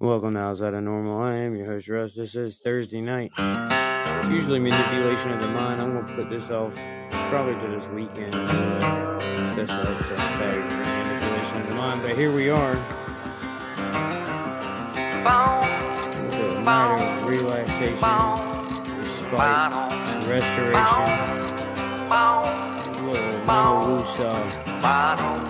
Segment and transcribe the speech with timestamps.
[0.00, 1.20] Welcome to Outside of Normal.
[1.20, 2.14] I am your host, Russ.
[2.14, 3.32] This is Thursday night.
[3.36, 5.80] It's usually manipulation of the mind.
[5.80, 6.72] I'm going to put this off
[7.28, 8.34] probably to this weekend.
[8.34, 12.00] Uh, special episode Saturday manipulation of the mind.
[12.02, 12.70] But here we are.
[16.30, 18.00] With a night of relaxation,
[19.00, 19.72] respite,
[20.26, 21.10] restoration.
[22.10, 22.14] A
[23.04, 24.40] little mental woosah.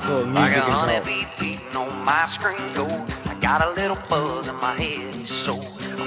[0.09, 1.05] Little music Like a talk.
[1.39, 3.07] beating on my screen door.
[3.41, 5.63] Got a little buzz in my head, so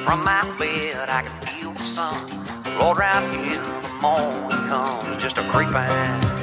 [0.05, 2.77] from my bed I can feel the sun.
[2.77, 6.42] Lord, right here the morning comes just a creeping,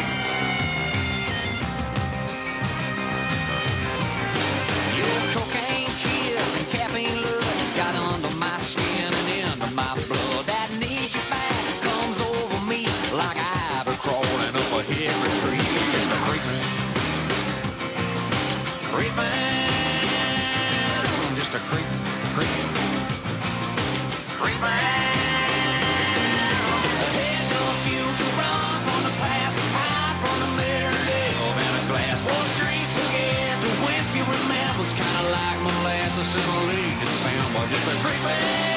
[15.19, 15.59] a.
[15.91, 16.63] Just a creeping,
[18.91, 19.25] creeping,
[21.35, 21.59] just a
[27.51, 32.19] to the future, run from the past, hide from the mirror, live in a glass.
[32.23, 32.47] What
[32.95, 36.35] forget, the whiskey remembers, kinda like molasses
[36.79, 37.67] in December.
[37.67, 38.70] Just a.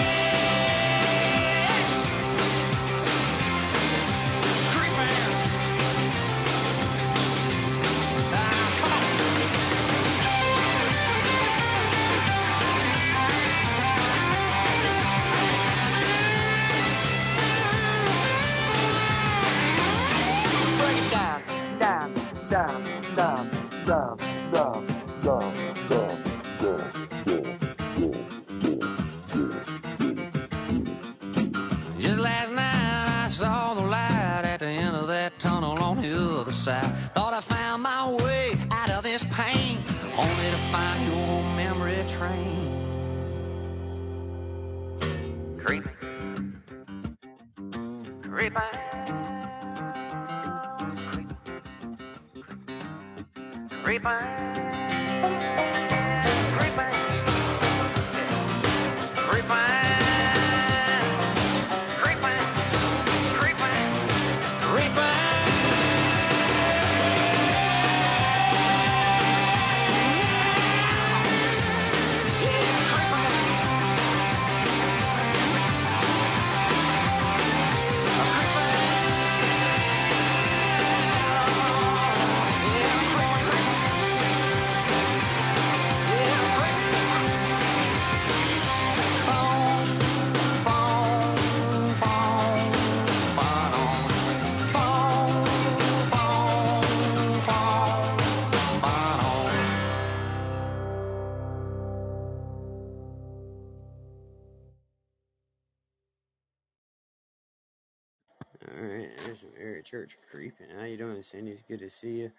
[110.94, 111.50] you doing, Cindy?
[111.50, 112.31] It's good to see you.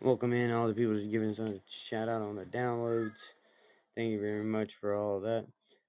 [0.00, 3.16] Welcome in all the people just giving us a shout out on the downloads.
[3.96, 5.46] Thank you very much for all of that.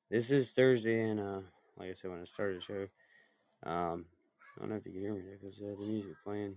[0.10, 1.42] This is Thursday, and uh,
[1.78, 2.88] like I said when I started the show,
[3.70, 4.06] um,
[4.58, 6.56] I don't know if you can hear me because uh, the music playing,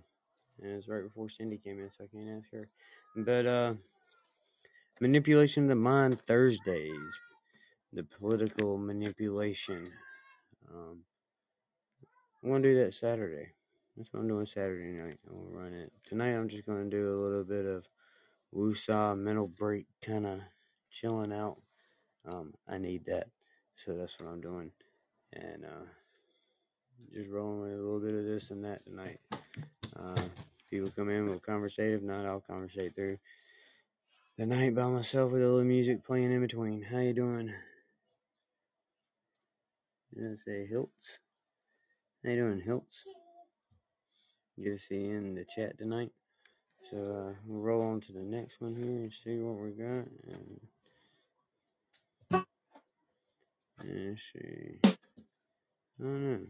[0.63, 2.71] and it's right before Cindy came in, so I can't ask her.
[3.15, 3.75] But uh,
[5.03, 7.19] manipulation of the mind Thursdays,
[7.93, 9.93] the political manipulation.
[10.75, 11.01] Um,
[12.43, 13.49] I'm gonna do that Saturday.
[13.97, 15.19] That's what I'm doing Saturday night.
[15.29, 16.33] Gonna run it tonight.
[16.33, 17.87] I'm just gonna do a little bit of
[18.55, 20.41] woosah mental break, kind of
[20.91, 21.59] chilling out.
[22.25, 23.29] Um, I need that,
[23.77, 24.71] so that's what I'm doing,
[25.33, 25.85] and uh,
[27.13, 29.21] just rolling with a little bit of this and that tonight.
[29.95, 30.23] Uh,
[30.71, 31.93] people come in, we'll conversate.
[31.93, 33.19] If not, I'll conversate through
[34.39, 36.83] the night by myself with a little music playing in between.
[36.83, 37.53] How you doing?
[40.15, 41.19] Did I say Hilts.
[42.25, 43.22] How you doing, Hilts?
[44.63, 46.13] See in the chat tonight.
[46.89, 50.07] So uh, we'll roll on to the next one here and see what we got.
[50.29, 50.61] And,
[53.85, 54.79] let's see.
[54.85, 54.95] I
[56.01, 56.47] don't know.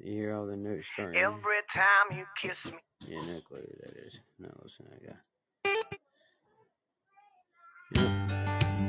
[0.00, 1.18] You hear all the notes starting.
[1.18, 2.78] Every time you kiss me.
[3.06, 4.20] Yeah, no clue who that is.
[4.38, 5.16] No, listen guy.
[7.94, 8.10] Yep.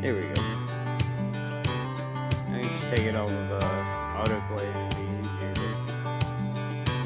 [0.02, 0.42] There we go.
[2.48, 4.89] I can just take it off of uh, autoplay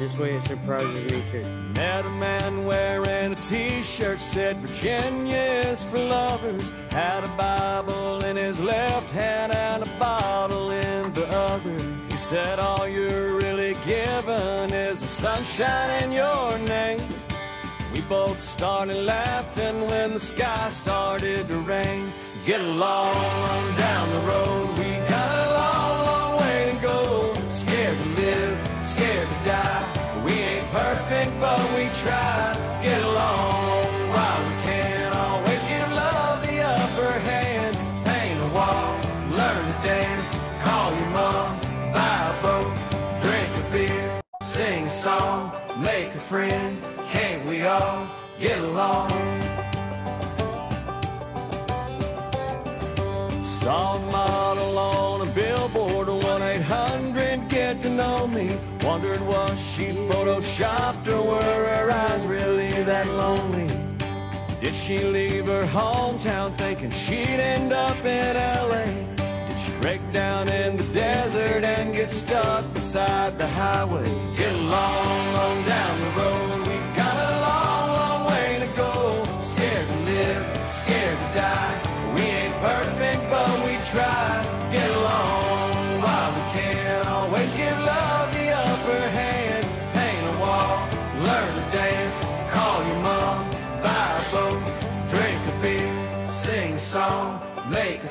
[0.04, 1.42] this way it surprises me too.
[1.74, 6.70] Met a man wearing a t-shirt said Virginia is for lovers.
[6.90, 11.78] Had a Bible in his left hand and a bottle in the other.
[12.10, 17.00] He said all you're really given is the sunshine in your name.
[17.94, 22.12] We both started laughing when the sky started to rain.
[22.44, 23.14] Get along
[23.78, 24.78] down the road.
[24.80, 27.34] We got a long, long way to go.
[27.48, 29.93] Scared to live, scared to die.
[31.14, 32.54] Perfect, but we try.
[32.54, 37.76] to Get along while we can't Always give love the upper hand.
[38.04, 38.98] Paint a wall,
[39.30, 40.28] learn to dance.
[40.64, 41.60] Call your mom,
[41.92, 42.74] buy a boat,
[43.22, 46.82] drink a beer, sing a song, make a friend.
[47.08, 48.08] Can't we all
[48.40, 49.10] get along?
[53.44, 53.93] Saw
[59.76, 63.66] she photoshopped or were her eyes really that lonely?
[64.60, 68.84] Did she leave her hometown thinking she'd end up in LA?
[69.48, 74.08] Did she break down in the desert and get stuck beside the highway?
[74.36, 76.63] Get along on down the road.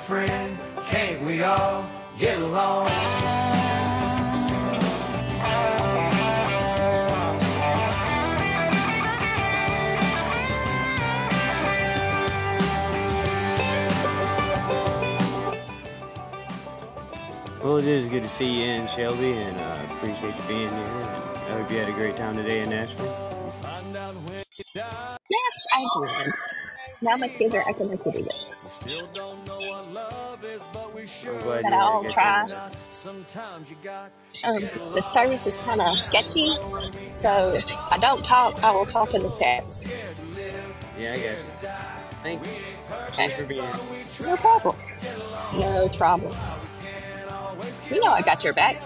[0.03, 0.57] Friend.
[0.87, 1.89] Can't we all
[2.19, 2.89] get along?
[17.63, 20.69] Well, it is good to see you in, Shelby, and uh, appreciate you being here.
[20.69, 23.07] And I hope you had a great time today in Nashville.
[23.61, 25.17] Find out when you die.
[25.29, 26.33] Yes, I did.
[27.03, 28.71] Now my kids are acting like idiots.
[28.71, 31.85] Still don't know what love is, but we sure I'm glad But you had a
[31.85, 32.45] I'll try.
[32.91, 34.11] Sometimes you got
[34.45, 34.61] Um,
[34.93, 36.55] the service is kind of sketchy,
[37.21, 37.61] so
[37.91, 38.63] I don't talk.
[38.63, 39.85] I will talk in the text.
[40.97, 41.69] Yeah, I got you.
[42.23, 42.51] Thank you.
[43.17, 44.27] Thanks for being here.
[44.29, 44.77] No problem.
[45.55, 46.33] No trouble.
[47.91, 48.81] You know I got your back.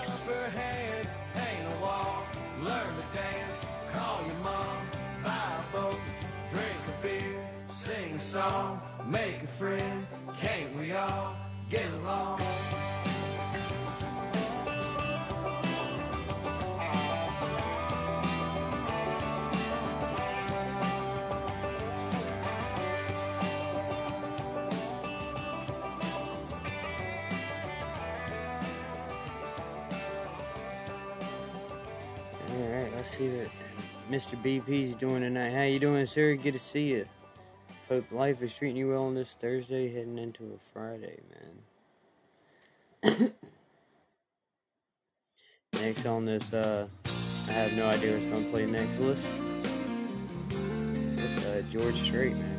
[8.38, 10.06] Song, make a friend.
[10.40, 11.36] Can't we all
[11.72, 12.40] get along?
[32.50, 33.50] All right, let's see what
[34.12, 34.40] Mr.
[34.44, 35.50] BP's doing tonight.
[35.50, 36.36] How you doing, sir?
[36.36, 37.17] Good to see you.
[37.90, 41.20] Hope life is treating you well on this Thursday, heading into a Friday,
[43.02, 43.34] man.
[45.74, 46.86] next on this, uh,
[47.48, 49.26] I have no idea what's gonna play next list.
[51.16, 52.58] It's uh, George Strait, man.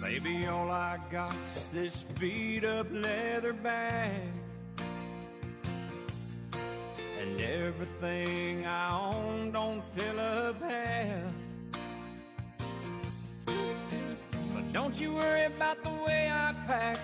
[0.00, 4.22] Baby, all I got's this beat up leather bag.
[7.20, 11.32] And everything I own don't fill up half.
[13.46, 16.98] But don't you worry about the way I pack.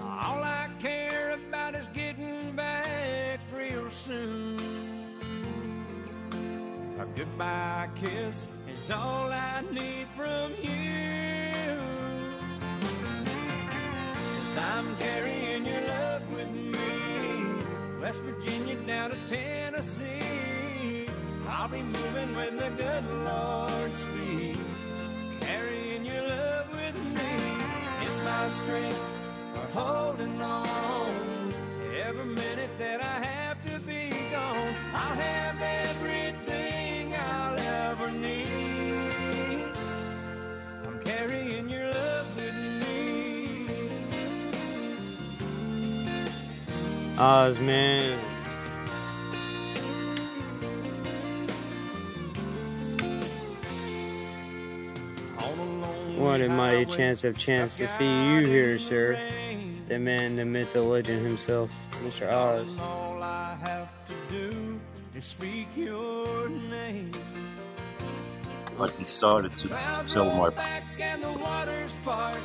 [0.00, 4.58] All I care about is getting back real soon.
[7.00, 11.78] A goodbye kiss is all I need from you.
[14.14, 17.07] Cause I'm carrying your love with me.
[18.08, 21.04] West Virginia down to Tennessee.
[21.46, 24.56] I'll be moving when the good Lord speed.
[25.42, 27.32] Carrying your love with me.
[28.00, 29.02] It's my strength
[29.52, 31.52] for holding on.
[32.02, 35.77] Every minute that I have to be gone, I'll have everything
[47.18, 48.18] Oz, man.
[56.16, 59.18] What a mighty chance of chance to see you here, sir.
[59.88, 61.70] The man, the myth, the legend himself,
[62.04, 62.30] Mr.
[62.30, 62.66] Oz.
[62.78, 64.80] All I have to do
[65.14, 67.12] is speak your name.
[68.80, 69.68] I decided to
[70.06, 72.36] sell my back and the waters part.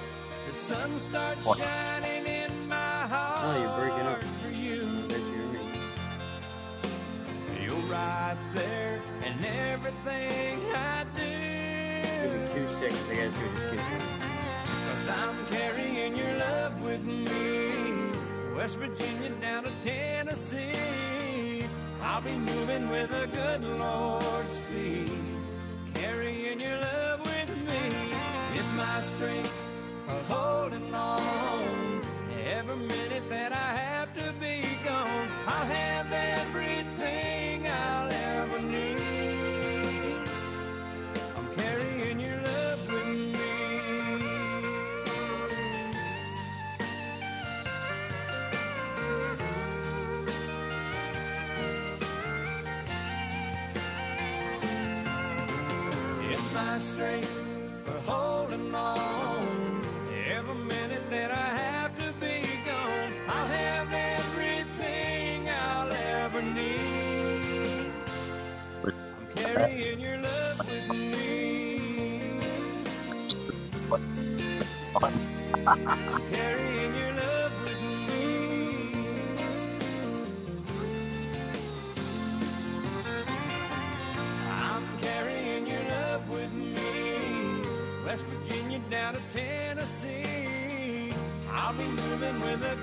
[0.48, 1.58] The sun starts What?
[1.58, 2.75] shining in my
[3.08, 3.39] heart.
[3.44, 4.33] Oh, you're breaking up.
[7.94, 12.54] Right there, and everything I Give me do.
[12.54, 13.10] two seconds.
[13.10, 14.04] I gotta see what this.
[14.86, 17.28] Cause I'm carrying your love with me.
[18.56, 21.66] West Virginia down to Tennessee.
[22.02, 25.12] I'll be moving with a good Lord's speed.
[25.94, 27.84] Carrying your love with me.
[28.58, 29.54] It's my strength
[30.06, 32.02] for holding on.
[32.58, 36.73] Every minute that I have to be gone, I'll have everything
[88.13, 91.12] West Virginia down to Tennessee.
[91.50, 92.75] I'll be moving with a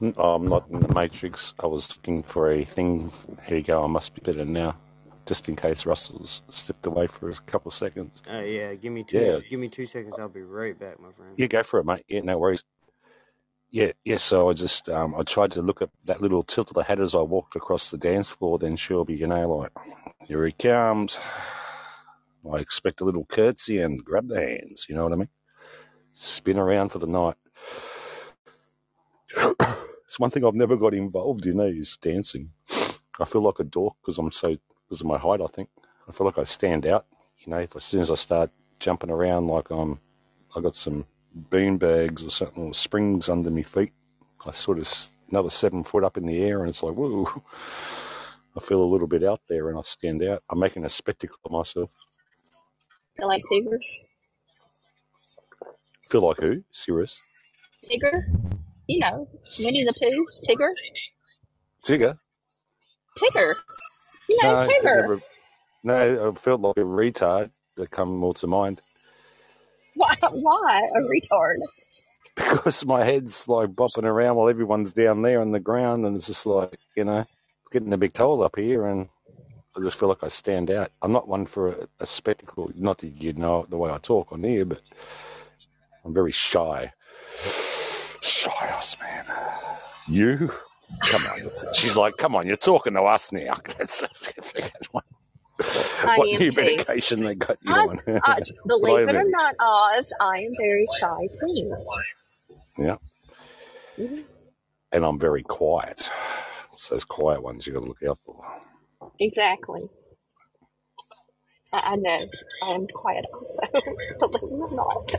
[0.00, 1.54] I'm, I'm not in the Matrix.
[1.62, 3.12] I was looking for a thing.
[3.46, 3.84] Here you go.
[3.84, 4.76] I must be better now.
[5.26, 8.22] Just in case Russell's slipped away for a couple of seconds.
[8.28, 9.18] Uh, yeah, give me two.
[9.18, 9.38] Yeah.
[9.48, 10.16] Give me two seconds.
[10.18, 11.34] I'll be right back, my friend.
[11.36, 12.04] Yeah, go for it, mate.
[12.08, 12.64] Yeah, no worries.
[13.70, 14.16] Yeah, yeah.
[14.16, 16.98] So I just um, I tried to look at that little tilt of the hat
[16.98, 18.58] as I walked across the dance floor.
[18.58, 19.70] Then she'll be, you know, like
[20.26, 21.18] here he comes.
[22.50, 24.86] I expect a little curtsy and grab the hands.
[24.88, 25.28] You know what I mean?
[26.14, 27.36] Spin around for the night.
[30.10, 31.60] it's one thing I've never got involved in.
[31.60, 32.50] Eh, is dancing.
[33.20, 34.56] I feel like a dork because I'm so
[34.88, 35.40] because of my height.
[35.40, 35.68] I think
[36.08, 37.06] I feel like I stand out.
[37.38, 38.50] You know, if as soon as I start
[38.80, 40.00] jumping around like I'm,
[40.56, 41.06] I got some
[41.48, 43.92] bean bags or something, or springs under my feet.
[44.44, 44.92] I sort of
[45.30, 47.28] another seven foot up in the air, and it's like whoa.
[48.56, 50.42] I feel a little bit out there, and I stand out.
[50.50, 51.90] I'm making a spectacle of myself.
[53.16, 53.78] Feel like Tigger?
[56.08, 56.64] Feel like who?
[56.72, 57.22] Serious?
[57.88, 58.24] Tigger?
[58.90, 59.28] You know,
[59.60, 60.26] Winnie the Pooh?
[60.48, 60.74] Tigger?
[61.84, 62.16] Tigger?
[63.18, 63.54] Tigger.
[64.28, 65.02] You know, No, Tigger.
[65.02, 65.22] never.
[65.84, 68.82] No, I felt like a retard that come more to mind
[69.94, 70.14] Why?
[70.32, 70.82] Why?
[70.96, 71.56] A retard.
[72.36, 76.28] because my head's like bopping around while everyone's down there on the ground, and it's
[76.28, 77.26] just like you know,
[77.72, 79.08] getting a big cold up here, and
[79.76, 80.90] I just feel like I stand out.
[81.02, 82.70] I'm not one for a, a spectacle.
[82.76, 84.82] Not that you know the way I talk on here, but
[86.04, 86.92] I'm very shy.
[88.22, 89.24] Shy ass man.
[90.08, 90.52] You?
[91.06, 91.38] Come on.
[91.40, 93.54] it's- She's like, come on, you're talking to us now.
[93.78, 94.02] That's
[94.92, 95.04] what
[96.06, 96.60] I what am new too.
[96.60, 97.98] medication they got you Oz, on?
[97.98, 101.76] Oz, But I believe it or not, Oz, I am very shy too.
[102.78, 102.96] yeah.
[103.98, 104.24] Mhm.
[104.92, 106.10] And I'm very quiet.
[106.72, 108.42] It's those quiet ones you got to look out for.
[109.20, 109.82] Exactly.
[111.72, 112.26] I, I know.
[112.64, 113.60] I am quiet also.
[114.40, 115.14] believe it or not.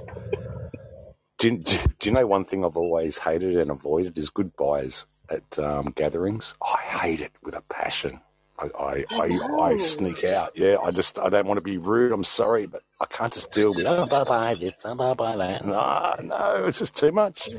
[1.41, 5.57] Do you, do you know one thing I've always hated and avoided is goodbyes at
[5.57, 6.53] um, gatherings?
[6.62, 8.21] I hate it with a passion.
[8.60, 10.51] I, I, I I, I sneak out.
[10.55, 12.12] Yeah, I just I don't want to be rude.
[12.12, 15.36] I'm sorry, but I can't just deal with oh bye bye this, oh bye bye
[15.36, 15.65] that.
[15.65, 17.50] No, no, it's just too much.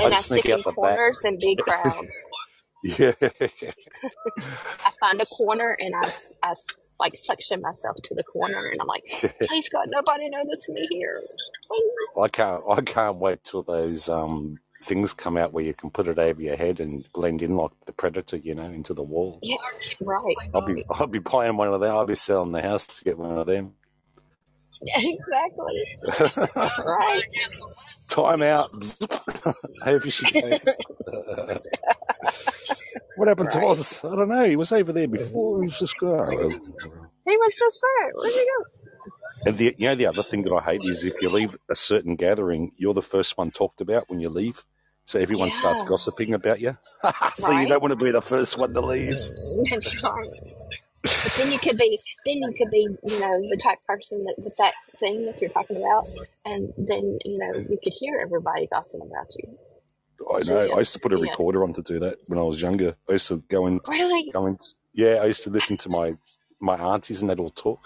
[0.00, 0.96] I And I sneak stick in out the back.
[0.96, 2.16] corners and big crowds.
[2.82, 6.12] Yeah, I find a corner and I,
[6.42, 6.54] I
[7.00, 9.04] like suction myself to the corner, and I'm like,
[9.48, 11.16] please God, nobody notice me here.
[11.68, 12.22] Please.
[12.22, 12.62] I can't.
[12.70, 16.40] I can't wait till those um, things come out where you can put it over
[16.40, 19.38] your head and blend in like the predator, you know, into the wall.
[19.42, 19.56] Yeah,
[20.00, 20.36] right.
[20.54, 20.84] I'll be.
[20.90, 21.90] I'll be buying one of them.
[21.94, 23.74] I'll be selling the house to get one of them.
[24.94, 26.48] Exactly.
[26.86, 27.22] Right.
[28.08, 28.68] Time out.
[29.84, 30.64] over she goes.
[33.16, 33.68] what happened to Right.
[33.68, 34.04] Oz?
[34.04, 34.44] I don't know.
[34.44, 35.62] He was over there before.
[35.62, 36.28] He was just gone.
[36.30, 38.12] He was just there.
[38.14, 38.64] Where'd he go?
[39.46, 41.74] And the, you know, the other thing that I hate is if you leave a
[41.76, 44.64] certain gathering, you're the first one talked about when you leave.
[45.04, 46.76] So everyone starts gossiping about you.
[47.34, 49.16] so you don't want to be the first one to leave.
[49.70, 50.30] That's right.
[51.24, 54.24] But then you could be, then you could be, you know, the type of person
[54.24, 56.08] that with that thing that you're talking about,
[56.44, 59.56] and then you know you could hear everybody gossiping about you.
[60.32, 60.62] I So know.
[60.64, 61.22] yeah, I used to put a yeah.
[61.30, 62.94] recorder on to do that when I was younger.
[63.08, 64.30] I used to go and Really?
[64.32, 64.60] go and
[64.94, 65.16] yeah.
[65.22, 66.16] I used to listen to my
[66.60, 67.80] my aunties and they'd all talk.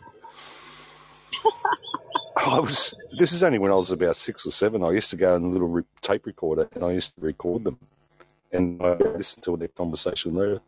[2.36, 2.94] I was.
[3.18, 4.82] This is only when I was about six or seven.
[4.82, 7.64] I used to go in a little re- tape recorder and I used to record
[7.64, 7.78] them,
[8.52, 10.60] and I listened to their conversation there.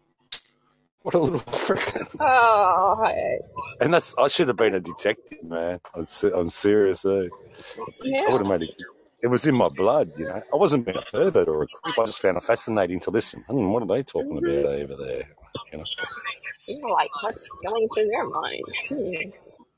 [1.03, 2.07] What a little freaking!
[2.21, 3.39] Oh, hey.
[3.81, 5.81] And that's I should have been a detective, man.
[5.95, 7.05] I'm, serious.
[7.05, 7.09] Eh?
[7.09, 8.75] I would have made it.
[9.23, 10.43] It was in my blood, you know.
[10.53, 11.99] I wasn't being a pervert or a creep.
[11.99, 13.43] I just found it fascinating to listen.
[13.49, 14.61] Hmm, what are they talking Mhm.
[14.61, 15.29] about over there?
[15.73, 15.85] You know.
[16.67, 18.65] You're like, what's going through their mind?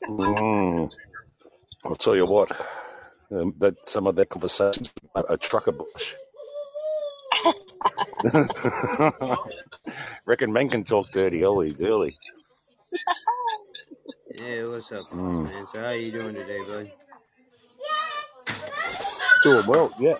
[0.08, 0.96] Mm.
[1.84, 2.50] I'll tell you what.
[3.30, 6.14] Um, that some of their conversations, a trucker bush.
[10.26, 12.18] Reckon men can talk dirty early, early.
[14.40, 15.52] Yeah, what's up, Mm.
[15.52, 15.66] man?
[15.66, 16.90] So how you doing today, bud?
[19.42, 20.16] Doing well, yeah.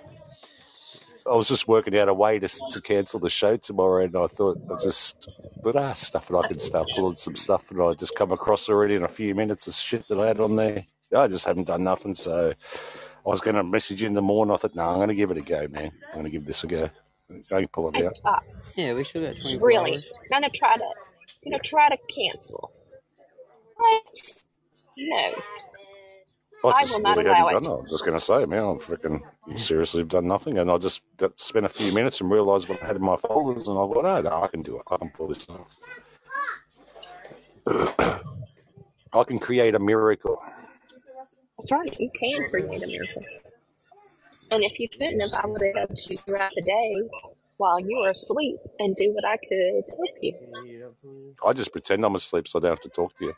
[1.26, 4.26] I was just working out a way to to cancel the show tomorrow, and I
[4.28, 5.28] thought I just
[5.62, 8.68] but ah stuff, and I could start pulling some stuff, and I just come across
[8.68, 10.86] already in a few minutes of shit that I had on there.
[11.16, 12.52] I just haven't done nothing, so
[13.10, 14.54] I was going to message you in the morning.
[14.54, 15.92] I thought, no, I'm going to give it a go, man.
[16.12, 16.90] I'm going to give this a go.
[17.30, 18.18] I can pull it I out.
[18.18, 18.44] thought,
[18.76, 20.08] Yeah, we still got 24 really, hours.
[20.30, 20.84] gonna try to,
[21.44, 22.72] gonna try to cancel.
[23.76, 24.02] What?
[24.96, 25.16] No,
[26.64, 27.66] I I just will not really allow hadn't it.
[27.66, 27.74] done it.
[27.78, 29.20] I was just going to say, man, I'm freaking
[29.58, 32.86] seriously done nothing, and I just got, spent a few minutes and realised what I
[32.86, 34.82] had in my folders, and I thought, oh, no, I can do it.
[34.90, 35.66] I can pull this off.
[39.12, 40.40] I can create a miracle.
[41.58, 42.00] That's right.
[42.00, 43.22] You can create a miracle.
[44.54, 46.94] And if you couldn't have, I would have helped you throughout the day
[47.56, 50.32] while you were asleep and do what I could to help you.
[50.32, 51.32] Can you heat it up for me?
[51.44, 53.34] I just pretend I'm asleep so I don't have to talk to you.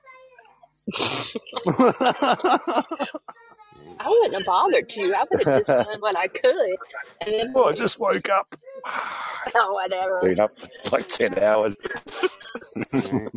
[3.99, 5.15] I wouldn't have bothered you.
[5.15, 6.77] I would have just done what I could.
[7.23, 8.55] And then, well, I just woke up.
[8.87, 10.21] oh, whatever.
[10.23, 10.53] Been up
[10.85, 11.75] for like 10 hours.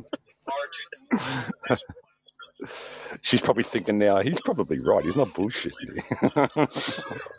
[2.62, 3.20] Alright.
[3.22, 5.04] She's probably thinking now, he's probably right.
[5.04, 6.04] He's not bullshitting.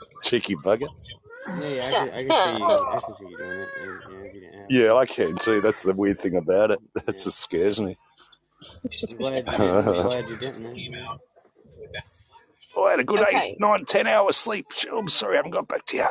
[0.24, 0.88] Cheeky bugger.
[1.48, 2.66] Yeah, yeah, I can, I can see you.
[2.66, 3.68] I can see you doing it.
[3.80, 5.60] Yeah, yeah, if you didn't have Yeah, I can too.
[5.60, 6.80] That's the weird thing about it.
[6.94, 7.12] That Yeah.
[7.12, 7.96] just scares me.
[9.10, 9.88] I'm glad you didn't.
[9.88, 10.62] I'm glad you didn't.
[10.62, 11.06] man.
[12.76, 13.50] Oh, I had a good Okay.
[13.52, 14.66] eight, nine, ten hours sleep.
[14.92, 16.06] I'm sorry, I haven't got back to you.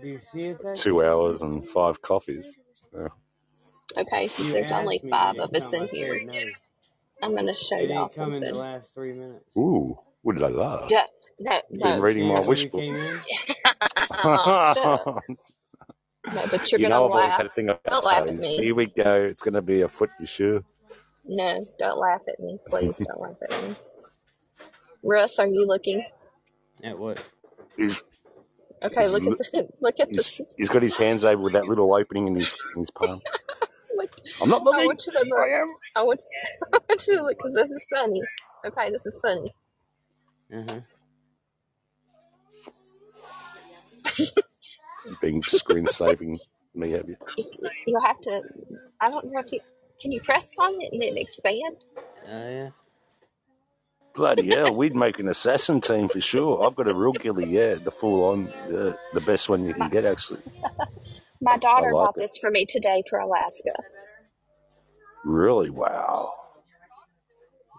[0.00, 2.56] Do you see it back Two hours and five coffees.
[2.94, 3.08] Yeah.
[3.96, 6.32] Okay, since You there's only me, five of us in here, no.
[7.22, 8.54] I'm going to show It y'all didn't come in the something.
[8.54, 9.44] last three minutes.
[9.58, 10.88] Ooh, what did I laugh?
[10.88, 11.06] Duh,
[11.40, 12.86] no, Been reading my it when wish book.
[12.86, 13.20] came in?
[14.24, 15.08] Oh, shut up.
[16.32, 17.36] No, but you're you going to know, I've always laugh.
[17.36, 18.40] had a thing about Don't laugh at toes.
[18.40, 18.56] me.
[18.56, 19.24] Here we go.
[19.24, 20.64] It's going to be a foot, you sure?
[21.24, 22.58] No, don't laugh at me.
[22.68, 23.76] Please don't laugh at me.
[25.04, 26.04] Russ, are you looking?
[26.82, 27.22] At what?
[27.76, 28.02] He's,
[28.84, 30.46] Okay, he's, look at the look at he's, the.
[30.56, 33.22] he's got his hands over with that little opening in his, in his palm.
[34.02, 34.86] Look, I'm not I looking.
[34.86, 35.40] want you to look.
[35.40, 35.74] I am.
[35.96, 36.22] I want,
[36.74, 38.22] I want you to look because this is funny.
[38.66, 39.54] Okay, this is funny.
[40.52, 40.80] Huh.
[45.06, 46.40] You've been screen saving
[46.74, 47.16] me, have you?
[47.36, 48.42] It's, you'll have to.
[49.00, 49.60] I don't know if you
[50.00, 51.78] can you press on it and it expand.
[52.28, 52.70] Oh yeah.
[54.14, 56.66] Bloody hell, we'd make an assassin team for sure.
[56.66, 59.88] I've got a real ghillie, yeah, the full on, uh, the best one you can
[59.88, 60.42] get, actually.
[61.42, 62.22] My I daughter like bought it.
[62.22, 63.72] this for me today for Alaska.
[65.24, 66.32] Really, wow.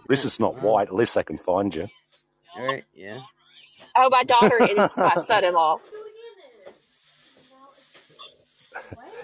[0.09, 1.87] This is not white, at least I can find you.
[2.55, 2.85] All right.
[2.93, 3.21] Yeah.
[3.95, 5.79] Oh, my daughter is my son-in-law.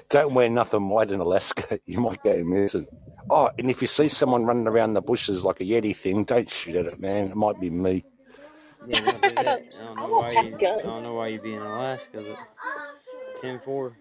[0.10, 2.88] Don't wear nothing white in Alaska, you might go missing.
[3.29, 6.49] Oh, and if you see someone running around the bushes like a Yeti thing, don't
[6.49, 7.27] shoot at it, man.
[7.29, 8.05] It might be me.
[8.82, 9.01] Yeah.
[9.01, 9.63] Don't I don't.
[9.79, 10.60] I don't I know won't why you.
[10.84, 10.84] I gun.
[10.88, 12.39] don't know why you be in Alaska, but
[13.41, 13.97] ten four.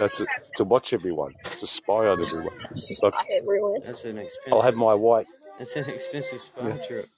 [0.00, 2.54] No, to, to watch everyone, to spy on everyone.
[3.02, 3.80] Like, everyone.
[3.84, 5.26] That's an I'll have my white.
[5.58, 6.76] That's an expensive spy Yeah.
[6.86, 7.08] trip.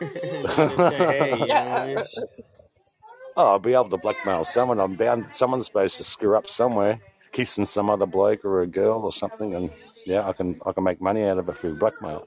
[0.00, 1.98] Hey, you know I mean?
[3.36, 4.80] oh, I'll be able to blackmail someone.
[4.80, 5.32] I'm bound.
[5.32, 7.00] Someone's supposed to screw up somewhere,
[7.32, 9.70] kissing some other bloke or a girl or something, and
[10.06, 12.26] yeah, I can I can make money out of it through blackmail.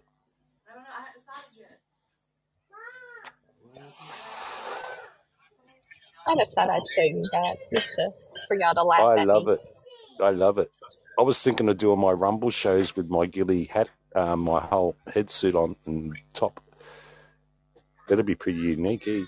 [6.27, 8.11] I just thought I'd show you that just to,
[8.47, 9.53] for y'all to laugh I at love me.
[9.53, 9.59] it.
[10.21, 10.71] I love it.
[11.17, 14.95] I was thinking of doing my Rumble shows with my ghillie hat, um, my whole
[15.13, 16.61] head suit on and top.
[18.07, 19.07] That'd be pretty unique.
[19.07, 19.23] Eh?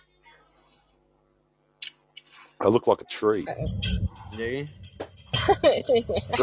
[2.61, 3.45] I look like a tree.
[4.35, 4.45] Yeah.
[4.47, 4.67] you?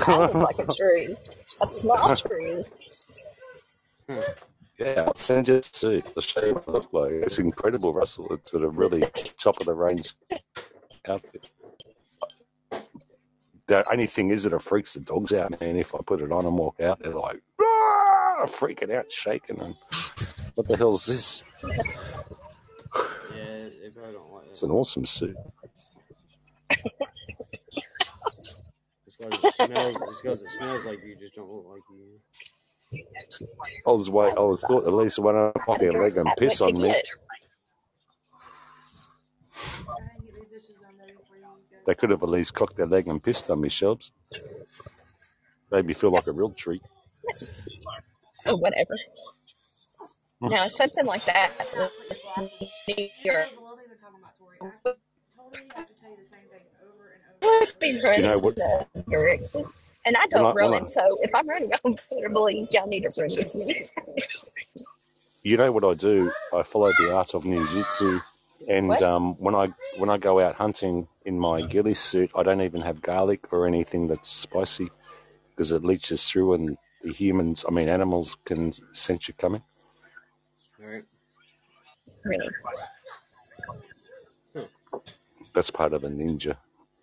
[0.07, 1.17] I look like a tree,
[1.61, 2.65] a small tree.
[4.09, 4.23] Huh.
[4.79, 6.07] Yeah, I'll send you a suit.
[6.17, 7.13] I'll show you what I look like.
[7.25, 8.33] It's incredible, Russell.
[8.33, 9.03] It's at a really
[9.43, 10.15] top of the range
[11.09, 11.51] outfit.
[13.71, 15.77] The only thing is that it freaks the dogs out, man.
[15.77, 19.61] If I put it on and walk out, they're like, "Ah!" freaking out, shaking.
[19.61, 19.77] And
[20.57, 21.45] what the hell's this?
[21.63, 21.77] Yeah,
[23.33, 25.37] they probably don't like It's an awesome suit.
[26.71, 26.91] It's
[29.17, 29.97] because it smells.
[30.01, 33.01] It's because it smells like you just don't look like you.
[33.87, 34.35] I was wait.
[34.37, 36.93] I was thought at least one of them their leg and piss on me.
[41.91, 44.13] They could have at least cocked their leg and pissed on me, Shelbs.
[45.73, 46.83] Made me feel like a real treat.
[48.47, 48.97] Oh, whatever.
[50.41, 50.51] Hmm.
[50.51, 51.91] Now, something like that would
[52.87, 53.33] be you
[58.23, 58.57] know what?
[59.09, 59.65] direction.
[60.07, 61.73] And I don't I, run, I, so if I'm running,
[62.33, 63.89] believe y'all need to with me.
[65.43, 66.31] you know what I do?
[66.55, 68.21] I follow the art of Jiu-Jitsu,
[68.69, 72.61] and um, when I when I go out hunting in my ghillie suit, I don't
[72.61, 74.91] even have garlic or anything that's spicy
[75.51, 79.63] because it leaches through, and the humans, I mean animals, can sense you coming.
[80.79, 81.05] Right?
[82.25, 82.49] Really.
[85.53, 86.57] That's part of a ninja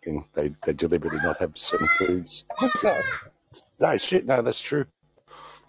[0.03, 0.25] thing.
[0.33, 2.45] They they deliberately not have certain foods.
[3.79, 4.25] No shit.
[4.25, 4.85] No, that's true.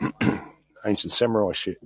[0.87, 1.79] Ancient samurai shit.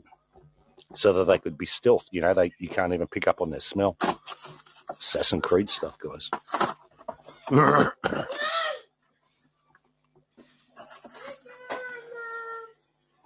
[0.95, 2.09] So that they could be stealth.
[2.13, 3.99] You know, they you can't even pick up on their smell.
[4.91, 6.31] Assassin Creed stuff, guys.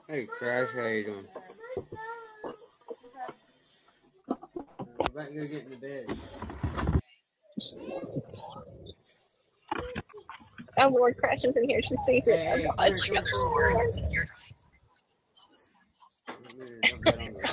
[0.08, 1.26] Hey, Crash, how you doing?
[5.00, 6.06] I'm about to go get in the bed.
[10.78, 11.82] oh, Lord crashes in here.
[11.82, 12.38] She sees it.
[12.38, 12.76] Hey, Oh, hey, God.
[12.78, 13.84] come here, come for a minute.
[16.42, 17.50] Let me dump that on the-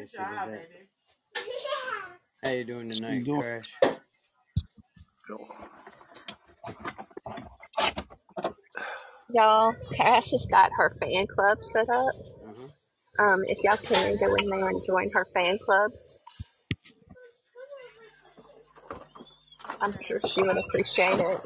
[0.00, 0.68] Yes, you did that.
[2.42, 3.42] How you doing tonight, doing?
[3.42, 3.76] Crash?
[9.34, 12.14] Y'all, Cash has got her fan club set up.
[12.46, 13.24] Uh-huh.
[13.26, 15.92] Um, if y'all can go in there and join her fan club,
[19.82, 21.40] I'm sure she would appreciate it.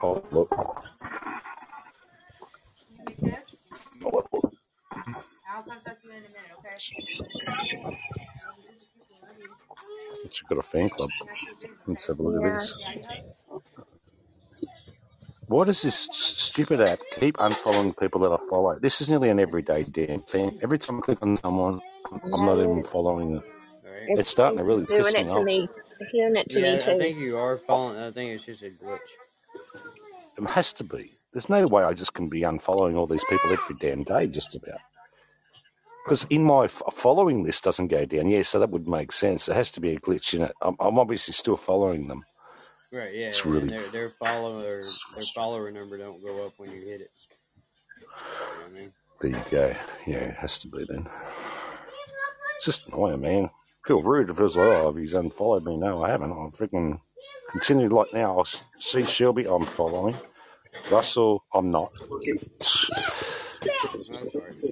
[0.00, 0.71] Oh, look.
[10.30, 11.10] She got a fan club.
[11.86, 12.54] Let's have a look at Yeah.
[12.54, 12.86] this.
[15.48, 17.00] What is this stupid app?
[17.20, 18.78] Keep unfollowing people that I follow.
[18.80, 20.58] This is nearly an everyday damn thing.
[20.62, 21.80] Every time I click on someone,
[22.12, 23.44] I'm not even following them.
[24.16, 25.44] It's It's, starting to really doing piss me it to off.
[25.44, 25.68] me.
[26.00, 27.98] It's doing it to Yeah, me I think you are following.
[27.98, 28.98] I think it's just a glitch.
[30.38, 31.12] It has to be.
[31.32, 34.56] There's no way I just can be unfollowing all these people every damn day, just
[34.56, 34.80] about.
[36.04, 38.28] Because in my f- following list doesn't go down.
[38.28, 39.46] Yeah, so that would make sense.
[39.46, 40.52] There has to be a glitch in it.
[40.60, 42.24] I'm, I'm obviously still following them.
[42.92, 43.68] Right, yeah, It's and really.
[43.68, 44.82] their their follower
[45.14, 47.10] their follower number don't go up when you hit it.
[48.00, 48.06] You
[48.60, 48.92] know I mean?
[49.20, 49.74] There you go.
[50.06, 51.08] Yeah, it has to be then.
[52.56, 53.50] It's just annoying, man.
[53.86, 55.76] feel rude if it was like, oh, if he's unfollowed me.
[55.76, 56.32] No, I haven't.
[56.32, 57.00] I'm freaking
[57.50, 58.38] continue like now.
[58.38, 58.46] I'll
[58.78, 60.16] see Shelby, I'm following.
[60.90, 61.92] Russell, I'm not.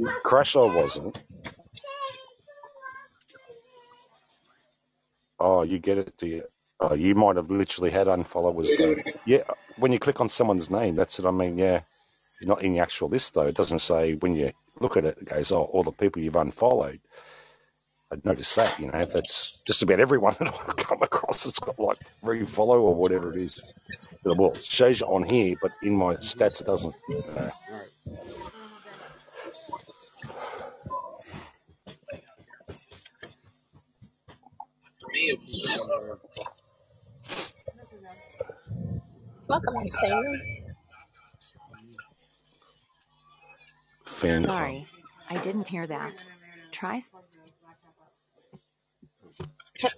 [0.05, 1.21] I wasn't.
[5.39, 6.45] Oh, you get it, do you?
[6.81, 8.97] Oh, you might have literally had unfollowers though.
[9.27, 9.43] Yeah,
[9.77, 11.59] when you click on someone's name, that's what I mean.
[11.59, 11.83] Yeah,
[12.41, 13.45] you're not in the actual list though.
[13.47, 16.37] It doesn't say when you look at it, it goes, oh, all the people you've
[16.37, 17.01] unfollowed.
[18.13, 21.79] I'd notice that, you know, that's just about everyone that I've come across that's got
[21.79, 23.63] like refollow or whatever it is.
[24.25, 26.95] Well, it shows you on here, but in my stats it doesn't.
[27.37, 27.51] Uh.
[35.21, 36.19] me, it was just over.
[39.49, 40.39] Welcome, to Taylor.
[44.05, 44.43] Fair.
[44.43, 44.87] Sorry,
[45.29, 46.25] I didn't hear that.
[46.73, 47.01] Try.
[49.77, 49.89] You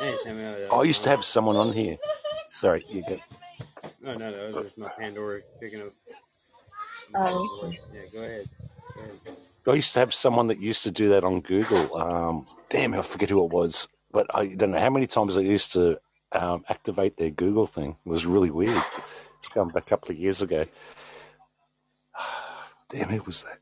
[0.72, 1.96] I used to have someone on here.
[2.50, 3.20] Sorry, you good.
[4.06, 5.92] Oh, no, no, it was just my Pandora picking up
[7.10, 7.72] my Oh.
[7.92, 8.48] Yeah, go ahead.
[8.94, 9.37] Go ahead.
[9.72, 11.96] I used to have someone that used to do that on Google.
[11.96, 15.40] Um, damn, I forget who it was, but I don't know how many times I
[15.40, 16.00] used to
[16.32, 17.96] um, activate their Google thing.
[18.04, 18.82] It was really weird.
[19.38, 20.66] It's going back a couple of years ago.
[22.88, 23.58] Damn, who was that?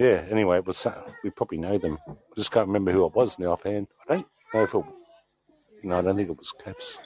[0.00, 0.24] Yeah.
[0.30, 0.86] Anyway, it was
[1.22, 1.98] we probably know them.
[2.08, 3.86] I just can't remember who it was now offhand.
[4.08, 4.84] I don't know if it.
[5.82, 6.98] No, I don't think it was Caps.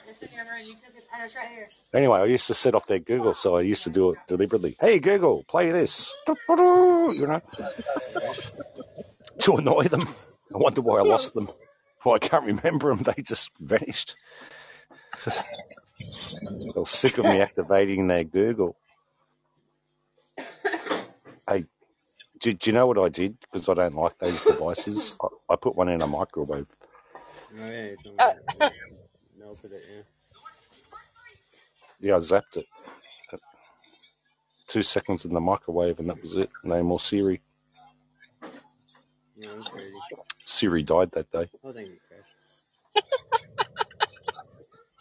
[1.93, 4.75] Anyway, I used to set off their Google, so I used to do it deliberately.
[4.79, 6.13] Hey Google, play this.
[6.27, 7.41] You know,
[9.39, 10.03] to annoy them.
[10.53, 11.49] I wonder why I lost them.
[12.05, 13.03] Well, I can't remember them.
[13.03, 14.15] They just vanished.
[16.51, 18.77] They were sick of me activating their Google.
[21.49, 21.65] Hey,
[22.39, 23.37] do, do you know what I did?
[23.51, 25.13] Because I don't like those devices.
[25.21, 26.67] I, I put one in a microwave.
[27.57, 28.73] Oh, yeah, you told me Uh, that.
[29.39, 29.81] No, for that,
[32.05, 32.11] yeah.
[32.11, 32.65] Yeah, I zapped it.
[34.67, 36.49] Two seconds in the microwave, and that was it.
[36.63, 37.41] No more Siri.
[39.37, 39.91] Yeah, that's crazy.
[40.45, 41.49] Siri died that day.
[41.63, 41.97] Oh, thank you,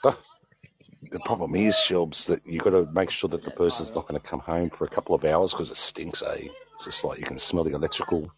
[0.05, 0.19] Ah,
[1.13, 4.21] The problem is, Shelbs, that you've got to make sure that the person's not going
[4.21, 6.23] to come home for a couple of hours because it stinks.
[6.23, 6.49] Eh?
[6.73, 8.31] It's just like you can smell the electrical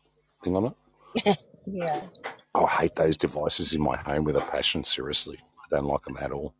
[0.44, 0.74] thing on
[1.24, 1.38] it.
[1.66, 2.02] yeah.
[2.55, 4.85] Oh, I hate those devices in my home with a passion.
[4.85, 6.55] Seriously, I don't like them at all.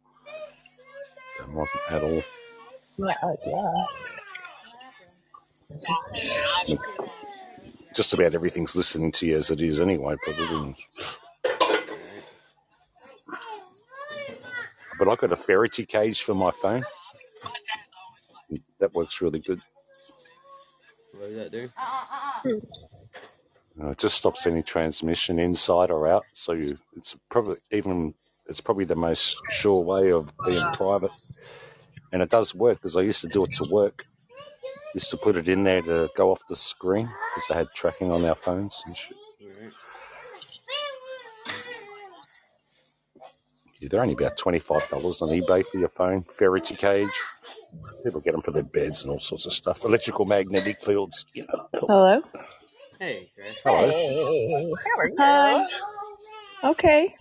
[1.47, 2.23] Don't like them at all.
[2.99, 3.85] Yeah, uh, yeah.
[7.95, 10.77] Just about everything's listening to you as it is anyway, probably.
[14.99, 16.83] But I've got a Faraday cage for my phone.
[18.79, 19.61] That works really good.
[21.13, 21.69] What does that do?
[23.79, 26.25] Uh, it just stops any transmission inside or out.
[26.33, 28.15] So you, it's probably even
[28.49, 31.11] it's probably the most sure way of being private,
[32.13, 34.07] and it does work because I used to do it to work.
[34.95, 38.11] Used to put it in there to go off the screen because I had tracking
[38.11, 39.17] on our phones and shit.
[43.81, 46.25] Yeah, they're only about twenty five dollars on eBay for your phone.
[46.25, 47.11] Faraday cage.
[48.03, 49.85] People get them for their beds and all sorts of stuff.
[49.85, 51.27] Electrical magnetic fields.
[51.35, 51.69] You know.
[51.75, 52.23] Hello.
[52.99, 53.61] Hey, Crash.
[53.63, 53.91] Hello.
[53.91, 55.17] Hey, how are you?
[55.19, 55.67] Hi.
[56.65, 57.15] Okay.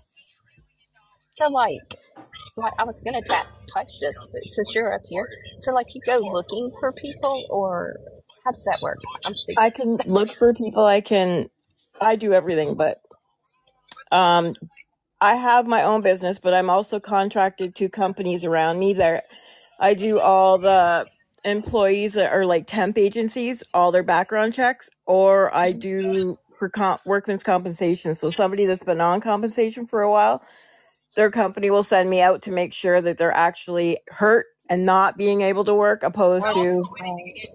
[1.36, 1.82] So, like,
[2.58, 5.28] like I was gonna tap touch this, but since you're up here,
[5.60, 7.96] so like you go looking for people, or
[8.46, 9.00] how does that work?
[9.26, 9.34] I'm.
[9.58, 10.86] I can look for people.
[10.86, 11.50] I can.
[12.02, 13.02] I do everything, but
[14.12, 14.56] um,
[15.22, 18.94] I have my own business, but I'm also contracted to companies around me.
[18.94, 19.24] There,
[19.80, 21.08] I do all the
[21.46, 27.06] employees that are like temp agencies, all their background checks, or I do for comp-
[27.06, 28.16] workman's compensation.
[28.16, 30.44] So somebody that's been on compensation for a while,
[31.16, 35.18] their company will send me out to make sure that they're actually hurt and not
[35.18, 36.84] being able to work, opposed to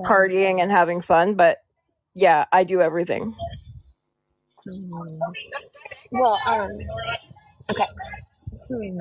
[0.05, 1.35] partying and having fun.
[1.35, 1.59] But
[2.15, 3.35] yeah, I do everything.
[4.65, 4.93] Hmm.
[6.13, 6.71] Well, um,
[7.71, 7.87] okay.
[8.69, 9.01] Hmm.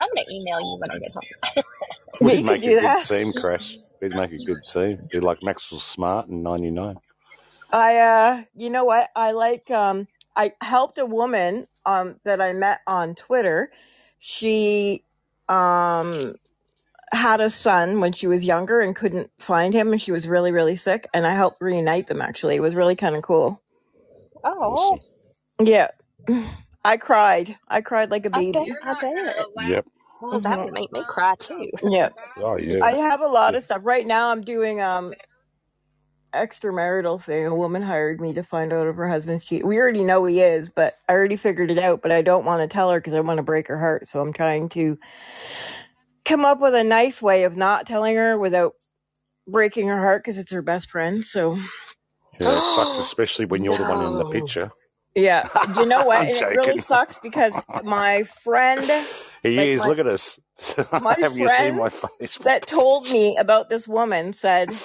[0.00, 1.08] I'm gonna email you when I get
[1.54, 1.64] home.
[2.20, 3.04] We'd can make a good that.
[3.04, 3.78] team, Crash.
[4.00, 5.08] We'd make a good team.
[5.10, 6.96] Be like Maxwell Smart and 99.
[7.70, 9.10] I uh you know what?
[9.16, 10.06] I like um
[10.36, 13.70] I helped a woman um that I met on Twitter.
[14.18, 15.04] She
[15.48, 16.34] um
[17.12, 20.52] had a son when she was younger and couldn't find him and she was really
[20.52, 22.56] really sick and I helped reunite them actually.
[22.56, 23.60] It was really kind of cool.
[24.44, 24.98] Oh,
[25.60, 25.88] Yeah.
[26.84, 27.56] I cried.
[27.68, 28.72] I cried like a baby.
[28.82, 29.46] I bet.
[29.68, 29.86] Yep.
[30.20, 31.70] Well, that would make me cry too.
[31.82, 32.10] Yeah.
[32.38, 32.84] Oh, yeah.
[32.84, 33.82] I have a lot of stuff.
[33.84, 35.14] Right now I'm doing um
[36.34, 37.46] extramarital thing.
[37.46, 39.68] A woman hired me to find out if her husband's cheating.
[39.68, 42.62] We already know he is, but I already figured it out, but I don't want
[42.62, 44.08] to tell her because I want to break her heart.
[44.08, 44.98] So I'm trying to
[46.24, 48.74] come up with a nice way of not telling her without
[49.48, 51.26] breaking her heart because it's her best friend.
[51.26, 51.58] So
[52.40, 54.32] Yeah, it sucks, especially when you're the one in the No.
[54.32, 54.72] picture.
[55.16, 56.22] yeah, you know what?
[56.22, 56.80] I'm And it really joking.
[56.80, 58.90] sucks because my friend,
[59.42, 59.86] He like is.
[59.86, 60.38] my Look at us.
[60.98, 62.40] my Have you seen friend my Facebook?
[62.44, 64.80] that told me about this woman said,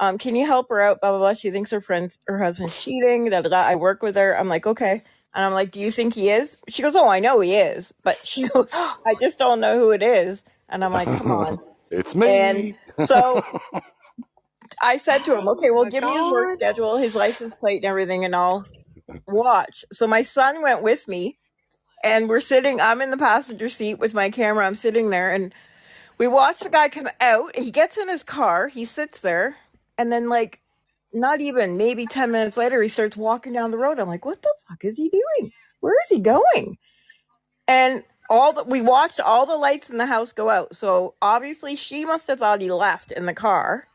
[0.00, 1.00] um, can you help her out?
[1.00, 1.34] Blah blah blah.
[1.34, 3.30] She thinks her friend's her husband's cheating.
[3.30, 3.62] Da da da.
[3.62, 4.38] I work with her.
[4.38, 5.02] I'm like, okay.
[5.34, 6.56] And I'm like, do you think he is?
[6.68, 9.90] She goes, oh, I know he is, but she goes, I just don't know who
[9.90, 10.44] it is.
[10.68, 11.58] And I'm like, come on.
[11.90, 12.28] it's me.
[12.28, 12.74] And
[13.06, 13.42] so
[14.82, 16.66] I said to him, okay, well, my give me his work God.
[16.66, 18.66] schedule, his license plate, and everything, and I'll
[19.26, 19.84] watch.
[19.92, 21.38] So my son went with me
[22.04, 22.80] and we're sitting.
[22.80, 24.66] I'm in the passenger seat with my camera.
[24.66, 25.54] I'm sitting there, and
[26.16, 27.56] we watch the guy come out.
[27.56, 28.68] He gets in his car.
[28.68, 29.56] He sits there,
[29.98, 30.60] and then like
[31.12, 33.98] not even maybe 10 minutes later he starts walking down the road.
[33.98, 35.52] I'm like what the fuck is he doing?
[35.80, 36.78] Where is he going?
[37.66, 40.74] And all the we watched all the lights in the house go out.
[40.76, 43.88] So obviously she must have thought he left in the car.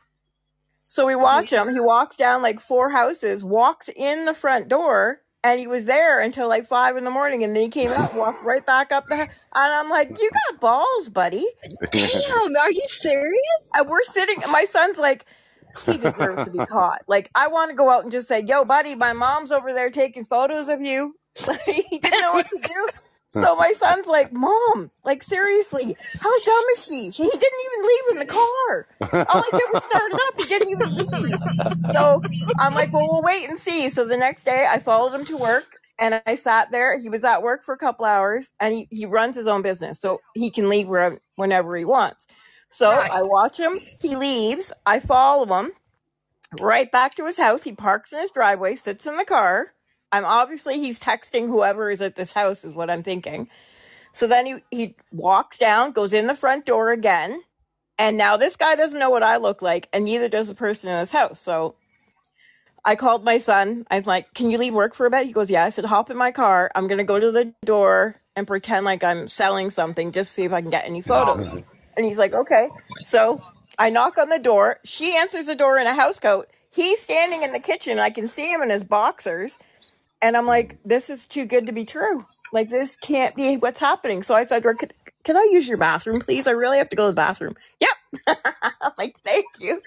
[0.87, 1.73] So we watch him.
[1.73, 6.21] He walks down like four houses walks in the front door and he was there
[6.21, 9.05] until like five in the morning and then he came out walked right back up
[9.07, 11.45] the and i'm like you got balls buddy.
[11.91, 13.69] Damn, are you serious?
[13.75, 15.25] and we're sitting my son's like
[15.85, 17.01] he deserves to be caught.
[17.07, 19.89] Like I want to go out and just say, "Yo, buddy, my mom's over there
[19.89, 21.15] taking photos of you."
[21.65, 22.87] he didn't know what to do.
[23.29, 27.09] So my son's like, "Mom, like seriously, how dumb is she?
[27.09, 28.87] He didn't even leave in the car.
[29.01, 30.39] All I did was start it up.
[30.39, 31.39] He didn't even leave."
[31.91, 32.21] So
[32.59, 35.37] I'm like, "Well, we'll wait and see." So the next day, I followed him to
[35.37, 35.65] work.
[35.99, 36.99] And I sat there.
[36.99, 40.01] He was at work for a couple hours, and he, he runs his own business,
[40.01, 42.25] so he can leave where, whenever he wants.
[42.73, 43.11] So Right.
[43.11, 43.77] I watch him.
[44.01, 44.73] He leaves.
[44.85, 45.73] I follow him
[46.59, 47.61] right back to his house.
[47.61, 49.73] He parks in his driveway, sits in the car.
[50.11, 53.47] I'm obviously he's texting whoever is at this house is what I'm thinking.
[54.11, 57.41] So then he he walks down, goes in the front door again,
[57.99, 60.89] and now this guy doesn't know what I look like, and neither does the person
[60.89, 61.39] in this house.
[61.39, 61.75] So
[62.83, 63.85] I called my son.
[63.89, 65.85] I was like, "Can you leave work for a bit?" He goes, "Yeah." I said,
[65.85, 66.71] "Hop in my car.
[66.75, 70.53] I'm gonna go to the door and pretend like I'm selling something, just see if
[70.53, 71.53] I can get any photos."
[71.95, 72.69] And he's like, "Okay."
[73.03, 73.41] So
[73.77, 74.79] I knock on the door.
[74.83, 76.49] She answers the door in a house coat.
[76.69, 77.99] He's standing in the kitchen.
[77.99, 79.59] I can see him in his boxers.
[80.21, 82.25] And I'm like, this is too good to be true.
[82.51, 84.23] Like, this can't be what's happening.
[84.23, 84.89] So I said, "Can,
[85.23, 86.47] can I use your bathroom, please?
[86.47, 87.55] I really have to go to the bathroom.
[87.79, 88.37] Yep.
[88.81, 89.81] I'm like, thank you.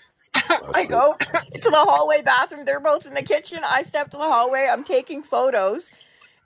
[0.75, 2.65] I go to the hallway bathroom.
[2.65, 3.61] They're both in the kitchen.
[3.65, 4.69] I step to the hallway.
[4.71, 5.91] I'm taking photos.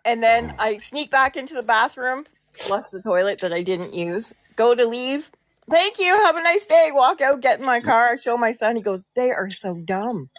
[0.04, 4.32] And then I sneak back into the bathroom, flush the toilet that I didn't use,
[4.56, 5.30] go to leave.
[5.68, 6.14] Thank you.
[6.14, 6.90] Have a nice day.
[6.92, 8.76] Walk out, get in my car, show my son.
[8.76, 10.30] He goes, They are so dumb.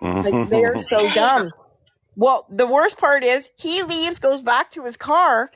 [0.00, 1.14] Like, they are so mm-hmm.
[1.14, 1.52] dumb.
[2.16, 5.50] Well, the worst part is he leaves, goes back to his car.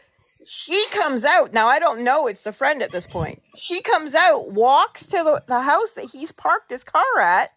[0.46, 1.52] She comes out.
[1.52, 2.28] Now, I don't know.
[2.28, 3.42] It's the friend at this point.
[3.56, 7.50] She comes out, walks to the, the house that he's parked his car at,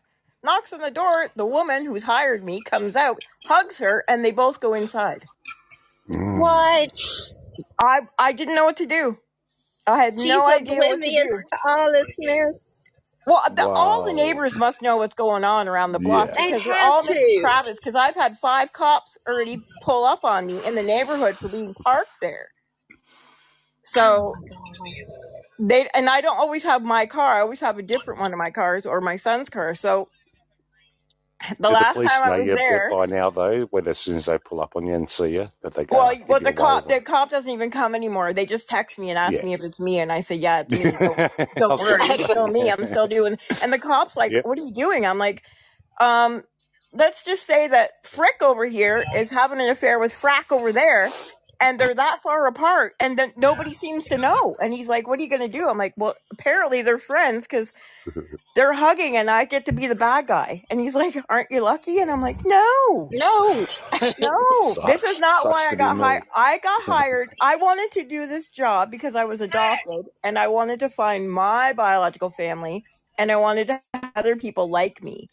[0.43, 1.29] knocks on the door.
[1.35, 5.25] The woman who's hired me comes out, hugs her, and they both go inside.
[6.09, 6.39] Mm.
[6.39, 6.99] What?
[7.81, 9.19] I I didn't know what to do.
[9.89, 11.43] I had She's no idea what to oblivious do.
[11.49, 12.87] to all this mess.
[13.25, 14.15] Well, the, all the Wow.
[14.15, 16.37] neighbors must know what's going on around the block Yeah.
[16.37, 17.07] They because they're have all to.
[17.07, 17.37] Mrs.
[17.39, 17.79] Travis.
[17.79, 21.75] Because I've had five cops already pull up on me in the neighborhood for being
[21.75, 22.49] parked there.
[23.83, 24.39] So
[25.59, 27.35] they and I don't always have my car.
[27.37, 29.75] I always have a different one of my cars or my son's car.
[29.75, 30.09] So
[31.59, 33.63] the Do the police time I know was you a bit there, by now, though,
[33.65, 36.01] whether as soon as they pull up on you and see you, that they go,
[36.01, 38.33] well, well, the cop, the cop doesn't even come anymore.
[38.33, 39.43] They just text me and ask Yeah.
[39.43, 41.21] me if it's me, and I say, "Yeah, it's me." Don't,
[41.57, 42.71] don't worry, it's still me.
[42.71, 43.37] I'm still doing.
[43.61, 44.43] And the cop's like, Yep.
[44.43, 45.43] "What are you doing?" I'm like,
[46.01, 46.43] um,
[46.93, 51.15] let's just say that Frick over here is having an affair with Frack over there,
[51.61, 54.55] and they're that far apart, and then nobody seems to know.
[54.61, 57.45] And he's like, "What are you going to do?" I'm like, "Well, apparently they're friends
[57.45, 57.75] because
[58.55, 61.61] they're hugging, and I get to be the bad guy." And he's like, "Aren't you
[61.61, 63.67] lucky?" And I'm like, "No." No.
[64.19, 65.19] No, this is Sucks.
[65.19, 66.23] not why I got hired.
[66.33, 67.29] I got hired.
[67.41, 71.29] I wanted to do this job because I was adopted and I wanted to find
[71.29, 72.85] my biological family
[73.17, 75.29] and I wanted to have other people like me.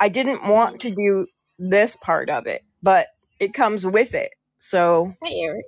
[0.00, 1.26] I didn't want to do
[1.58, 3.08] this part of it, but
[3.40, 4.34] it comes with it.
[4.58, 5.66] So Hey, Eric.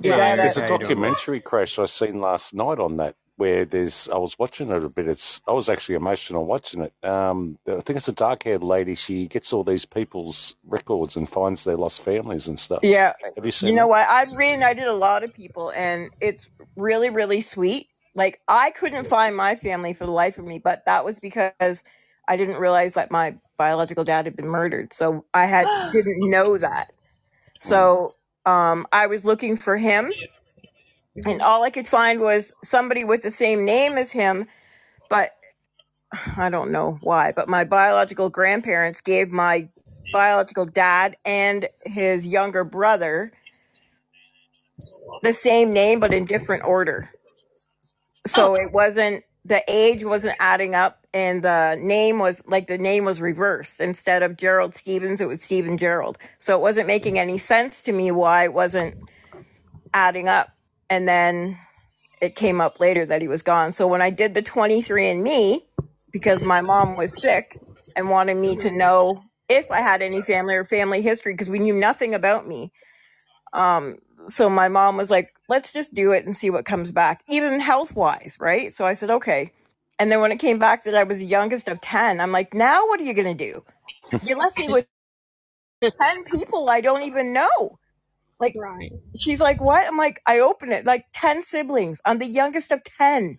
[0.00, 0.98] you Hey, Eric, There's a how you doing?
[0.98, 4.90] documentary crash I seen last night on that where there's I was watching it a
[4.90, 5.08] bit.
[5.08, 6.94] It's I was actually emotional watching it.
[7.06, 8.94] Um, I think it's a dark haired lady.
[8.96, 12.82] She gets all these people's records and finds their lost families and stuff.
[12.82, 13.14] yeah.
[13.36, 13.70] Have you seen?
[13.70, 13.88] You know that?
[13.88, 14.08] what?
[14.08, 17.88] I've reunited a lot of people and it's really, really sweet.
[18.14, 21.84] Like I couldn't find my family for the life of me, but that was because
[22.28, 24.92] I didn't realize that my biological dad had been murdered.
[24.94, 26.93] So I had didn't know that.
[27.64, 30.12] So um I was looking for him
[31.26, 34.46] and all I could find was somebody with the same name as him,
[35.08, 35.30] but
[36.36, 39.68] I don't know why, but my biological grandparents gave my
[40.12, 43.32] biological dad and his younger brother
[45.22, 47.10] the same name but in different order.
[48.26, 53.04] So it wasn't the age wasn't adding up and the name was like the name
[53.04, 53.80] was reversed.
[53.80, 56.18] Instead of Gerald Stevens, it was Stephen Gerald.
[56.38, 58.96] So it wasn't making any sense to me why it wasn't
[59.92, 60.48] adding up.
[60.88, 61.58] And then
[62.20, 63.72] it came up later that he was gone.
[63.72, 65.60] So when I did the 23andMe,
[66.10, 67.58] because my mom was sick
[67.96, 71.58] and wanted me to know if I had any family or family history, because we
[71.58, 72.72] knew nothing about me.
[73.52, 73.98] Um,
[74.28, 77.60] so my mom was like, let's just do it and see what comes back, even
[77.60, 78.72] health wise, right?
[78.74, 79.52] So I said, okay.
[79.98, 82.54] And then when it came back that I was the youngest of 10, I'm like,
[82.54, 83.64] now what are you going to do?
[84.22, 84.86] You left me with
[86.02, 87.78] 10 people I don't even know.
[88.40, 88.92] Like, Right.
[89.16, 89.86] she's like, what?
[89.86, 92.00] I'm like, I open it, like 10 siblings.
[92.04, 93.38] I'm the youngest of 10.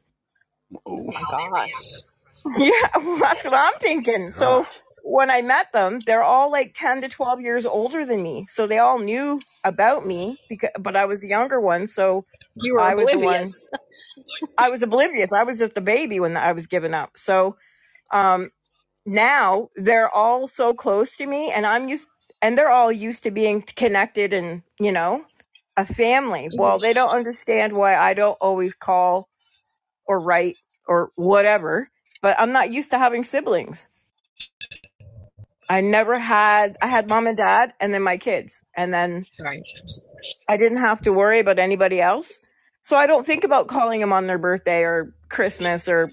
[0.86, 2.04] Oh my gosh.
[2.58, 4.32] Yeah, well, that's what I'm thinking.
[4.32, 4.68] So
[5.06, 8.48] when I met them, they're all like 10 to 12 years older than me.
[8.50, 12.26] So they all knew about me because but I was the younger one, so
[12.56, 13.72] You were I was the one oblivious.
[14.58, 15.32] I was oblivious.
[15.34, 17.12] I was just a baby when I was given up.
[17.18, 17.58] So
[18.12, 18.52] um
[19.06, 22.10] now they're all so close to me and I'm used
[22.42, 25.26] and they're all used to being connected and, you know,
[25.78, 26.50] a family.
[26.58, 29.30] Well, they don't understand why I don't always call
[30.08, 31.90] or write or whatever,
[32.22, 33.88] but I'm not used to having siblings.
[35.70, 39.64] I never had I had mom and dad and then my kids and then Right.
[40.48, 42.40] I didn't have to worry about anybody else.
[42.84, 46.12] So I don't think about calling them on their birthday or Christmas or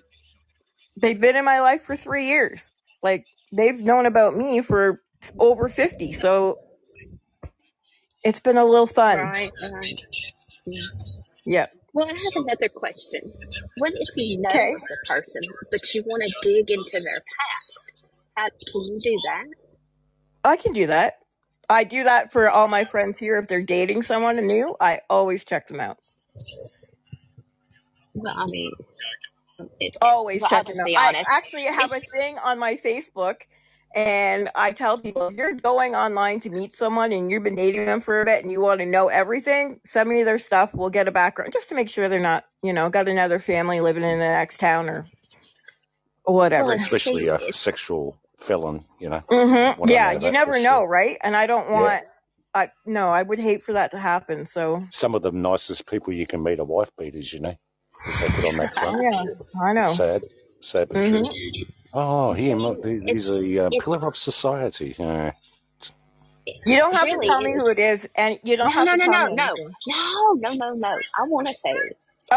[1.00, 2.72] they've been in my life for 3 years.
[3.03, 5.03] Like they've known about me for
[5.38, 6.12] over 50.
[6.14, 6.59] So
[8.24, 9.18] it's been a little fun.
[9.18, 9.50] Right.
[9.62, 10.00] Right.
[10.66, 10.82] Yeah.
[11.44, 11.66] Yeah.
[11.92, 13.20] Well, I have another question.
[13.78, 14.72] What if you know Okay.
[14.74, 17.91] the person, but you want to dig into their past?
[18.37, 19.45] How, can you do that?
[20.45, 21.18] I can do that.
[21.68, 25.45] I do that for all my friends here if they're dating someone new, I always
[25.45, 25.99] check them out.
[28.14, 28.72] Well, I mean,
[29.59, 30.87] it, it, always well, I'll them just out.
[30.87, 31.30] be I honest.
[31.30, 33.43] actually have a It's thing on my Facebook,
[33.95, 37.87] and I tell people if you're going online to meet someone and you've been dating
[37.87, 40.74] them for a bit and you want to know everything, send me their stuff.
[40.74, 43.80] We'll get a background just to make sure they're not, you know, got another family
[43.80, 45.07] living in the next town or
[46.26, 46.72] well, whatever.
[46.72, 49.24] and especially see, a it's sexual felon, you know.
[49.30, 50.84] hmm Yeah, you never know, sure.
[50.84, 51.18] right?
[51.22, 51.72] And I don't Yeah.
[51.72, 52.05] want,
[52.55, 54.47] I no, I would hate for that to happen.
[54.47, 57.57] So Some of the nicest people you can meet are wife beaters, you know,
[58.07, 59.01] as they put on that front.
[59.01, 59.24] yeah,
[59.62, 60.01] I know.
[60.01, 60.24] Sad,
[60.62, 61.24] sad but hmm true.
[61.93, 64.97] Oh, see, him, he's it's a uh, pillar of society.
[64.99, 65.32] Uh,
[66.66, 68.90] You don't have to really tell me who it is, and you don't No, have
[68.90, 69.72] no, to no, tell no, me no, anything.
[69.86, 70.88] no, no, no, no.
[71.18, 71.74] I want to say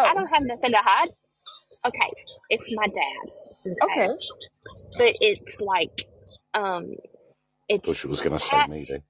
[0.06, 1.10] I Oh, don't have nothing to hide.
[1.86, 2.10] Okay,
[2.50, 3.84] it's my dad.
[3.84, 4.18] Okay, okay.
[4.98, 6.08] but it's like,
[6.54, 6.96] um,
[7.70, 7.86] it's.
[7.86, 9.04] thought she was going to say me then.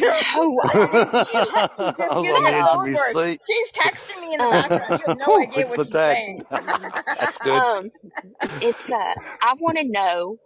[0.00, 1.14] No, I didn't.
[1.24, 1.70] She, te-
[2.10, 3.40] I was on on the the edge of my seat.
[3.48, 4.94] She's texting me in the background.
[4.98, 6.18] You have no Whew, idea it's what the she's dad.
[6.18, 6.42] saying.
[7.20, 7.64] That's good.
[7.64, 7.90] um,
[8.60, 10.38] it's uh, I want to know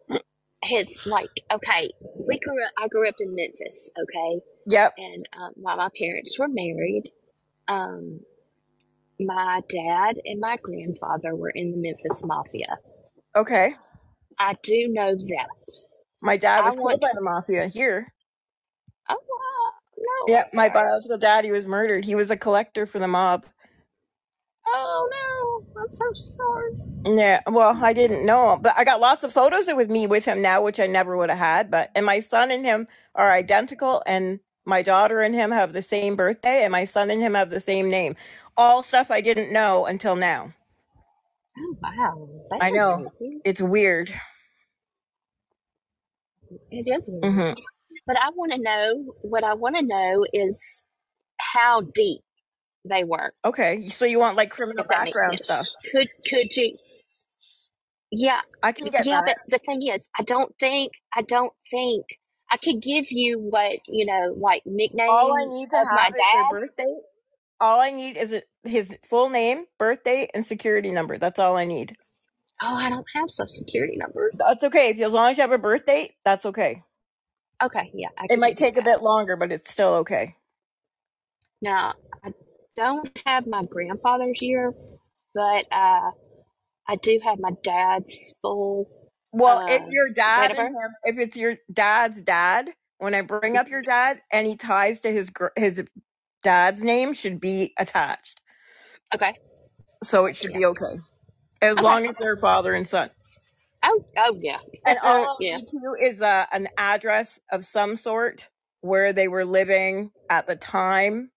[0.64, 1.30] his like.
[1.52, 1.92] Okay,
[2.28, 2.72] we grew up.
[2.78, 3.90] I grew up in Memphis.
[4.02, 4.94] Okay, Yep.
[4.98, 7.12] and um, while my parents were married,
[7.68, 8.20] um,
[9.20, 12.78] my dad and my grandfather were in the Memphis Mafia.
[13.36, 13.74] Okay.
[14.38, 15.48] I do know that.
[16.22, 16.90] My dad was want.
[16.90, 18.12] killed by the mafia here.
[19.08, 19.72] Oh wow!
[19.98, 20.50] No, Yep.
[20.54, 22.04] My biological daddy was murdered.
[22.04, 23.46] He was a collector for the mob.
[24.66, 25.82] Oh no!
[25.82, 26.72] I'm so sorry.
[27.04, 27.40] Yeah.
[27.46, 30.62] Well, I didn't know, but I got lots of photos with me with him now,
[30.62, 31.70] which I never would have had.
[31.70, 35.82] But and my son and him are identical, and my daughter and him have the
[35.82, 38.16] same birthday, and my son and him have the same name.
[38.56, 40.52] All stuff I didn't know until now.
[41.58, 42.28] Oh wow!
[42.60, 42.94] I know.
[42.94, 43.40] amazing.
[43.44, 44.14] It's weird.
[46.70, 47.34] It is weird.
[47.34, 47.52] hmm
[48.06, 49.14] But I want to know.
[49.22, 50.84] What I want to know is
[51.40, 52.22] how deep
[52.88, 53.32] they were.
[53.44, 53.88] Okay.
[53.88, 55.66] So you want like criminal If that makes background stuff?
[55.92, 56.72] Could could you?
[58.12, 59.20] Yeah, I can get yeah.
[59.22, 59.24] that.
[59.26, 60.92] But the thing is, I don't think.
[61.14, 62.06] I don't think
[62.50, 64.62] I could give you what you know, like
[65.08, 66.50] All I need to of my have is their dad.
[66.50, 66.94] birthday.
[67.60, 71.18] All I need is it- his full name, birthday, and security number.
[71.18, 71.96] That's all I need.
[72.62, 74.30] Oh, I don't have social security number.
[74.38, 74.90] That's okay.
[74.90, 76.84] If as long as you have a birth date, that's okay.
[77.62, 78.84] Okay, yeah, I It can might give you take a that.
[78.84, 80.36] bit longer, but it's still okay.
[81.62, 81.94] Now,
[82.24, 82.32] I
[82.76, 84.72] don't have my grandfather's year,
[85.34, 86.10] but uh,
[86.88, 88.88] I do have my dad's full
[89.32, 90.72] Well, if uh, your date dad of and birth.
[90.76, 95.12] him, if it's your dad's dad, when I bring up your dad, any ties to
[95.12, 95.82] his gr- his
[96.42, 98.40] dad's name should be attached,
[99.14, 99.34] Okay,
[100.02, 100.58] so it should yeah.
[100.58, 101.00] be okay
[101.62, 101.82] as Okay.
[101.82, 103.10] long as they're father and son.
[103.84, 105.58] Oh, oh yeah, And all I yeah.
[105.58, 105.68] need
[106.00, 108.48] is uh, an address of some sort
[108.82, 111.30] where they were living at the time,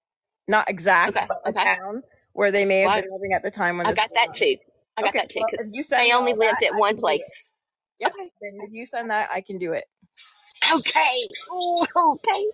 [0.48, 1.64] not exact, Okay, but a okay.
[1.66, 4.14] town where they may have been living at the time when I this got went
[4.16, 4.36] that on.
[4.36, 4.58] too.
[4.98, 6.76] I got Okay, that too well, because if you they only all that, lived at
[6.76, 7.28] I one can do it.
[7.28, 7.52] place.
[8.00, 8.14] Yep.
[8.14, 9.86] Okay, Then if you send that, I can do it.
[10.74, 12.46] okay, Ooh, okay.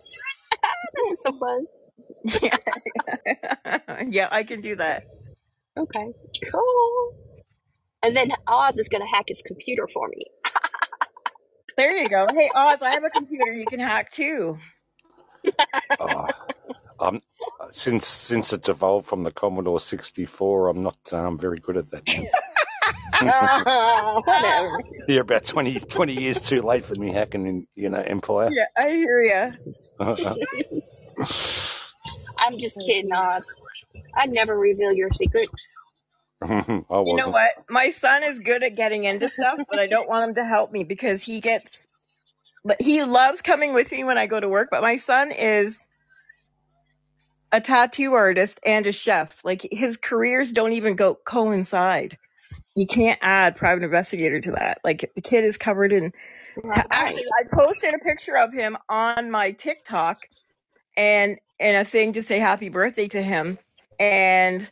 [0.96, 1.66] this is so fun.
[2.42, 5.04] Yeah, yeah, I can do that.
[5.78, 6.08] Okay,
[6.52, 7.16] cool.
[8.04, 10.26] And then Oz is gonna hack his computer for me.
[11.78, 12.28] There you go.
[12.32, 14.58] Hey Oz, I have a computer you can hack too.
[17.00, 17.20] I'm,
[17.72, 22.08] since since it's evolved from the Commodore 64, I'm not um, very good at that.
[23.22, 24.80] Oh, whatever.
[25.08, 28.50] You're about 20, 20 years too late for me hacking in, you know, Empire.
[28.52, 29.52] Yeah, I hear ya.
[32.46, 33.44] I'm just kidding, Oz.
[34.18, 35.54] I'd never reveal your secrets.
[36.44, 37.30] I You know wasn't.
[37.30, 37.52] what?
[37.70, 40.72] My son is good at getting into stuff, but I don't want him to help
[40.72, 41.82] me because he gets.
[42.66, 44.70] But he loves coming with me when I go to work.
[44.72, 45.82] But my son is
[47.52, 49.44] a tattoo artist and a chef.
[49.46, 52.18] Like his careers don't even go coincide.
[52.76, 54.80] You can't add private investigator to that.
[54.84, 56.14] Like the kid is covered in.
[56.64, 56.86] Right.
[56.92, 60.20] Actually, I posted a picture of him on my TikTok
[60.98, 63.60] and and a thing to say happy birthday to him.
[64.00, 64.70] And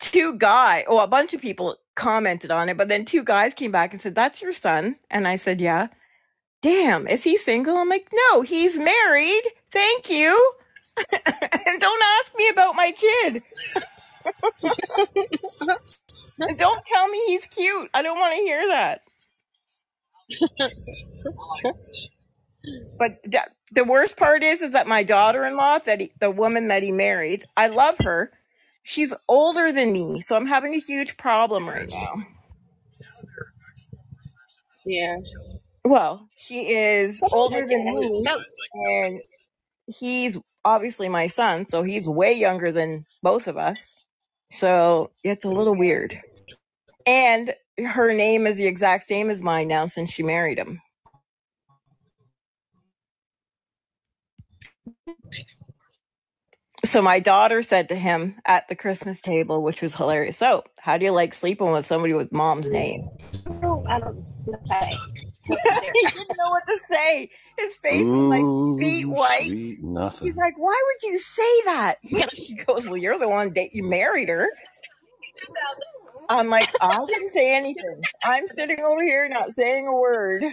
[0.00, 3.72] two guy, oh, a bunch of people commented on it, but then two guys came
[3.72, 5.88] back and said, "That's your son," and I said, "Yeah."
[6.62, 7.76] Damn, is he single?
[7.76, 9.42] I'm like, no, he's married.
[9.70, 10.52] Thank you.
[11.12, 13.42] and don't ask me about my kid.
[16.40, 17.90] And don't tell me he's cute.
[17.94, 19.02] I don't want to hear that.
[22.98, 26.82] But th- the worst part is, is that my daughter-in-law, that he, the woman that
[26.82, 28.30] he married, I love her.
[28.82, 32.22] She's older than me, so I'm having a huge problem right now.
[34.86, 35.18] Yeah.
[35.84, 38.24] Well, she is older than me,
[38.74, 39.20] and
[39.86, 43.94] he's obviously my son, so he's way younger than both of us.
[44.50, 46.18] So it's a little weird.
[47.06, 50.80] And her name is the exact same as mine now since she married him.
[56.84, 60.38] So my daughter said to him at the Christmas table, which was hilarious.
[60.38, 63.10] So, how do you like sleeping with somebody with mom's name?
[63.46, 64.16] No, I don't
[64.66, 64.90] say.
[65.48, 67.30] he didn't know what to say.
[67.58, 68.48] His face was like
[68.78, 69.50] beet Ooh, white.
[69.50, 69.78] sweet
[70.22, 71.96] He's like, "Why would you say that?"
[72.34, 74.48] She goes, "Well, you're the one that you married her."
[76.28, 78.02] I'm like, I didn't say anything.
[78.24, 80.44] I'm sitting over here not saying a word.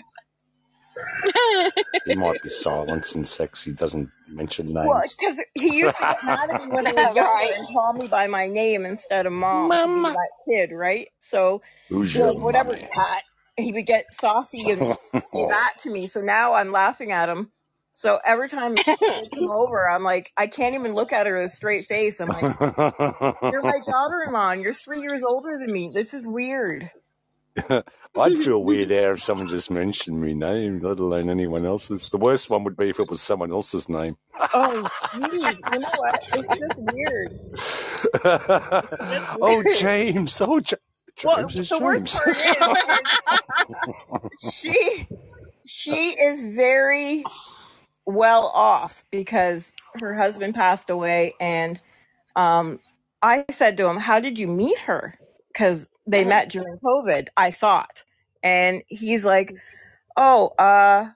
[2.06, 3.64] He might be silencing sex.
[3.64, 4.88] He doesn't mention names.
[4.88, 5.16] Well, names.
[5.20, 8.08] because he used to get mad at me when I was younger and call me
[8.08, 11.08] by my name instead of mom to be that kid, right?
[11.20, 12.88] So, Who's your whatever, mummy?
[12.92, 13.24] Pat,
[13.58, 14.80] he would get saucy and
[15.14, 16.08] say that to me.
[16.08, 17.52] So now I'm laughing at him.
[17.94, 21.52] So every time they come over, I'm like, I can't even look at her with
[21.52, 22.20] a straight face.
[22.20, 25.88] I'm like, You're my daughter-in-law, and you're three years older than me.
[25.94, 26.92] This is weird.
[28.18, 32.10] I'd feel weird out if someone just mentioned me name, let alone anyone else's.
[32.10, 34.18] The worst one would be if it was someone else's name.
[34.54, 36.30] Oh, geez, you know what?
[36.34, 37.40] It's just weird.
[39.10, 39.64] Just oh.
[39.76, 40.42] James.
[40.42, 40.78] Oh, Ja-
[41.24, 42.20] Well, James is the worst James.
[42.20, 42.46] part is,
[44.44, 45.08] is she
[45.66, 47.24] she is very
[48.06, 51.80] well off because her husband passed away, and
[52.36, 52.80] um,
[53.22, 55.18] I said to him, "How did you meet her?"
[55.54, 58.04] Because they met during COVID, I thought,
[58.44, 59.54] and he's like,
[60.18, 61.12] "Oh, uh,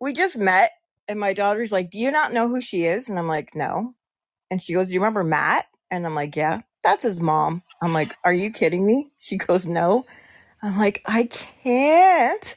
[0.00, 0.72] we just met."
[1.08, 3.94] And my daughter's like, "Do you not know who she is?" And I'm like, "No."
[4.50, 7.92] And she goes, "Do you remember Matt?" And I'm like, "Yeah, that's his mom." I'm
[7.94, 10.06] like, "Are you kidding me?" She goes, "No."
[10.62, 12.56] I'm like, "I can't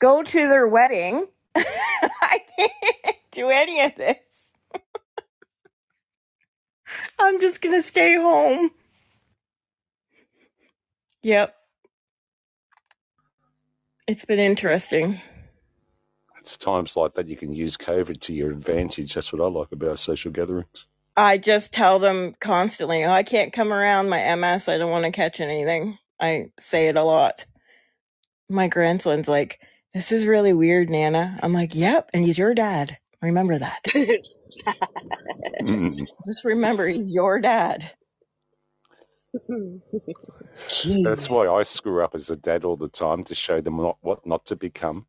[0.00, 1.26] go to their wedding.
[1.56, 4.52] I can't do any of this.
[7.18, 8.70] I'm just gonna stay home."
[11.24, 11.56] Yep,
[14.08, 15.20] it's been interesting.
[16.40, 19.14] It's times like that you can use COVID to your advantage.
[19.14, 20.86] That's what I like about social gatherings.
[21.16, 24.68] I just tell them constantly, oh, I can't come around my MS.
[24.68, 25.98] I don't want to catch anything.
[26.20, 27.46] I say it a lot.
[28.50, 29.60] My grandson's like,
[29.94, 31.38] this is really weird, Nana.
[31.42, 32.98] I'm like, yep, and he's your dad.
[33.22, 33.84] Remember that.
[35.62, 35.90] Mm.
[36.26, 37.92] Just remember, he's your dad.
[40.68, 41.04] Jeez.
[41.04, 43.98] That's why I screw up as a dad all the time to show them not,
[44.02, 45.06] what not to become.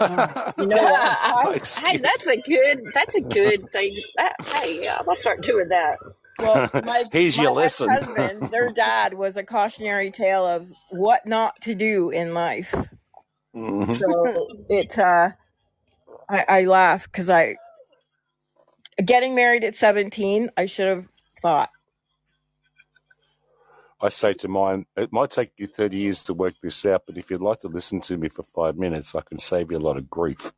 [0.00, 1.18] Oh, you know what?
[1.54, 2.82] That's I, hey, that's a good.
[2.92, 3.98] That's a good thing.
[4.16, 5.98] That, hey, yeah, I'll start doing that.
[6.38, 7.90] Well, my Here's my your lesson.
[7.90, 12.74] ex-husband, their dad was a cautionary tale of what not to do in life.
[13.56, 13.98] Mhm.
[13.98, 15.30] So it, uh,
[16.28, 17.56] I, I laugh because I
[19.04, 20.50] getting married at 17.
[20.56, 21.06] I should have
[21.40, 21.70] thought.
[24.00, 27.18] I say to mine, it might take you 30 years to work this out, but
[27.18, 29.80] if you'd like to listen to me for five minutes, I can save you a
[29.80, 30.52] lot of grief.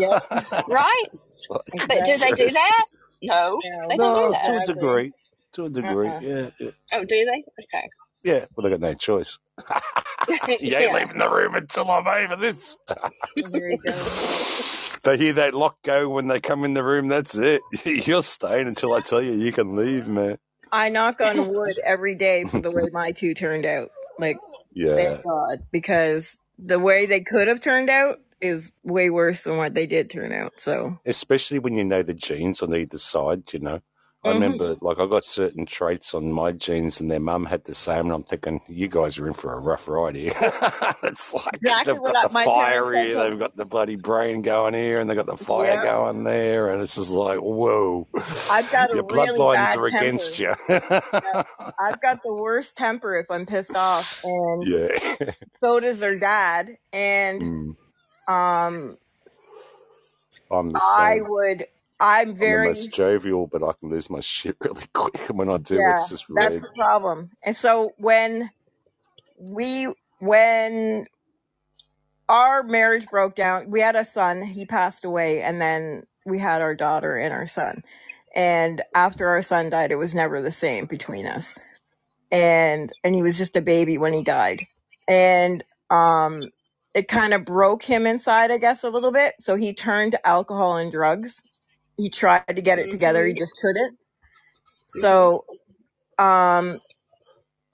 [0.00, 0.24] Yep,
[0.68, 1.04] Right?
[1.50, 2.86] Like, But do they do that?
[3.22, 4.44] No, No, they don't do that.
[4.46, 5.12] to a degree.
[5.52, 6.20] To a degree, Uh-uh.
[6.22, 6.50] yeah.
[6.60, 7.44] Yeah, Oh, do they?
[7.76, 7.88] Okay.
[8.24, 8.46] yeah.
[8.56, 9.38] well, they got no choice.
[10.28, 10.92] you ain't yeah.
[10.92, 12.76] leaving the room until I'm over this.
[13.52, 13.78] There you
[15.04, 17.08] they hear that lock go when they come in the room.
[17.08, 17.62] That's it.
[17.84, 20.38] You're staying until I tell you you can leave, man.
[20.76, 23.88] I knock on wood every day for the way my two turned out.
[24.18, 24.36] Like,
[24.74, 24.94] Yeah.
[24.94, 29.72] thank God, because the way they could have turned out is way worse than what
[29.72, 30.52] they did turn out.
[30.58, 33.80] So, especially when you know the genes on either side, you know.
[34.26, 34.32] I Mhm.
[34.32, 38.06] remember, like, I got certain traits on my genes, and their mum had the same.
[38.06, 40.34] And I'm thinking, you guys are in for a rough ride here.
[41.04, 45.00] it's like exactly they've got the fire here, they've got the bloody brain going here,
[45.00, 45.82] and they've got the fire Yeah.
[45.82, 48.08] going there, and it's just like, whoa,
[48.48, 49.98] I've got your really bloodlines are temper.
[49.98, 50.52] against you.
[51.22, 51.40] Yeah,
[51.80, 54.88] I've got the worst temper if I'm pissed off, and yeah.
[55.62, 56.78] so does their dad.
[56.92, 57.76] And Mm,
[58.28, 58.96] um,
[60.50, 61.66] I'm the I would.
[62.00, 65.28] I'm I'm the very most jovial, but I can lose my shit really quick.
[65.28, 65.94] And when I do, yeah.
[65.94, 66.62] it's just That's red.
[66.62, 67.30] the problem.
[67.44, 68.50] And so when
[69.38, 71.06] we when
[72.28, 74.42] our marriage broke down, we had a son.
[74.42, 77.82] He passed away, and then we had our daughter and our son.
[78.34, 81.54] And after our son died, it was never the same between us.
[82.30, 84.66] And and he was just a baby when he died.
[85.08, 86.50] And um
[86.94, 89.34] it kind of broke him inside, I guess, a little bit.
[89.38, 91.42] So he turned to alcohol and drugs.
[91.96, 93.38] He tried to get it together, he Mhm.
[93.38, 93.98] just couldn't.
[94.86, 95.46] So
[96.18, 96.80] um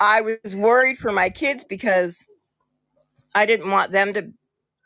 [0.00, 2.24] I was worried for my kids because
[3.34, 4.32] I didn't want them to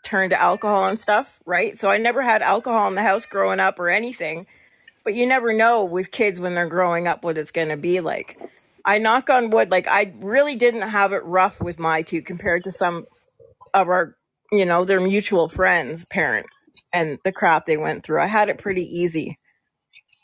[0.05, 1.79] turn to alcohol and stuff, right?
[1.79, 4.47] So I never had alcohol in the house growing up or anything.
[5.05, 8.01] But you never know with kids when they're growing up what it's going to be
[8.01, 8.39] like.
[8.85, 12.65] I knock on wood, like I really didn't have it rough with my two compared
[12.65, 13.07] to some
[13.75, 14.16] of our,
[14.53, 18.21] you know, their mutual friends' parents and the crap they went through.
[18.21, 19.39] I had it pretty easy.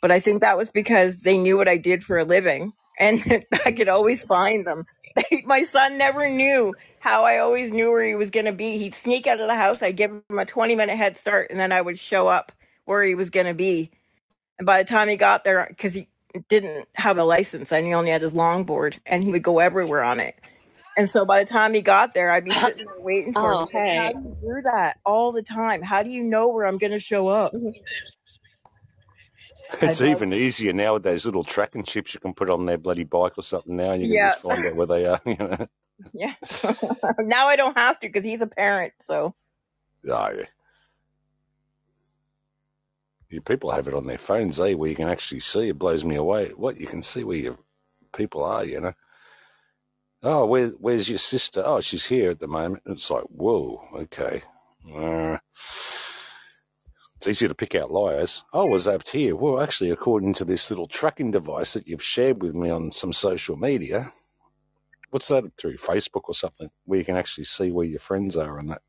[0.02, 3.44] But I think that was because they knew what I did for a living and
[3.66, 4.86] I could always find them.
[5.44, 8.78] My son never knew how I always knew where he was going to be.
[8.78, 11.58] He'd sneak out of the house, I'd give him a 20 minute head start, and
[11.60, 12.52] then I would show up
[12.84, 13.90] where he was going to be.
[14.58, 16.08] And by the time he got there, because he
[16.48, 20.02] didn't have a license and he only had his longboard, and he would go everywhere
[20.02, 20.36] on it.
[20.96, 23.60] And so by the time he got there, I'd be sitting there waiting for him.
[23.60, 24.12] Oh, Like, how hey.
[24.12, 25.82] do you do that all the time?
[25.82, 27.56] How do you know where I'm going to show up?
[27.64, 27.74] Mhm.
[29.82, 30.02] I It's know.
[30.02, 33.34] even easier now with those little tracking chips you can put on their bloody bike
[33.38, 34.20] or something now, and you can Yeah.
[34.20, 35.20] just find out where they are.
[35.26, 35.68] You know?
[36.14, 36.34] Yeah.
[37.20, 38.94] now I don't have to because he's a parent.
[39.02, 39.34] So
[40.08, 40.46] Oh, yeah.
[43.30, 44.74] You people have it on their phones, eh?
[44.74, 45.68] Where you can actually see.
[45.68, 46.50] It blows me away.
[46.50, 47.58] What you can see where your
[48.12, 48.94] people are, you know.
[50.22, 51.62] Oh, where, where's your sister?
[51.64, 52.82] Oh, she's here at the moment.
[52.86, 54.42] It's like, whoa, okay.
[54.94, 55.38] Uh,
[57.16, 58.44] it's easy to pick out liars.
[58.52, 59.34] Oh, I was up here.
[59.34, 63.12] Well, actually, according to this little tracking device that you've shared with me on some
[63.12, 64.12] social media,
[65.10, 68.58] what's that through Facebook or something, where you can actually see where your friends are
[68.58, 68.82] and that.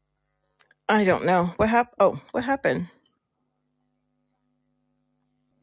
[0.88, 1.96] I don't know what happened.
[2.00, 2.88] Oh, what happened?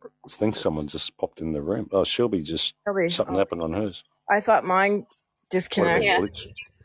[0.04, 1.88] I think someone just popped in the room.
[1.92, 3.08] Oh, Shelby just Probably.
[3.08, 4.02] something Oh, happened on hers.
[4.30, 5.06] I thought mine
[5.76, 6.02] What a.
[6.02, 6.20] Yeah.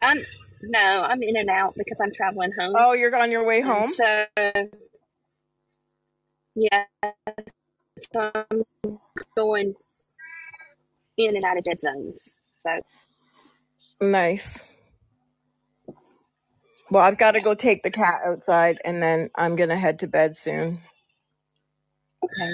[0.01, 0.20] I'm
[0.63, 2.76] no, I'm in and out because I'm traveling home.
[2.76, 3.95] Oh, you're on your way And home.
[3.97, 4.26] so
[6.55, 6.86] yeah,
[8.13, 8.63] so I'm
[9.38, 9.76] going
[11.18, 12.20] in and out of dead zones.
[12.63, 12.72] So
[14.01, 14.63] Nice.
[16.91, 20.07] Well, I've got to go take the cat outside, and then I'm gonna head to
[20.07, 20.82] bed soon.
[22.24, 22.51] okay.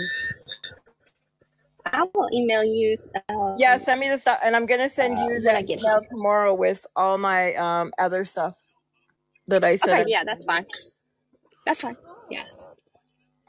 [1.86, 2.98] I will email you
[3.30, 5.64] um, Yeah, send me the stuff, and I'm gonna send uh, you when I the
[5.64, 6.08] get email home.
[6.10, 8.56] tomorrow with all my um other stuff
[9.48, 10.02] that I said.
[10.02, 10.66] Okay, yeah, that's fine.
[11.66, 11.98] That's fine.
[12.32, 12.44] Yeah.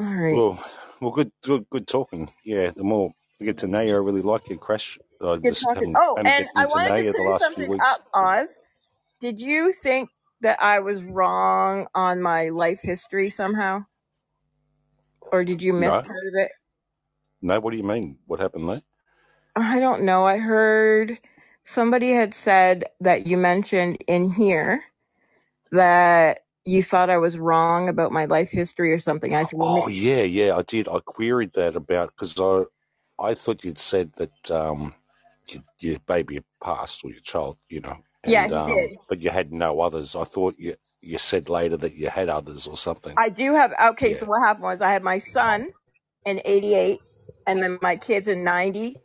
[0.00, 0.42] All right.
[0.42, 0.64] Well,
[1.00, 2.30] well, good, good, good talking.
[2.44, 4.98] Yeah, the more I get to know you, I really like your Crash.
[5.22, 5.74] I Good just talking.
[5.74, 7.68] haven't Oh, haven't and I to know wanted to you the clear last few something
[7.68, 7.86] weeks.
[7.86, 8.58] up, Oz.
[9.20, 10.10] Did you think
[10.42, 13.86] that I was wrong on my life history somehow,
[15.32, 16.52] or did you miss No, part of it?
[17.42, 17.60] No.
[17.60, 18.18] What do you mean?
[18.26, 18.82] What happened there?
[19.56, 20.24] I don't know.
[20.26, 21.18] I heard
[21.64, 24.84] somebody had said that you mentioned in here
[25.72, 29.34] that you thought I was wrong about my life history or something.
[29.34, 30.56] I said, well, Oh, yeah, yeah.
[30.56, 30.88] I did.
[30.88, 32.64] I queried that about because I,
[33.22, 34.94] I thought you'd said that um,
[35.48, 38.90] you, your baby had passed or your child, you know, yeah, and he um, did.
[39.08, 40.16] but you had no others.
[40.16, 43.18] I thought you you said later that you had others or something.
[43.18, 43.74] I do have.
[43.92, 44.20] Okay, Yeah.
[44.20, 45.72] so what happened was I had my son
[46.26, 47.00] in 88,
[47.46, 48.96] and then my kids in 90,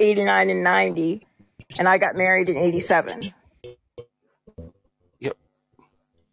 [0.00, 1.26] 89, and 90,
[1.78, 3.22] and I got married in 87.
[5.20, 5.36] Yep.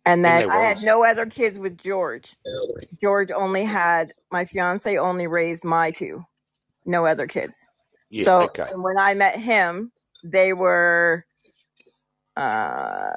[0.05, 2.35] And then I had no other kids with George.
[3.01, 6.23] George only had, my fiance only raised my two,
[6.85, 7.67] no other kids.
[8.09, 8.25] Yeah.
[8.25, 8.67] So Okay.
[8.71, 9.91] and when I met him,
[10.23, 11.25] they were
[12.37, 13.11] uh,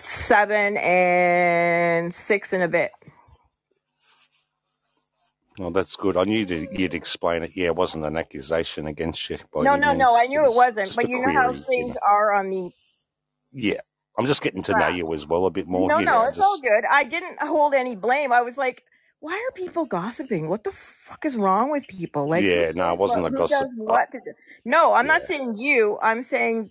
[0.00, 2.92] seven and six and a bit.
[5.58, 6.16] Well, that's good.
[6.16, 7.52] I knew that you'd explain it.
[7.54, 10.16] Yeah, it wasn't an accusation against you by No, no, no.
[10.18, 11.96] I knew it was wasn't, but you know how query, you things know.
[12.06, 12.70] are on the
[13.52, 13.80] Yeah,
[14.18, 15.88] I'm just getting to know you as well a bit more.
[15.88, 16.84] No, You no, know, it's all good.
[16.90, 18.32] I didn't hold any blame.
[18.32, 18.84] I was like,
[19.20, 20.48] why are people gossiping?
[20.48, 22.28] What the fuck is wrong with people?
[22.30, 22.72] Like, yeah.
[22.74, 23.28] No, it wasn't what?
[23.28, 23.70] a gossip.
[23.76, 24.08] What?
[24.64, 25.98] No, I'm not saying you.
[26.02, 26.70] I'm saying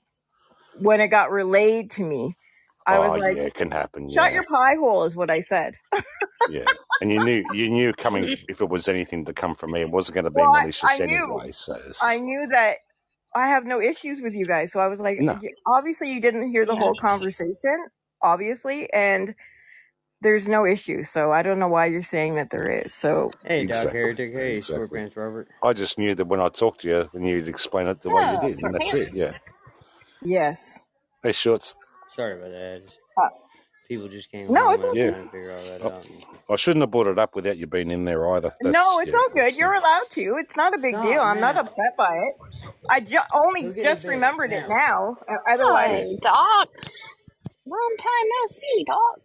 [0.80, 2.36] when it got relayed to me,
[2.88, 4.10] I was Oh, like, yeah, it can happen.
[4.14, 5.76] shut Yeah, your pie hole, is what I said.
[6.46, 6.74] yeah.
[7.02, 9.92] And you knew you knew coming if it was anything to come from me, it
[9.92, 11.42] wasn't going to be Well, malicious I knew.
[11.42, 11.52] anyway.
[11.52, 12.78] So I just knew that
[13.36, 14.72] I have no issues with you guys.
[14.72, 15.40] So I was like, no.
[15.68, 16.78] obviously, you didn't hear the Yeah.
[16.78, 17.88] whole conversation,
[18.22, 19.36] obviously, and
[20.22, 21.04] there's no issue.
[21.04, 22.94] So I don't know why you're saying that there is.
[22.94, 23.92] So Hey, Doc Exactly.
[23.92, 24.34] Heretic.
[24.34, 24.62] Hey, Exactly.
[24.62, 25.50] Square Robert.
[25.64, 28.24] I just knew that when I talked to you, when you'd explain it the way
[28.24, 28.96] you Oh, did, and that's him.
[28.96, 29.10] it.
[29.14, 29.34] Yeah.
[30.22, 30.84] yes.
[31.24, 31.76] Hey, shorts.
[32.16, 32.76] Sorry about that.
[32.76, 33.30] I just, Uh,
[33.88, 35.12] people just came no, it's and I all was Yeah.
[35.12, 36.06] trying to figure all that I, out.
[36.08, 38.54] And, I shouldn't have brought it up without you being in there either.
[38.62, 39.18] no, it's yeah.
[39.18, 39.56] all good.
[39.58, 40.38] You're uh, allowed to.
[40.38, 41.14] It's not a big deal.
[41.14, 42.66] Stop I'm not upset by it.
[42.90, 45.18] I ju- only Go get just bed remembered it now.
[45.28, 45.36] now.
[45.36, 46.70] Uh, Otherwise, Hi, Doc.
[47.68, 49.20] Long time no see, Doc.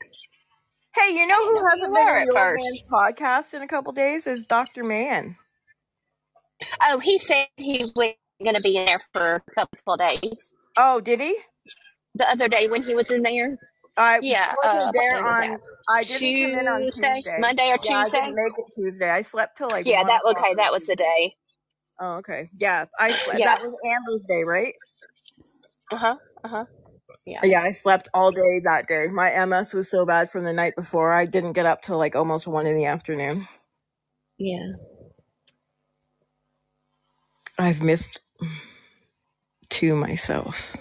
[0.96, 2.64] hey, you know I who know hasn't you been were in at the old first.
[2.64, 4.82] man's podcast in a couple days is Dr.
[4.84, 5.36] Man.
[6.82, 10.52] Oh, he said he was going to be in there for a couple of days.
[10.76, 11.36] Oh, did he?
[12.16, 13.58] The other day when he was in there.
[13.96, 15.58] I Yeah, wasn't uh, there on.
[15.88, 16.94] I didn't come in on Tuesday?
[16.94, 17.40] Tuesday.
[17.40, 18.10] Monday or Yeah, I Tuesday?
[18.10, 19.10] didn't make it Tuesday.
[19.10, 21.34] I slept till like Yeah, that okay, that was the day.
[22.00, 22.50] Oh, okay.
[22.58, 23.38] Yeah, I slept.
[23.38, 23.46] Yeah.
[23.46, 24.74] That was Amber's day, right?
[25.92, 26.16] Uh-huh.
[26.44, 26.66] Uh-huh.
[27.26, 27.44] Yeah.
[27.44, 29.08] Yeah, I slept all day that day.
[29.08, 31.12] My MS was so bad from the night before.
[31.12, 33.48] I didn't get up till like almost one in the afternoon.
[34.38, 34.72] Yeah.
[37.58, 38.20] I've missed
[39.70, 40.76] two myself.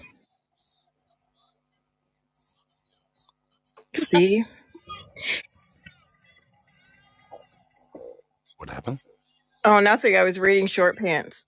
[3.96, 4.44] See?
[8.58, 9.02] what happened.
[9.66, 10.16] Oh, nothing.
[10.18, 11.46] I was reading short pants.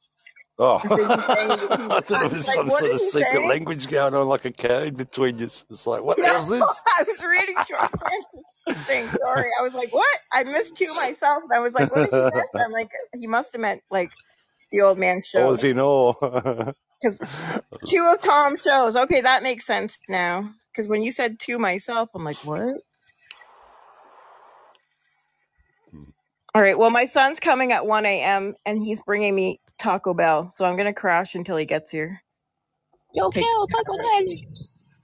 [0.59, 2.91] Oh, I think he's saying that he, I thought it was like, some what sort
[2.91, 3.47] did of he secret say?
[3.47, 5.45] language going on, like a code between you.
[5.45, 6.61] It's like, what the No, hell's this?
[6.99, 9.09] I was reading short pants thing.
[9.23, 9.49] Sorry.
[9.59, 10.19] I was like, what?
[10.33, 11.43] I missed two myself.
[11.43, 12.45] And I was like, what did he miss?
[12.59, 14.11] I'm like, he must have meant like
[14.71, 15.63] the old man I was show.
[15.63, 16.73] in awe.
[17.01, 17.21] Because
[17.87, 18.95] two of Tom's shows.
[18.95, 20.53] Okay, that makes sense now.
[20.71, 22.75] Because when you said to myself, I'm like, what?
[25.91, 26.03] Hmm.
[26.55, 26.77] All right.
[26.77, 28.55] Well, my son's coming at 1 a.m.
[28.65, 30.51] and he's bringing me Taco Bell.
[30.51, 32.23] So I'm going to crash until he gets here.
[33.13, 34.21] Yo, Take Cal, Taco Bell.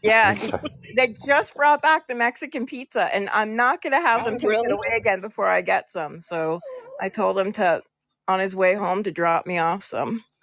[0.04, 0.56] Yeah, he,
[0.94, 4.40] they just brought back the Mexican pizza, and I'm not going to have them Oh,
[4.40, 4.74] take it really?
[4.74, 6.22] away again before I get some.
[6.22, 6.64] So
[7.00, 7.84] I told him to,
[8.30, 10.26] on his way home, to drop me off some.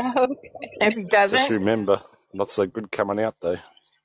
[0.00, 0.50] Okay.
[0.80, 2.02] If he Just doesn't, remember,
[2.34, 3.58] not so good coming out though.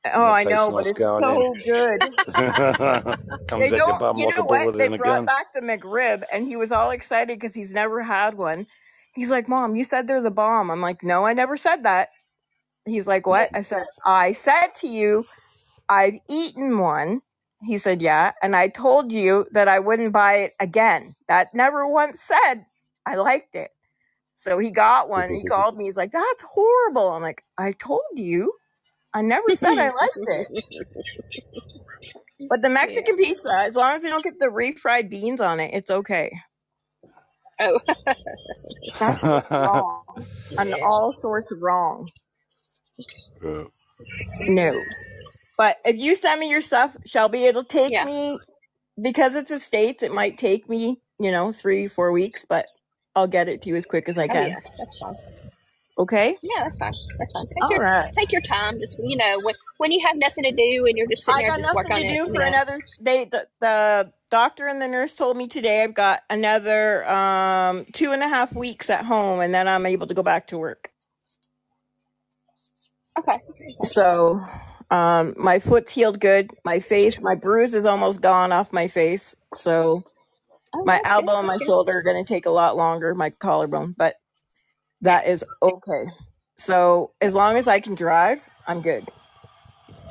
[0.06, 2.02] Oh, I know, but it's so good.
[2.38, 3.16] in.
[3.60, 4.78] They Comes out your don't, bum you like a know what?
[4.78, 5.26] They brought gun.
[5.26, 8.68] back the McRib, and he was all excited because he's never had one.
[9.14, 12.10] He's like, "Mom, you said they're the bomb." I'm like, "No, I never said that."
[12.86, 15.26] He's like, "What?" I said, "I said to you,
[15.90, 17.22] I've eaten one."
[17.64, 21.16] He said, "Yeah," and I told you that I wouldn't buy it again.
[21.28, 22.66] That never once said
[23.06, 23.72] I liked it.
[24.36, 25.34] So he got one.
[25.34, 25.86] He called me.
[25.86, 28.54] He's like, "That's horrible." I'm like, "I told you.
[29.14, 30.48] I never said I liked it."
[32.50, 33.02] But the yeah.
[33.02, 36.32] Mexican pizza, as long as you don't get the refried beans on it, it's okay.
[37.60, 37.80] Oh,
[39.00, 40.04] That's just wrong.
[40.58, 40.76] On yeah.
[40.84, 42.10] all sorts of wrong.
[43.44, 43.64] Yeah.
[44.48, 44.86] No.
[45.58, 48.04] But if you send me your stuff, Shelby, it'll take Yeah.
[48.04, 48.40] me
[49.02, 52.68] because it's a states, it might take me, you know, three, four weeks, but
[53.16, 54.48] I'll get it to you as quick as I Oh, can.
[54.48, 54.60] yeah.
[54.80, 55.16] That's fine.
[55.98, 56.38] Okay?
[56.42, 56.94] Yeah, that's fine.
[57.20, 57.46] That's fine.
[57.56, 58.14] Take All your right.
[58.14, 58.80] take your time.
[58.80, 61.44] Just you know, when when you have nothing to do and you're just sitting I
[61.44, 62.20] there, got just work nothing on to it.
[62.20, 62.46] do You for know.
[62.46, 67.86] another they the, the doctor and the nurse told me today I've got another um
[67.94, 70.60] two and a half weeks at home and then I'm able to go back to
[70.60, 70.92] work.
[73.20, 73.40] Okay.
[73.84, 74.42] So
[74.92, 76.52] um my foot's healed good.
[76.66, 79.36] My face, my bruise is almost gone off my face.
[79.54, 80.06] So
[80.76, 84.16] Oh, my elbow and my shoulder are gonna take a lot longer, my collarbone, but
[85.04, 86.06] that is okay.
[86.60, 89.10] So as long as I can drive, I'm good.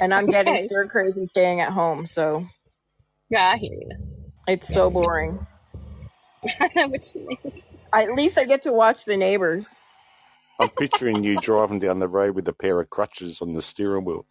[0.01, 0.63] And I'm getting Okay.
[0.63, 2.47] stir crazy staying at home, so
[3.31, 3.91] Yeah, I hear you.
[4.49, 4.73] it's Yeah.
[4.73, 5.41] so boring.
[6.61, 7.53] I know what you mean.
[7.95, 9.77] At least I get to watch the neighbors.
[10.61, 14.05] I'm picturing you driving down the road with a pair of crutches on the steering
[14.07, 14.27] wheel.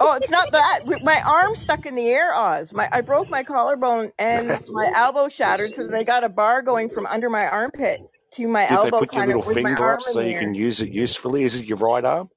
[0.00, 0.80] Oh, it's not that.
[1.02, 2.72] My arm's stuck in the air, Oz.
[2.74, 6.90] My I broke my collarbone and my elbow shattered, so they got a bar going
[6.90, 8.00] from under my armpit
[8.32, 11.44] to my Did they put your little finger up so you can use it usefully?
[11.44, 12.30] Is it your right arm?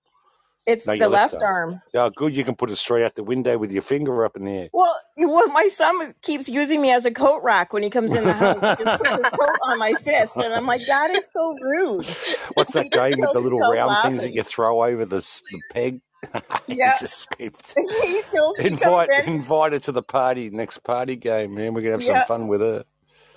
[0.65, 1.69] It's No, the left left arm.
[1.71, 1.81] arm.
[1.95, 2.35] Oh, good.
[2.35, 4.69] You can put it straight out the window with your finger up in the air.
[4.71, 8.23] Well, well, my son keeps using me as a coat rack when he comes in
[8.23, 8.77] the house.
[8.77, 12.05] He just puts his coat on my fist, and I'm like, that is so rude.
[12.53, 15.17] What's that game with the little round things that you throw over the
[15.51, 16.01] the peg?
[16.67, 17.73] Yeah, He's escaped.
[17.75, 18.21] he.
[18.59, 19.33] He Invite in.
[19.35, 21.73] invite her to the party next party game, man.
[21.73, 22.83] We're gonna have some fun with her.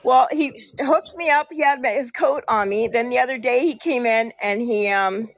[0.04, 1.48] Well, he hooked me up.
[1.50, 2.88] He had my- his coat on me.
[2.88, 5.30] Then the other day he came in and he um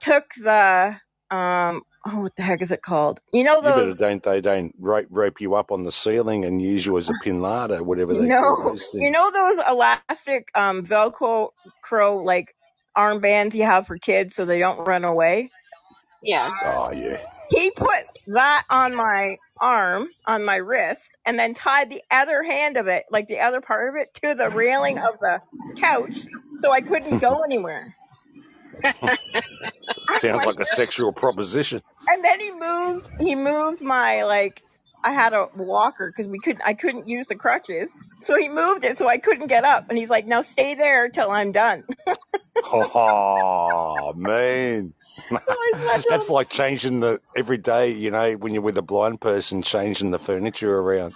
[0.00, 0.96] took the
[1.30, 3.20] um oh what the heck is it called?
[3.32, 6.44] You know You better those don't they don't rope rope you up on the ceiling
[6.44, 9.10] and use you as a pinata, whatever they call no those you things.
[9.10, 11.50] know those elastic um Velcro
[11.82, 12.54] crow like
[12.96, 15.52] armbands you have for kids so they don't run away.
[16.22, 16.50] Yeah.
[16.62, 17.18] Oh yeah.
[17.54, 22.76] He put that on my arm, on my wrist, and then tied the other hand
[22.76, 25.40] of it, like the other part of it, to the railing of the
[25.76, 26.18] couch
[26.62, 27.94] so I couldn't go anywhere.
[28.82, 29.18] I'm
[30.18, 31.82] Sounds like, like a sexual proposition.
[32.08, 33.08] and then he moved.
[33.20, 34.62] He moved my like.
[35.04, 36.62] I had a walker because we couldn't.
[36.64, 37.92] I couldn't use the crutches,
[38.22, 39.86] so he moved it so I couldn't get up.
[39.90, 41.84] And he's like, "Now stay there till I'm done."
[42.72, 44.94] Oh man.
[45.30, 48.78] so I said to That's like changing the every day, you know, when you're with
[48.78, 51.14] a blind person, changing the furniture around.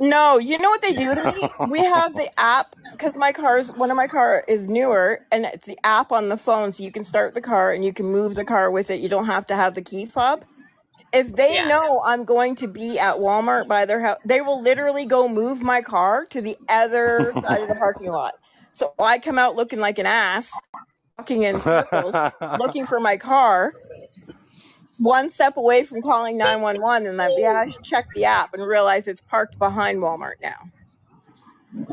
[0.00, 1.50] "No, you know what they do to me?
[1.70, 5.66] We have the app because my car's one of my car is newer, and it's
[5.66, 8.34] the app on the phone, so you can start the car and you can move
[8.36, 9.00] the car with it.
[9.00, 10.44] You don't have to have the key fob."
[11.12, 11.62] If they Yeah.
[11.62, 15.62] know I'm going to be at Walmart by their house, they will literally go move
[15.62, 18.34] my car to the other side of the parking lot.
[18.72, 20.62] So I come out looking like an ass,
[21.18, 22.22] walking in circles,
[22.54, 23.74] looking for my car,
[24.98, 27.08] one step away from calling 911.
[27.08, 30.70] And then, yeah, I should check the app and realize it's parked behind Walmart now.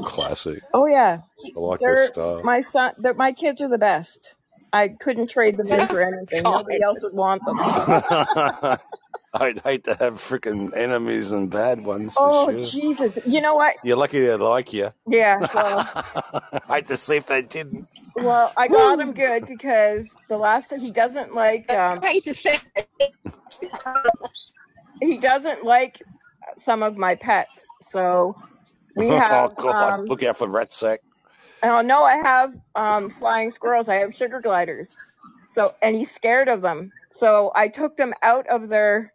[0.03, 0.63] Classic.
[0.73, 1.21] Oh, yeah.
[1.55, 2.43] I like that They're, style.
[2.43, 4.35] my son, they're, my kids are the best.
[4.73, 6.49] I couldn't trade them in for anything.
[6.49, 6.49] God.
[6.49, 7.61] Nobody else would want them.
[9.33, 12.73] I'd hate to have freaking enemies and bad ones for Oh, sure.
[12.73, 13.19] Jesus.
[13.25, 13.75] You know what?
[13.83, 14.91] You're lucky they like you.
[15.07, 15.87] Yeah, well,
[16.69, 17.87] hate to see if they didn't.
[18.15, 22.25] well, I got him good because the last time he doesn't like, um, I hate
[22.25, 22.61] to say
[25.01, 26.03] he doesn't like
[26.57, 27.67] some of my pets.
[27.81, 28.37] So
[28.95, 29.25] we have.
[29.31, 29.97] Oh have, God!
[29.99, 30.99] um, Look out for Ratsak.
[31.63, 33.89] oh no, I have um, flying squirrels.
[33.89, 34.95] I have sugar gliders.
[35.47, 36.93] So, and he's scared of them.
[37.13, 39.13] So I took them out of their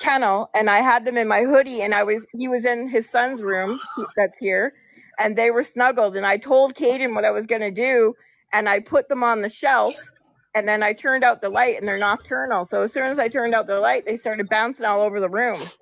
[0.00, 3.10] kennel and I had them in my hoodie and I was, he was in his
[3.10, 4.74] son's room he- that's here
[5.18, 8.14] and they were snuggled and I told Caden what I was going to do
[8.52, 10.12] and I put them on the shelf
[10.54, 12.64] and then I turned out the light and they're nocturnal.
[12.66, 15.30] So as soon as I turned out the light, they started bouncing all over the
[15.30, 15.72] room.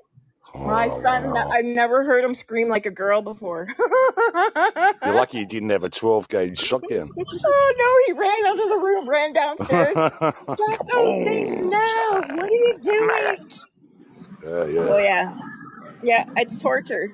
[0.64, 1.44] My Oh son, wow!
[1.52, 3.68] I've never heard him scream like a girl before.
[5.04, 7.16] You're lucky you didn't have a 12 gauge shotgun.
[7.46, 9.98] oh no, he ran out of the room, ran downstairs.
[10.56, 11.70] Get those things Kaboom!
[11.70, 12.22] now.
[12.28, 13.36] What are you doing?
[14.44, 14.98] Yeah, Oh yeah.
[14.98, 15.36] yeah.
[16.02, 17.08] Yeah, it's torture.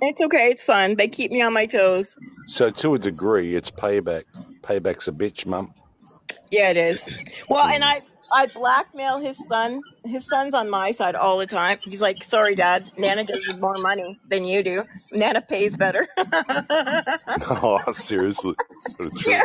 [0.00, 0.96] It's okay, it's fun.
[0.96, 2.16] They keep me on my toes.
[2.46, 4.24] So to a degree, it's payback.
[4.62, 5.72] Payback's a bitch, mum.
[6.50, 7.12] Yeah, it is.
[7.48, 7.84] Well, and.
[7.84, 8.00] I
[8.32, 9.82] I blackmail his son.
[10.04, 11.78] His son's on my side all the time.
[11.84, 12.90] He's like, "Sorry, Dad.
[12.98, 14.84] Nana does more money than you do.
[15.12, 16.08] Nana pays better."
[17.50, 18.56] Oh, seriously.
[19.26, 19.44] Yeah,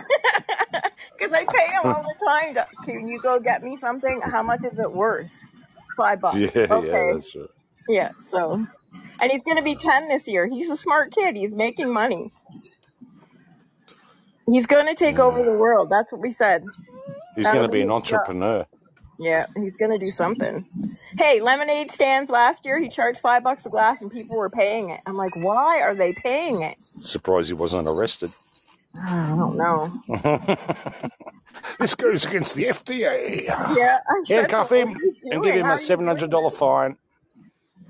[1.20, 2.56] because I pay him all the time.
[2.56, 4.22] To, Can you go get me something?
[4.24, 5.32] How much is it worth?
[6.00, 6.40] Five bucks.
[6.40, 7.12] Yeah, yeah, Okay.
[7.12, 7.50] that's right.
[7.90, 8.10] Yeah.
[8.22, 8.66] So,
[9.22, 10.48] and he's gonna be ten this year.
[10.48, 11.36] He's a smart kid.
[11.38, 12.34] He's making money.
[14.48, 15.46] He's gonna take over Mm.
[15.46, 15.90] the world.
[15.92, 16.66] That's what we said.
[17.36, 18.28] He's That'll going to be be an his job.
[18.28, 18.68] entrepreneur.
[19.20, 20.66] Yeah, he's gonna do something.
[21.18, 22.80] Hey, lemonade stands last year.
[22.82, 25.02] He charged five bucks a glass, and people were paying it.
[25.08, 26.78] I'm like, why are they paying it?
[27.00, 28.32] Surprised he wasn't arrested.
[28.96, 29.92] I don't know.
[31.80, 33.44] this goes against the FDA.
[33.48, 35.60] Yeah, I said, Handcuff what him are you and give doing?
[35.62, 36.98] him How a are you seven doing hundred dollar fine.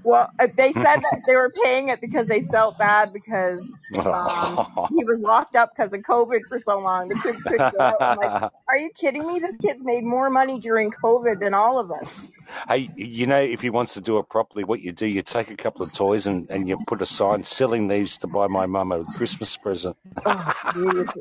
[0.03, 3.59] Well, uh, they said that they were paying it because they felt bad because
[4.05, 7.07] um, he was locked up because of COVID for so long.
[7.07, 8.01] The kids couldn't go out.
[8.01, 9.39] I'm like, are you kidding me?
[9.39, 12.27] This kid's made more money during COVID than all of us.
[12.67, 15.51] hey, you know, if he wants to do it properly, what you do, you take
[15.51, 18.65] a couple of toys and, and you put a sign selling these to buy my
[18.65, 19.95] mum a Christmas present.
[20.25, 20.53] Oh,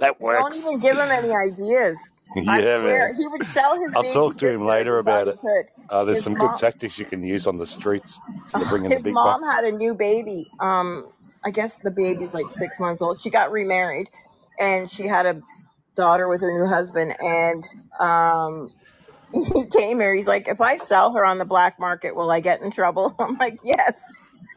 [0.01, 2.13] that Don't even give him any ideas.
[2.37, 3.17] Yeah, swear, man.
[3.19, 5.39] he would sell his I'll talk to him later about it.
[5.91, 8.21] Uh, there's His some good tactics you can use on the streets
[8.59, 10.49] to bring in the his mom had a new baby.
[10.61, 11.13] Um,
[11.45, 13.21] I guess the baby's like six months old.
[13.23, 14.09] She got remarried,
[14.59, 15.43] and she had a
[15.97, 17.15] daughter with her new husband.
[17.21, 17.65] And
[18.01, 18.73] um,
[19.33, 20.15] he came here.
[20.15, 23.15] He's like, if I sell her on the black market, will I get in trouble?
[23.21, 24.03] I'm like, yes.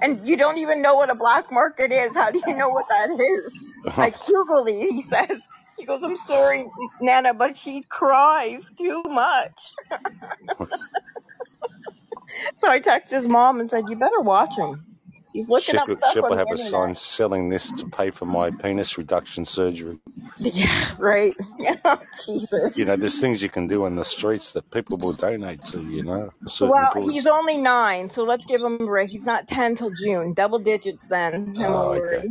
[0.01, 2.15] And you don't even know what a black market is.
[2.15, 3.53] How do you know what that is?
[3.97, 5.41] Like Google it, he says.
[5.81, 6.67] He goes, I'm sorry,
[7.01, 9.75] Nana, but she cries too much.
[12.57, 14.85] so I texted his mom and said, You better watch him.
[15.33, 16.95] He's looking Shep, up stuff Shep on will the have a sign internet.
[16.95, 19.99] selling this to pay for my penis reduction surgery.
[20.39, 21.35] Yeah, right.
[21.59, 22.75] Yeah, Jesus.
[22.75, 25.83] You know, there's things you can do in the streets that people will donate to,
[25.83, 27.11] you know, certain Well, cause.
[27.11, 29.11] he's only nine, so let's give him a break.
[29.11, 30.33] He's not 10 till June.
[30.35, 31.55] Double digits then.
[31.59, 32.23] Then we'll Oh, okay.
[32.23, 32.29] worry.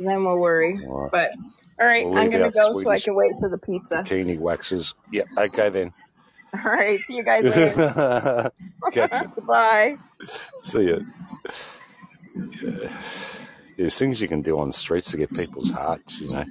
[0.00, 0.82] Then we'll worry.
[0.82, 1.12] All right.
[1.12, 1.32] But,
[1.78, 3.48] all right, We'll I'm leave going to out go so I Swedish can wait for
[3.48, 3.96] the pizza.
[3.96, 4.94] bikini waxes.
[5.12, 5.92] Yeah, okay then.
[6.54, 8.50] All right, see you guys later.
[8.92, 9.30] Gotcha.
[9.34, 9.96] Goodbye.
[10.62, 10.98] See ya.
[13.76, 16.44] There's things you can do on the streets to get people's hearts, you know.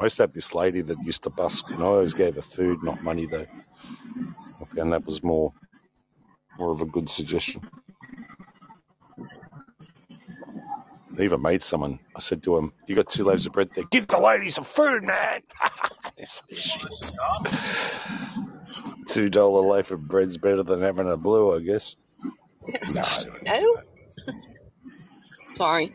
[0.00, 2.42] I used to have this lady that used to busk, and I always gave her
[2.42, 3.46] food, not money though.
[4.60, 5.52] I found that was more
[6.58, 7.62] more of a good suggestion.
[11.18, 11.98] I even made someone.
[12.16, 13.84] I said to him, "You got two loaves of bread there.
[13.90, 15.42] Give the lady some food, man."
[16.52, 17.12] Shit.
[19.06, 21.96] Two dollar loaf of bread's better than having a blue, I guess.
[22.94, 23.24] No, I.
[23.42, 23.76] No?
[25.56, 25.92] Sorry.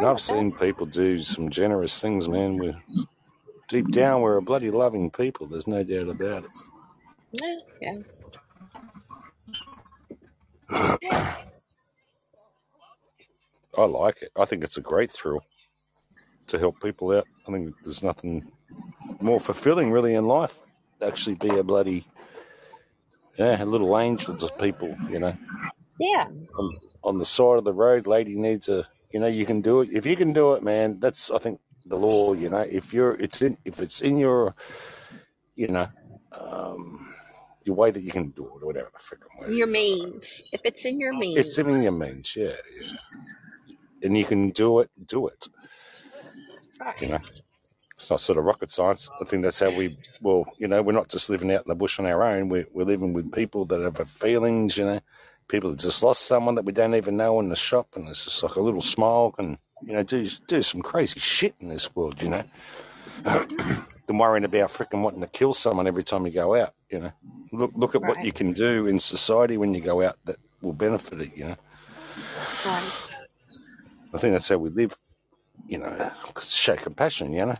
[0.00, 0.20] I've about that.
[0.20, 2.58] seen people do some generous things, man.
[2.58, 2.76] We're
[3.68, 5.46] deep down, we're a bloody loving people.
[5.46, 6.50] There's no doubt about it.
[7.80, 7.98] Yeah.
[13.78, 14.30] I like it.
[14.36, 15.44] I think it's a great thrill
[16.48, 17.26] to help people out.
[17.48, 18.50] I think there's nothing
[19.20, 20.58] more fulfilling, really, in life.
[21.02, 22.06] Actually, be a bloody
[23.38, 24.94] yeah, a little angel to people.
[25.10, 25.34] You know,
[25.98, 26.26] Yeah.
[26.58, 28.86] on, on the side of the road, lady needs a.
[29.12, 29.90] You know, you can do it.
[29.92, 32.32] If you can do it, man, that's I think the law.
[32.34, 34.54] You know, if you're, it's in, if it's in your,
[35.54, 35.88] you know,
[36.32, 37.14] um,
[37.64, 39.74] your way that you can do it, or whatever the freaking word Your is.
[39.74, 40.12] I don't know.
[40.12, 40.42] means.
[40.52, 41.38] If it's in your means.
[41.38, 42.92] It's in your means, yeah, yeah.
[44.04, 45.48] And you can do it, do it.
[47.00, 47.18] You know,
[47.94, 49.08] it's not sort of rocket science.
[49.20, 51.74] I think that's how we, well, you know, we're not just living out in the
[51.74, 52.48] bush on our own.
[52.48, 55.00] We're, we're living with people that have feelings, you know,
[55.48, 57.88] people that just lost someone that we don't even know in the shop.
[57.94, 61.54] And it's just like a little smile can, you know, do, do some crazy shit
[61.60, 62.44] in this world, you know,
[63.24, 67.12] than worrying about freaking wanting to kill someone every time you go out, you know.
[67.52, 70.72] Look, look at what you can do in society when you go out that will
[70.72, 71.56] benefit it, you know.
[72.66, 73.13] Right.
[74.14, 74.96] I think that's how we live,
[75.68, 76.12] you know,
[76.42, 77.58] show compassion, you know.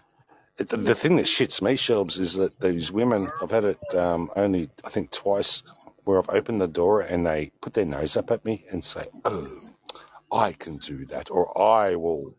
[0.58, 3.94] It, the, the thing that shits me, Shelbs, is that these women, I've had it
[3.94, 5.62] um, only, I think, twice
[6.04, 9.08] where I've opened the door and they put their nose up at me and say,
[9.24, 9.56] oh,
[10.32, 12.34] I can do that, or I will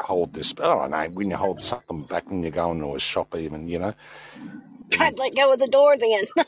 [0.00, 0.54] hold this.
[0.58, 3.68] I don't know, when you hold something back when you go into a shop, even,
[3.68, 3.94] you know.
[4.90, 6.24] God, let go of the door then.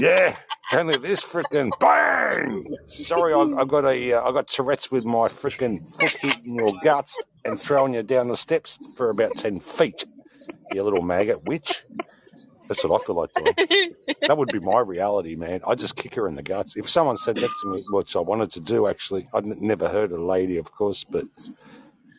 [0.00, 0.36] yeah,
[0.72, 2.64] only this freaking bang.
[2.86, 6.72] Sorry, I, I got a, uh, I got Tourette's with my freaking foot hitting your
[6.82, 10.04] guts and throwing you down the steps for about ten feet.
[10.72, 11.84] You little maggot witch.
[12.68, 13.54] That's what I feel like doing.
[14.26, 15.60] That would be my reality, man.
[15.66, 16.76] I just kick her in the guts.
[16.76, 19.88] If someone said that to me, which I wanted to do, actually, I'd n- never
[19.88, 21.24] heard a lady, of course, but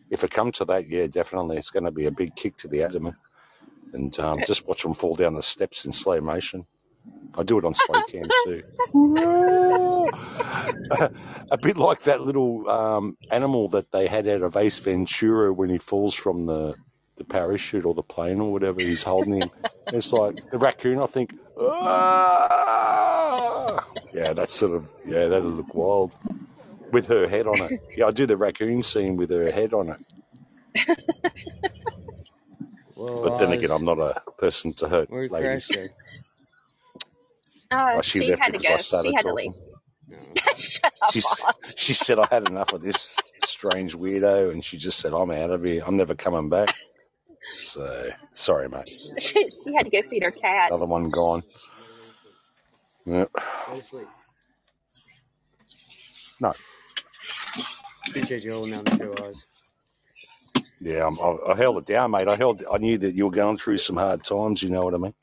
[0.09, 2.70] if it come to that, yeah, definitely, it's going to be a big kick to
[2.70, 3.15] the abdomen,
[3.93, 6.65] and um, just watch them fall down the steps in slow motion.
[7.36, 8.64] I do it on slow cam too.
[11.51, 15.70] a bit like that little um, animal that they had out of Ace Ventura when
[15.70, 16.76] he falls from the,
[17.18, 18.82] the parachute or the plane or whatever.
[18.82, 19.51] He's holding him.
[19.88, 21.34] It's like the raccoon, I think.
[21.60, 26.12] "Ah!" Yeah, that's sort of, yeah, that'll look wild.
[26.91, 27.82] With her head on it.
[27.95, 30.05] Yeah, I do the raccoon scene with her head on it.
[32.95, 35.30] Well, But then again, I'm not a person to hurt ladies.
[35.30, 35.86] Crash go?
[37.72, 38.78] Uh, Well, she she left had to because I go.
[38.78, 39.51] She started had to leave.
[40.57, 41.22] Shut up, She,
[41.78, 45.51] she said I had enough of this strange weirdo, and she just said, I'm out
[45.51, 45.84] of here.
[45.86, 46.74] I'm never coming back.
[47.57, 48.88] So, sorry, mate.
[49.20, 50.72] She, she had to go feed her cat.
[50.72, 51.43] Another one gone.
[53.05, 53.32] Yep.
[53.34, 54.07] Go to sleep.
[56.41, 56.53] No.
[58.09, 59.36] Appreciate you holding down the show, Oz.
[60.80, 62.28] Yeah, I'm, I, I held it down, mate.
[62.28, 62.63] I held.
[62.72, 64.61] I knew that you were going through some hard times.
[64.63, 65.13] You know what I mean.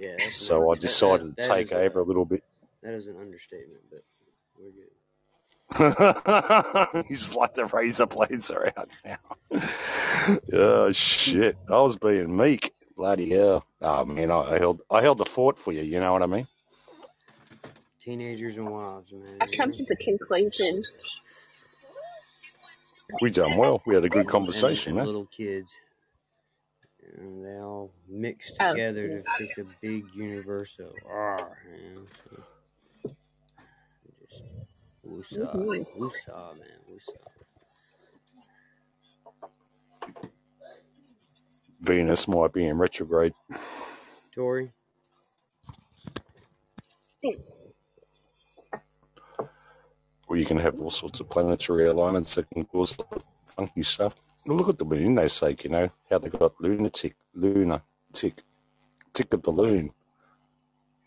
[0.00, 2.24] Yeah, that's an So under, I that, decided that, to take over a a little
[2.24, 2.42] bit.
[2.82, 4.02] that is an understatement, but
[4.58, 4.90] we're good.
[7.08, 9.18] He's like the razor blades are out now.
[10.52, 11.56] oh shit!
[11.68, 12.72] I was being meek.
[12.96, 13.66] Bloody hell!
[13.82, 14.80] Oh man, I, I held.
[14.90, 15.82] I held the fort for you.
[15.82, 16.46] You know what I mean?
[18.00, 19.38] Teenagers and wives, man.
[19.40, 20.70] I've come to the conclusion.
[23.20, 23.82] We done well.
[23.86, 25.06] We had a good conversation, man.
[25.06, 25.72] little kids,
[27.16, 30.92] and they all mix Oh, together to fix a big universal.
[31.06, 32.06] Arr, man.
[32.24, 32.44] So
[34.20, 34.42] just
[35.06, 35.86] woosah, mhm.
[35.96, 37.28] woosah, man, woosah.
[41.80, 43.34] Venus might be in retrograde.
[44.34, 44.72] Tori.
[50.28, 52.96] Or you can have all sorts of planetary alignments that can cause
[53.46, 54.16] funky stuff.
[54.46, 57.82] Well, look at the moon, they say, you know, how they got lunatic, lunar,
[58.12, 58.42] tick,
[59.12, 59.90] tick of the loon.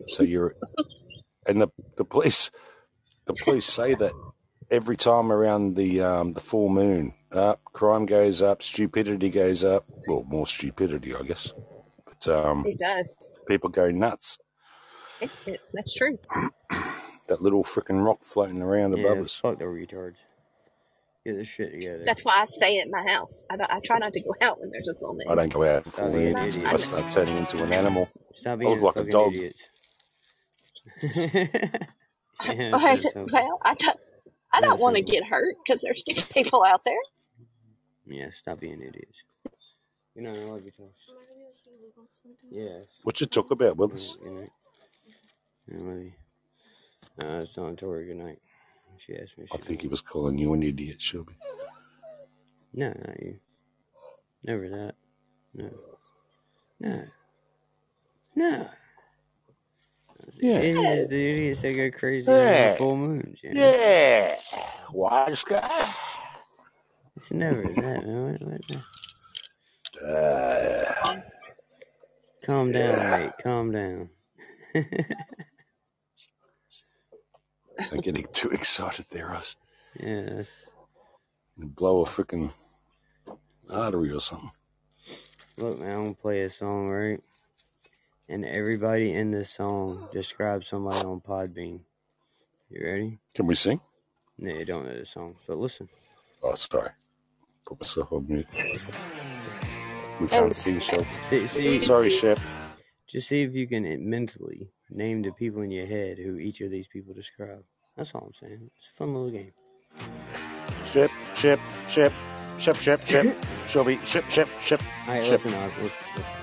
[0.08, 0.56] So you're,
[1.48, 1.68] and the,
[1.98, 2.52] the police,
[3.26, 4.14] the police say that
[4.72, 9.86] every time around the um, the full moon, up crime goes up, stupidity goes up.
[10.08, 11.54] Well, more stupidity, I guess.
[12.06, 13.16] But um, It does.
[13.48, 14.38] people go nuts.
[15.22, 16.18] It, it, that's true.
[17.28, 19.36] That little freaking rock floating around Yeah, above us.
[19.36, 20.16] fuck the retards.
[21.26, 22.04] Get this shit together.
[22.06, 23.44] That's why I stay at my house.
[23.50, 25.24] I, don't, I try not to go out when there's a full moon.
[25.30, 26.66] I don't go out in Stop full being an I, idiot.
[26.68, 28.08] I start turning into an animal.
[28.36, 29.36] Stop I being look a like a fucking dog.
[29.36, 29.56] idiot.
[32.40, 34.00] I, yeah, I, said well, I, don't-
[34.54, 36.96] I don't want to get hurt because there's stupid people out there.
[38.08, 39.18] Yeah, stop being idiots.
[40.16, 40.88] You know, I love you, Tosh.
[42.50, 42.86] Yes.
[43.04, 44.16] What you talk about, Good Willis?
[44.24, 44.24] night.
[44.24, 44.52] Good night.
[45.72, 46.12] I love you.
[47.22, 48.40] Uh, I was telling Tori good night.
[49.00, 51.34] She asked me if I think he was calling you an idiot, Shelby.
[52.74, 53.40] No, not you.
[54.44, 54.96] Never that.
[55.54, 55.70] No.
[56.80, 57.04] No.
[58.36, 58.70] No.
[60.38, 60.60] Yeah.
[60.60, 62.76] Idiots, the idiots that go crazy on Yeah.
[62.78, 63.62] full moons, you know?
[63.62, 64.36] Yeah.
[64.92, 65.94] Wise guy.
[67.16, 67.76] It's never that,
[68.06, 68.38] man.
[68.40, 71.22] What, what the- Uh,
[72.46, 73.18] Calm down, yeah.
[73.18, 73.32] mate.
[73.44, 74.10] Calm down.
[77.92, 79.56] I'm getting too excited there, us.
[80.00, 80.44] yeah,
[81.58, 82.52] Blow a freaking
[83.70, 84.52] artery or something.
[85.58, 87.22] look, man, I'm gonna play a song, right?
[88.28, 91.82] And everybody in this song describes somebody on Podbean.
[92.70, 93.20] You ready?
[93.34, 93.80] Can we sing?
[94.38, 95.90] No, you don't know the song, so listen.
[96.44, 96.92] Oh, sorry.
[97.66, 98.48] Put myself on mute.
[100.20, 101.06] We Oh, can't sing, Shelby.
[101.30, 102.40] See, see, Sorry, Shep.
[103.08, 106.72] just see if you can mentally name the people in your head who each of
[106.72, 107.64] these people describe.
[107.96, 108.72] That's all I'm saying.
[108.78, 109.52] It's a fun little game.
[110.86, 112.14] Shep, Shep, Shep,
[112.58, 113.36] Shep, Shep, Shep.
[113.68, 115.32] Shelby, Shep, Shep, Shep, All right, Shep.
[115.46, 116.34] listen, Oz, listen, listen.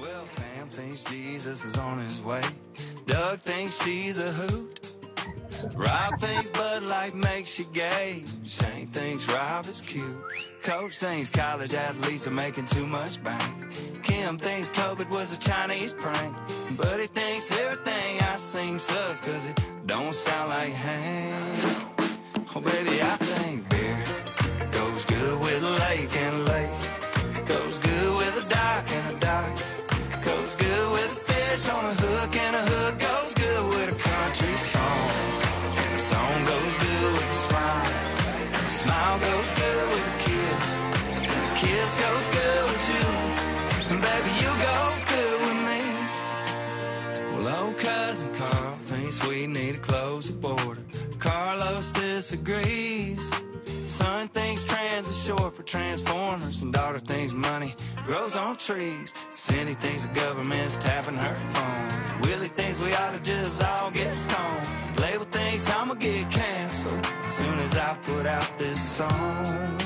[0.00, 2.42] Well, Pam thinks Jesus is on his way.
[3.06, 4.91] Doug thinks she's a hoot.
[5.74, 8.24] Rob thinks Bud Light makes you gay.
[8.44, 10.04] Shane thinks Rob is cute.
[10.62, 13.72] Coach thinks college athletes are making too much bank.
[14.02, 16.36] Kim thinks COVID was a Chinese prank.
[16.76, 21.86] Buddy thinks everything I sing sucks cause it don't sound like Hank.
[22.54, 24.04] Oh baby, I think beer
[24.72, 27.46] goes good with a lake and a lake.
[27.46, 29.58] Goes good with a dock and a dock.
[30.24, 32.98] Goes good with a fish on a hook and a hook.
[32.98, 33.51] Goes good
[52.32, 53.30] disagrees.
[53.88, 57.74] Son thinks trans is short for transformers, and daughter thinks money
[58.06, 59.12] grows on trees.
[59.30, 62.20] Cindy thinks the government's tapping her phone.
[62.22, 64.66] Willie thinks we ought to just all get stoned.
[64.98, 69.78] Label thinks I'ma get canceled as soon as I put out this song.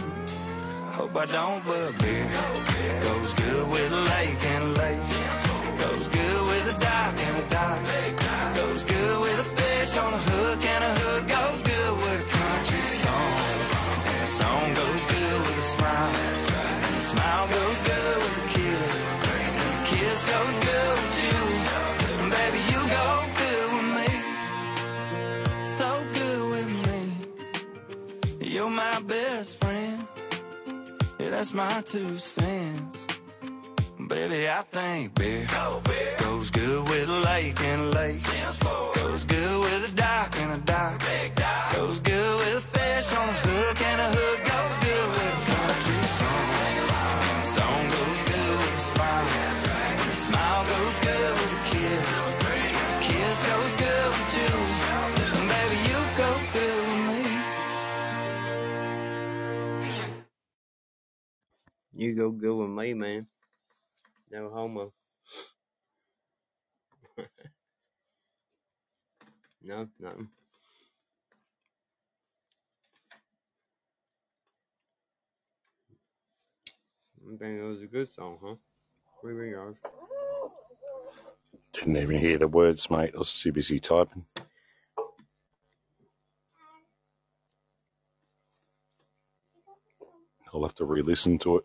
[0.93, 2.31] Hope I don't, but beer
[3.03, 5.81] goes good with a lake and a lake.
[5.81, 8.55] Goes good with a dock and a dock.
[8.55, 11.36] Goes good with a fish on a hook and a hook.
[28.97, 30.07] My best friend.
[31.19, 33.07] Yeah, that's my two cents.
[34.09, 35.47] Baby, I think beer
[36.19, 38.23] goes good with a lake and a lake.
[38.95, 41.01] Goes good with a dock and a dock.
[41.01, 41.76] Goes good
[61.97, 63.27] You go good with me, man.
[64.31, 64.93] No homo.
[69.63, 70.29] no, nothing.
[77.25, 78.57] I think it was a good song, huh?
[79.25, 79.79] You think,
[81.73, 83.13] Didn't even hear the words, mate.
[83.15, 84.27] I was too busy typing.
[90.53, 91.65] I'll have to re-listen to it.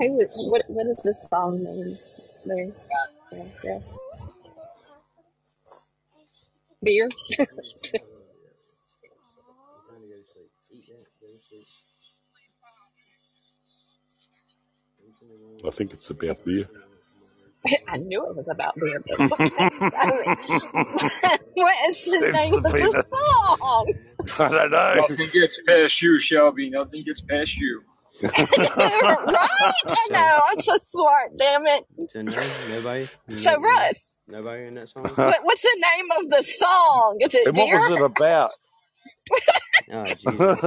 [0.00, 0.62] Who is what?
[0.68, 1.98] What is this song name?
[2.46, 2.72] There.
[3.32, 3.98] Yeah, yes.
[6.82, 7.08] Beer.
[15.66, 16.68] I think it's about beer.
[17.88, 19.40] I knew it was about beer, but what,
[21.54, 23.04] what is the Seems name to of be the the.
[23.12, 23.94] song?
[24.38, 24.94] I don't know.
[24.94, 26.70] Nothing gets past you, Shelby.
[26.70, 27.82] Nothing gets past you.
[28.22, 28.32] Right?
[29.88, 30.40] I know.
[30.50, 31.32] I'm so smart.
[31.38, 31.84] Damn it.
[32.08, 35.04] so no, nobody, So no, no, Russ, nobody in that song.
[35.14, 37.18] what, what's the name of the song?
[37.20, 37.74] Is it and what beer?
[37.74, 38.52] was it about?
[39.92, 40.58] Oh Jesus!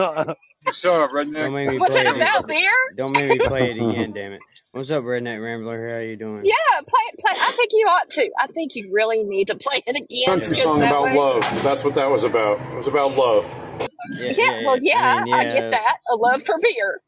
[0.63, 1.53] What's up, Don't redneck?
[1.53, 2.15] make me Was play it it.
[2.15, 2.71] about beer?
[2.95, 4.43] Don't make me play it again, damn it.
[4.71, 5.95] What's up, redneck rambler?
[5.95, 6.45] How you doing?
[6.45, 7.19] Yeah, play it.
[7.19, 7.33] Play.
[7.33, 8.29] I think you ought to.
[8.39, 11.15] I think you really need to play it again country song about way.
[11.17, 11.41] love.
[11.63, 12.61] That's what that was about.
[12.61, 13.45] It was about love.
[14.17, 14.61] Yeah, Yeah.
[14.61, 14.95] yeah, Well, yeah.
[14.95, 15.97] I yeah, I get that.
[16.11, 17.01] A love for beer.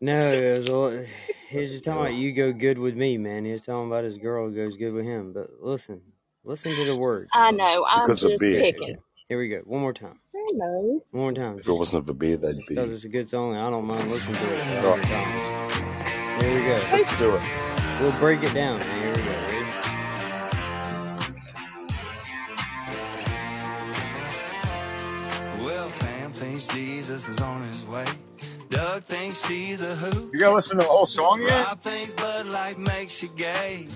[0.00, 0.68] No, it was.
[0.68, 1.04] all-
[1.50, 3.44] He was just talking about you go good with me, man.
[3.44, 5.32] He was talking about his girl goes good with him.
[5.32, 6.00] But listen,
[6.44, 7.30] listen to the words.
[7.32, 7.86] I know.
[7.88, 8.60] I'm Because of just beer.
[8.60, 8.96] picking.
[9.28, 9.58] Here we go.
[9.64, 10.18] One more time.
[10.34, 11.02] I know.
[11.10, 11.54] One more time.
[11.54, 12.94] If it Just wasn't for beer, that'd just because be.
[12.94, 15.04] it's a good song, I don't mind listening to it a Right.
[15.04, 16.42] hundred times.
[16.42, 16.88] Here we go.
[16.92, 17.42] Let's do it.
[18.00, 18.78] We'll break it down.
[18.80, 18.98] man.
[18.98, 19.30] Here we go.
[19.30, 19.64] Ready?
[25.64, 28.04] Well, Pam thinks Jesus is on his way.
[28.70, 30.30] Doug thinks she's a hoot.
[30.32, 31.66] You gotta listen to the whole song yet?
[31.68, 33.86] Rob thinks Bud Light makes you gay.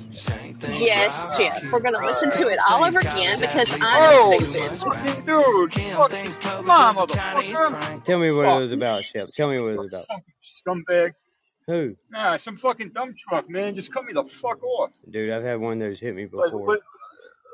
[0.70, 1.72] Yes, Ralph Jeff.
[1.72, 4.76] We're gonna listen to it all over again because I'm Oh, too stupid.
[4.78, 5.72] fucking dude.
[5.74, 8.04] Fucking, come on, was a Chinese motherfucker.
[8.04, 9.26] Tell me what it was about, Shep.
[9.34, 10.06] Tell me what it was about.
[10.06, 11.12] Fucking scumbag.
[11.66, 11.96] Who?
[12.10, 13.74] Nah, some fucking dump truck, man.
[13.74, 14.90] Just cut me the fuck off.
[15.08, 16.66] Dude, I've had one of those hit me Like, before.
[16.68, 16.78] le-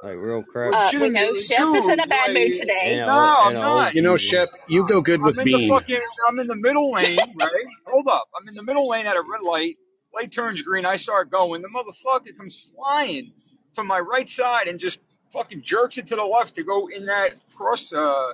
[0.02, 0.72] Like real crap.
[0.74, 2.08] Uh, we know legitimately, Shep is in a dude.
[2.08, 2.94] bad mood today.
[2.98, 3.94] And no, I'm not.
[3.94, 4.16] You know.
[4.16, 5.68] Shep, you go good I'm with in the Bean.
[5.70, 6.00] fucking.
[6.28, 7.64] I'm in the middle lane, right?
[7.86, 8.24] Hold up.
[8.40, 9.76] I'm in the middle lane at a red light.
[10.14, 10.86] Light turns green.
[10.86, 11.62] I start going.
[11.62, 13.32] The motherfucker comes flying
[13.74, 15.00] from my right side and just
[15.32, 18.32] fucking jerks it to the left to go in that cross uh,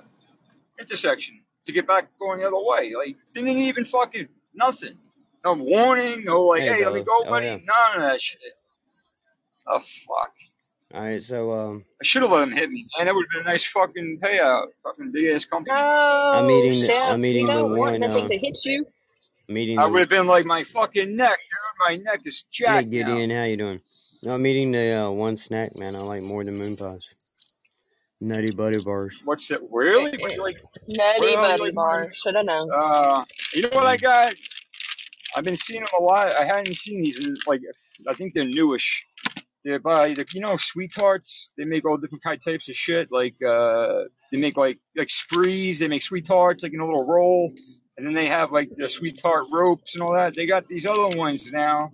[0.79, 2.93] intersection to get back going the other way.
[2.95, 4.97] Like didn't even fucking nothing.
[5.43, 6.23] No warning.
[6.25, 7.03] No like, Hey, hey, let me brother.
[7.03, 7.45] go, Oh buddy.
[7.47, 7.53] yeah.
[7.65, 8.39] None of that shit.
[9.67, 10.31] Oh fuck.
[10.93, 11.21] All right.
[11.21, 13.05] So um, I should have let him hit me, man.
[13.07, 14.67] That would have been a nice fucking payout.
[14.83, 15.75] Fucking big ass company.
[15.75, 16.79] I'm No, eating.
[16.81, 17.99] The, Shep, I'm you eating the don't want one.
[18.01, 18.85] nothing Uh, to hit you.
[19.49, 21.87] I'm eating I would have been like my fucking neck, dude.
[21.89, 23.07] My neck is Hey, jacked now.
[23.07, 23.81] Gideon, how you doing?
[24.23, 25.95] No, I'm eating the uh, one snack, man.
[25.95, 27.13] I like more than moon pies.
[28.21, 29.21] Nutty buddy bars.
[29.25, 29.61] What's it?
[29.61, 30.17] It, Really?
[30.17, 30.55] What you like?
[30.87, 31.73] nutty What the hell do you buddy like?
[31.75, 32.09] bar.
[32.13, 32.69] Should have known.
[32.73, 34.33] Uh, you know what I got?
[35.35, 36.33] I've been seeing them a lot.
[36.33, 37.61] I hadn't seen these in like
[38.07, 39.05] I think they're newish.
[39.65, 41.51] They're by the you know sweet tarts.
[41.57, 43.11] They make all different kind of types of shit.
[43.11, 45.79] Like uh, they make like like sprees.
[45.79, 47.51] They make sweet tarts like in a little roll,
[47.97, 50.35] and then they have like the sweet tart ropes and all that.
[50.35, 51.91] They got these other ones now.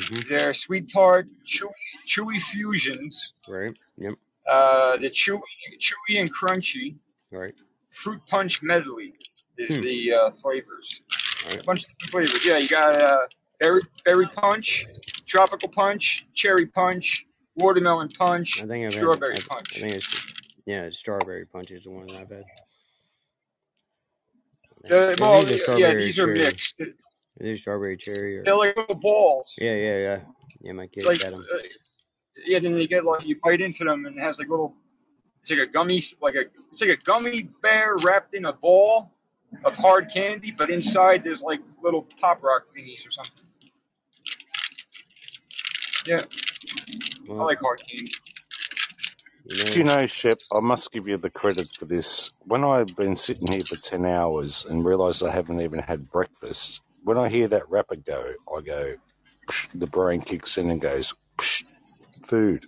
[0.00, 1.72] hmm They're sweet tart chewy
[2.06, 3.34] chewy fusions.
[3.48, 3.76] Right.
[3.98, 4.14] Yep.
[4.48, 5.40] Uh, the chewy
[5.80, 6.94] chewy and crunchy
[7.32, 7.54] Right.
[7.90, 9.14] fruit punch medley
[9.58, 9.82] is Hmm.
[9.82, 11.02] the uh, flavors.
[11.44, 11.60] Right.
[11.60, 12.46] A bunch of different flavors.
[12.46, 13.26] Yeah, you got uh,
[13.58, 14.86] berry berry punch,
[15.30, 19.00] tropical punch, cherry punch, watermelon punch, I think I've had.
[19.00, 19.68] strawberry I, I punch.
[19.80, 20.34] think it's
[20.66, 22.44] yeah, it's strawberry punch is the one that I've had.
[24.84, 26.38] The, well, these yeah, these are cherry?
[26.38, 26.80] mixed.
[26.80, 26.86] Are
[27.38, 28.44] these strawberry cherry or?
[28.44, 29.56] They're like little balls.
[29.60, 30.20] Yeah, yeah, yeah.
[30.62, 31.46] Yeah, my kids Like, had them.
[31.54, 31.58] uh,
[32.46, 34.74] yeah, then they get like you bite into them and it has like little.
[35.42, 39.10] It's like a gummy, like a it's like a gummy bear wrapped in a ball
[39.64, 43.46] of hard candy, but inside there's like little pop rock thingies or something.
[46.06, 46.22] Yeah,
[47.38, 48.12] I like hard candy.
[49.46, 52.32] you Do you know, know, Shep, I must give you the credit for this.
[52.46, 56.82] When I've been sitting here for 10 hours and realise I haven't even had breakfast,
[57.04, 58.96] when I hear that rapper go, I go,
[59.50, 61.64] psh, the brain kicks in and goes, psh,
[62.24, 62.66] food.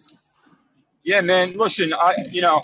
[1.04, 1.56] Yeah, man.
[1.56, 2.62] Listen, I you know,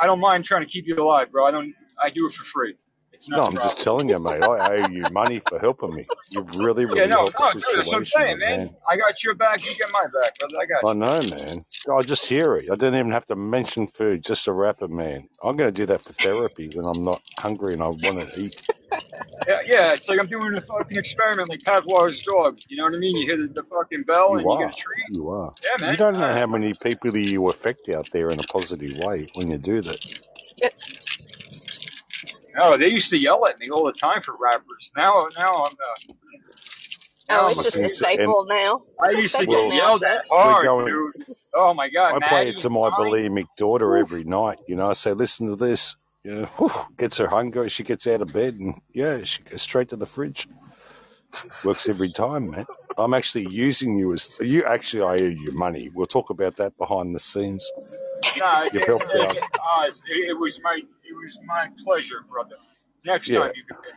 [0.00, 1.46] I don't mind trying to keep you alive, bro.
[1.46, 1.74] I don't.
[2.02, 2.76] I do it for free.
[3.18, 4.42] It's not No, I'm just telling you, mate.
[4.42, 6.06] I owe you money for helping me.
[6.30, 7.64] You've really, Yeah, really no, helped no, the dude.
[7.78, 8.58] That's what I'm situation, saying, man.
[8.58, 8.76] man.
[8.90, 9.64] I got your back.
[9.64, 10.56] You get my back, brother.
[10.60, 10.94] I got I you.
[10.94, 11.62] know, man.
[11.92, 12.66] I just hear it.
[12.70, 15.28] I didn't even have to mention food, just a rapper, man.
[15.42, 18.40] I'm going to do that for therapy when I'm not hungry and I want to
[18.40, 18.62] eat.
[19.48, 19.94] Yeah, yeah.
[19.94, 22.58] It's like I'm doing a fucking experiment, like Pavlov's dog.
[22.68, 23.16] You know what I mean?
[23.16, 25.06] You hear the, the fucking bell and You you get a treat.
[25.08, 25.54] You are.
[25.64, 25.90] Yeah, man.
[25.90, 29.50] You don't know how many people you affect out there in a positive way when
[29.50, 30.00] you do that.
[32.58, 34.92] No, they used to yell at me all the time for rappers.
[34.96, 35.72] Now, now I'm.
[35.72, 36.14] Uh,
[37.30, 38.82] now Oh, I'm it's a just Listen, and staple now.
[39.00, 39.76] I It's used to staple get now.
[39.76, 40.86] yelled at hard, going.
[40.86, 41.36] dude.
[41.54, 42.92] Oh my God, I play it to my mine.
[42.92, 44.00] bulimic daughter Oof.
[44.00, 44.60] every night.
[44.68, 45.96] You know, I say, listen to this.
[46.24, 47.68] You know, whew, gets her hungry.
[47.70, 50.48] She gets out of bed and yeah, she goes straight to the fridge.
[51.64, 52.66] Works every time, man.
[52.98, 54.64] I'm actually using you as you.
[54.64, 55.90] Actually, I owe you money.
[55.94, 57.70] We'll talk about that behind the scenes.
[58.38, 59.36] No, You've it, helped it, out.
[59.36, 62.56] it, Oz, it, it was my it was my pleasure, brother.
[63.04, 63.90] Next Yeah, time you can pay.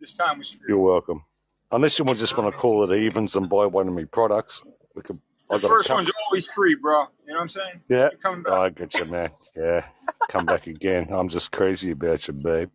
[0.00, 0.66] This time was free.
[0.68, 1.24] you're welcome.
[1.70, 4.62] Unless you want just want to call it evens and buy one of my products,
[4.94, 5.18] we could.
[5.50, 7.04] The first one's always free, bro.
[7.26, 7.80] You know what I'm saying?
[7.88, 8.52] Yeah, back.
[8.52, 9.30] I get you, man.
[9.56, 9.84] Yeah,
[10.28, 11.08] come back again.
[11.10, 12.70] I'm just crazy about you, babe.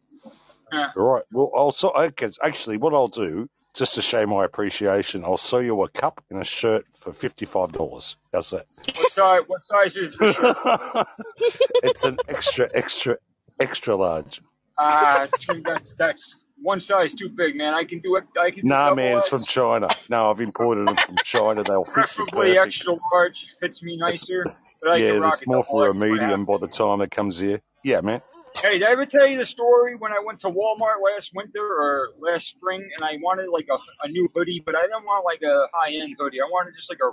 [0.72, 0.90] Yeah.
[0.98, 1.24] All right.
[1.32, 5.24] Well, I'll so okay, actually what I'll do just to show my appreciation.
[5.24, 8.18] I'll sell you a cup and a shirt for fifty five dollars.
[8.34, 8.65] How's that?
[8.95, 9.41] What size?
[9.48, 11.07] What size is the shirt?
[11.84, 13.18] it's an extra, extra,
[13.64, 14.41] extra large.
[14.77, 15.27] Ah, uh,
[15.64, 17.73] that's that's one size too big, man.
[17.73, 18.23] I can do it.
[18.40, 19.88] I can Nah, man, it's from China.
[20.10, 21.64] No, I've imported them from China.
[21.64, 23.56] They'll fit preferably extra large.
[23.60, 24.45] Fits me nicer,
[24.81, 27.61] but I yeah, it's more for a medium by the time it comes here.
[27.84, 28.22] Yeah, man.
[28.56, 31.65] Hey, did I ever tell you the story when I went to Walmart last winter
[31.65, 35.26] or last spring and I wanted like a, a new hoodie, but I didn't want
[35.26, 36.40] like a high end hoodie.
[36.40, 37.11] I wanted just like a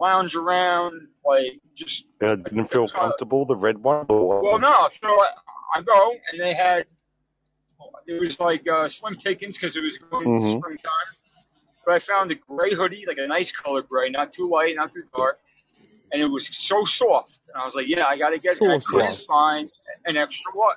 [0.00, 4.06] lounge around, like just And it didn't feel comfortable, the red one?
[4.08, 4.88] Well, no.
[5.02, 5.26] So I,
[5.74, 6.86] I go, and they had
[8.06, 10.92] it was like uh, slim pickings because it was going into hmm springtime.
[11.84, 14.92] But I found a gray hoodie, like a nice color gray, not too light, not
[14.92, 15.40] too dark,
[16.12, 17.40] and it was so soft.
[17.52, 18.56] And I was like, yeah, I got to get.
[18.56, 18.62] it.
[18.62, 19.26] I couldn't soft.
[19.26, 19.70] find
[20.04, 20.76] an extra large.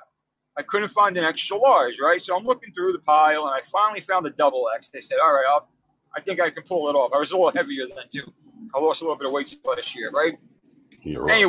[0.58, 2.20] I couldn't find an extra large, right?
[2.20, 4.90] So I'm looking through the pile, and I finally found a double X.
[4.90, 5.68] They said, all right, I'll,
[6.14, 7.12] I think I can pull it off.
[7.14, 8.32] I was a little heavier then too.
[8.74, 10.38] I lost a little bit of weight last year, right?
[11.02, 11.46] You're right.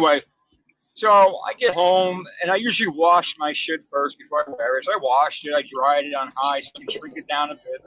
[0.93, 4.85] So I get home and I usually wash my shit first before I wear it.
[4.85, 7.49] So I washed it, I dried it on high so I can shrink it down
[7.51, 7.83] a bit.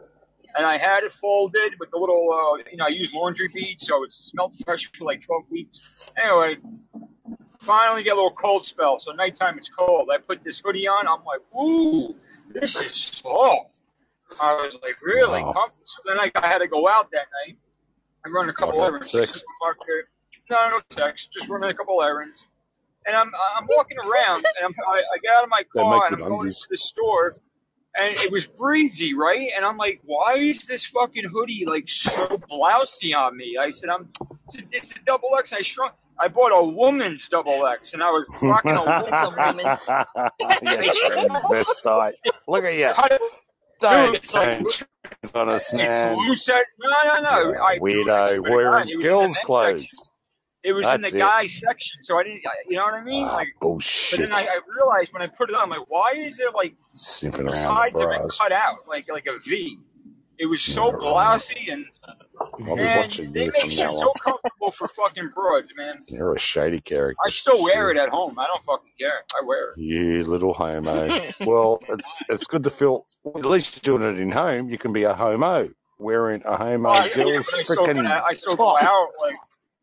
[0.57, 3.87] And I had it folded with the little, uh, you know, I use laundry beads
[3.87, 6.13] so it smelled fresh for like 12 weeks.
[6.23, 6.57] Anyway,
[7.61, 8.99] finally get a little cold spell.
[8.99, 10.11] So nighttime it's cold.
[10.13, 11.07] I put this hoodie on.
[11.09, 12.15] I'm like, ooh,
[12.49, 13.71] this is soft.
[14.41, 15.43] I was like, really?
[15.43, 15.53] Wow.
[15.53, 15.85] comfortable.
[15.85, 17.59] So then I, I had to go out that night
[18.25, 19.11] and run a couple that errands.
[19.11, 19.43] to the sex.
[19.43, 20.07] supermarket.
[20.51, 21.27] No, no sex.
[21.27, 22.47] Just running a couple errands.
[23.07, 26.15] And I'm I'm walking around, and I'm, I, I get out of my car, and
[26.15, 26.63] I'm going undies.
[26.63, 27.33] to the store,
[27.97, 29.51] and it was breezy, right?
[29.55, 33.57] And I'm like, why is this fucking hoodie like so blousy on me?
[33.61, 34.09] I said, I'm
[34.47, 35.53] it's a, it's a double X.
[35.53, 35.93] I shrunk.
[36.19, 39.05] I bought a woman's double X, and I was rocking a woman's.
[39.09, 39.79] It's a woman.
[40.63, 42.13] You're It's transvestite.
[42.49, 42.91] Look at you.
[42.95, 43.21] cut
[43.81, 44.15] Don't dude.
[44.17, 44.69] It's like turn
[45.35, 46.17] on us, it's man.
[46.19, 46.49] loose.
[46.49, 47.41] At, no, no, no.
[47.51, 48.05] You're a I, I weirdo.
[48.37, 49.45] swear to God, Wearing it was in the girls' men's section.
[49.47, 50.13] clothes.
[50.65, 51.19] It was in the it.
[51.19, 52.43] guy section, so I didn't.
[52.69, 53.25] You know what I mean?
[53.25, 53.83] Ah, Like, but
[54.19, 57.45] then I, I realized when I put it on, like, why is it like Sniffing
[57.47, 58.39] the around the sides of it bras.
[58.39, 59.79] cut out like like a V?
[60.37, 61.39] It was so You're right.
[61.39, 61.85] blousy, and
[62.41, 66.01] I'll be man, they you make from shit so comfortable for fucking broads, man.
[66.09, 67.91] You're a shady character I still wear sure.
[67.93, 68.37] it at home.
[68.37, 69.23] I don't fucking care.
[69.41, 69.79] I wear it.
[69.79, 71.21] You little homo.
[71.47, 73.07] Well, it's it's good to feel.
[73.23, 74.69] well, At least you're doing it in home.
[74.71, 75.69] You can be a homo
[75.99, 78.83] wearing a homo Oh, yeah, girl's but I still, freaking I, I still go top.
[78.83, 79.37] out like.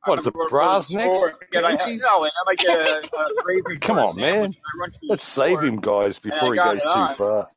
[0.04, 1.18] I What the remember going to the bras next?
[1.18, 4.34] store and I, no, and I might get a, a Raven Come on, man.
[4.34, 4.56] sandwich.
[4.56, 7.16] And I run to the Let's save him, guys, before he goes too on.
[7.16, 7.48] far.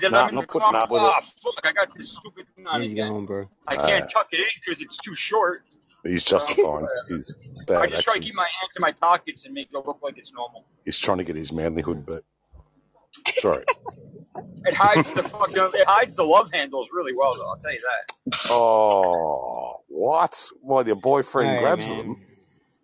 [0.00, 1.24] Then No, I'm I'm not putting up with it.
[1.42, 1.66] fuck!
[1.66, 3.08] I got this stupid thing on He's again.
[3.08, 3.44] gone, bro.
[3.68, 5.64] I Uh, can't tuck it in because it's too short.
[6.04, 9.44] he's So justifying his I bad just try to keep my hands in my pockets
[9.44, 10.64] and make it look like it's normal.
[10.84, 12.22] He's trying to get his manlyhood back.
[13.40, 13.64] Sorry.
[14.64, 15.50] It hides the fuck.
[15.52, 17.50] It hides the love handles really well, though.
[17.50, 18.16] I'll tell you that.
[18.50, 20.50] Oh, what?
[20.62, 21.98] While your boyfriend All right, grabs man.
[21.98, 22.16] them?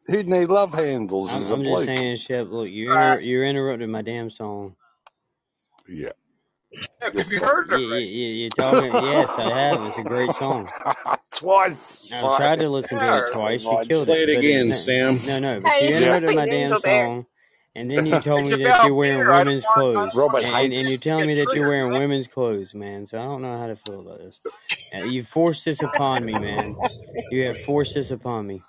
[0.08, 2.48] Who'd need love handles I'm, as a I'm just saying, Shep.
[2.50, 4.76] Look, you inter- you interrupted my damn song.
[5.88, 6.10] Yeah,
[7.02, 7.48] yeah, you're because we fine.
[7.48, 8.02] heard it you, right.
[8.02, 8.98] you, you're talking.
[8.98, 9.82] Yes, I have.
[9.86, 10.70] It's a great song.
[11.34, 12.06] Twice.
[12.12, 13.64] I tried to listen to it twice.
[13.64, 15.18] You Mind killed Play it, it but again, Sam.
[15.26, 15.60] no, no.
[15.60, 17.04] But Hey, you it's interrupted my the damn Jingle Bear.
[17.06, 17.26] song,
[17.78, 19.30] and then you told me that you're wearing beer.
[19.32, 22.74] Women's clothes, don't Robert want and and you're telling me that you're wearing women's clothes,
[22.74, 23.06] man.
[23.06, 24.38] So I don't know how to feel about this.
[24.94, 26.74] Uh, you forced this upon me, man.
[27.30, 28.62] You have forced this upon me.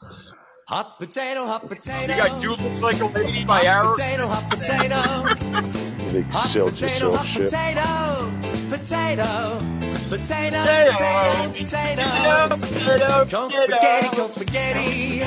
[0.67, 2.15] Hot potato, hot You potato.
[2.15, 3.91] got "Dude Looks Like a Lady" by Hot Arrow.
[3.95, 6.11] potato, hot potato.
[6.13, 7.45] Big Hot sell potato, yourself hot shit.
[7.45, 8.31] potato.
[8.69, 9.65] Potato.
[10.09, 12.57] Potato, Potato, potato, potato, potato.
[12.57, 14.15] potato, Con spaghetti, potato.
[14.21, 15.19] con spaghetti.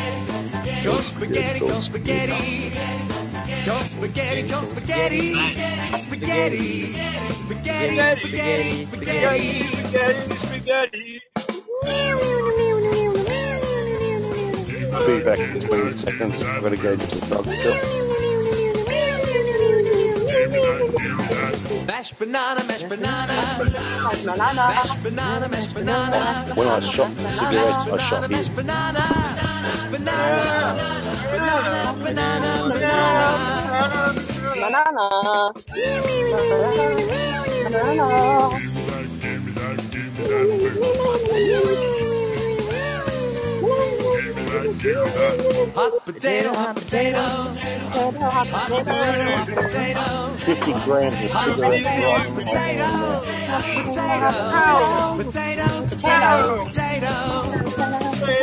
[0.82, 2.72] Go Con spaghetti, spaghetti, go con spaghetti.
[3.52, 3.70] Spaghetti.
[3.70, 5.34] Con spaghetti, con spaghetti.
[5.96, 6.94] Spaghetti.
[7.32, 9.64] Spaghetti, Spaghetti, spaghetti, spaghetti.
[9.64, 11.20] spaghetti, spaghetti, spaghetti.
[14.92, 16.42] I'll be back in 20 seconds.
[16.42, 17.78] I've got to go to the drugstore.
[21.86, 23.32] Mashed banana, mashed banana.
[23.58, 24.54] Banana.
[24.54, 26.52] Mashed banana, mashed banana.
[26.54, 29.51] When I shop cigarettes, I Banana, shop mashed here.
[29.92, 30.72] Banana.
[30.72, 31.92] Banana.
[32.02, 33.28] Banana, banana, banana.
[34.60, 35.04] Banana.
[37.64, 38.06] Banana.
[44.62, 50.28] Hot potato, hot potato, hot potato, hot potato.
[50.36, 52.86] 50 grams of cigarettes potato, right my potato,
[55.18, 57.12] potato, potato, potato.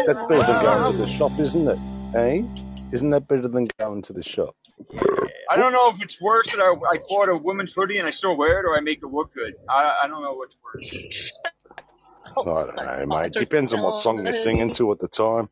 [0.06, 1.80] That's better than going to the shop, isn't it?
[2.18, 2.44] Eh?
[2.92, 4.54] Isn't that better than going to the shop?
[5.50, 8.10] I don't know if it's worse that I, I bought a woman's hoodie and I
[8.10, 9.56] still wear it, or I make it look good.
[9.70, 11.32] I, I don't know what's worse.
[12.36, 13.32] I don't know, mate.
[13.32, 15.48] Depends on what song you're singing to at the time.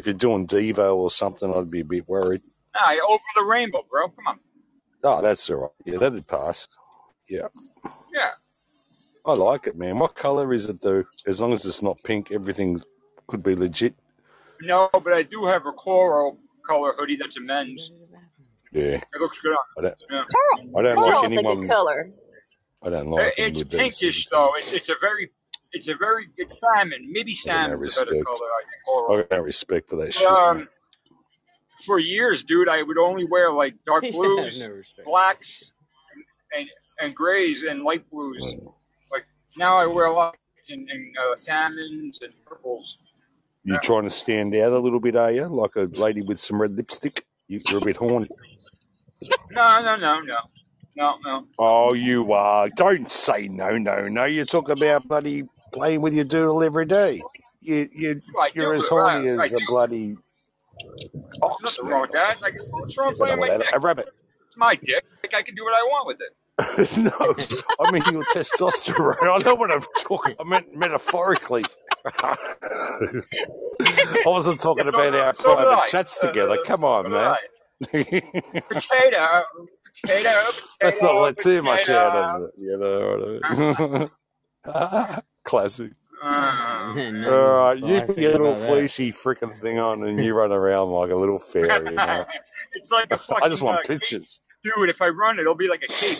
[0.00, 2.40] If you're doing Devo or something, I'd be a bit worried.
[2.74, 4.08] Nah, over the rainbow, bro.
[4.08, 4.40] Come on.
[5.04, 5.70] Oh, that's all right.
[5.84, 6.66] Yeah, that'd pass.
[7.28, 7.48] Yeah.
[7.84, 8.30] Yeah.
[9.26, 9.98] I like it, man.
[9.98, 11.04] What colour is it, though?
[11.26, 12.82] As long as it's not pink, everything
[13.26, 13.94] could be legit.
[14.62, 17.92] No, but I do have a coral color hoodie that's a men's.
[18.72, 19.02] Yeah.
[19.12, 19.58] It looks good on.
[19.78, 20.24] I don't, Yeah.
[20.78, 21.68] I don't like Coral's a good anyone.
[21.68, 22.08] color.
[22.82, 24.52] I don't like them It's with pinkish though.
[24.56, 25.30] It's, it's a very,
[25.72, 27.10] it's a very, it's salmon.
[27.10, 27.38] Maybe I got
[27.70, 28.36] salmon's a better color.
[28.36, 29.24] I think coral.
[29.30, 30.26] I got respect for that shit.
[30.26, 30.68] Um,
[31.84, 35.72] for years, dude, I would only wear like dark blues, no blacks,
[36.56, 36.68] and
[37.00, 38.44] and grays and light blues.
[38.44, 38.72] Mm.
[39.10, 39.24] Like
[39.56, 40.36] now, I wear a lot
[40.68, 42.98] in, in uh, salmons and purples.
[43.64, 45.46] You are trying to stand out a little bit, are you?
[45.46, 47.24] Like a lady with some red lipstick?
[47.46, 48.28] You- You're a bit horny.
[49.50, 50.36] No, no, no, no,
[50.96, 51.46] no, no.
[51.58, 52.68] Oh, you are.
[52.70, 54.24] Don't say no, no, no.
[54.24, 57.22] You talk about bloody playing with your doodle every day.
[57.60, 59.64] You, you, I you're as horny I as a do.
[59.68, 60.16] bloody
[61.42, 62.40] ox, Nothing wrong with that.
[62.40, 63.68] Like, what's wrong playing my dick?
[63.72, 64.08] a rabbit.
[64.48, 65.04] It's my dick.
[65.22, 66.32] Like, I can do what I want with it.
[66.98, 67.34] no,
[67.80, 69.16] I mean your testosterone.
[69.22, 70.34] I know what I'm talking.
[70.38, 71.64] I meant metaphorically.
[72.22, 72.36] I
[74.26, 76.58] wasn't talking Yeah, so about our so private chats Uh, together.
[76.66, 77.36] Come on, did man.
[77.82, 78.08] Potato,
[78.68, 79.42] potato,
[80.02, 80.40] potato.
[80.82, 81.98] Let's not let too much potato.
[81.98, 82.50] out of it.
[82.58, 83.38] You know.
[83.44, 85.20] what I mean?
[85.50, 85.90] Classic.
[86.22, 88.68] Uh, Nothing All right, you put your little about that.
[88.68, 91.72] fleecy freaking thing on, and you run around like a little fairy.
[91.72, 92.26] You know?
[92.74, 94.00] it's like a fucking I just want uh, cape.
[94.00, 94.42] pictures.
[94.62, 94.90] dude.
[94.90, 96.18] If I run, it'll be like a cape.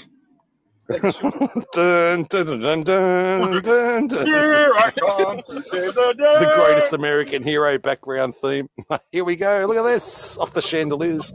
[0.88, 4.26] Like dun, dun, dun, dun, dun, dun, dun.
[4.26, 6.44] Here I come the day.
[6.46, 8.68] The greatest American hero background theme.
[9.12, 9.66] Here we go.
[9.68, 11.32] Look at this off the chandeliers.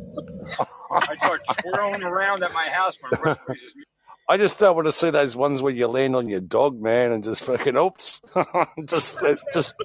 [0.91, 3.83] I start twirling around at my house when Russ freezes me.
[4.27, 7.11] I just don't want to see those ones where you land on your dog, man,
[7.11, 8.21] and just fucking oops.
[8.85, 9.75] just, uh, just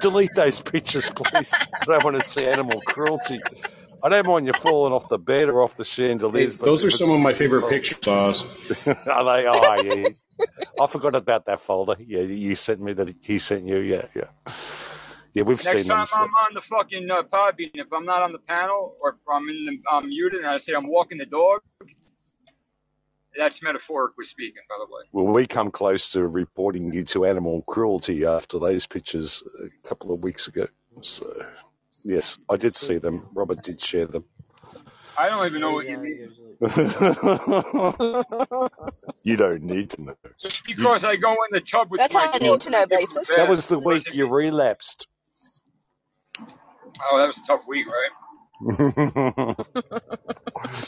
[0.00, 1.52] delete those pictures, please.
[1.82, 3.40] I don't want to see animal cruelty.
[4.02, 6.56] I don't mind you falling off the bed or off the Hey, chandeliers.
[6.56, 8.44] but those are some of my favorite pictures, Oz.
[8.86, 9.46] Are they?
[9.46, 9.94] Oh, yeah.
[9.94, 10.08] yeah.
[10.78, 11.96] I forgot about that folder.
[12.00, 13.14] Yeah, you sent me that.
[13.22, 13.78] He sent you.
[13.78, 14.24] Yeah, yeah.
[15.34, 16.06] Yeah, we've Next seen them.
[16.06, 19.16] time I'm on the fucking uh, Podbean, if I'm not on the panel or if
[19.30, 21.60] I'm in the I'm muted and I say I'm walking the dog,
[23.38, 25.02] that's metaphorically speaking, by the way.
[25.12, 30.12] Well, we come close to reporting you to animal cruelty after those pictures a couple
[30.12, 30.66] of weeks ago.
[31.00, 31.46] So,
[32.04, 33.26] yes, I did see them.
[33.34, 34.24] Robert did share them.
[35.18, 36.30] I don't even know what you mean.
[39.22, 40.16] you don't need to know.
[40.38, 42.82] Just because I go in the tub with That's my on a need to know
[42.82, 43.36] and give him a basis.
[43.36, 45.06] That was the week you relapsed.
[47.10, 48.10] Oh, that was a tough week, right?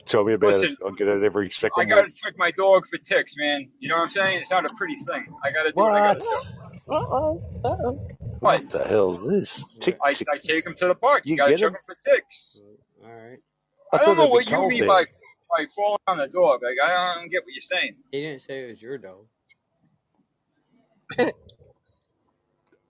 [0.06, 0.76] Tell me about Listen, it.
[0.84, 1.74] I'll get it every second.
[1.82, 3.70] I gotta check my dog for ticks, man.
[3.80, 4.40] You know what I'm saying?
[4.40, 5.26] It's not a pretty thing.
[5.44, 6.20] I gotta do what I gotta What?
[6.20, 6.94] do.
[6.94, 7.42] Uh oh.
[7.64, 8.08] Uh oh.
[8.40, 8.62] What?
[8.62, 9.76] What the hell's this?
[9.80, 10.28] Tick, I, tick.
[10.32, 11.24] I take him to the park.
[11.26, 11.74] You, You gotta check him?
[11.74, 12.60] him for ticks.
[13.04, 13.38] All right.
[13.92, 14.88] I I, don't know what you mean there.
[14.88, 15.04] by
[15.50, 16.62] by falling on the dog.
[16.62, 17.96] Like I don't get what you're saying.
[18.12, 19.26] He didn't say it was your dog.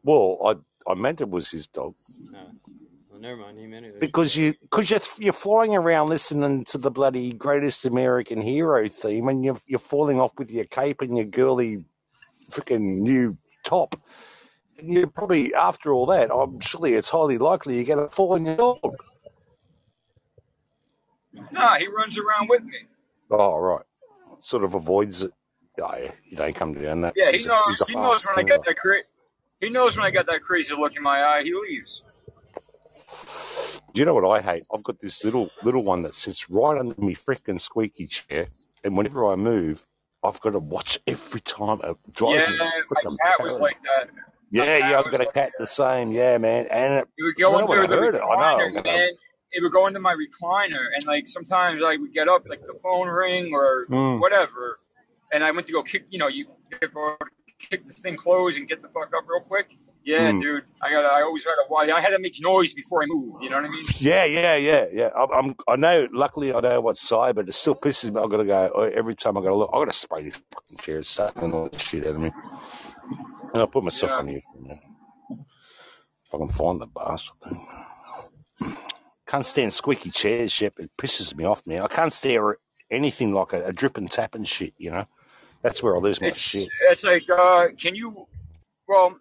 [0.05, 1.95] Well, I I meant it was his dog.
[2.31, 2.41] No.
[3.19, 3.59] Well, never mind.
[3.59, 7.85] He meant it Because you, because you're, you're flying around listening to the bloody greatest
[7.85, 11.85] American hero theme, and you're you're falling off with your cape and your girly,
[12.49, 14.01] freaking new top,
[14.79, 16.33] and you're probably after all that.
[16.33, 18.97] I'm surely it's highly likely you're going to fall on your dog.
[21.51, 22.79] Nah, he runs around with me.
[23.31, 23.85] Oh, right.
[24.39, 25.33] Sort of avoids it.
[25.83, 27.15] Oh, yeah, you don't come down that.
[27.17, 27.83] Yeah, he knows.
[27.87, 28.57] He knows when I finger.
[28.57, 29.03] got that cra-
[29.61, 31.43] He knows when I got that crazy look in my eye.
[31.43, 32.03] He leaves.
[33.93, 34.67] Do you know what I hate?
[34.73, 38.49] I've got this little little one that sits right under me freaking squeaky chair,
[38.85, 39.87] and whenever I move,
[40.23, 41.81] I've got to watch every time.
[41.83, 44.11] It drives Yeah, me my cat was like that.
[44.51, 45.59] Yeah, yeah, I've got a like cat that.
[45.59, 46.13] the same.
[46.13, 46.67] Yeah, man.
[46.71, 49.11] And it, It would go know when I into the heard it, I know man.
[49.51, 52.79] It would go into my recliner, and like sometimes I would get up, like the
[52.83, 54.21] phone ring or Mm.
[54.21, 54.79] whatever,
[55.33, 56.05] and I went to go kick.
[56.11, 56.47] You know, you
[56.93, 57.17] go
[57.59, 59.71] kick the thing closed and get the fuck up real quick.
[60.09, 60.41] Yeah, Mm.
[60.41, 60.65] dude.
[60.81, 61.05] I got.
[61.05, 61.65] I always got to.
[61.69, 61.83] Why?
[61.91, 63.43] I had to make noise before I moved.
[63.43, 63.85] You know what I mean?
[63.99, 65.11] Yeah, yeah, yeah, yeah.
[65.15, 66.09] I'm, I'm, I know.
[66.13, 68.19] Luckily, I know what side, but it still pisses me.
[68.19, 69.71] I've got to go every time I got to look.
[69.71, 72.31] I got to spray these fucking chairs, and all the shit out of me.
[73.53, 74.19] And I'll put myself Yeah.
[74.19, 74.81] on here for.
[76.25, 77.67] If I can find the bastard thing.
[79.27, 80.79] Can't stand squeaky chairs, Shep.
[80.79, 81.83] It pisses me off, man.
[81.83, 82.55] I can't stand
[82.91, 85.05] anything like a, a drip and tap and shit, you know?
[85.61, 86.67] That's where I lose my It's shit.
[86.89, 88.27] it's like uh, can you?
[88.87, 89.17] Well,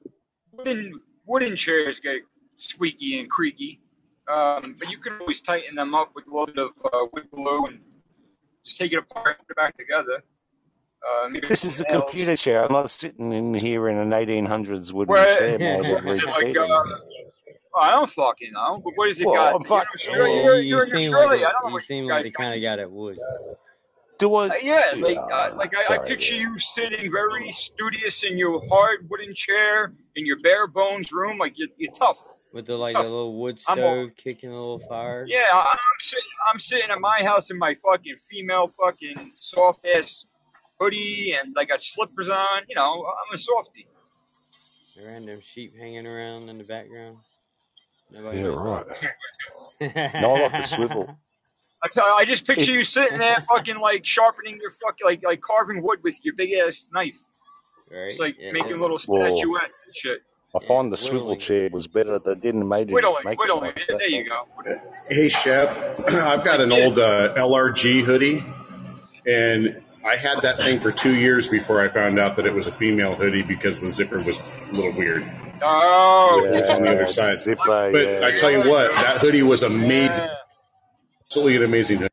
[0.58, 2.22] wooden wooden chairs get
[2.58, 3.80] squeaky and creaky,
[4.28, 7.28] um, but you can always tighten them up with a little bit of uh, wood
[7.32, 7.80] glue and
[8.66, 10.24] just take it apart, and put it back together.
[11.08, 12.04] Uh, This is a nails.
[12.04, 12.66] computer chair.
[12.66, 16.44] I'm not sitting in here in an 1800s wooden Where chair made of is red
[16.50, 16.70] it like?
[16.70, 16.84] Uh,
[17.80, 18.82] I don't fucking know.
[18.84, 19.54] But what has it Well, got?
[19.56, 19.88] I'm You're in fuck.
[19.94, 20.44] Australia.
[20.44, 21.40] You're, you, you you're in seem like Australia.
[21.44, 23.20] Don't know you what seem you like the kind of guy that would.
[24.20, 24.48] Do I?
[24.48, 26.08] Uh, yeah, like uh, like I, I sorry.
[26.08, 31.38] picture you sitting very studious in your hard wooden chair in your bare bones room,
[31.38, 32.20] like you're, you're tough,
[32.52, 35.26] With the like a little wood I'm a, stove kicking a little fire.
[35.28, 39.86] yeah, I- I'm sitting I'm sitting at my house in my fucking female fucking soft
[39.86, 40.26] ass
[40.80, 42.62] hoodie and I got slippers on.
[42.68, 43.88] You know, I'm a softie.
[44.96, 47.18] The random sheep hanging around in the background.
[48.10, 48.84] Nobody Yeah, right.
[48.86, 48.98] about.
[50.22, 51.16] No, I like the swivel.
[51.96, 55.82] I, I just picture you sitting there, fucking like sharpening your fucking like like carving
[55.84, 57.20] wood with your big ass knife.
[57.92, 58.08] right?
[58.08, 60.20] It's like Yeah, making little well, statuettes and shit.
[60.56, 60.68] I yeah.
[60.68, 62.20] find the swivel chair was better.
[62.20, 63.62] They didn't make it, Whittling, make it whittling.
[63.62, 63.98] like There that.
[64.00, 64.80] there you go.
[65.10, 65.70] Hey, Shep,
[66.10, 68.44] I've got an old uh, LRG hoodie,
[69.26, 72.66] and I had that thing for two years before I found out that it was
[72.68, 74.40] a female hoodie because the zipper was
[74.70, 75.24] a little weird.
[75.62, 77.38] Oh, Zipper was on the other side.
[77.38, 78.22] zipper, But yeah.
[78.26, 80.28] I tell you what, that hoodie was amazing.
[81.46, 81.52] Yeah.
[81.52, 82.10] Absolutely an amazing hoodie.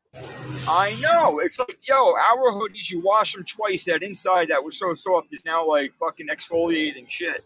[0.67, 1.39] I know.
[1.39, 3.85] It's like, yo, our hoodies, you wash them twice.
[3.85, 7.43] That inside that was so soft is now like fucking exfoliating shit.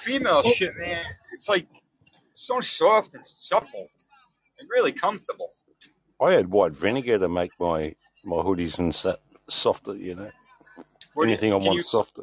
[0.00, 1.04] Female shit, man.
[1.32, 1.66] It's like
[2.34, 3.88] so soft and supple
[4.58, 5.50] and really comfortable.
[6.20, 7.94] I had white vinegar to make my
[8.24, 9.94] my hoodies and set softer.
[9.96, 10.30] You know,
[11.14, 11.82] What do you, anything I can want you?
[11.82, 12.22] softer.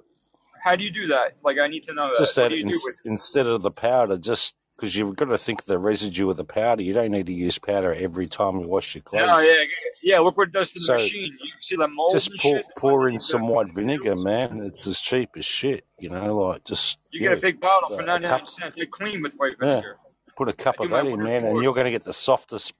[0.61, 1.37] How do you do that?
[1.43, 2.17] Like, I need to know that.
[2.17, 2.97] Just What that do you do with?
[3.05, 6.45] instead of the powder, just because you've got to think of the residue of the
[6.45, 6.81] powder.
[6.81, 9.45] You don't need to use powder every time you wash your clothes.
[9.45, 9.63] yeah,
[10.01, 10.19] yeah.
[10.19, 11.31] Look what it does to the So machine.
[11.43, 14.61] You see the mold just and pour shit pour in some white vinegar, man.
[14.63, 15.85] It's as cheap as shit.
[15.99, 18.77] You know, like just You get a big bottle for ninety nine cents.
[18.77, 19.97] They clean with white Yeah, vinegar.
[20.37, 22.73] put a cup of that in, man, and you're going to get the softest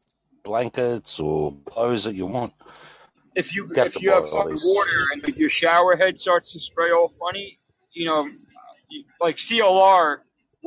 [0.44, 2.54] blankets or clothes that you want.
[3.36, 6.92] if you Got if you have fucking water and your shower head starts to spray
[6.92, 7.58] all funny,
[7.92, 8.30] you know,
[9.20, 10.20] like CLR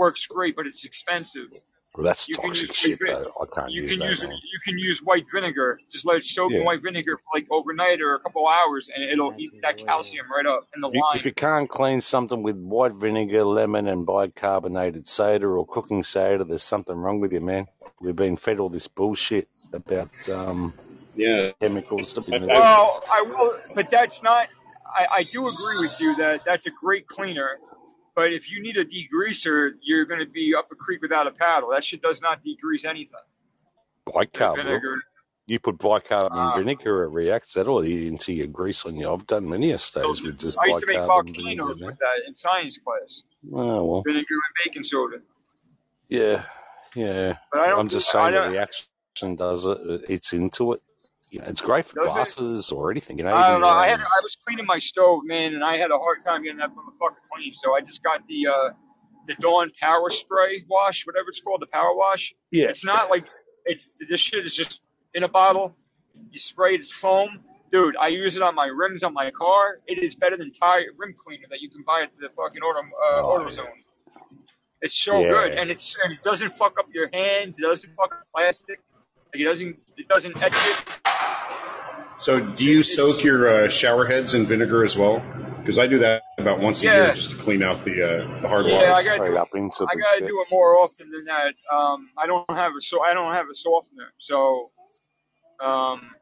[0.03, 1.49] works great, but it's expensive.
[1.95, 3.33] Well, that's You can use toxic white shit, vin- though.
[3.43, 4.33] I can't you use can that, use man.
[4.33, 5.79] you can use white vinegar.
[5.93, 9.05] Just let it soak in white vinegar for like overnight or a couple hours, and
[9.05, 12.43] it'll eat that calcium right up in the If you, if you can't clean something
[12.43, 17.41] with white vinegar, lemon, and bicarbonated soda or cooking soda, there's something wrong with you,
[17.41, 17.69] man.
[18.01, 20.73] We've been fed all this bullshit about um,
[21.15, 21.53] Yeah.
[21.61, 24.49] chemicals to be I, Well, I will, but that's not.
[24.87, 27.59] I, I do agree with you that that's a great cleaner.
[28.15, 31.31] But if you need a degreaser, you're going to be up a creek without a
[31.31, 31.71] paddle.
[31.71, 33.21] That shit does not degrease anything.
[34.07, 34.99] The bicarb,
[35.47, 37.55] You put bicarb in Uh, vinegar, it reacts.
[37.55, 39.11] That'll eat into your grease on you.
[39.11, 41.83] I've done many a stays with just I used to make bicarb and vinegar, volcanoes
[41.83, 43.23] with that in science class.
[43.53, 44.03] Oh, well.
[44.03, 45.17] Vinegar and baking soda.
[46.09, 46.45] Yeah,
[46.95, 47.39] yeah.
[47.51, 49.79] But I don't I'm just saying the reaction does it.
[49.87, 50.83] It eats into it.
[51.33, 52.15] You know, it's great for Does it?
[52.15, 53.17] glasses or anything.
[53.17, 53.69] You know, I don't know.
[53.69, 56.43] I had um, I was cleaning my stove, man, and I had a hard time
[56.43, 57.55] getting that motherfucker clean.
[57.55, 58.71] So I just got the uh,
[59.27, 62.35] the Dawn Power Spray wash, whatever it's called, the Power Wash.
[62.51, 62.67] yeah.
[62.67, 63.25] It's not like
[63.65, 64.83] it's this shit is just
[65.15, 65.75] in a bottle.
[66.31, 67.41] You spray it, it's foam.
[67.71, 69.79] Dude, I use it on my rims on my car.
[69.87, 72.81] It is better than tire rim cleaner that you can buy at the fucking auto
[72.81, 73.47] uh, Oh, yeah.
[73.49, 73.65] AutoZone.
[74.83, 77.59] It's so good, and it's and it doesn't fuck up your hands.
[77.59, 78.81] It doesn't fuck up plastic.
[79.33, 80.85] Like it doesn't it doesn't etch it.
[82.23, 85.25] So, do you soak your uh, shower heads in vinegar as well?
[85.59, 88.49] Because I do that about once a year just to clean out the uh, the
[88.49, 88.75] hard yeah.
[88.79, 88.93] water.
[88.93, 89.39] I gotta do it.
[89.39, 91.55] up into I gotta do it more often than that.
[91.73, 94.13] Um, I don't have a so I don't have a softener.
[94.19, 94.71] So,
[95.61, 96.13] um,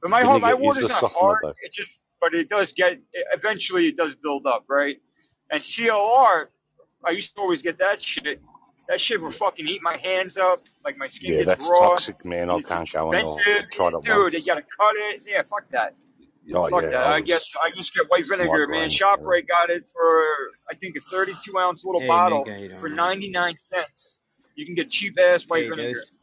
[0.00, 1.38] but my whole my Vinegar is water's not hard.
[1.42, 1.54] though.
[1.62, 4.96] It just but it does get eventually it does build up, right?
[5.50, 6.46] And CLR,
[7.04, 8.40] I used to always get that shit.
[8.88, 10.60] That shit will fucking eat my hands up.
[10.84, 11.88] Like my skin Yeah, gets that's raw.
[11.90, 12.50] toxic, man.
[12.50, 13.16] I It's can't go in.
[13.18, 14.32] I expensive, tried it dude.
[14.32, 15.20] They gotta cut it.
[15.26, 15.94] Yeah, fuck that.
[16.54, 17.06] Oh Fuck yeah, that.
[17.06, 18.88] I I get was I just get white vinegar, man.
[18.88, 19.00] migraines.
[19.00, 19.18] man.
[19.18, 20.24] Shoprite got it for
[20.70, 24.20] I think a 32 ounce little Hey, bottle Nick, how you for doing, 99 cents.
[24.54, 25.98] You can get cheap ass white Hey, vinegar.
[26.00, 26.18] Ghost.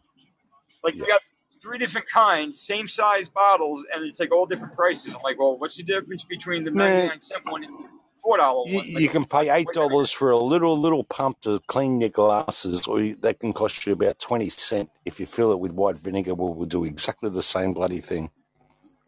[0.84, 1.02] Like Yeah.
[1.02, 1.22] we got
[1.62, 5.14] three different kinds, same size bottles, and it's like all different prices.
[5.16, 7.90] I'm like, well, what's the difference between the Man, 99 cent one and the
[8.26, 8.78] four dollar you.
[8.80, 12.88] Like you can pay eight dollars for a little little pump to clean your glasses,
[12.88, 15.98] or you, that can cost you about twenty cent if you fill it with white
[15.98, 16.34] vinegar.
[16.34, 18.32] Will will do exactly the same bloody thing.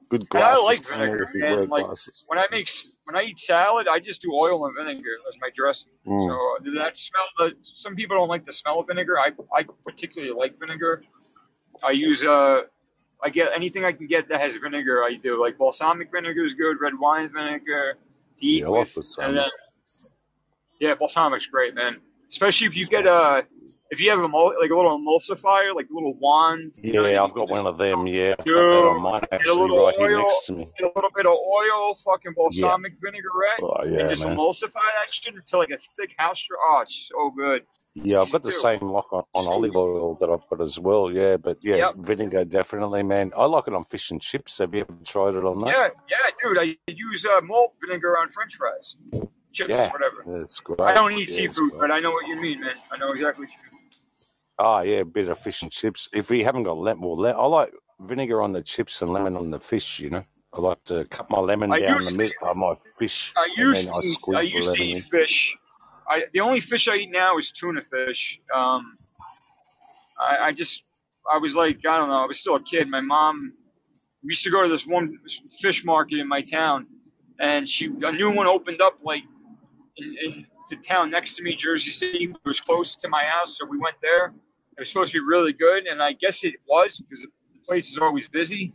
[0.10, 1.66] Good And I like vinegar, wear.
[1.66, 2.24] Like glasses.
[2.28, 2.70] when I make
[3.04, 5.92] when I eat salad, I just do oil and vinegar as my dressing.
[6.06, 6.28] Mm.
[6.28, 7.24] So that smell?
[7.38, 9.20] The some people don't like the smell of vinegar.
[9.20, 11.04] I I particularly like vinegar.
[11.84, 12.62] I use uh,
[13.22, 15.04] I get anything I can get that has vinegar.
[15.04, 17.98] I do like balsamic vinegar is good, red wine vinegar
[18.42, 19.46] eat Yeah, I like with, balsamic.
[20.80, 21.98] yeah, balsamic's great, man.
[22.30, 23.46] Especially if you get a
[23.90, 26.74] if you have a mul- like a little emulsifier, like a little wand.
[26.84, 28.06] You know, Yeah, I've got one of them.
[28.06, 30.68] Yeah, that on Dude, mine get a actually little right here oil, next to me.
[30.78, 32.44] get a little bit of oil, fucking Yeah.
[32.68, 34.36] balsamic vinaigrette, Oh and just man.
[34.36, 36.58] emulsify that shit into like a thick house straw.
[36.68, 37.62] Oh, it's so good.
[37.96, 41.10] Yeah, I've got the same lock on, on olive oil that I've got as well.
[41.10, 41.96] Yeah, but yeah, Yep.
[42.00, 43.32] vinegar definitely, man.
[43.38, 44.58] I like it on fish and chips.
[44.58, 45.68] Have you ever tried it on that?
[45.70, 46.60] Yeah, yeah, dude.
[46.60, 48.98] I use uh, malt vinegar on French fries,
[49.54, 50.26] chips, Yeah, whatever.
[50.64, 50.80] great.
[50.82, 52.76] I don't eat Yeah, seafood, but I know what you mean, man.
[52.92, 53.82] I know exactly what you mean.
[54.60, 56.10] Oh yeah, a bit of fish and chips.
[56.14, 59.52] If we haven't got lemon, well, I like vinegar on the chips and lemon on
[59.52, 60.00] the fish.
[60.00, 63.36] You know, I like to cut my lemon I down the middle of my fish,
[63.36, 65.06] I and used then I to eat, I squeeze the used to eat in.
[65.12, 65.58] fish.
[66.10, 68.40] I the only fish I eat now is tuna fish.
[68.56, 68.98] Um,
[70.20, 70.84] I, I just
[71.32, 72.24] I was like I don't know.
[72.24, 72.90] I was still a kid.
[72.90, 73.54] My mom
[74.24, 75.20] we used to go to this one
[75.62, 76.88] fish market in my town,
[77.40, 79.24] and she a new one opened up like
[79.98, 82.26] in, in the town next to me, Jersey City.
[82.26, 84.28] It was close to my house, so we went there.
[84.78, 87.30] It was supposed to be really good, and I guess it was because the
[87.68, 88.74] place is always busy.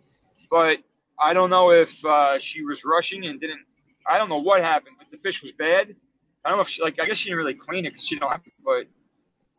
[0.51, 0.79] But
[1.19, 3.61] I don't know if uh, she was rushing and didn't.
[4.11, 5.95] I don't know what happened, but the fish was bad.
[6.45, 8.19] I don't know if she, like I guess she didn't really clean it because she
[8.19, 8.51] don't have to.
[8.65, 8.87] But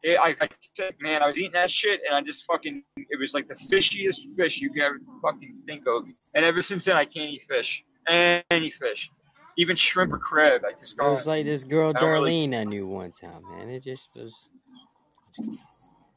[0.04, 3.20] it, I, I said, man, I was eating that shit, and I just fucking it
[3.20, 6.04] was like the fishiest fish you could ever fucking think of.
[6.36, 9.10] And ever since then, I can't eat fish, any fish,
[9.58, 10.62] even shrimp or crab.
[10.66, 12.48] I just It was like this girl I don't really.
[12.48, 13.70] Darlene I knew one time, man.
[13.70, 14.50] It just was.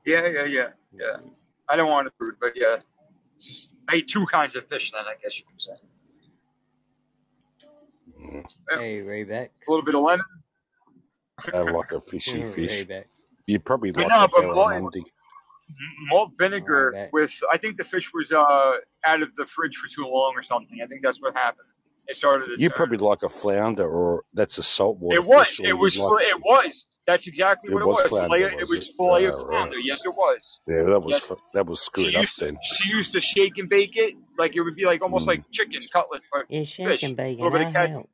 [0.04, 1.16] Yeah, yeah, yeah, yeah.
[1.68, 2.76] I don't want to food, but yeah,
[3.40, 4.92] just, I eat two kinds of fish.
[4.92, 5.72] Then I guess you can say.
[8.70, 9.48] Yeah, Hey, Rayback.
[9.66, 10.24] a little bit of lemon.
[11.52, 12.86] I like a fishy fish.
[13.46, 15.02] You probably like no, a but malt, barramundi.
[16.08, 17.12] malt vinegar Rayback.
[17.12, 18.72] with I think the fish was uh
[19.04, 20.80] out of the fridge for too long or something.
[20.82, 21.68] I think that's what happened.
[22.08, 22.76] It started to You turn.
[22.76, 25.46] probably like a flounder, or that's a saltwater It was.
[25.48, 25.96] fish, It was.
[25.96, 26.86] you like It was.
[27.06, 28.06] That's exactly it what it was was.
[28.08, 29.50] flounder, Fillet, it was was fillet of Oh, right.
[29.50, 29.78] flounder.
[29.80, 30.62] Yes, it was.
[30.68, 31.24] Yeah, that was Yes.
[31.26, 32.58] fu- that was She screwed up used then.
[32.62, 35.28] she used to shake and bake it like it would be like almost Mm.
[35.28, 37.02] like chicken cutlet but Yeah, shake fish.
[37.04, 37.90] and A bake little bit of cat.
[37.90, 38.10] help.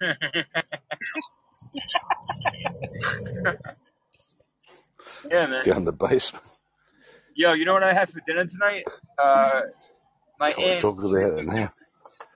[5.30, 5.64] yeah, man.
[5.64, 6.44] Down the basement.
[7.34, 8.84] Yo, you know what I had for dinner tonight?
[9.18, 9.62] Uh,
[10.38, 10.80] my aunt.
[10.80, 11.72] talk about it now.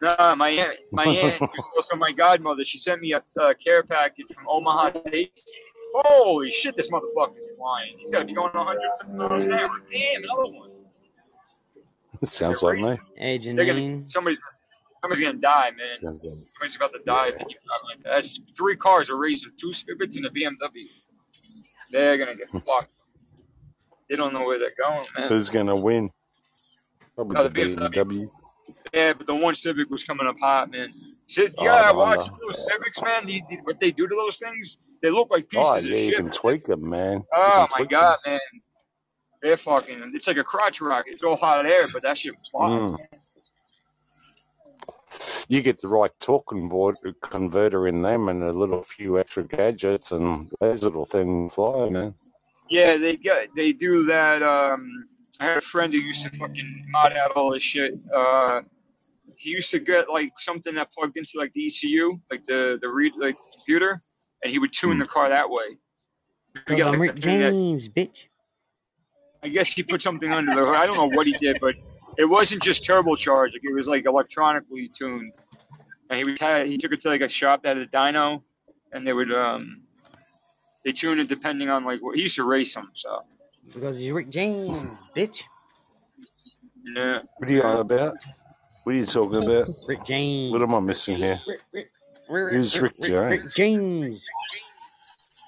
[0.02, 0.76] Nah, my aunt.
[0.92, 2.64] My aunt, who's also my godmother.
[2.64, 5.44] She sent me a, a care package from Omaha Steaks.
[5.94, 7.94] Holy shit, this motherfucker's flying.
[7.98, 8.80] He's got to be going 100
[9.16, 9.70] miles an hour.
[9.90, 10.70] Damn, another one.
[12.22, 12.88] Sounds They're like me.
[12.90, 13.04] racing.
[13.16, 13.80] Hey, They're gonna.
[13.80, 14.10] Janine.
[14.10, 14.40] Somebody's.
[15.02, 15.86] Somebody's gonna die, man.
[16.02, 18.10] Sounds like Somebody's about to die if they keep driving like that.
[18.14, 20.88] That's three cars are racing, two Civics and a BMW.
[21.92, 22.96] They're gonna get fucked.
[24.08, 25.28] They don't know where they're going, man.
[25.28, 26.10] Who's going to win?
[27.16, 27.92] Probably Oh, the the BMW.
[27.92, 28.28] BMW.
[28.94, 30.88] Yeah, but the one Civic was coming up hot, man.
[31.28, 32.38] You Oh, gotta the watch Honda.
[32.46, 33.26] those Civics, man.
[33.26, 36.00] The, the, what they do to those things, they look like Oh, pieces yeah, of
[36.04, 36.16] you shit.
[36.20, 37.12] can tweak them, man.
[37.18, 38.00] You Oh can my tweak them.
[38.00, 38.40] god, man.
[39.42, 40.12] They're fucking.
[40.14, 41.12] It's like a crotch rocket.
[41.12, 42.88] It's all hot air, but that shit flies.
[42.90, 42.98] Mm.
[45.48, 50.10] You get the right torque convert- converter in them and a little few extra gadgets,
[50.12, 52.14] and those little things fly, man.
[52.68, 54.42] Yeah, they get they do that.
[54.42, 55.06] Um,
[55.38, 57.94] I had a friend who used to fucking mod out all this shit.
[58.12, 58.62] Uh,
[59.34, 62.88] he used to get like something that plugged into like the ECU, like the the
[62.88, 64.00] read like computer,
[64.42, 65.00] and he would tune Mm.
[65.00, 65.64] the car that way.
[66.66, 68.26] Cause get I'm like Rick thing that James, bitch.
[69.42, 70.76] I guess he put something under the hood.
[70.76, 71.74] I don't know what he did, but
[72.16, 73.52] it wasn't just turbocharged.
[73.52, 75.34] Like it was like electronically tuned.
[76.08, 78.42] And he would had, he took it to like a shop that had a dyno,
[78.92, 79.82] and they would um
[80.84, 82.90] they tune it depending on like what he used to race them.
[82.94, 83.22] So
[83.74, 84.82] Because he's Rick James,
[85.14, 85.42] bitch.
[86.94, 88.16] yeah, What are you on about?
[88.86, 89.68] What are you talking about?
[89.88, 90.52] Rick James.
[90.52, 91.40] What am I missing here?
[91.44, 91.90] Rick, Rick,
[92.28, 93.54] Rick, Who's Rick Rick, Rick James?
[93.54, 94.24] James.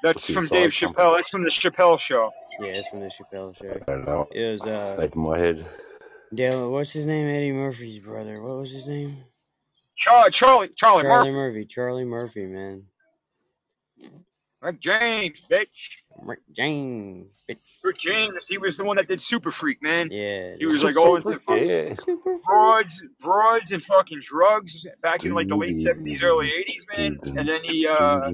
[0.03, 0.93] that's from Dave tied from?
[0.93, 1.15] Chappelle.
[1.15, 2.33] That's from the Chappelle show.
[2.59, 3.71] Yeah, it's from the Chappelle show.
[3.71, 4.27] I don't know.
[4.33, 5.65] It was uh, Over my head.
[6.35, 6.69] Dale.
[6.73, 7.29] What's his name?
[7.29, 8.43] Eddie Murphy's brother.
[8.43, 9.19] What was his name?
[9.95, 11.65] Charlie Charlie Charlie Charlie Murphy, Murphy.
[11.65, 12.83] Charlie Murphy, man.
[14.61, 16.03] Rick James, bitch.
[16.23, 17.59] Rick James, bitch.
[17.83, 20.09] Rick James, he was the one that did Super Freak, man.
[20.11, 20.57] Yeah.
[20.59, 21.95] He was like all into fucking yeah.
[21.95, 22.43] Super Freak.
[22.45, 27.19] broads, broads, and fucking drugs back in like the late seventies, early eighties, man.
[27.25, 28.31] And then he uh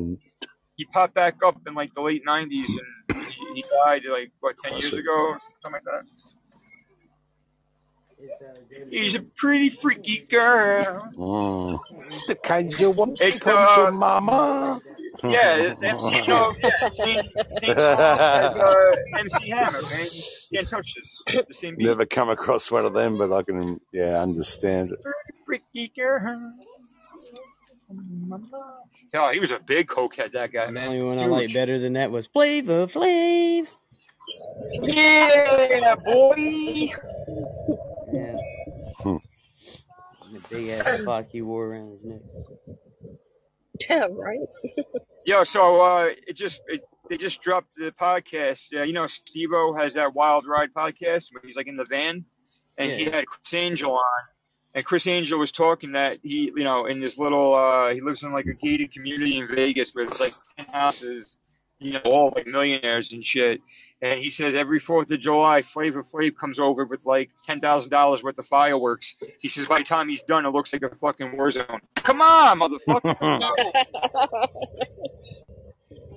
[0.76, 2.70] he popped back up in like the late nineties,
[3.10, 6.04] and he, he died like what ten years ago, or something like that.
[8.90, 11.12] He's a pretty freaky girl.
[11.16, 11.78] Mm.
[12.26, 14.80] The kind you want to It's come uh, to, mama.
[15.22, 17.22] Yeah, MC, you know, yeah, same,
[17.60, 20.06] same as uh, MC Hammer, man.
[20.50, 21.22] You can't touch this.
[21.48, 21.86] The same beat.
[21.86, 25.04] Never come across one of them, but I can, yeah, understand it.
[25.46, 26.52] Freaky girl.
[29.14, 30.88] Oh, he was a big cokehead, that guy, The man.
[30.88, 31.54] only one I liked Huge.
[31.54, 33.68] better than that was Flavor Flav.
[34.82, 36.34] Yeah, boy.
[38.12, 38.36] Yeah.
[39.00, 39.16] Hmm.
[40.32, 42.76] The big ass clock he wore around his neck.
[43.90, 44.38] Yeah, right.
[45.26, 48.76] Yo, so uh, it just it, they just dropped the podcast.
[48.76, 52.24] Uh, you know, Steve-O has that Wild Ride podcast where he's like in the van,
[52.78, 54.22] and he had Criss Angel on,
[54.74, 58.22] and Criss Angel was talking that he, you know, in this little, uh, he lives
[58.22, 61.36] in like a gated community in Vegas where there's like ten houses,
[61.78, 63.60] you know, all like millionaires and shit.
[64.04, 67.90] And he says every Fourth of July, Flavor Flav comes over with like ten thousand
[67.90, 69.16] dollars worth of fireworks.
[69.40, 71.80] He says by the time he's done, it looks like a fucking war zone.
[71.96, 73.16] Come on, motherfucker!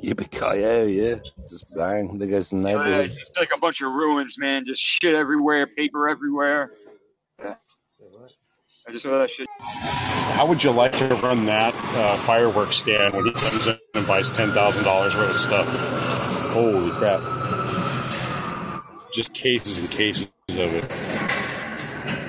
[0.03, 1.15] Yippee yeah,
[1.49, 2.18] just bang.
[2.18, 3.05] There goes the Uh, neighborhood.
[3.05, 4.65] it's just like a bunch of ruins, man.
[4.65, 6.73] Just shit everywhere, paper everywhere.
[7.39, 7.55] Yeah.
[8.88, 9.47] I just saw that shit.
[9.61, 14.05] How would you like to run that uh, fireworks stand when he comes in and
[14.05, 15.68] buys ten thousand dollars worth of stuff?
[16.53, 17.22] Holy crap!
[19.14, 20.88] Just cases and cases of it.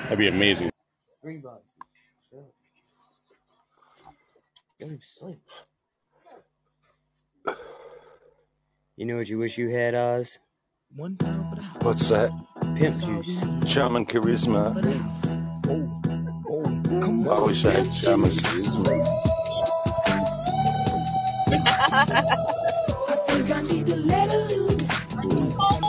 [0.03, 0.71] That'd be amazing.
[1.21, 1.69] Three boxes.
[2.31, 2.45] So.
[4.79, 5.41] Go to sleep.
[8.95, 10.39] You know what you wish you had, Oz?
[10.95, 12.31] One pound for the What's that?
[12.75, 12.95] Pimp
[13.25, 13.39] juice.
[13.71, 14.75] Charm and charisma.
[17.29, 19.25] I wish I had charm and charisma.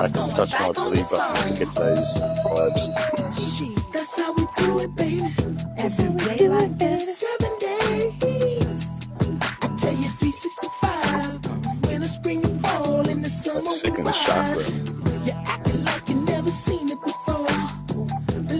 [0.00, 3.92] I it's had to touch my back on the belly button to get those vibes.
[3.92, 5.22] That's how we do it, baby.
[5.76, 9.00] Every day like this, seven days.
[9.62, 11.86] I tell you, 365.
[11.86, 14.26] Winter, spring, and fall, in the summer, That's sick we in the ride.
[14.26, 15.24] chakra.
[15.26, 17.46] You're acting like you never seen it before.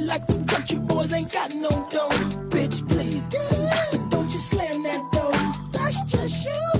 [0.07, 2.11] Like the country boys ain't got no dough.
[2.51, 3.29] Bitch, please.
[3.29, 5.33] But don't you slam that door.
[5.73, 6.80] Dust your shoes off before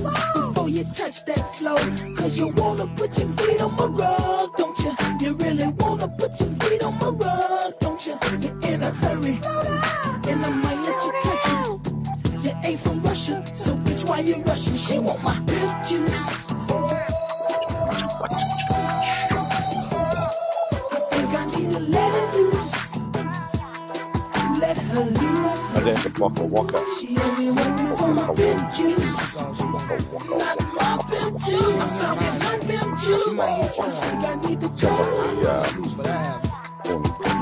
[1.11, 1.77] touch that floor.
[2.15, 4.95] Cause you wanna put your feet on my rug, don't you?
[5.19, 8.17] You really wanna put your feet on my rug, don't you?
[8.39, 9.35] You're in a hurry.
[10.29, 12.45] And I might let you touch it.
[12.45, 14.75] You ain't from Russia, so bitch, why you rushing?
[14.75, 16.27] She want my pimp juice.
[21.11, 22.50] Think I need to let her loose.
[24.61, 25.75] Let her loose.
[25.75, 26.85] I did the Waka Waka.
[26.99, 28.11] She only want me for
[28.77, 29.35] juice.
[29.35, 31.81] Not my pimp juice.
[31.81, 33.79] I'm talking no juice.
[33.79, 35.81] I need to Some of tell the uh,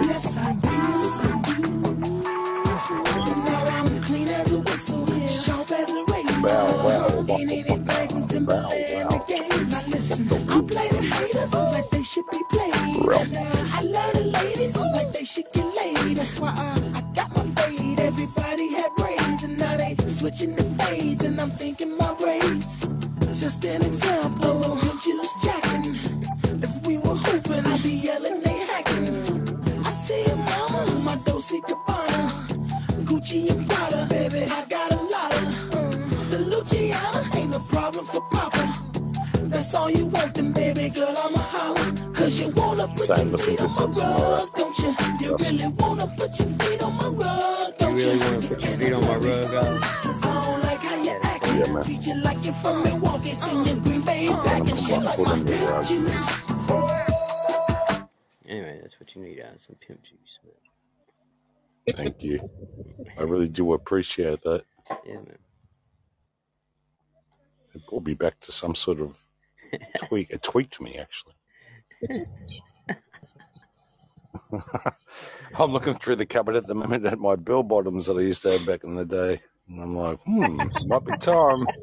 [0.07, 0.69] Yes, I do.
[0.69, 1.61] Yes, I do.
[3.43, 5.27] Now I'm clean as a whistle.
[5.27, 7.33] Sharp as a razor.
[7.33, 9.71] Ain't anything from Timberland to Gaines.
[9.71, 12.73] Now listen, I play the haters like they should be played.
[12.75, 16.17] I love the ladies like they should get laid.
[16.17, 17.01] That's why I, I
[17.99, 21.23] Everybody had braids and now they switching the fades.
[21.25, 22.87] And I'm thinking my braids.
[23.39, 25.95] Just an example of him juice jacking.
[26.63, 29.83] If we were hooping, I'd be yelling they hacking.
[29.85, 32.31] I say, mama, my Dolce Gabbana,
[33.05, 35.75] Gucci and Prada, baby, I got a lot of.
[35.75, 38.78] uh, the Luciana ain't a problem for Papa.
[39.49, 42.13] That's all you want, then baby girl, I'ma holler.
[42.13, 44.95] Cause you wanna put Same your looking feet on my rug, don't you?
[45.21, 48.19] You really wanna put your feet on my rug, You don't really you?
[48.19, 49.83] want to put your feet on my rug, Oz?
[50.23, 51.57] I don't like how you acting.
[51.57, 51.83] Yeah, man.
[51.83, 55.19] Treat you like you're from Milwaukee, sing your Green Bay uh, back and shit like
[55.19, 56.29] my pimp juice.
[58.47, 59.63] Anyway, that's what you need, Oz.
[59.67, 60.39] Some pimp juice.
[61.95, 62.47] Thank you.
[63.17, 64.63] I really do appreciate that.
[65.05, 65.39] Yeah, man.
[67.73, 69.17] It brought me back to some sort of
[70.07, 70.29] tweak.
[70.31, 71.33] It tweaked me, actually.
[75.57, 78.41] I'm looking through the cupboard at the moment at my bell bottoms that I used
[78.43, 79.41] to have back in the day.
[79.67, 81.65] And I'm like, hmm, might be time.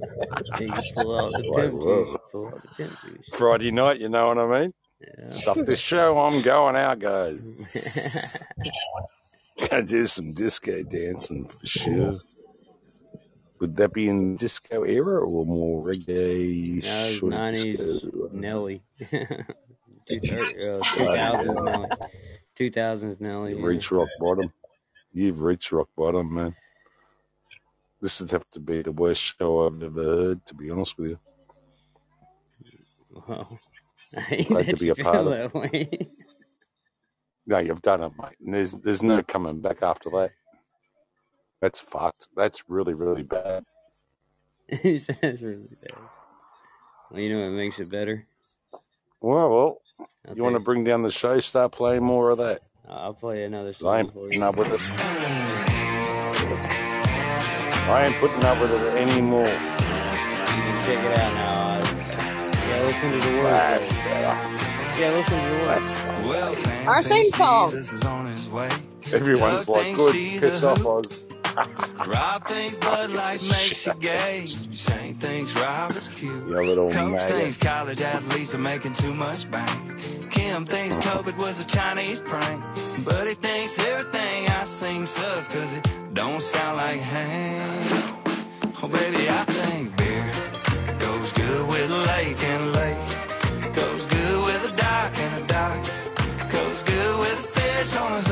[0.60, 2.20] Yeah, you pull out the It's like, whoa.
[2.32, 3.26] Pull out the pimp juice.
[3.32, 4.74] Friday night, you know what I mean?
[5.00, 5.30] Yeah.
[5.30, 8.42] Stuff this show, I'm going out, guys.
[9.68, 12.20] Gonna do some disco dancing for sure.
[13.58, 18.04] Would that be in disco era or more reggae That was sort nineties?
[18.32, 18.82] Nelly.
[19.10, 21.88] Two thir- uh, two thousands Nelly.
[22.54, 23.50] Two thousands Nelly.
[23.52, 23.66] You've Yeah.
[23.66, 24.52] reached rock bottom.
[25.12, 26.54] You've reached rock bottom, man.
[28.00, 31.10] This would have to be the worst show I've ever heard, to be honest with
[31.10, 31.18] you.
[33.26, 33.58] Well,
[34.16, 35.88] I hate Glad to be you a feel part of that way.
[37.46, 38.36] No, you've done it, mate.
[38.44, 40.32] And there's there's no coming back after that.
[41.60, 42.28] That's fucked.
[42.36, 43.64] That's really, really bad.
[44.70, 45.98] That's really bad.
[47.10, 48.26] Well, you know what makes it better?
[49.20, 49.82] Well, well,
[50.28, 52.62] I'll you want to bring down the show, start playing more of that.
[52.88, 54.44] I'll play another 'Cause I ain't for putting you.
[54.44, 54.80] up with it.
[57.88, 59.46] I ain't putting up with it anymore.
[59.46, 61.78] You can check it out now.
[61.78, 63.50] It's- Yeah, listen to the words.
[63.50, 63.98] That's though.
[64.02, 65.00] better.
[65.00, 66.00] Yeah, listen to the words.
[66.02, 67.70] That's Well, Pam Our theme song.
[67.70, 68.70] Jesus is on his way.
[69.12, 71.06] everyone's like, good, she's piss off, hoot.
[71.06, 71.22] Oz.
[71.56, 74.44] Rob thinks Bud Light makes you gay.
[74.72, 76.46] Shane thinks Rob is cute.
[76.46, 77.36] You little Coach maggot.
[77.36, 80.30] thinks college athletes are making too much bank.
[80.30, 81.22] Kim thinks uh-huh.
[81.22, 82.62] COVID was a Chinese prank.
[83.04, 88.14] Buddy thinks everything I sing sucks cause it don't sound like Hank.
[88.82, 90.30] Oh baby, I think beer
[90.98, 93.74] goes good with a lake and a lake.
[93.74, 96.52] Goes good with a dock and a dock.
[96.52, 98.25] Goes good with a fish on a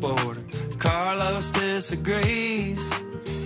[0.00, 0.42] border.
[0.78, 2.78] Carlos disagrees.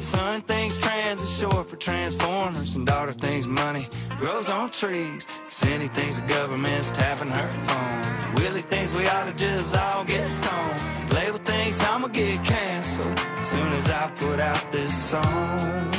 [0.01, 3.89] Son thinks trans is short for transformers, and daughter thinks money
[4.19, 5.27] grows on trees.
[5.45, 8.35] Cindy thinks the government's tapping her phone.
[8.35, 10.81] Willie thinks we ought to just all get stoned.
[11.13, 15.93] Label thinks I'ma get canceled as soon as I put out this song.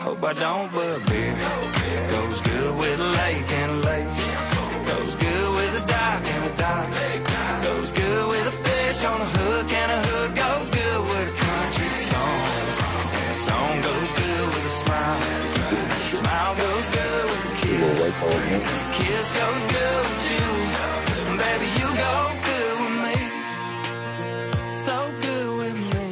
[0.00, 1.34] Hope I don't, but beer
[2.10, 4.16] goes good with lake and lake.
[4.86, 7.09] Goes good with a dock and a dock.
[9.00, 10.30] Goes good with a fish on a hook and a hook.
[10.34, 12.40] Goes good with a country song.
[13.16, 15.22] And a song goes good with a smile.
[15.70, 18.14] And a smile goes good with a kiss.
[18.20, 18.54] for me.
[18.54, 20.48] And a kiss goes good with you.
[21.28, 22.14] And baby, you go
[22.48, 23.16] good with me.
[24.84, 26.08] So good with me.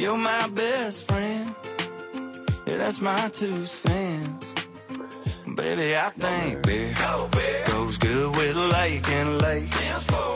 [0.00, 1.54] You're my best friend.
[2.66, 4.39] Yeah, that's my two cents.
[5.56, 6.94] Baby, I think beer
[7.66, 9.70] goes good with a lake and a lake.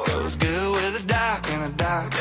[0.07, 2.13] Goes good with a dock and a dock.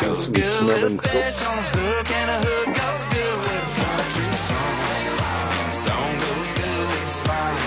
[0.00, 2.66] Goes good with a fish on a hook and a hook.
[2.80, 4.72] Goes good with a country song.
[5.84, 7.58] Song goes good with a smile.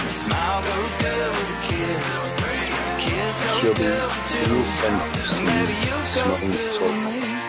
[0.00, 2.04] And smile goes good with a kiss.
[2.80, 4.54] And kiss goes She'll be good with you.
[4.54, 5.00] real some,
[5.36, 7.39] And baby, you some go smelling good salts.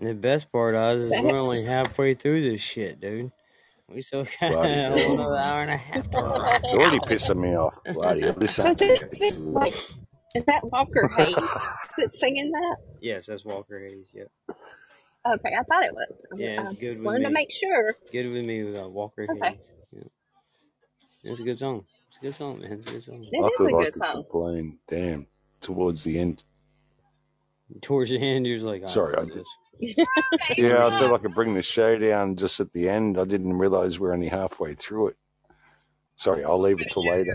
[0.00, 3.32] And the best part is, is we're only halfway through this shit, dude.
[3.88, 6.60] We still got Bloody a whole another hour and a half to ride.
[6.64, 7.76] It's already pissing me off.
[7.92, 8.34] Bloody hell.
[8.36, 9.08] This So ain't is okay.
[9.18, 9.74] this like
[10.34, 11.36] is that Walker Hayes
[11.98, 12.76] that's singing that?
[13.00, 14.06] Yes, that's Walker Hayes.
[14.14, 14.28] Yep.
[15.34, 16.26] Okay, I thought it was.
[16.32, 17.96] I Yeah, I it's good just with wanted to make sure.
[18.12, 19.72] Good with me with uh, Walker Okay, Hayes.
[19.92, 20.02] Yeah.
[21.24, 21.84] It's a good song.
[22.08, 22.72] It's a good song, man.
[22.72, 23.24] It's a good song.
[23.32, 24.14] it I is a like good song.
[24.14, 24.78] complain.
[24.88, 25.26] Damn.
[25.60, 26.44] Towards the end.
[27.82, 29.34] Towards the end, you're like, Sorry, I did.
[29.34, 29.48] this.
[30.56, 33.18] Yeah, I thought I could bring the show down just at the end.
[33.18, 35.16] I didn't realize we're only halfway through it.
[36.16, 37.34] Sorry, I'll leave it till later.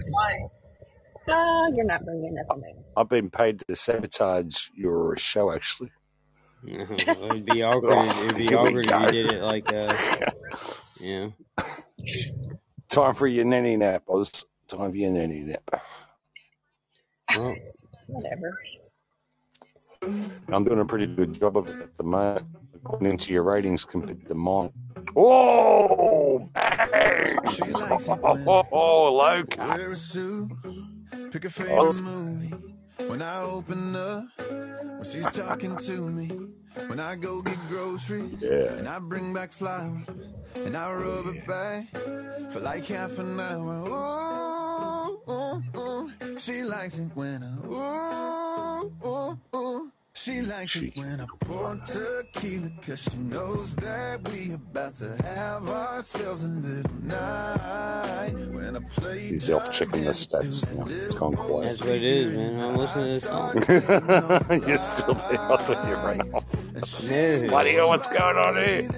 [1.28, 2.84] Oh, you're not bringing nothing in.
[2.96, 5.92] I've been paid to sabotage your show, actually.
[6.68, 7.98] it'd be awkward.
[7.98, 10.24] Oh, It'd be here we awkward if you did it like, that.
[10.24, 11.28] Uh, yeah.
[12.90, 14.46] Time for your nanny nap, Oz.
[14.68, 15.82] Time for your nanny nap.
[17.36, 17.56] Well,
[18.08, 18.60] Whatever.
[20.52, 22.46] I'm doing a pretty good job of it at the moment.
[22.76, 24.72] According into your ratings compared to mine.
[25.16, 27.38] Oh, bang!
[28.72, 30.18] Oh, low Wear cuts.
[31.32, 32.54] pick a favorite movie.
[33.08, 36.32] When I open up, when she's talking to me.
[36.88, 40.06] When I go get groceries, and I bring back flowers,
[40.54, 41.88] and I rub it back
[42.52, 43.88] for like half an hour.
[45.28, 46.38] Ooh, ooh, ooh.
[46.38, 49.92] She likes it when I ooh, ooh, ooh.
[50.18, 50.88] She likes She.
[50.88, 56.48] it when I pour tequila, cause she knows that we about to have ourselves a
[56.48, 58.32] little night.
[58.52, 60.88] When I play He's off checking the stats now.
[60.90, 61.66] It's gone quiet.
[61.68, 62.60] that's what it is, man.
[62.62, 64.64] I'm listening to this song.
[64.68, 65.42] You're still there.
[65.52, 66.46] I thought you ran off.
[67.44, 67.48] No.
[67.50, 68.90] Bloody hell, what's going on here?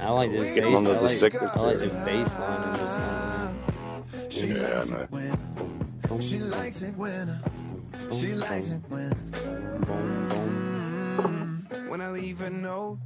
[0.00, 0.54] I like this bass.
[0.54, 1.34] Getting onto I like.
[1.34, 4.30] I like the bass line in this song.
[4.30, 4.98] She Yeah, I likes know.
[5.00, 7.53] it when she likes it when I
[8.12, 9.12] She likes it when
[9.86, 11.66] boom.
[11.88, 12.98] when I leave a note,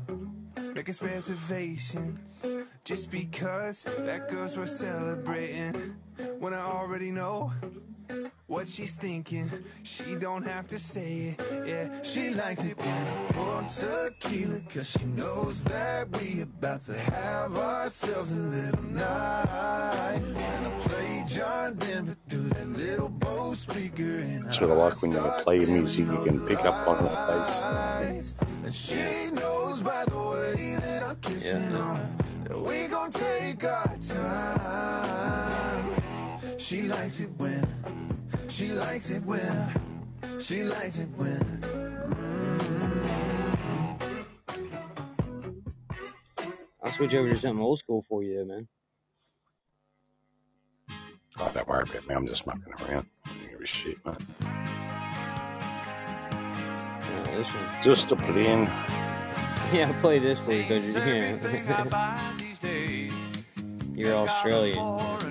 [0.74, 2.44] making reservations.
[2.84, 5.96] Just because that girl's worth celebrating.
[6.38, 7.52] When I already know
[8.46, 9.50] what she's thinking,
[9.82, 11.66] she don't have to say it.
[11.66, 16.98] Yeah, she likes it when I pour tequila, cause she knows that we about to
[16.98, 20.20] have ourselves a little night.
[20.22, 25.02] When I play John Denver through that little Bose speaker, and That's what I like
[25.02, 27.62] when you play music, you can pick up on the bass.
[28.64, 31.78] and she knows by the way that I'm kissing Yeah.
[31.78, 32.08] on her
[32.48, 35.84] that we gon' take our time.
[36.58, 37.66] She likes it when,
[38.48, 39.40] she likes it when,
[40.22, 41.38] I, she likes it when.
[41.62, 42.48] Mm.
[46.82, 48.66] I'll switch over to something old school for you, man.
[51.38, 52.14] Oh, don't worry about me.
[52.14, 53.06] I'm just mucking around.
[53.26, 54.16] I give a shit, man.
[57.26, 57.82] This one.
[57.82, 58.64] Just a plan.
[59.72, 60.84] Yeah, I'll play this for you because
[62.64, 64.78] you're, you're Australian.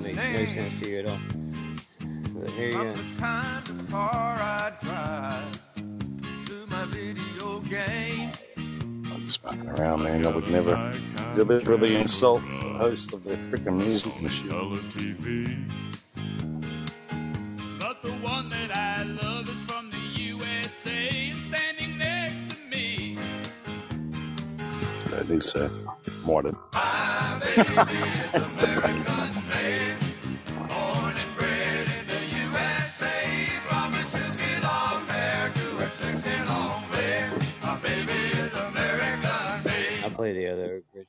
[0.05, 1.17] It makes no sense to you at all.
[2.47, 2.93] But here you go.
[3.17, 5.51] Time the car I drive
[6.45, 8.31] to my video game.
[8.55, 10.25] I'm just mucking around, man.
[10.25, 10.93] I would never
[11.35, 14.49] deliberately insult the host of the freaking music machine.
[14.49, 15.69] TV.
[17.81, 23.19] But the one that I love is from the USA and standing next to me.
[25.09, 25.69] That is uh,
[26.25, 26.55] modern.
[28.31, 29.05] That's the band.
[29.05, 30.06] Born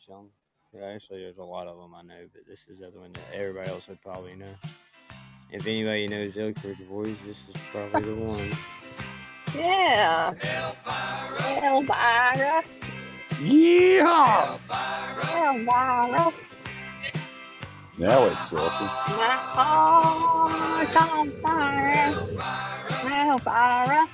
[0.08, 0.28] other song.
[0.74, 3.12] Yeah, actually, there's a lot of them I know, but this is the other one
[3.12, 4.54] that everybody else would probably know.
[5.50, 8.52] If anybody knows Oak Ridge Boys, this is probably the one.
[9.54, 10.34] Yeah.
[11.64, 12.64] Elvira.
[13.42, 14.58] Yeah!
[15.34, 16.32] Elvira.
[17.98, 18.86] Now it's talking.
[19.16, 22.14] My heart's on fire.
[23.04, 24.08] Elvira.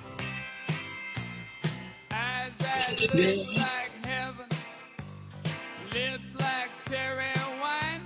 [2.10, 4.43] Eyes that look like heaven,
[5.94, 8.02] lips like cherry wine.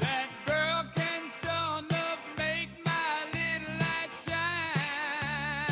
[0.00, 5.66] That girl can sure enough make my little light shine.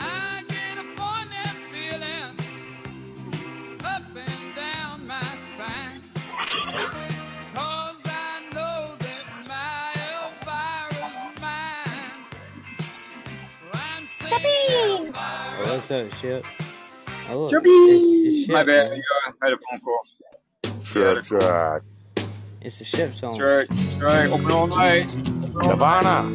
[0.00, 2.36] I get a funny feeling
[3.84, 6.00] up and down my spine.
[7.54, 8.08] 'Cause I
[8.54, 12.20] know that my Elvira's mine.
[13.60, 15.20] So I'm singing Oh,
[15.66, 16.44] what's up, Ship?
[17.32, 17.70] Oh, look, Chubby!
[17.70, 18.90] it's, it's My bad.
[18.90, 19.02] man.
[19.42, 20.82] I had a phone call.
[20.82, 21.82] Shut track.
[22.60, 23.38] It's a Ship song.
[23.38, 24.02] That's right.
[24.02, 24.30] Right.
[24.30, 25.08] Open all night.
[25.14, 26.30] Open all Nirvana.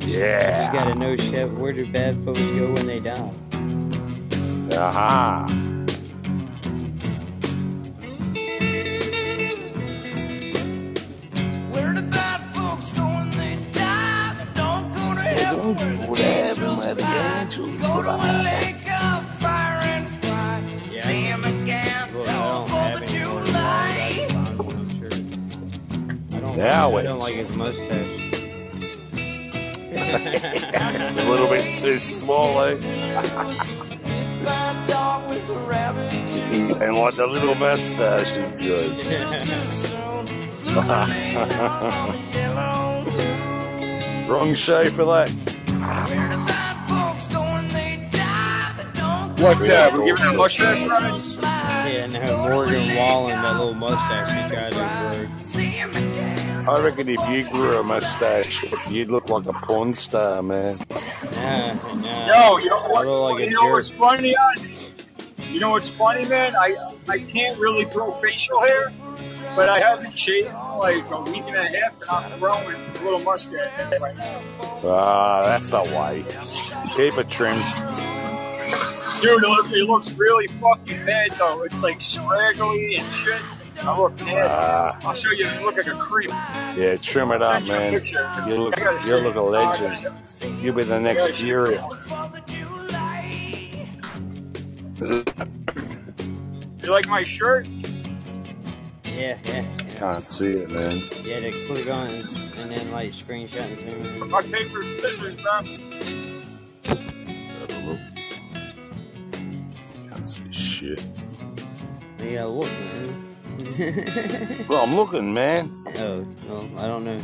[0.00, 0.60] You Yeah.
[0.60, 3.30] just gotta know, Chef, where do bad folks go when they die?
[4.76, 5.46] Aha.
[5.48, 5.63] Where
[16.84, 17.02] for the
[22.18, 24.26] any more July.
[24.30, 25.08] I'm sure.
[26.32, 28.20] I don't, Now I it's don't like his mustache.
[29.94, 32.74] a little bit too small, eh?
[34.44, 36.36] Bad dog with a rabbit.
[36.82, 38.90] and like the little mustache is good.
[44.28, 45.53] Wrong show for that.
[49.44, 49.92] What's that?
[49.92, 51.92] We're giving her a mustache ride?
[51.92, 54.78] yeah, no, Morgan Wallen, that little mustache he tried to
[56.64, 56.74] grow.
[56.74, 60.72] I reckon if you grew a mustache, you'd look like a porn star, man.
[61.34, 62.54] Nah, nah.
[62.54, 63.72] Yo, you know what's, look like a you know jerk.
[63.72, 64.34] what's funny?
[65.50, 66.56] You know what's funny, man?
[66.56, 68.94] I I can't really grow facial hair,
[69.54, 73.04] but I haven't shaved in like a week and a half, and I'm growing a
[73.04, 74.40] little mustache right now.
[74.84, 76.24] Ah, that's the way.
[76.96, 77.62] Keep it trimmed.
[79.24, 81.62] Dude, it, look, it looks really fucking bad though.
[81.62, 83.40] It's like scraggly and shit.
[83.82, 84.50] I look bad.
[84.50, 85.46] Ah, I'll show you.
[85.46, 86.28] I look like a creep.
[86.76, 87.94] yeah, trim it up, man.
[88.46, 90.14] You look, you look a legend.
[90.62, 91.78] You'll be the next Fury.
[96.82, 97.66] You like my shirt?
[99.04, 99.76] Yeah, yeah.
[99.96, 101.02] Can't see it, man.
[101.22, 104.30] Yeah, to click on and then like screenshot and zoom in.
[104.30, 106.33] My paper is scissors, bro.
[110.24, 111.04] Can't see shit.
[112.18, 113.30] Yeah, look, man.
[114.68, 115.84] Well, I'm looking, man.
[115.98, 117.20] oh, well, I don't know.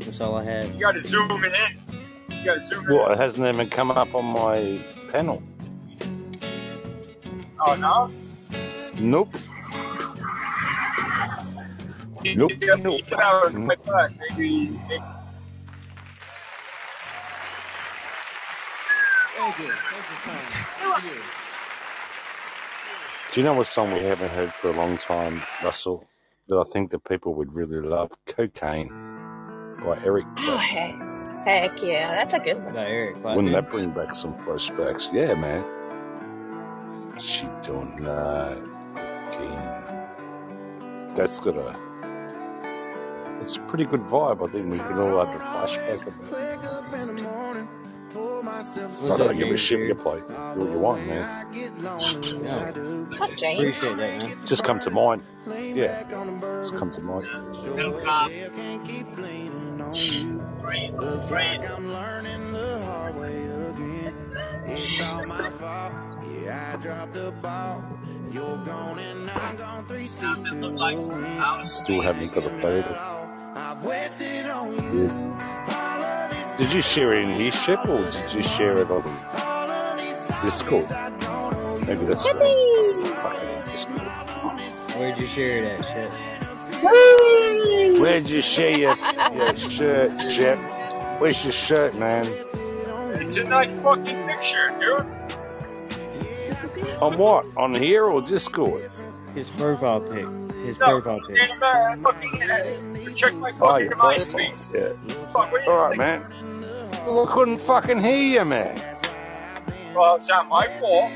[0.00, 0.72] That's all I have.
[0.74, 2.36] You gotta zoom it in.
[2.38, 3.12] You gotta zoom it Well, in.
[3.12, 4.80] it hasn't even come up on my
[5.12, 5.42] panel.
[7.60, 8.10] Oh no?
[9.00, 9.36] Nope.
[12.24, 12.50] You, Nope.
[12.60, 12.98] you, Nope.
[12.98, 14.10] you gotta right back.
[14.30, 15.04] Maybe, maybe
[19.36, 19.66] Thank you.
[19.66, 21.00] Thanks for time.
[21.02, 21.41] Thank you.
[23.32, 26.06] Do you know what song we haven't heard for a long time, Russell?
[26.48, 28.10] That I think that people would really love?
[28.26, 28.88] Cocaine
[29.82, 30.26] by Eric.
[30.36, 30.94] Oh heck,
[31.46, 32.74] heck yeah, that's a good one.
[32.74, 33.52] By Eric Wouldn't Clapton.
[33.52, 35.10] that bring back some flashbacks?
[35.14, 35.64] Yeah, man.
[37.18, 38.64] She don't like
[39.30, 41.14] cocaine.
[41.14, 41.74] That's got a.
[43.40, 44.46] It's a pretty good vibe.
[44.46, 47.31] I think we can all have a flashback of it.
[48.62, 49.78] What's I that, don't give a James shit.
[49.78, 49.88] Beard?
[49.88, 50.20] You play.
[50.20, 51.46] Do what you want, man.
[51.82, 51.98] No.
[53.18, 53.58] What, James?
[53.60, 54.46] Appreciate that, man.
[54.46, 55.24] Just come to mind.
[55.48, 56.04] Yeah.
[56.60, 57.26] Just come to mind.
[71.66, 72.90] Still haven't got a photo.
[74.94, 75.81] Yeah.
[76.58, 79.02] Did you share it in his ship or did you share it on
[80.42, 80.88] Discord?
[81.86, 83.70] Maybe that's Yippee!
[83.70, 84.00] Discord.
[84.96, 86.12] Where'd you share it at, shit?
[87.98, 88.96] Where'd you share your,
[89.34, 90.58] your shirt, Chip?
[91.20, 92.26] Where's your shirt, man?
[93.14, 95.06] it's a nice fucking picture, dude.
[97.00, 97.46] On what?
[97.56, 98.86] On here or Discord?
[99.34, 100.26] His profile pic.
[100.62, 101.38] His No, profile pic.
[101.38, 104.70] fucking, uh, fucking, uh, check my Oh, fucking your MySpace.
[104.72, 104.96] profile.
[105.06, 105.14] Yeah.
[105.30, 105.98] Fuck, what do you All right, think?
[105.98, 107.04] man.
[107.06, 108.80] Well, I couldn't fucking hear you, man.
[109.94, 111.10] Well, it's not my fault.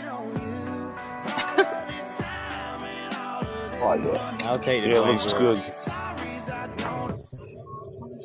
[3.79, 4.39] Oh, yeah.
[4.45, 5.59] I'll take the Yeah, it blame looks for good.
[5.59, 5.75] it.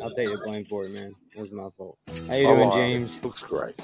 [0.01, 1.13] I'll take the blame for it, man.
[1.35, 1.97] It was my fault.
[2.27, 2.75] How you All doing, right.
[2.89, 3.19] James?
[3.23, 3.79] Looks great.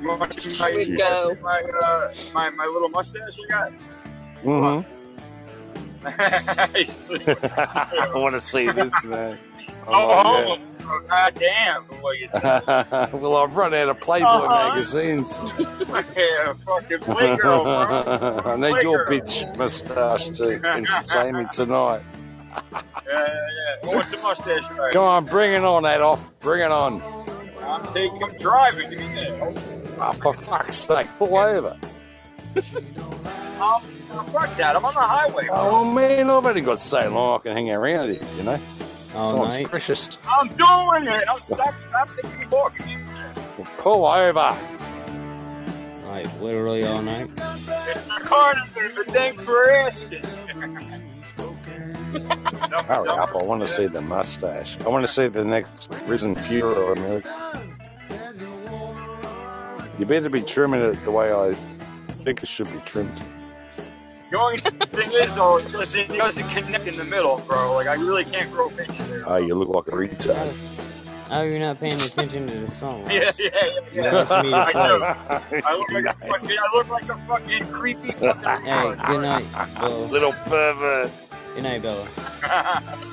[0.00, 1.36] You want to see my, Here we go.
[1.42, 3.70] my, uh, my, my little mustache you got?
[4.42, 5.09] Mm-hmm.
[6.04, 9.38] I want to see this, man.
[9.86, 10.58] oh,
[10.92, 11.82] Oh, god damn.
[12.00, 12.40] What you say?
[12.42, 13.10] yeah.
[13.14, 14.68] well, I've run out of Playboy Uh-huh.
[14.70, 15.40] magazines.
[16.16, 18.44] yeah, fucking Playgirl, bro.
[18.52, 22.02] I need your bitch moustache to entertain me tonight.
[22.38, 23.36] Yeah, yeah,
[23.84, 23.94] yeah.
[23.94, 24.88] What's the mustache you?
[24.92, 26.28] Come on, bring it on, Adolf.
[26.40, 27.00] Bring it on.
[27.60, 28.90] I'm taking I'm driving.
[28.90, 29.62] Give me that.
[30.00, 31.78] Oh, for fuck's sake, pull over.
[32.56, 33.82] Um,
[34.26, 34.74] fuck that.
[34.74, 35.46] I'm on the highway.
[35.46, 35.56] bro.
[35.56, 38.58] Oh, man, I've only got so long I can hang around here, you know?
[39.14, 39.66] All Time's night.
[39.68, 40.18] precious.
[40.26, 41.24] I'm doing it.
[41.28, 41.74] I'm stop.
[41.88, 43.06] Stop thinking talking.
[43.58, 44.56] Well, pull over.
[46.06, 47.30] Like literally all night.
[47.36, 50.24] It's the carnival, but thanks for asking.
[52.86, 54.76] Hurry up, I want to see the mustache.
[54.80, 57.62] I want to see the next Risen Fuhrer America.
[59.98, 61.54] You better be trimming it the way I
[62.20, 63.20] think it should be trimmed.
[64.30, 67.74] The only thing is, though, listen, it doesn't connect in the middle, bro.
[67.74, 69.24] Like, I really can't grow facial hair.
[69.26, 70.52] Oh, you look like a retard.
[71.32, 73.08] Oh, you're not paying attention to the song.
[73.10, 73.80] Yeah, yeah, yeah.
[73.92, 74.16] Yeah.
[74.28, 75.62] asking me I play.
[75.64, 78.64] I look like a fucking, I look like a fucking creepy fucking.
[78.64, 79.44] Hey, good night,
[79.80, 80.06] Bella.
[80.06, 81.10] Little pervert.
[81.54, 82.06] Good night, Bella.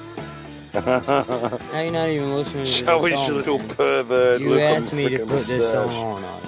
[0.73, 3.27] Now you're not even listening to Show the us song.
[3.27, 3.67] your little man.
[3.69, 4.41] pervert.
[4.41, 6.43] You asked me to frickin' put this song on, Oz.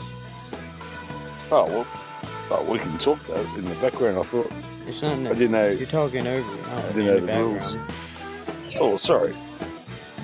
[1.52, 1.88] Oh, well,
[2.52, 4.18] oh, we can talk though in the background.
[4.20, 4.52] I thought
[4.88, 5.14] It's not.
[5.14, 5.68] I didn't know.
[5.70, 6.64] You're talking over it.
[6.68, 7.78] I Oh, didn't know the the rules.
[8.80, 9.34] Oh, sorry.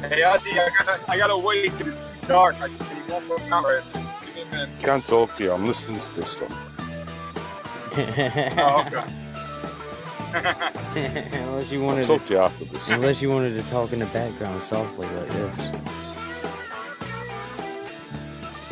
[0.01, 2.55] Hey, Ozzy, I gotta, I gotta wait till it's dark.
[2.61, 2.77] I can
[3.09, 3.81] one more hour.
[3.93, 4.69] Give me a minute.
[4.79, 5.51] Can't talk to you.
[5.51, 6.51] I'm listening to this stuff.
[7.97, 9.03] Oh, okay.
[10.35, 12.89] unless you I'll wanted talk to, to you after this.
[12.89, 15.71] unless you wanted to talk in the background softly like this.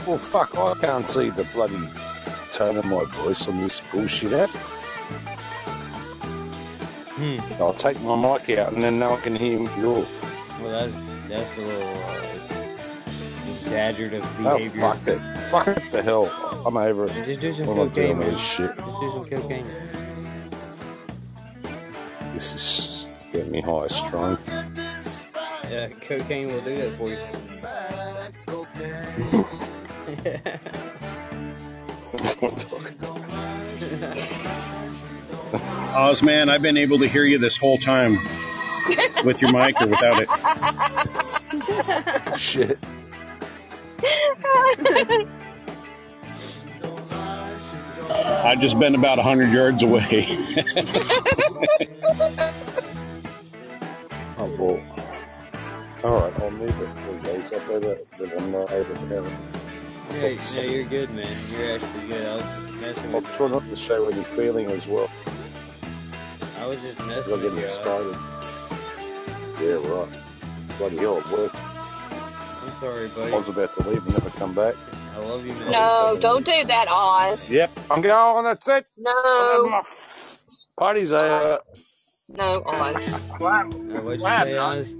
[0.05, 1.77] Well, fuck, I can't see the bloody
[2.53, 4.49] tone of my voice on this bullshit app.
[7.15, 7.39] Hmm.
[7.59, 10.05] I'll take my mic out and then no one can hear your.
[10.61, 10.93] Well, that's
[11.27, 12.21] that's a little uh,
[13.51, 15.19] exaggerative Oh, fuck it.
[15.49, 16.27] Fuck it the hell.
[16.65, 17.25] I'm over it.
[17.25, 18.31] Just do some I'm cocaine, man.
[18.31, 18.75] this shit.
[18.77, 19.67] Just do some cocaine.
[22.35, 24.37] This is getting me high strung.
[25.69, 27.19] Yeah, cocaine will do that for you.
[35.95, 38.17] Oz, man, I've been able to hear you this whole time
[39.23, 40.29] with your mic or without it.
[42.37, 42.77] Shit.
[48.45, 50.37] I've just been about 100 yards away.
[54.35, 54.81] Oh, well.
[56.03, 57.53] All right, I'll leave it for guys.
[57.53, 57.97] I better
[58.37, 59.62] I'm not able to have it.
[60.13, 61.37] I'll Yeah, talk no, you're good, man.
[61.51, 62.25] You're actually good.
[62.27, 65.11] I was just messing I'll with try not to show any feeling as well.
[66.57, 67.69] I was just Because messing I'm getting with you.
[67.69, 68.19] excited.
[69.57, 70.09] Yeah, right.
[70.77, 71.61] Bloody hell, it worked.
[72.61, 73.33] I'm sorry, buddy.
[73.33, 74.75] I was about to leave and never come back.
[75.13, 75.71] I love you, man.
[75.71, 77.41] No, don't do that, Oz.
[77.47, 78.45] Yep, I'm going.
[78.45, 78.87] That's it.
[78.97, 79.83] No, My
[80.77, 81.59] party's over.
[82.29, 83.27] no, Oz.
[84.01, 84.95] What'd you say, Oz?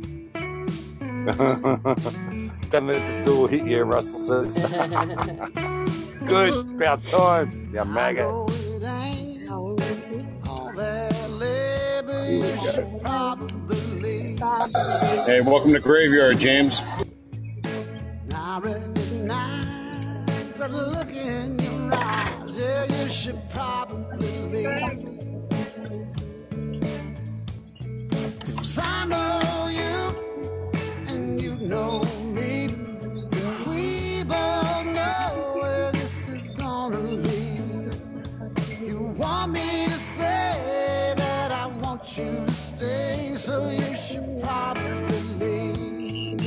[2.74, 4.60] Don't let the door hit you, Russell says.
[6.28, 8.28] Good, about time, you maggot.
[12.28, 12.94] Here we go.
[15.26, 16.82] Hey, welcome to Graveyard, James.
[18.34, 22.52] I recognize the look in your eyes.
[22.54, 25.20] Yeah, you should probably leave.
[28.58, 30.34] 'Cause I know you,
[31.08, 32.53] and you know me.
[42.04, 46.42] Want you to stay, so you should probably leave.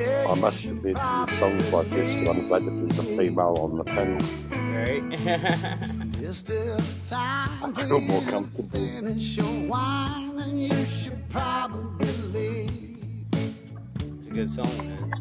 [0.00, 3.78] Yeah, I must admit, with songs like this, I'm glad that there's a female on
[3.78, 4.18] the panel.
[4.50, 5.02] Right?
[6.20, 8.70] There's still time I feel more comfortable.
[8.78, 13.24] finish your wine, and you should probably leave.
[13.32, 15.12] it's a good song, man.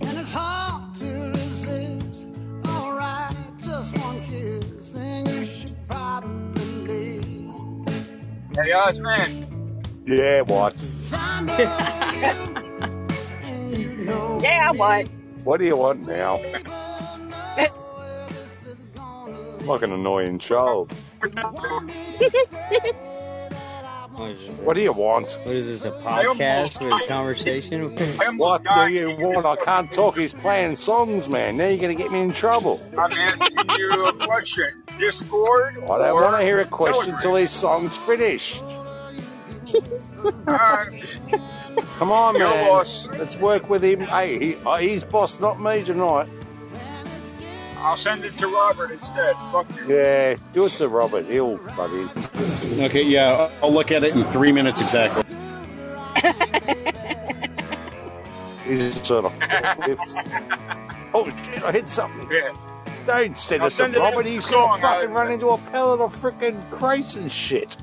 [0.00, 2.24] And it's hard to resist.
[2.66, 3.34] Alright,
[3.72, 7.88] just one kiss, then you should probably leave.
[8.54, 9.46] Hey, Oz, man.
[10.04, 10.74] Yeah, what?
[11.10, 12.26] I know you,
[13.42, 15.08] and you know Yeah, what?
[15.44, 16.38] What do you want now?
[19.64, 20.92] like an annoying child.
[24.14, 25.38] What is, this, What do you want?
[25.42, 27.90] what is this, a podcast with a conversation?
[28.38, 29.46] What do you want?
[29.46, 30.16] I can't talk.
[30.16, 31.56] He's playing songs, man.
[31.56, 32.80] Now you're going to get me in trouble.
[32.98, 34.82] I'm asking you a question.
[34.98, 35.76] Discord?
[35.84, 37.20] I don't or want to hear a question Telegram?
[37.22, 38.62] till his song's finished.
[40.46, 41.04] Alright,
[41.98, 42.68] Come on, Your man.
[42.68, 43.08] boss.
[43.08, 44.00] Let's work with him.
[44.00, 46.28] Hey, he, uh, he's boss, not me tonight.
[47.84, 49.34] I'll send it to Robert instead.
[49.50, 49.96] Fuck you.
[49.96, 51.26] Yeah, do it to Robert.
[51.26, 52.08] He'll buddy.
[52.84, 55.24] Okay, yeah, I'll I'll look at it in three minutes exactly.
[58.66, 59.32] He's sort of.
[61.14, 61.62] oh shit!
[61.64, 62.28] I hit something.
[62.30, 62.50] Yeah.
[63.04, 64.26] Don't send I'll it to it Robert.
[64.26, 67.76] in He's the gonna fucking I- run into a pellet of freaking crates and shit.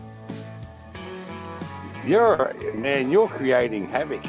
[2.06, 3.12] You're man.
[3.12, 4.24] You're creating havoc.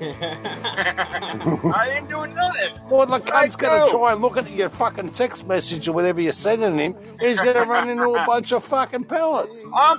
[0.00, 2.72] I ain't doing nothing.
[2.90, 6.20] Well, the cunt's I gonna try and look at your fucking text message or whatever
[6.20, 6.94] you're sending him.
[7.20, 9.66] He's gonna run into a bunch of fucking pellets.
[9.74, 9.98] I'm,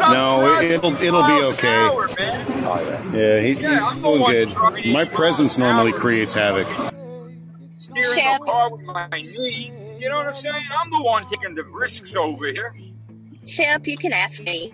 [0.00, 1.68] I'm No, it- it'll- it'll be okay.
[1.86, 2.08] hour.
[2.08, 3.12] Oh yeah.
[3.12, 4.86] Yeah, he, Yeah, he's I'm doing good.
[4.92, 5.98] My presence normally hour.
[5.98, 6.66] creates havoc.
[7.74, 8.40] Steering Shep.
[8.40, 9.72] the car with my knee.
[9.98, 10.64] You know what I'm saying?
[10.76, 12.74] I'm the one taking the risks over here.
[13.46, 14.72] Shep, you can ask me.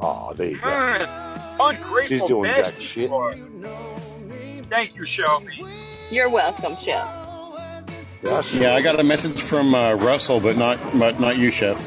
[0.00, 1.36] Oh, there you go.
[1.58, 3.10] Man, ungrateful She's doing jack shit.
[4.68, 5.64] Thank you, Shelby.
[6.10, 7.06] You're welcome, Shep.
[8.22, 8.42] Yeah.
[8.54, 11.78] Yeah, I got a message from uh, Russell, but not but not you, Shep.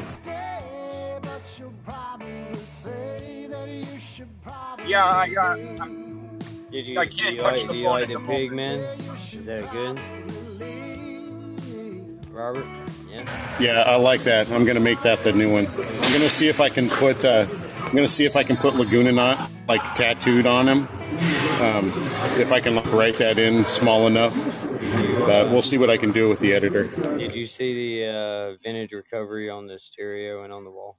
[4.86, 5.58] Yeah, I got.
[5.80, 6.38] I'm,
[6.70, 8.20] Did you, I do can't you touch like, the do you phone like the the
[8.26, 8.98] pig, moment.
[8.98, 9.16] man?
[9.32, 10.00] Is that good?
[12.30, 12.66] Robert?
[13.10, 13.58] Yeah.
[13.60, 14.50] Yeah, I like that.
[14.50, 15.66] I'm gonna make that the new one.
[15.66, 17.24] I'm gonna see if I can put.
[17.24, 17.46] Uh,
[17.90, 20.88] I'm gonna see if I can put Laguna not like tattooed on him.
[21.60, 21.88] Um,
[22.38, 24.32] if I can like, write that in small enough.
[25.26, 26.84] But we'll see what I can do with the editor.
[27.16, 30.98] Did you see the uh, vintage recovery on the stereo and on the wall?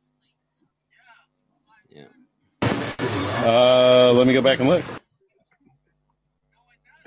[1.90, 2.08] Yeah.
[2.62, 4.84] Uh, let me go back and look.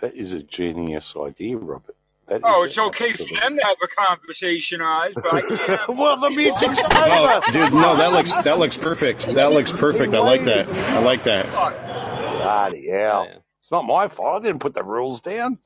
[0.00, 1.93] That is a genius idea, Robert.
[2.26, 5.34] That oh, is Oh, it's a- okay for them to have a conversation, eyes, but
[5.34, 5.60] I can't.
[5.80, 7.52] Have well, the music's Oh, over.
[7.52, 9.26] dude, no, that looks that looks perfect.
[9.34, 10.14] That looks perfect.
[10.14, 10.68] I like that.
[10.68, 11.50] I like that.
[11.50, 13.26] Bloody hell.
[13.28, 13.36] Yeah.
[13.58, 14.42] It's not my fault.
[14.42, 15.58] I didn't put the rules down.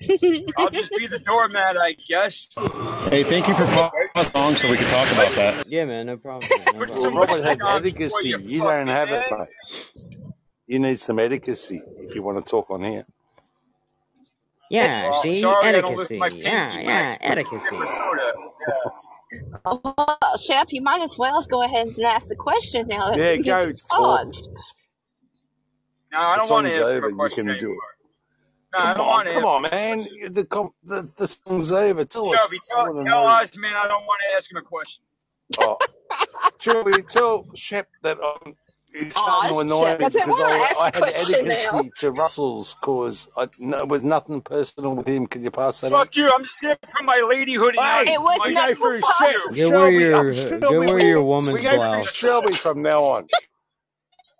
[0.56, 2.48] I'll just be the doormat, I guess.
[3.10, 5.68] Hey, thank you for pausing the song so we could talk about that.
[5.68, 6.48] Yeah, man, no problem.
[6.48, 7.42] Man, no Put Well, some problem.
[7.42, 8.24] Robert has lipstick etiquette.
[8.24, 9.38] you You don't fucking have it, head.
[9.38, 9.48] mate.
[10.68, 13.06] You need some etiquette if you want to talk on here.
[14.70, 15.40] Yeah, Well, see?
[15.40, 16.18] sorry, I don't lift Etiquette.
[16.20, 17.62] my pinky Yeah, yeah, etiquette.
[17.72, 17.86] Yeah.
[19.64, 23.18] Oh, well, Shep, you might as well go ahead and ask the question now that
[23.18, 24.50] Yeah, it go gets paused.
[26.12, 27.08] No, I don't want song's to answer over.
[27.08, 27.76] the You question can do anymore.
[27.76, 28.78] it.
[28.78, 29.98] No, I Come don't on, want to come on, man.
[30.32, 32.04] The, com- the, the song's over.
[32.04, 32.40] Tell us.
[32.40, 33.28] Shelby, I tell, wanna tell know.
[33.28, 35.04] Oz, man, I don't want to ask him a question.
[35.58, 35.78] Oh,
[36.60, 38.54] Shelby, tell Shep that I'm.
[38.92, 41.54] He's starting to annoy me because well, I, I had question now.
[41.54, 43.28] advocacy to Russell's cause.
[43.36, 45.26] I, no, it was nothing personal with him.
[45.26, 46.06] Can you pass that on?
[46.06, 46.30] Fuck you.
[46.32, 47.74] I'm stiff from my ladyhood.
[47.76, 49.28] Hey, It was we not go for for Shep.
[49.28, 49.56] us.
[49.56, 50.60] Go Shelby, your I'm Shelby.
[50.60, 52.08] go wear your We woman's go for blouse.
[52.08, 53.28] Shelby from now on.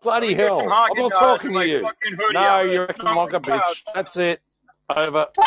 [0.02, 0.60] Bloody hell.
[0.62, 1.88] I'm not talking to you.
[2.32, 2.70] No, on.
[2.70, 3.84] you're a It's not mocker bitch.
[3.94, 4.40] That's it.
[4.88, 5.26] Over.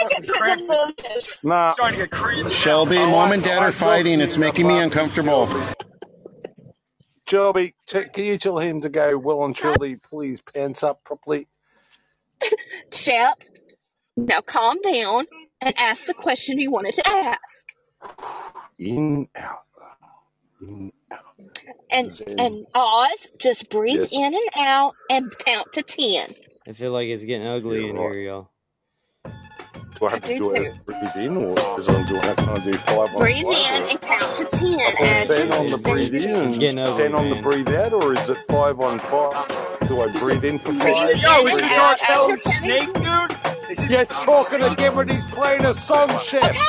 [0.00, 0.60] I get cramp.
[0.60, 1.44] the bonus.
[1.44, 1.72] Nah.
[1.72, 2.50] starting to get crazy.
[2.50, 4.20] Shelby, mom and dad are fighting.
[4.20, 5.48] It's making me about uncomfortable.
[7.28, 11.04] Shelby, t- can you tell him to go well and truly pull his pants up
[11.04, 11.48] properly?
[12.92, 13.42] Shep,
[14.16, 15.26] now calm down
[15.60, 17.66] and ask the question you wanted to ask.
[18.78, 19.60] In, out.
[20.60, 21.20] In, out.
[21.90, 22.38] And Zen.
[22.38, 24.12] and Oz, just breathe Yes.
[24.12, 26.34] in and out and count to ten.
[26.68, 28.12] I feel like it's getting ugly Yeah, in right.
[28.14, 28.50] here, y'all.
[30.00, 30.54] Do I have I to do do too.
[30.54, 33.54] it breathe in or is I do I kind of do five on Breathe five?
[33.54, 36.58] in and count to ten I as ten on the breathe it's, in it's and
[36.58, 39.48] getting ugly, ten on the breathe out, or is it five on five?
[39.86, 41.10] Do I breathe in for five?
[41.10, 41.78] in Yo, is this Breathe R.
[41.78, 41.98] out out.
[41.98, 42.88] as Kelly you're counting.
[42.88, 43.38] Snake, dude?
[43.70, 46.42] Is this You're talking again when he's playing a song, Shep.
[46.44, 46.60] Okay,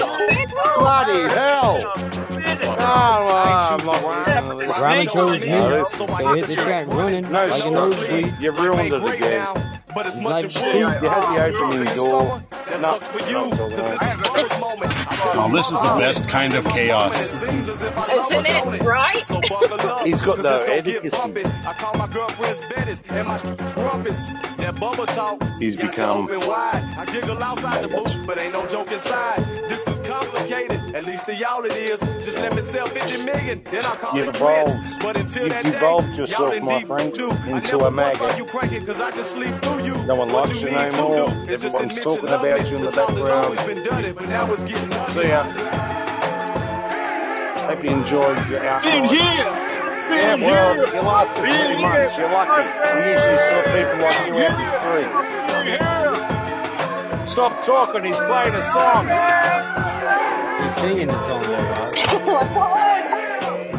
[0.00, 0.46] okay.
[0.78, 1.92] Bloody hell!
[2.78, 4.72] Oh, I'm not listening to this.
[4.78, 7.72] Ramen chose No, me, this so hit the track running no like a shit.
[7.72, 8.34] nosebleed.
[8.40, 9.79] You ruined it again.
[9.94, 11.02] But it's It's much like You, improved.
[11.02, 11.84] you the opening.
[11.84, 11.96] That
[12.70, 14.92] No, sucks for you, not because this is the first moment.
[15.34, 17.42] Oh, this is the best kind of chaos.
[17.42, 19.24] Isn't it right?
[19.24, 21.12] So buckle up, He's got 'cause no it's gonna etiquette.
[21.12, 21.42] bumpy.
[21.66, 23.38] I call my girlfriend's Bettis and my
[23.74, 24.18] grumpus.
[24.58, 25.42] That bubble talk.
[25.58, 26.84] He's got become- wide.
[26.98, 29.44] I giggle outside the That's- booth, but ain't no joke inside.
[29.68, 30.80] This is complicated.
[30.94, 32.00] At least to y'all it is.
[32.24, 34.70] Just let me sell 50 million, then I'll call You've it quits.
[34.72, 35.00] evolved.
[35.02, 37.30] But until You've that day, devolved y'all yourself, in my friend, doo.
[37.30, 38.38] I into never a once saw maggot.
[38.38, 39.94] you crank it, 'cause I just sleep through you.
[40.04, 41.16] No one What likes you you need to no more.
[41.16, 41.22] do
[41.52, 42.68] is just Everyone's admit talking about me.
[42.70, 43.44] you in the The South has background.
[43.44, 45.22] always been dirty, but now it's getting ugly.
[45.22, 45.42] See ya.
[47.68, 49.04] Hope you enjoyed your Been outside.
[49.06, 49.52] here.
[50.10, 50.94] Yeah, well, here.
[50.94, 52.18] you lasted Been two months.
[52.18, 52.66] You're lucky.
[52.98, 55.06] We usually saw people like you every three.
[55.54, 57.26] Been here.
[57.26, 58.02] Stop talking.
[58.04, 59.06] He's playing a song.
[60.70, 61.94] He's singing the song there, Bob.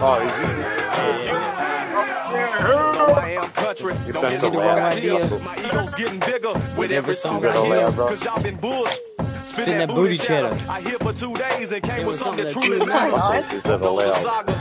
[0.03, 0.43] Oh, is he?
[0.45, 3.93] Yeah, yeah, I am country.
[4.05, 5.15] You've Don't done get some wrong wrong idea.
[5.23, 5.39] idea.
[5.39, 7.91] My ego's getting bigger with every song Is that I hear.
[7.91, 8.07] bro?
[8.09, 9.10] Cause y'all been bullshit.
[9.43, 10.49] Spit Spin that that booty booty chatter.
[10.55, 10.71] chatter.
[10.71, 13.11] I here for two days and came It with something that something truly that truly
[13.11, 13.29] matters.
[13.29, 13.53] matters.
[13.53, 14.17] Is that the allowed?
[14.21, 14.51] saga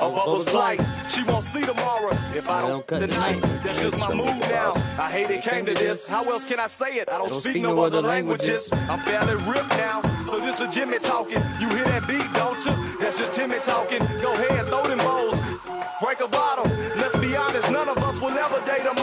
[0.00, 0.78] of Bubba's Bubba's light.
[0.80, 1.10] light.
[1.10, 3.34] She won't see tomorrow if I I don't don't cut tonight.
[3.40, 3.62] tonight.
[3.64, 4.72] That's just my mood now.
[4.98, 6.06] I hate it came to this.
[6.08, 7.08] How else can I say it?
[7.10, 8.68] I don't speak no other languages.
[8.72, 10.02] I'm fairly ripped now.
[10.26, 11.42] So this is Jimmy talking.
[11.60, 12.98] You hear that beat, don't you?
[13.00, 13.98] That's just Timmy talking.
[14.22, 15.38] Go ahead, throw them bowls.
[16.00, 16.64] Break a bottle.
[16.96, 18.96] Let's be honest, none of us will ever date a model.
[18.96, 18.99] So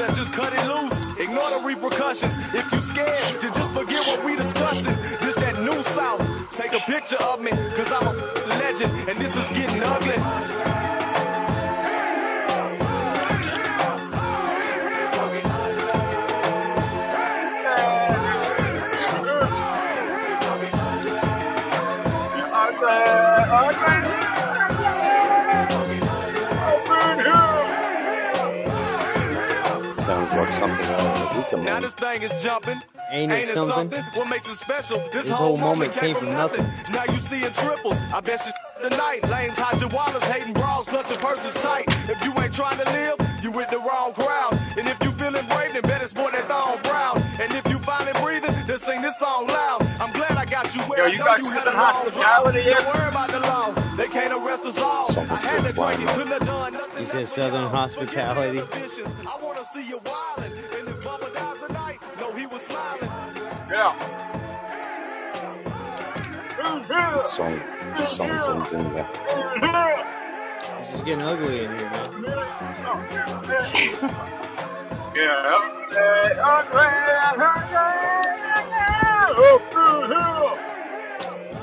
[0.00, 0.98] let's just cut it loose.
[1.18, 2.34] Ignore the repercussions.
[2.54, 4.96] If you scared, then just forget what we discussing.
[5.20, 6.20] This that new south.
[6.52, 8.12] Take a picture of me, cause I'm a
[8.46, 10.59] legend, and this is getting ugly.
[30.10, 32.82] Sounds like something out of a Wicker Now this thing is jumping.
[33.12, 34.02] Ain't it something?
[34.14, 34.98] What makes it special?
[35.12, 36.66] This, This whole moment came from nothing.
[36.90, 37.96] Now you seeing triples.
[38.12, 38.50] I bet you
[38.90, 39.22] tonight.
[39.30, 41.84] Lames hide your wallets, hating bras, clutching purses tight.
[42.08, 44.58] If you ain't trying to live, you with the wrong crowd.
[44.76, 47.22] And if you feeling brave, then better sport that thong brown.
[47.40, 49.82] And if you finally breathing, then sing this song loud.
[50.00, 50.29] I'm glad I
[50.62, 52.74] got you where Yo, you got you Southern had a hospitality here?
[52.74, 53.96] Don't worry about the law.
[53.96, 55.06] They can't arrest us all.
[55.18, 57.04] I had to crank it, couldn't have done nothing.
[57.04, 58.60] He said Southern hospitality.
[58.60, 60.78] I wanna see you wildin'.
[60.78, 63.10] And if Bubba dies tonight, know he was smiling.
[63.70, 64.16] Yeah.
[67.14, 67.60] This song,
[67.96, 68.96] this song's something mm-hmm.
[69.60, 70.19] that.
[70.94, 72.20] Is getting ugly in here, man.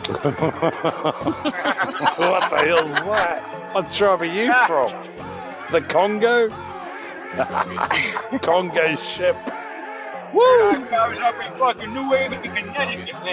[0.07, 3.43] what the hell's that?
[3.73, 4.89] What tribe are you from?
[5.71, 6.49] The Congo?
[8.41, 9.35] Congo ship.
[10.33, 10.85] Woo!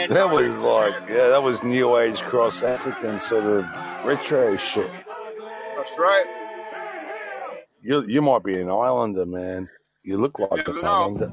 [0.08, 3.64] That was like, yeah, that was New Age cross African sort of
[4.04, 4.90] retro shit.
[5.84, 6.24] That's right.
[7.82, 9.68] You you might be an islander, man.
[10.02, 11.32] You look like Yeah, an islander.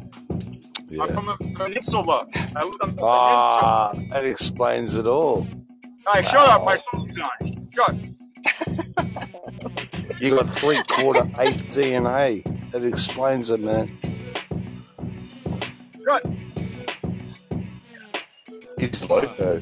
[0.99, 2.27] I'm from the peninsula.
[2.35, 5.45] I live on the Ah, that explains it all.
[5.45, 6.03] peninsula.
[6.05, 6.65] Alright, shut up.
[6.65, 7.29] My song's on.
[7.73, 7.95] Shut.
[10.19, 12.43] You got three quarter eight DNA.
[12.71, 13.87] That explains it, man.
[16.05, 16.25] Shut.
[18.77, 19.61] He's loco.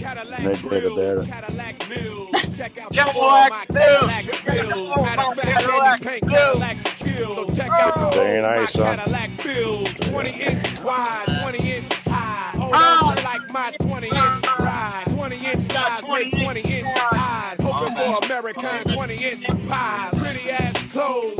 [0.00, 1.26] No doubt about it.
[1.28, 2.30] Cadillac Mills.
[2.56, 4.96] Check out the Cadillac all my Cadillac spills.
[4.96, 7.36] Matter my of fact, Cadillac candy paint Cadillac skills.
[7.36, 8.96] So check out the Very all my.
[8.96, 9.92] Cadillac bills.
[9.94, 12.58] 20 inch wide, 20 inch high.
[12.58, 13.10] Hold Ah.
[13.10, 15.04] on like my 20 inch ride.
[15.10, 17.56] 20 inch thighs make 20 inch eyes.
[17.60, 20.14] Hoping for American 20 inch pies.
[20.22, 21.37] Pretty ass clothes,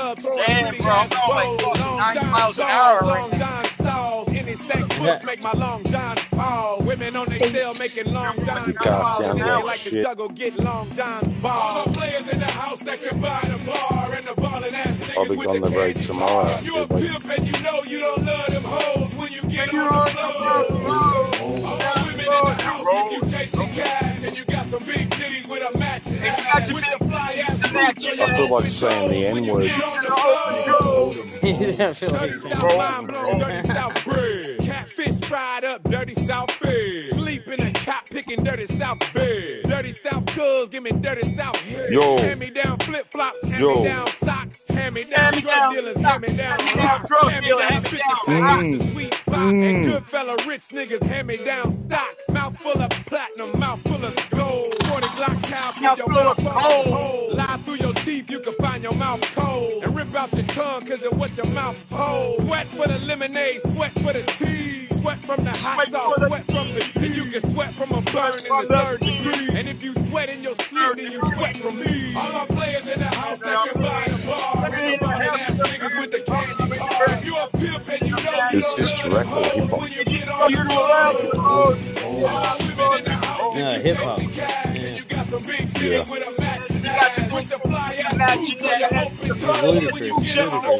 [0.00, 1.60] club, throwing Damn, bro, I'm ass going like bows.
[1.60, 4.28] fucking Long 90 John miles an stalls, hour right long John stalls.
[4.30, 6.80] Any stank puss make my long John fall.
[6.82, 10.02] Women on they still making long John Car sounds They like like to shit.
[10.04, 11.52] juggle, get long John's ball.
[11.52, 14.98] All the players in the house that can buy the bar and the ballin' ass
[15.16, 16.44] I'll niggas be with on the the road tomorrow.
[16.44, 16.62] car.
[16.62, 17.08] You a actually.
[17.08, 20.66] pimp and you know you don't love them hoes when you get on the floor.
[21.66, 24.09] All the women in the house if you chasing cash and you got
[24.70, 28.36] some big titties with a matching ass with the fly ass boots on your I
[28.36, 29.62] feel like saying the N word.
[29.64, 30.10] Get on the.
[31.88, 34.58] I feel like Dirty saying South line blown, dirty South bread.
[34.60, 37.19] Catfish fried up, dirty South fed.
[38.22, 39.62] Picking dirty South bed.
[39.64, 41.90] Dirty South cuz, give me dirty South head.
[41.90, 42.18] Yo.
[42.18, 43.76] Hand me down flip flops, hand Yo.
[43.76, 46.60] me down socks, hand me down Hand me drug down dealers, socks, hand me down
[46.60, 48.80] hand me rocks, hand me down hand me 50 down Mm.
[48.80, 49.36] of sweet pop.
[49.36, 52.28] And good fella rich niggas, hand me down stocks.
[52.30, 54.79] Mouth full of platinum, mouth full of gold.
[55.00, 57.34] 40 Glock cow, keep your mouth cold.
[57.34, 59.82] Lie through your teeth, you can find your mouth cold.
[59.82, 62.40] And rip out your tongue, cause it what your mouth told.
[62.42, 64.86] Sweat for the lemonade, sweat for the tea.
[64.98, 67.14] Sweat from the hot sauce, sweat from the heat.
[67.14, 69.48] You can sweat from a burn in the third degree.
[69.58, 72.14] And if you sweat in your sleep, then you sweat from me.
[72.14, 74.66] All my players in the house that can buy a bar.
[74.66, 76.29] And the ass niggas with the
[78.52, 79.82] This is love them direct hip hop?
[79.82, 80.88] when you get on You the know floor.
[80.88, 82.04] that?
[82.04, 84.18] All my women in the house, Yeah, hip hop.
[84.18, 86.10] chasing cash you got some big titties Yeah.
[86.10, 86.24] with
[86.84, 89.12] You got your ass, with fly ass matching boots your ass.
[89.12, 90.24] open It's toes when you Ludacris.
[90.24, 90.78] get on the floor.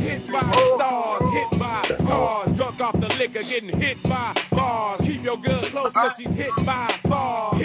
[0.00, 2.56] Hit by stars, hit by cars.
[2.56, 5.00] Drunk off the liquor, getting hit by bars.
[5.02, 7.62] Keep your girl close cause she's hit by bars.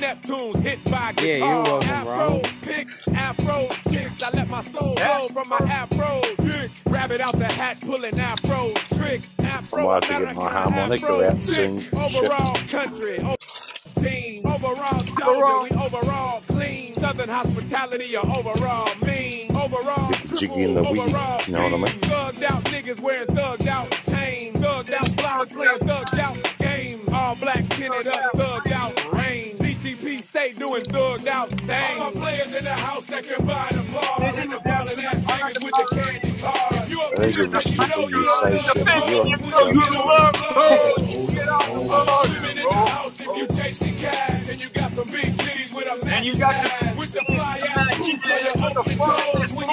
[0.00, 1.24] Hit by the Neptunes, hit by guitars.
[1.26, 2.54] Yeah, you're welcome, Afro Ronald.
[2.62, 4.22] picks, afro chicks.
[4.22, 6.70] I let my soul roll from my afro dick.
[6.86, 9.28] Rabbit out the hat, pulling afro tricks.
[9.40, 11.42] Afro I'm about to get my American, harmonica out dick.
[11.44, 11.80] soon.
[11.80, 11.94] Shit.
[11.94, 13.18] Overall country.
[13.20, 13.36] o-
[14.02, 14.46] Team.
[14.46, 16.94] Overall Georgia, we overall clean.
[17.00, 19.54] Southern hospitality, or overall mean.
[19.54, 22.00] Overall Get jiggy in the triple, weed, overall you know what I mean?
[22.00, 24.56] Thugged out niggas wearing thugged out chains.
[24.56, 27.08] Thugged out blocks playing thugged out games.
[27.12, 29.12] All black tinted up, thugged out
[30.34, 30.52] rain.
[30.52, 32.00] DTP stay doing thugged out things.
[32.00, 34.40] All my players in the house that can buy the bar.
[34.40, 36.90] And the ballin' ass niggas with the candy cars.
[36.90, 38.88] You a I think pimp if and you know you you say love shit, them
[39.28, 41.96] you're hoes a when you dumb get on the floor.
[41.96, 45.36] All my women in the house if you chasing cash and you got some big
[45.38, 46.98] titties with a And you got some ass.
[46.98, 47.59] With the fly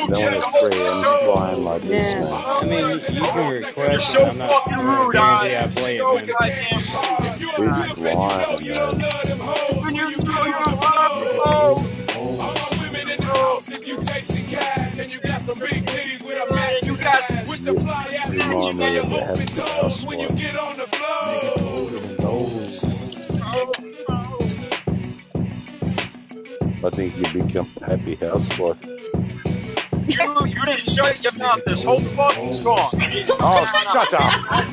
[0.10, 2.46] No get one on is the free and flying like this, man.
[2.48, 4.28] I mean, you, you can request so it.
[4.28, 6.28] I'm not, fucking I'm rude, guarantee I I play so it, man.
[6.28, 6.82] goddamn
[7.24, 9.02] If you a Free pimp and you know flying, you don't man.
[9.02, 10.80] love them hoes you when you know get you on don't
[11.20, 11.76] the love floor.
[11.76, 15.86] them, All my women in the house if you chasing cash and got some big
[15.86, 17.48] titties with a matching you got ass.
[17.48, 20.06] With the fly ass Remind boots on me your of the open Happy toes House
[20.06, 21.62] when you get on the floor.
[26.84, 28.78] I think you become a happy housewife.
[28.86, 32.90] You, you didn't shut your mouth this whole fucking song.
[33.40, 34.68] Oh, shut up!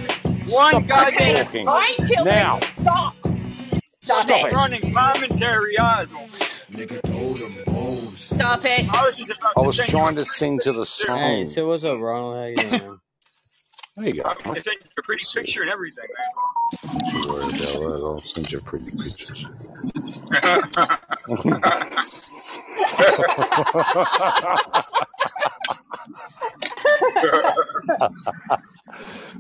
[0.49, 2.25] One Stop goddamn talking.
[2.25, 2.61] Now.
[2.75, 3.15] Stop.
[4.03, 4.47] Stop Stop it.
[4.47, 4.53] it.
[4.53, 6.09] running commentary on.
[8.15, 8.89] Stop it.
[8.93, 11.47] I was just about I was send trying to sing to the Hey, song.
[11.47, 12.37] so what's up, Ronald?
[12.37, 13.01] How you doing.
[13.97, 14.23] There you go.
[14.25, 16.05] I'm gonna send you a pretty picture and everything,
[16.73, 18.01] Don't you worry about that.
[18.05, 19.47] I'll send you pretty pictures.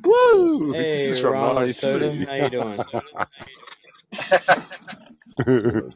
[0.04, 0.72] Woo!
[0.72, 1.78] this is Hey, from Ronald nice.
[1.78, 2.10] Soda.
[2.26, 2.78] How you doing?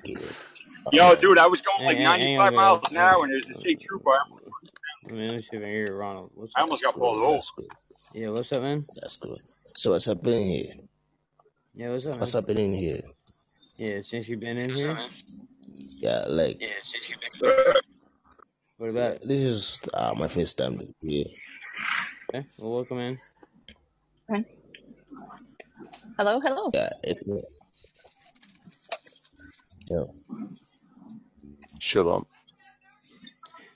[0.92, 3.32] Yo, dude, I was going like Hang- hang- hang on, 95 miles an hour and
[3.32, 4.10] there's a state trooper.
[4.10, 6.30] I mean, let me see if I hear Ronald.
[6.34, 6.64] What's I up?
[6.64, 7.36] almost got pulled over.
[7.36, 7.66] That's.
[8.14, 8.84] Yeah, what's up, man?
[9.00, 9.40] That's good.
[9.76, 10.72] So what's happening here?
[11.78, 12.18] Yeah, what's up, man?
[12.18, 13.02] What's happening here?
[13.76, 14.98] Yeah, since you've been in here.
[16.00, 16.60] Yeah, like
[18.78, 21.26] What about this is uh, my first time here.
[22.34, 23.16] Okay, well, welcome in.
[26.16, 26.68] Hello, hello.
[26.74, 27.22] Yeah, it's
[29.88, 30.02] yeah.
[31.78, 32.26] Shut up.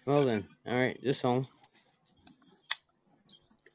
[0.07, 1.47] Well then, all right, this song.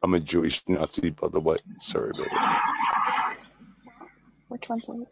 [0.04, 1.60] I'm a Jewish Nazi, by the way.
[1.80, 3.17] Sorry about that.
[4.50, 5.08] Which one's it?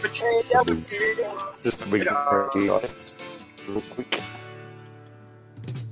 [0.00, 1.52] Potato, potato.
[1.62, 2.80] Just to be real
[3.90, 4.20] quick.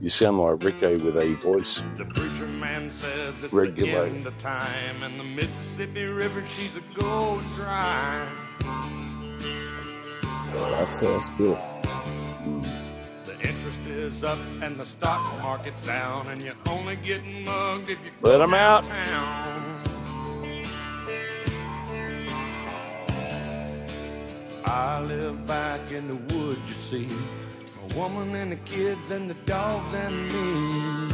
[0.01, 4.17] You sound like Rico with a voice The preacher man says it's the regulated.
[4.19, 8.27] end of time, and the Mississippi River, she's a gold dry.
[10.53, 11.59] That's that's good.
[13.25, 17.99] The interest is up and the stock market's down, and you're only getting mugged if
[18.05, 18.85] you Let 'em out.
[18.85, 19.56] Town.
[24.67, 27.09] I live back in the woods, you see.
[27.89, 31.09] A woman and the kids and the dogs and me.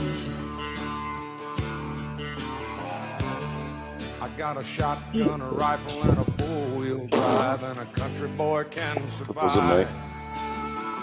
[4.21, 9.09] I got a shotgun, a rifle, and a four-wheel drive, and a country boy can
[9.11, 9.45] survive.
[9.45, 9.85] Was it me?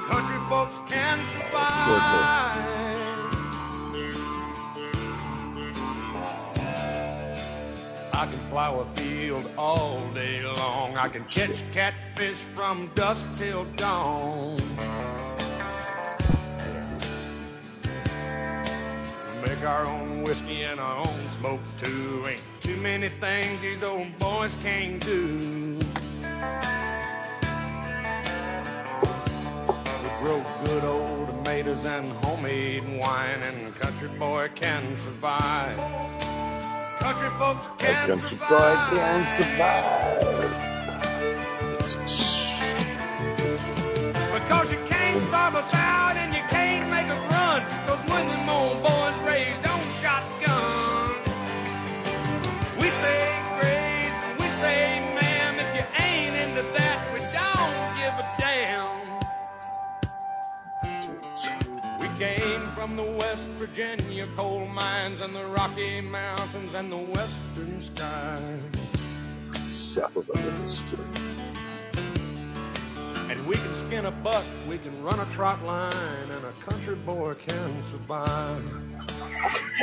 [0.07, 2.98] Country folks can survive.
[8.19, 10.97] I can plow a field all day long.
[10.97, 14.57] I can catch catfish from dusk till dawn.
[19.41, 22.25] Make our own whiskey and our own smoke too.
[22.27, 25.79] Ain't too many things these old boys can't do.
[30.03, 36.38] We grow good old tomatoes and homemade wine, and country boy can survive.
[36.99, 38.89] Country folks can country boy survive.
[38.89, 39.85] can survive.
[44.33, 47.61] Because you can't starve us out and you can't make us run.
[47.87, 48.49] Cause when them
[63.59, 68.61] Virginia coal mines and the Rocky Mountains and the western skies.
[69.67, 71.19] South of the Mississippi.
[73.29, 75.93] And we can skin a buck, we can run a trot line,
[76.31, 78.63] and a country boy can survive.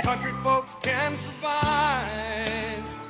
[0.03, 3.06] Country folks can survive.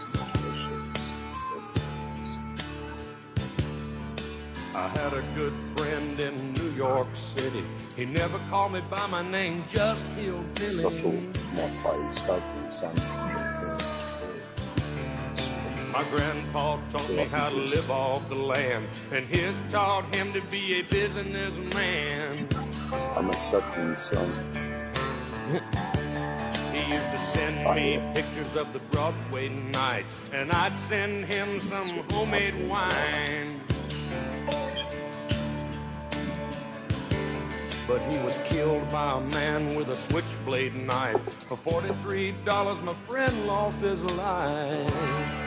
[4.77, 7.65] I had a good friend in New York City.
[7.97, 10.85] He never called me by my name, just Hillbilly.
[10.85, 11.15] Russell,
[11.55, 12.95] my son.
[15.91, 20.43] My grandpa taught me how to live off the land, and his taught him to
[20.43, 22.47] be a businessman.
[23.17, 24.29] I'm a sucking son.
[26.75, 32.05] He used to send me pictures of the Broadway nights, and I'd send him some
[32.11, 33.59] homemade wine.
[37.89, 41.21] But he was killed by a man with a switchblade knife.
[41.45, 45.47] For $43, my friend lost his life.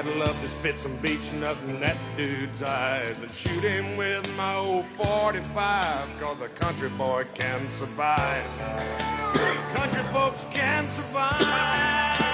[0.00, 4.54] I'd love to spit some Beech-Nut in that dude's eyes and shoot him with my
[4.56, 8.44] old 45, cause a country boy can survive.
[9.74, 12.29] country folks can survive.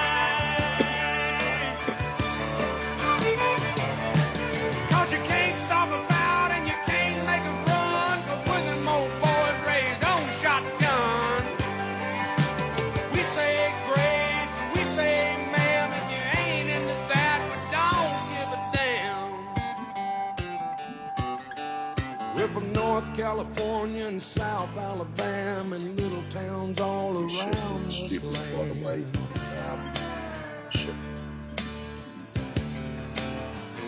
[23.27, 29.05] California and South Alabama and little towns all around this land.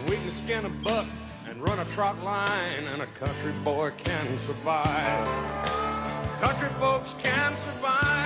[0.09, 1.07] We can skin a buck
[1.49, 5.29] and run a trot line, and a country boy can survive.
[6.41, 8.18] Country folks can survive.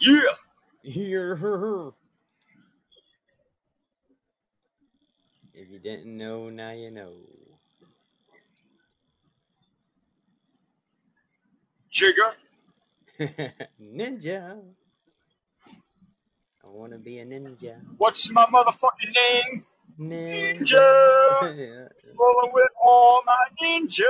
[0.00, 0.20] Yeah.
[0.82, 1.92] Here.
[5.52, 7.12] If you didn't know, now you know.
[11.92, 12.34] Jigger.
[13.82, 14.58] ninja.
[16.64, 17.76] I want to be a ninja.
[17.98, 19.66] What's my motherfucking name?
[20.00, 20.76] Ninja.
[21.42, 21.88] Ninja.
[22.18, 24.04] Rolling with all my ninja.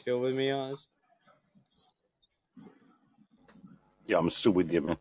[0.00, 0.86] Still with me, Oz?
[4.06, 4.96] Yeah, I'm still with you, man.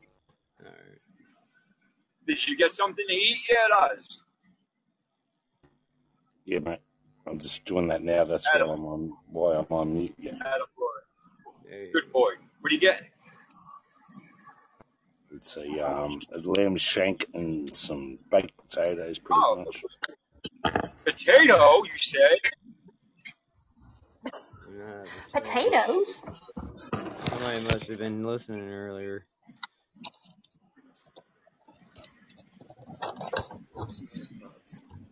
[2.27, 4.23] Did you get something to eat yet, Oz?
[6.43, 6.79] Yeah, mate.
[7.25, 8.25] I'm just doing that now.
[8.25, 9.13] That's why I'm on.
[9.31, 10.15] Why I'm on mute.
[10.19, 10.31] Yeah.
[10.33, 11.93] Attaboy.
[11.93, 12.31] Good boy.
[12.59, 13.03] What do you get?
[15.33, 19.81] It's a, um, a lamb shank and some baked potatoes, pretty Oh, much.
[21.05, 22.37] potato, you said?
[24.79, 26.23] Nah, just- Potatoes?
[27.29, 29.25] Somebody must have been listening earlier.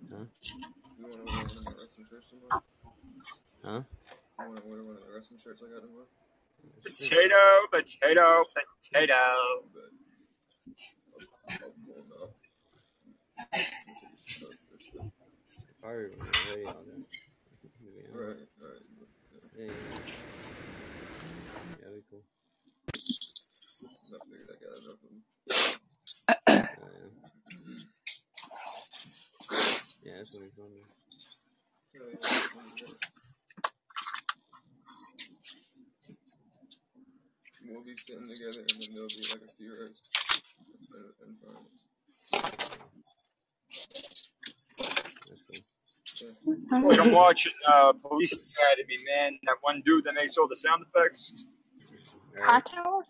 [0.09, 0.23] Huh?
[0.97, 2.63] You want to wear one of the wrestling shirts tomorrow?
[3.65, 3.81] Huh?
[4.39, 6.07] You want to wear one of the wrestling shirts I got tomorrow?
[6.83, 9.13] Potato, potato, potato.
[11.49, 12.31] I'll pull them out.
[15.81, 16.03] Probably
[16.51, 17.03] ready on that.
[18.13, 18.83] Right, right.
[19.57, 19.71] Yeah, yeah.
[21.81, 22.23] That'd be cool.
[24.07, 25.21] I figured I got enough of them.
[26.37, 27.09] Uh,
[30.03, 30.71] yeah, that's gonna be fun.
[31.93, 32.93] Yeah, yeah, yeah.
[37.69, 39.99] We'll be sitting together and then there'll be like a few rows
[40.59, 40.73] in,
[41.27, 41.71] in front of us.
[45.29, 45.63] That's.
[46.21, 46.29] Yeah.
[46.87, 49.37] Like I'm watching uh, Police Academy, man.
[49.45, 51.53] That one dude that makes all the sound effects.
[52.43, 53.03] Hightower?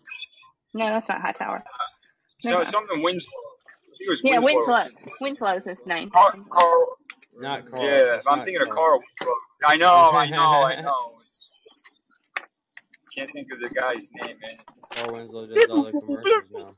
[0.74, 1.62] No, that's not Hightower.
[2.40, 2.64] So No.
[2.64, 3.32] something Winslow.
[3.38, 4.74] I think it was Yeah, Winslow.
[4.74, 5.14] Winslow.
[5.20, 6.10] Winslow's his name.
[6.10, 6.86] Carl, Carl,
[7.38, 7.84] Not Carl.
[7.84, 8.76] yeah, It's I'm not thinking of Carl.
[8.76, 9.34] Carl Winslow.
[9.66, 9.88] I know,
[10.18, 11.20] I know, I know.
[13.16, 14.56] Can't think of the guy's name, man.
[14.98, 16.76] Carl Winslow does all the commercials now.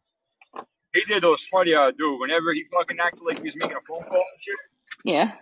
[0.94, 2.20] He did those funny uh dude.
[2.20, 4.56] Whenever he fucking acted like he was making a phone call and shit,
[5.04, 5.32] Yeah.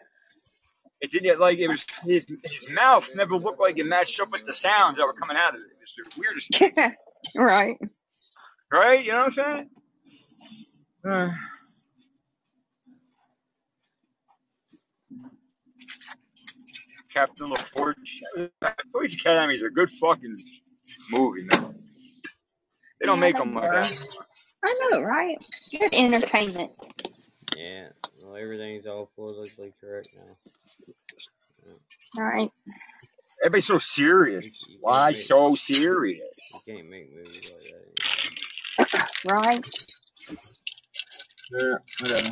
[1.00, 4.46] it didn't like it was his his mouth never looked like it matched up with
[4.46, 5.68] the sounds that were coming out of it.
[5.82, 6.96] It's the weirdest thing,
[7.36, 7.78] right.
[8.72, 9.04] right?
[9.04, 9.70] You know what I'm saying?
[11.04, 11.30] Uh,
[17.12, 18.50] Captain LaForge.
[18.92, 20.36] Police Academy is a good fucking
[21.10, 21.74] movie, man.
[23.00, 23.92] They don't make them like that.
[24.64, 25.38] I know, right?
[25.70, 26.72] Good entertainment.
[27.56, 27.88] Yeah.
[28.22, 30.36] Well, everything's all politically correct now.
[32.18, 32.50] All right.
[33.42, 34.46] Everybody's so serious.
[34.80, 36.20] Why so serious?
[36.52, 37.50] You can't make movies
[38.78, 39.08] like that.
[39.24, 39.66] Right.
[41.50, 42.30] Yeah, whatever.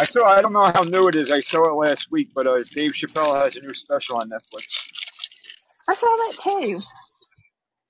[0.00, 0.24] I saw.
[0.26, 1.30] I don't know how new it is.
[1.30, 4.64] I saw it last week, but uh, Dave Chappelle has a new special on Netflix.
[5.88, 6.78] I saw that too.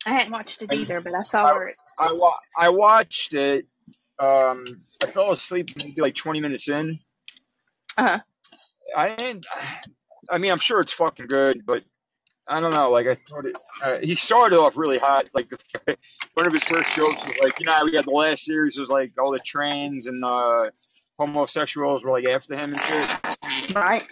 [0.06, 1.76] I hadn't watched it either, but I saw I, where it.
[1.98, 3.66] I, wa- I watched it.
[4.18, 4.64] Um,
[5.02, 6.98] I fell asleep maybe like 20 minutes in.
[7.96, 8.20] Uh, huh.
[8.96, 9.46] I didn't.
[10.30, 11.82] I mean, I'm sure it's fucking good, but
[12.48, 12.90] I don't know.
[12.90, 13.56] Like I thought it.
[13.82, 15.28] Uh, he started off really hot.
[15.34, 15.96] Like the,
[16.34, 18.88] one of his first jokes was like, you know, we had the last series was
[18.88, 20.64] like all the trans and uh,
[21.18, 23.74] homosexuals were like after him and shit.
[23.74, 24.04] right.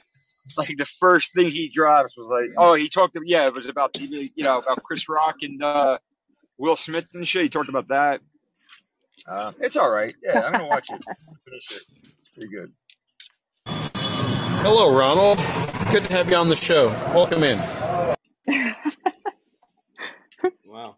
[0.58, 3.16] Like the first thing he drops was like, oh, he talked.
[3.22, 5.98] Yeah, it was about the, you know about Chris Rock and uh,
[6.58, 7.42] Will Smith and shit.
[7.42, 8.20] He talked about that.
[9.28, 10.14] Uh, it's all right.
[10.24, 11.00] Yeah, I'm gonna watch it.
[11.44, 11.82] Finish it.
[12.34, 12.72] Pretty good.
[13.66, 15.38] Hello, Ronald.
[15.92, 16.88] Good to have you on the show.
[17.14, 17.58] Welcome in.
[20.66, 20.96] Wow.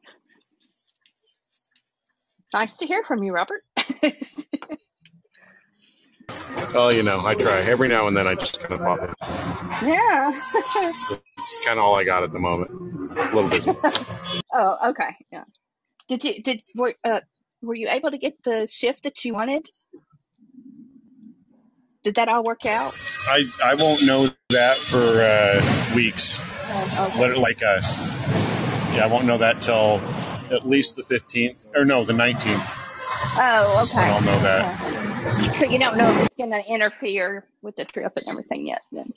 [2.53, 3.65] Nice to hear from you, Robert.
[6.75, 7.61] Oh, you know, I try.
[7.63, 9.89] Every now and then I just kind of pop in.
[9.89, 10.41] yeah.
[11.39, 12.71] It's kind of all I got at the moment.
[13.19, 13.73] A little busy.
[14.55, 15.17] oh, okay.
[15.33, 15.45] Yeah.
[16.09, 17.21] Did you did were uh
[17.63, 19.67] were you able to get the shift that you wanted?
[22.05, 22.95] Did that all work out?
[23.29, 26.41] I, I won't know that for uh, weeks.
[26.99, 27.81] Oh, Lit- Like, uh,
[28.95, 30.01] yeah, I won't know that till
[30.51, 31.69] at least the 15th.
[31.77, 32.81] Or no, the 19th.
[33.25, 35.12] Oh, That's when I'll know that.
[35.59, 38.85] So you don't know if it's going to interfere with the trip and everything yet.
[38.91, 39.13] Then.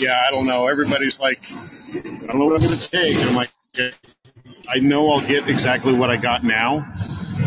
[0.00, 0.68] Yeah, I don't know.
[0.68, 3.16] Everybody's like, I don't know what I'm going to take.
[3.16, 3.50] And I'm like,
[4.68, 6.86] I know I'll get exactly what I got now.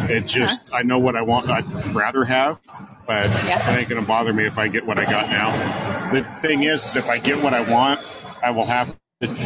[0.10, 0.20] It uh-huh.
[0.28, 2.60] just, I know what I want, I'd rather have,
[3.08, 3.72] but Yeah.
[3.72, 6.12] it ain't going to bother me if I get what I got now.
[6.12, 8.02] The thing is, if I get what I want,
[8.44, 8.96] I will have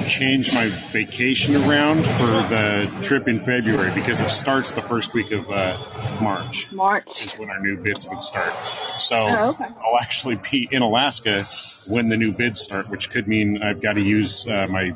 [0.08, 5.32] change my vacation around for the trip in February because it starts the first week
[5.32, 5.78] of uh,
[6.22, 6.72] March.
[6.72, 8.54] March is when our new bids would start.
[9.00, 9.66] So Oh, okay.
[9.86, 11.44] I'll actually be in Alaska
[11.88, 14.96] when the new bids start, which could mean I've got to use uh, my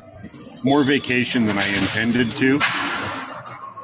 [0.64, 2.60] more vacation than I intended to.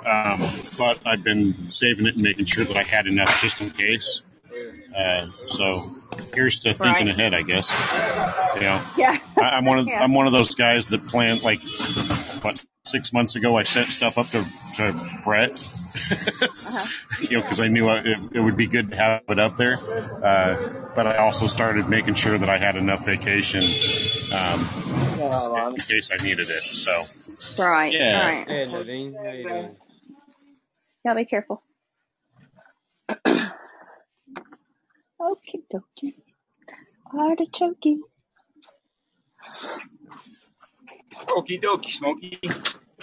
[0.05, 0.41] Um,
[0.77, 4.21] but I've been saving it and making sure that I had enough just in case.
[4.97, 5.83] Uh, so
[6.33, 7.15] here's to thinking Right.
[7.15, 7.71] ahead, I guess.
[8.61, 8.85] Yeah.
[8.97, 9.17] Yeah.
[9.37, 10.03] I, I'm one of Yeah.
[10.03, 11.61] I'm one of those guys that plan like
[12.41, 14.43] what six months ago I sent stuff up to,
[14.75, 16.87] to Brett, Uh-huh.
[17.29, 19.57] you know, because I knew I, it, it would be good to have it up
[19.57, 19.77] there.
[20.23, 23.63] Uh, but I also started making sure that I had enough vacation
[24.33, 24.67] um,
[25.71, 26.63] in case I needed it.
[26.63, 27.03] So
[27.63, 27.93] Right.
[27.93, 28.25] Yeah.
[28.39, 28.47] Right.
[28.47, 29.15] Hey, Naveen.
[29.23, 29.75] How you doing?
[31.05, 31.61] Gotta be careful.
[35.21, 36.13] Okie dokie.
[37.13, 37.99] Artichoke.
[41.27, 42.39] Okie dokie, Smokey.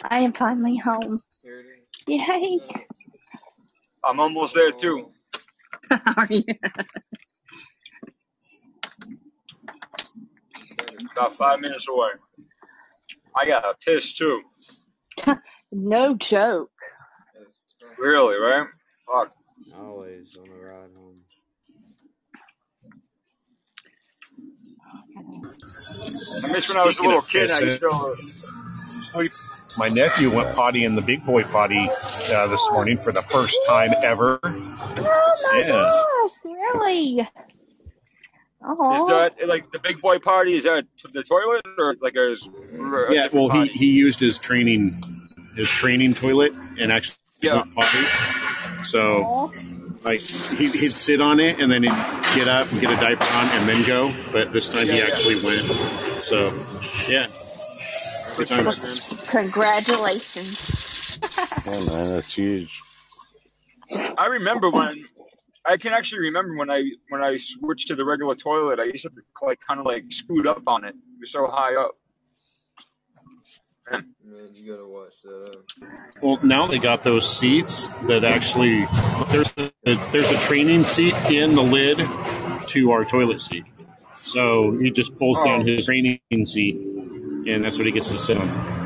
[0.03, 1.21] I am finally home.
[2.07, 2.61] Yay!
[4.05, 5.11] I'm almost there too.
[5.89, 6.43] Oh, Are you?
[11.13, 12.09] About five minutes away.
[13.37, 14.43] I got a piss too.
[15.73, 16.73] no joke.
[17.99, 18.67] Really, right?
[19.07, 19.29] Fuck.
[19.79, 21.06] Always on the ride home.
[25.43, 27.51] I miss when I was a little of kid.
[27.51, 27.91] I used to.
[27.91, 28.15] Uh,
[29.79, 31.89] my nephew went potty in the big boy potty
[32.33, 34.41] uh, this morning for the first time ever.
[34.43, 34.51] Oh
[35.53, 35.69] my Yeah.
[35.69, 36.31] gosh!
[36.45, 37.21] Really?
[37.21, 37.27] is
[38.69, 39.07] Oh.
[39.09, 40.55] that like the big boy potty?
[40.55, 43.71] Is that the toilet or like a, a Yeah, well, he, potty?
[43.73, 45.01] he used his training
[45.57, 47.57] his training toilet and actually Yeah.
[47.57, 48.83] went potty.
[48.83, 49.51] So,
[50.07, 51.91] like, he, he'd sit on it and then he'd
[52.35, 54.15] get up and get a diaper on and then go.
[54.33, 55.11] But this time he Yeah, yeah.
[55.13, 56.23] actually went.
[56.23, 56.55] So,
[57.11, 57.27] yeah,
[58.37, 59.29] good times.
[59.31, 61.19] Congratulations.
[61.67, 62.81] Yeah, man, that's huge.
[64.19, 65.05] I remember when
[65.65, 68.79] I can actually remember when I when I switched to the regular toilet.
[68.81, 70.91] I used to have to like kind of like scoot up on it.
[70.95, 71.93] It was so high up.
[73.93, 74.05] Man,
[74.55, 75.67] you gotta watch that out.
[76.23, 78.87] Well, now they got those seats that actually
[79.31, 79.73] there's a,
[80.13, 81.99] there's a training seat in the lid
[82.69, 83.65] to our toilet seat.
[84.23, 85.65] So he just pulls down Oh.
[85.65, 88.77] his training seat, and that's what he gets to sit on.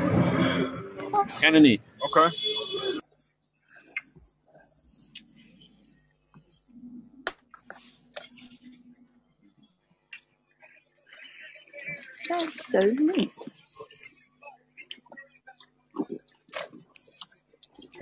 [1.41, 1.81] Kind of neat.
[2.17, 2.35] Okay.
[12.29, 13.31] That's so neat.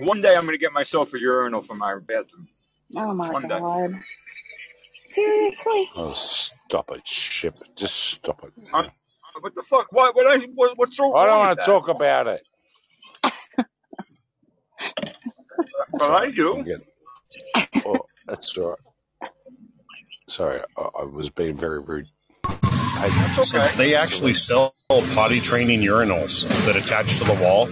[0.00, 2.48] One day I'm gonna get myself a urinal for my bathroom.
[2.96, 3.58] Oh my One day.
[3.58, 4.00] god.
[5.08, 5.90] Seriously?
[5.96, 7.58] Oh, stop it, Shep.
[7.76, 8.52] Just stop it.
[8.72, 8.86] Uh,
[9.40, 9.92] what the fuck?
[9.92, 10.14] What?
[10.14, 10.26] What?
[10.26, 12.42] I, what what's so I don't want to talk about it.
[15.92, 16.60] But I do.
[16.60, 16.78] Again.
[17.84, 18.76] Oh, that's all
[19.20, 19.30] right.
[20.28, 22.08] Sorry, I, I was being very rude.
[22.44, 23.08] I,
[23.42, 24.74] So they actually sell
[25.14, 27.66] potty training urinals that attach to the wall.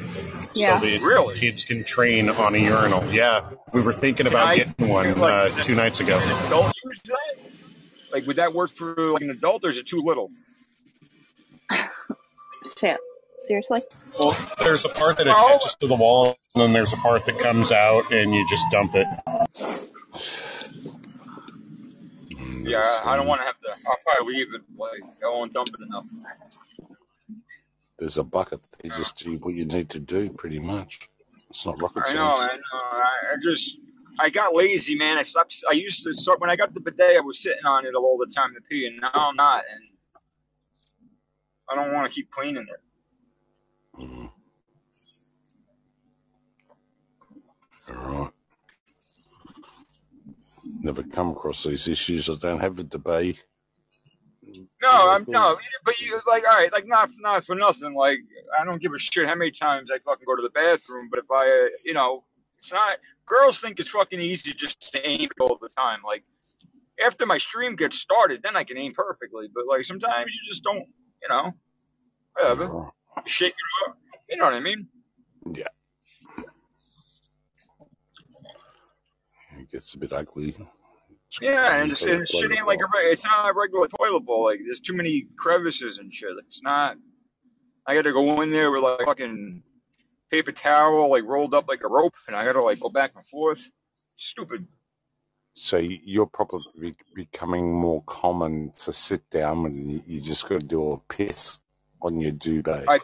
[0.58, 0.80] Yeah.
[0.80, 3.04] So the kids can train on a urinal.
[3.12, 6.18] Yeah, we were thinking about I- getting one uh, two nights ago.
[6.46, 7.36] Adult use that?
[8.12, 10.30] Like, would that work for like an adult, or is it too little?
[12.78, 12.98] Shit.
[13.40, 13.82] Seriously?
[14.18, 17.38] Well, there's a part that attaches to the wall, and then there's a part that
[17.38, 19.06] comes out, and you just dump it.
[22.62, 23.68] Yeah, I don't want to have to.
[23.88, 24.60] I'll probably leave it.
[24.76, 26.06] Like, I won't dump it enough.
[27.98, 28.60] There's a bucket.
[28.84, 31.08] You just do what you need to do, pretty much.
[31.50, 32.52] It's not rocket I know, science.
[32.52, 33.00] I know.
[33.00, 33.78] I, I just,
[34.20, 35.18] I got lazy, man.
[35.18, 35.56] I stopped.
[35.68, 37.16] I used to start when I got the bidet.
[37.16, 39.82] I was sitting on it all the time to pee, and now I'm not, and
[41.68, 44.00] I don't want to keep cleaning it.
[44.00, 44.30] Mm.
[47.90, 48.30] All right.
[50.82, 52.30] Never come across these issues.
[52.30, 53.38] I don't have a bidet.
[54.82, 57.94] No, I'm no, but you like all right, like not not for nothing.
[57.94, 58.18] Like
[58.58, 61.18] I don't give a shit how many times I fucking go to the bathroom, but
[61.18, 62.24] if I, uh, you know,
[62.58, 62.98] it's not.
[63.26, 65.98] Girls think it's fucking easy just to aim all the time.
[66.04, 66.24] Like
[67.04, 69.48] after my stream gets started, then I can aim perfectly.
[69.54, 70.86] But like sometimes you just don't,
[71.22, 71.52] you know,
[72.34, 72.64] whatever.
[72.64, 73.98] You shake it up.
[74.28, 74.88] You know what I mean?
[75.52, 75.64] Yeah.
[79.58, 80.56] It gets a bit ugly.
[81.40, 84.44] Yeah, and, it's, and shit ain't like a it's not a regular toilet bowl.
[84.44, 86.30] Like there's too many crevices and shit.
[86.46, 86.96] It's not.
[87.86, 89.62] I got to go in there with like fucking
[90.30, 93.12] paper towel, like rolled up like a rope, and I got to like go back
[93.14, 93.70] and forth.
[94.16, 94.66] Stupid.
[95.52, 100.66] So you're probably becoming more common to sit down and you, you just got to
[100.66, 101.58] do a piss
[102.00, 102.84] on your duvet.
[102.88, 103.00] I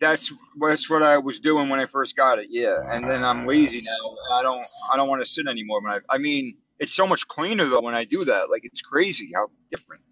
[0.00, 2.46] that's that's what I was doing when I first got it.
[2.48, 4.38] Yeah, and then I'm lazy now.
[4.38, 5.82] I don't I don't want to sit anymore.
[5.82, 8.50] When I I mean, it's so much cleaner though when I do that.
[8.50, 10.02] Like it's crazy how different.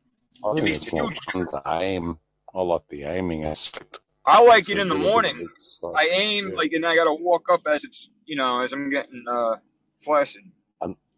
[0.49, 2.19] I think it's more fun to aim.
[2.55, 3.99] I like the aiming aspect.
[4.25, 5.31] I like So it in the do a bit of morning.
[5.33, 6.55] exercise, I aim yeah.
[6.55, 9.57] like, and I gotta walk up as it's you know as I'm getting uh
[10.03, 10.43] flaccid.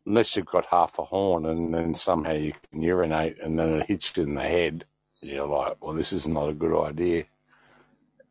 [0.07, 3.87] Unless you've got half a horn and then somehow you can urinate and then it
[3.87, 4.87] hits you in the head.
[5.21, 7.25] You're like, well, this is not a good idea.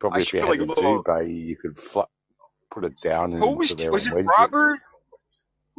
[0.00, 2.10] Probably I if you had like, a a little- you could fl-
[2.70, 4.12] put it down Who was was it?
[4.38, 4.80] Robert.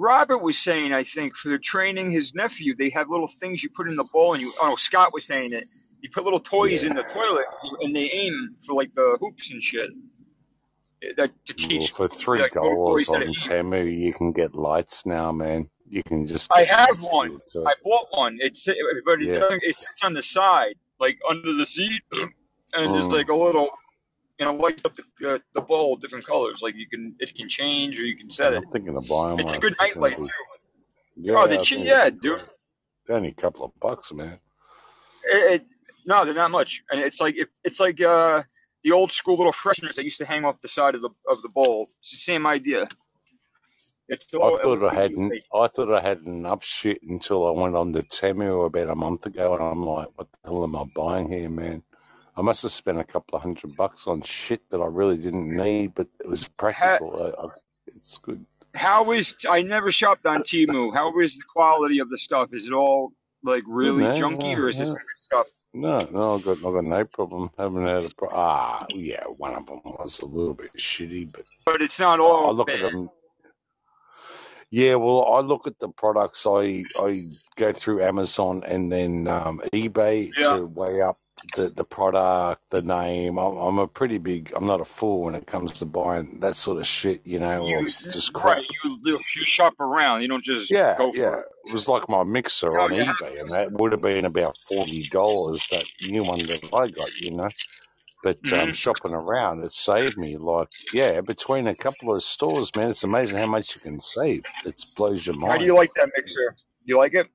[0.02, 3.88] Robert was saying, I think, for training his nephew, they have little things you put
[3.88, 4.52] in the bowl, and you.
[4.60, 5.66] Oh, no, Scott was saying it.
[6.02, 7.46] You put little toys in the toilet,
[7.82, 9.92] and they aim for like the hoops and shit.
[11.18, 13.22] that to Well, teach for three like dollars on.
[13.36, 15.70] Temu, you can get lights now, man.
[15.88, 17.40] You can just I have one.
[17.68, 18.38] I bought one.
[18.40, 18.66] It's
[19.06, 19.48] but it, Yeah.
[19.52, 22.02] it sits on the side, like under the seat,
[22.74, 23.14] and there's Mm.
[23.14, 23.70] like a little,
[24.42, 26.62] you know, lights up the uh, the bowl different colors.
[26.64, 28.64] Like you can it can change or you can set it.
[28.66, 30.30] I'm thinking of buying It's a good It's night light too.
[31.16, 31.34] yeah.
[31.38, 32.42] Oh, the cheap, yeah, dude.
[33.08, 34.40] only a couple of bucks, man.
[35.26, 35.66] It, it,
[36.08, 38.42] no, they're not much, and it's like if it's like uh
[38.84, 41.44] the old school little fresheners that used to hang off the side of the of
[41.44, 41.88] the bowl.
[42.00, 42.88] It's the same idea.
[44.10, 45.14] It's I thought I had.
[45.54, 49.28] I thought I had enough shit until I went on the Temu about a month
[49.28, 51.84] ago, and I'm like, what the hell am I buying here, man?
[52.36, 55.54] I must have spent a couple of hundred bucks on shit that I really didn't
[55.56, 57.22] need, but it was practical.
[57.38, 57.50] I, I,
[57.88, 58.46] it's good.
[58.74, 60.94] how is I never shopped on Temu.
[60.94, 62.50] How is the quality of the stuff?
[62.54, 63.12] Is it all
[63.44, 64.16] like really man.
[64.16, 64.94] junky, Yeah, or is this yeah.
[64.94, 65.48] good stuff?
[65.74, 67.50] No, no, I've got, I've got no problem.
[67.58, 69.24] Haven't had a pro- ah, yeah.
[69.24, 72.48] One of them was a little bit shitty, but But it's not all.
[72.48, 73.10] I look at them.
[74.70, 76.46] Yeah, well, I look at the products.
[76.48, 80.58] I I go through Amazon and then um, eBay Yeah.
[80.58, 81.20] to weigh up
[81.56, 83.40] the, the product, the name.
[83.40, 84.54] I'm, I'm a pretty big.
[84.56, 87.22] I'm not a fool when it comes to buying that sort of shit.
[87.26, 88.60] You know, You just crap.
[88.60, 88.68] right?
[88.84, 90.22] You you shop around.
[90.24, 91.40] You don't just Yeah, go for yeah.
[91.40, 91.46] it.
[91.66, 94.58] It was like my mixer No, on have eBay, and that would have been about
[94.58, 95.68] forty dollars.
[95.70, 97.52] That new one that I got, you know.
[98.24, 102.76] But um, hmm shopping around, it saved me like yeah, between a couple of stores,
[102.76, 102.92] man.
[102.92, 104.46] It's amazing how much you can save.
[104.66, 105.52] It blows your mind.
[105.52, 106.56] How do you like that mixer?
[106.86, 107.28] You like it?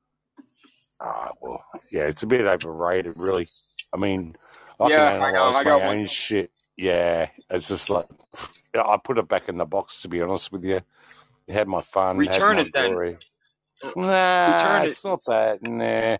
[1.00, 3.48] Ah, well, yeah, it's a bit overrated, really.
[3.96, 4.36] I mean,
[4.78, 5.38] I can Yeah, I know.
[5.38, 5.96] analyze I my got one.
[6.00, 6.50] own shit.
[6.76, 8.06] Yeah, it's just like
[8.74, 10.02] I put it back in the box.
[10.02, 10.82] To be honest with you,
[11.48, 12.92] had my fun, Return my it then.
[13.82, 14.90] Uh, nah, Return it.
[14.90, 15.62] it's not that.
[15.62, 16.18] Nah,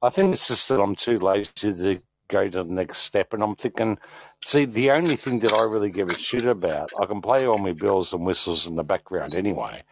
[0.00, 3.42] I think it's just that I'm too lazy to go to the next step, and
[3.42, 3.98] I'm thinking,
[4.42, 7.58] see, the only thing that I really give a shit about, I can play all
[7.58, 9.82] my bells and whistles in the background anyway.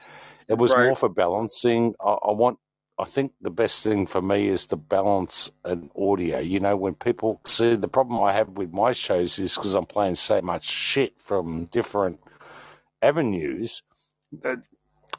[0.48, 0.86] It was Right.
[0.86, 1.94] more for balancing.
[2.00, 2.58] I, I want.
[2.98, 6.38] I think the best thing for me is to balance an audio.
[6.38, 9.84] You know, when people see the problem I have with my shows is because I'm
[9.84, 12.20] playing so much shit from different
[13.02, 13.82] avenues
[14.32, 14.58] that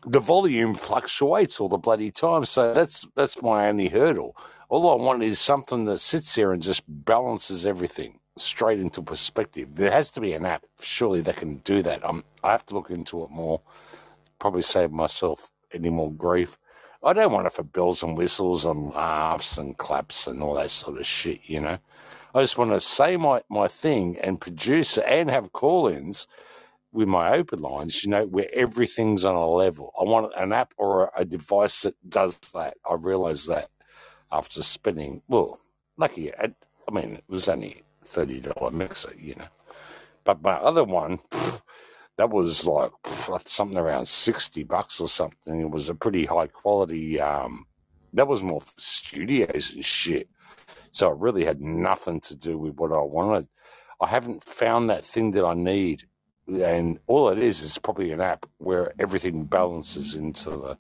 [0.06, 2.46] the volume fluctuates all the bloody time.
[2.46, 4.36] So that's that's my only hurdle.
[4.70, 9.76] All I want is something that sits there and just balances everything straight into perspective.
[9.76, 12.04] There has to be an app, surely, that can do that.
[12.04, 13.62] Um, I have to look into it more.
[14.40, 16.58] Probably save myself any more grief.
[17.04, 20.72] I don't want it for bells and whistles and laughs and claps and all that
[20.72, 21.78] sort of shit, you know.
[22.36, 26.28] I just want to say my, my thing and produce and have call ins
[26.92, 29.94] with my open lines, you know, where everything's on a level.
[30.00, 32.78] I want an app or a device that does that.
[32.90, 33.70] I realized that
[34.32, 35.60] after spending, well,
[35.98, 36.54] lucky, I
[36.88, 39.48] I mean, it was only $30 mixer, you know.
[40.24, 41.20] But my other one,
[42.18, 42.92] that was like
[43.46, 45.62] something around 60 bucks or something.
[45.62, 47.66] It was a pretty high quality, um,
[48.14, 50.28] that was more for studios and shit.
[50.92, 53.48] So it really had nothing to do with what I wanted.
[54.02, 56.04] I haven't found that thing that I need.
[56.48, 60.78] And all it is is probably an app where everything balances into the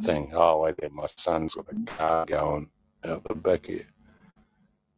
[0.00, 0.32] thing.
[0.34, 2.68] Oh, wait there, my son's got the car going
[3.04, 3.86] out the back here.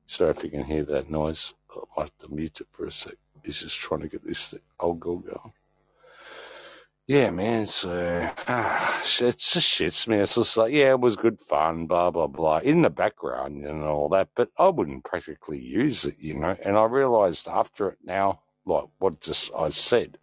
[0.06, 1.54] Sorry if you can hear that noise.
[1.70, 3.14] I might have to mute it for a sec.
[3.42, 4.60] He's just trying to get this thing.
[4.80, 5.52] I'll go going.
[7.06, 7.66] Yeah, man.
[7.66, 10.16] So ah, it's just shits me.
[10.18, 13.82] It's just like, yeah, it was good fun, blah blah blah, in the background and
[13.84, 14.30] all that.
[14.34, 16.56] But I wouldn't practically use it, you know.
[16.64, 20.18] And I realised after it now, like what just I said,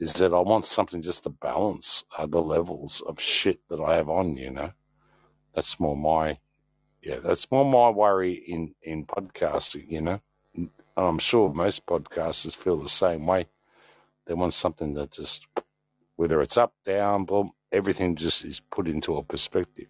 [0.00, 3.96] is that I want something just to balance uh, the levels of shit that I
[3.96, 4.72] have on, you know.
[5.54, 6.38] That's more my,
[7.02, 10.20] yeah, that's more my worry in in podcasting, you know.
[10.54, 13.48] And I'm sure most podcasters feel the same way.
[14.26, 15.46] They want something that just
[16.18, 19.86] whether it's up, down, boom, everything just is put into a perspective.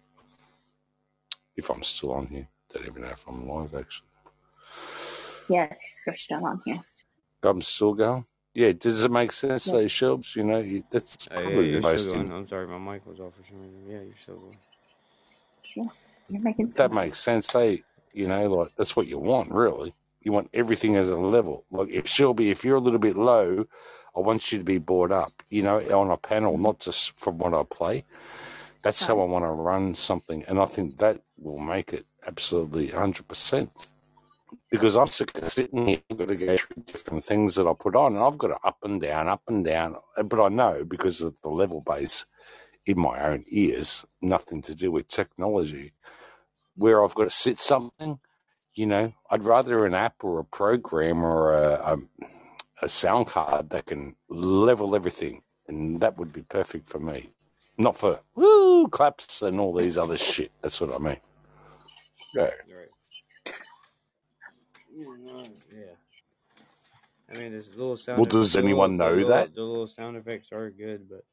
[1.57, 4.07] If I'm still on here, don't even know if I'm live actually.
[5.49, 5.75] Yes,
[6.05, 6.79] you're still on here.
[7.41, 8.25] I'm still going.
[8.53, 9.65] Yeah, does it make sense?
[9.67, 9.73] Yeah.
[9.73, 12.01] Those shelves, you know, you- that's Oh, yeah, probably you're the most.
[12.09, 12.21] still.
[12.21, 13.85] In, I'm sorry, my mic was off for some reason.
[13.89, 14.57] Yeah, you're still going.
[15.75, 16.93] Yes, you're making that sense.
[16.93, 17.51] makes sense.
[17.51, 17.83] Hey,
[18.13, 19.95] you know, like that's what you want, really.
[20.21, 21.65] You want everything as a level.
[21.71, 23.65] Like if Shelby, if you're a little bit low,
[24.15, 25.31] I want you to be brought up.
[25.49, 26.61] You know, on a panel, mm.
[26.61, 28.05] not just from what I play.
[28.81, 32.87] That's how I want to run something, and I think that will make it absolutely
[32.87, 33.73] hundred percent.
[34.71, 37.73] Because I'm sick of sitting here, I've got to go through different things that I
[37.77, 39.97] put on, and I've got to up and down, up and down.
[40.17, 42.25] Eh, but I know because of the level base
[42.85, 45.91] in my own ears, nothing to do with technology,
[46.75, 48.19] where I've got to sit something.
[48.75, 51.97] You know, I'd rather an app or a program or a, a,
[52.81, 57.29] a sound card that can level everything, and that would be perfect for me.
[57.77, 60.51] Not for woo claps and all these other shit.
[60.61, 61.17] That's what I mean.
[62.35, 62.43] Yeah.
[62.43, 63.53] Right.
[64.95, 65.43] Yeah, no,
[65.73, 65.95] yeah.
[67.33, 68.17] I mean, there's little sound.
[68.17, 69.55] Well, does the little, anyone the know little, that?
[69.55, 71.23] the little sound effects are good, but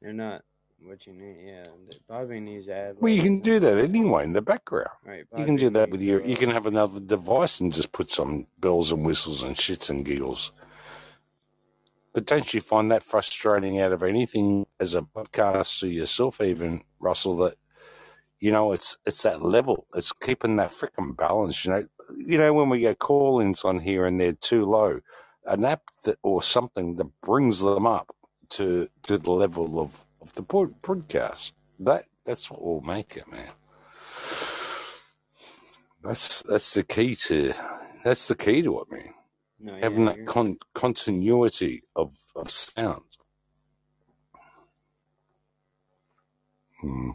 [0.00, 0.42] they're not
[0.82, 1.36] what you need.
[1.46, 1.64] Yeah,
[2.10, 4.90] Podbean needs to add Well, you can do that anyway in the background.
[5.04, 5.24] right.
[5.36, 6.24] You can do that with your.
[6.24, 9.90] You uh, can have another device and just put some bells and whistles and shits
[9.90, 10.52] and giggles.
[12.12, 17.36] But don't you find that frustrating out of anything as a podcaster yourself, even Russell?
[17.36, 17.54] That
[18.40, 19.86] you know, it's it's that level.
[19.94, 21.64] It's keeping that freaking balance.
[21.64, 21.82] You know,
[22.16, 25.00] you know when we get call-ins on here and they're too low,
[25.44, 28.14] an app that or something that brings them up
[28.50, 31.52] to to the level of of the pod, podcast.
[31.78, 33.50] That that's what will make it, man.
[36.02, 37.52] That's that's the key to
[38.04, 39.14] that's the key to it, man.
[39.58, 43.02] no, yeah, Having that con- continuity of of sound.
[46.80, 47.10] Hmm.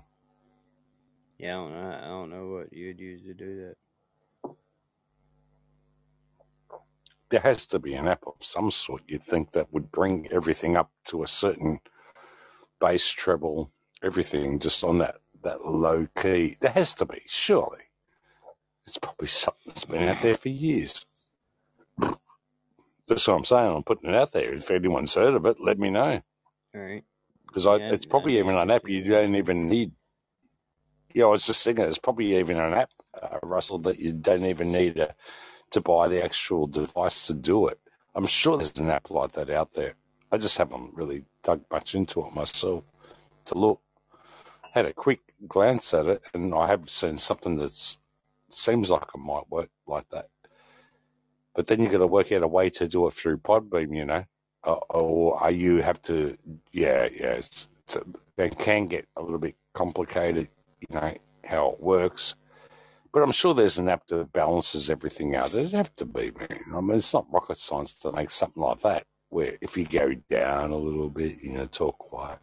[1.39, 1.49] yeah.
[1.49, 1.99] I don't know.
[2.03, 3.75] I don't know what you'd use to do that.
[7.29, 9.01] There has to be an app of some sort.
[9.07, 11.79] You'd think that would bring everything up to a certain
[12.79, 13.71] bass treble,
[14.03, 16.57] everything just on that that low key.
[16.59, 17.83] There has to be, surely.
[18.85, 21.05] It's probably something that's been out there for years.
[23.07, 23.71] That's what I'm saying.
[23.71, 24.53] I'm putting it out there.
[24.53, 26.21] If anyone's heard of it, let me know.
[26.73, 27.03] All right.
[27.47, 29.91] Because I, Yeah, it's probably even an app you don't even need.
[31.13, 32.89] Yeah, I was just thinking it's probably even an app,
[33.21, 35.15] uh, Russell, that you don't even need to,
[35.71, 37.79] to buy the actual device to do it.
[38.15, 39.95] I'm sure there's an app like that out there.
[40.35, 42.83] I just haven't really dug much into it myself
[43.45, 43.79] to look.
[44.73, 47.71] Had a quick glance at it, and I have seen something that
[48.49, 50.27] seems like it might work like that.
[51.53, 54.03] But then you've got to work out a way to do it through Podbean, you
[54.03, 54.25] know,
[54.65, 56.37] uh, or are you have to?
[56.73, 57.35] Yeah, yeah.
[57.35, 57.97] It's, it's,
[58.37, 60.49] it can get a little bit complicated,
[60.81, 61.13] you know,
[61.45, 62.35] how it works.
[63.13, 65.53] But I'm sure there's an app that balances everything out.
[65.53, 66.59] It'd have to be, man.
[66.75, 69.05] I mean, it's not rocket science to make something like that.
[69.29, 72.39] Where if you go down a little bit, you know, talk quiet,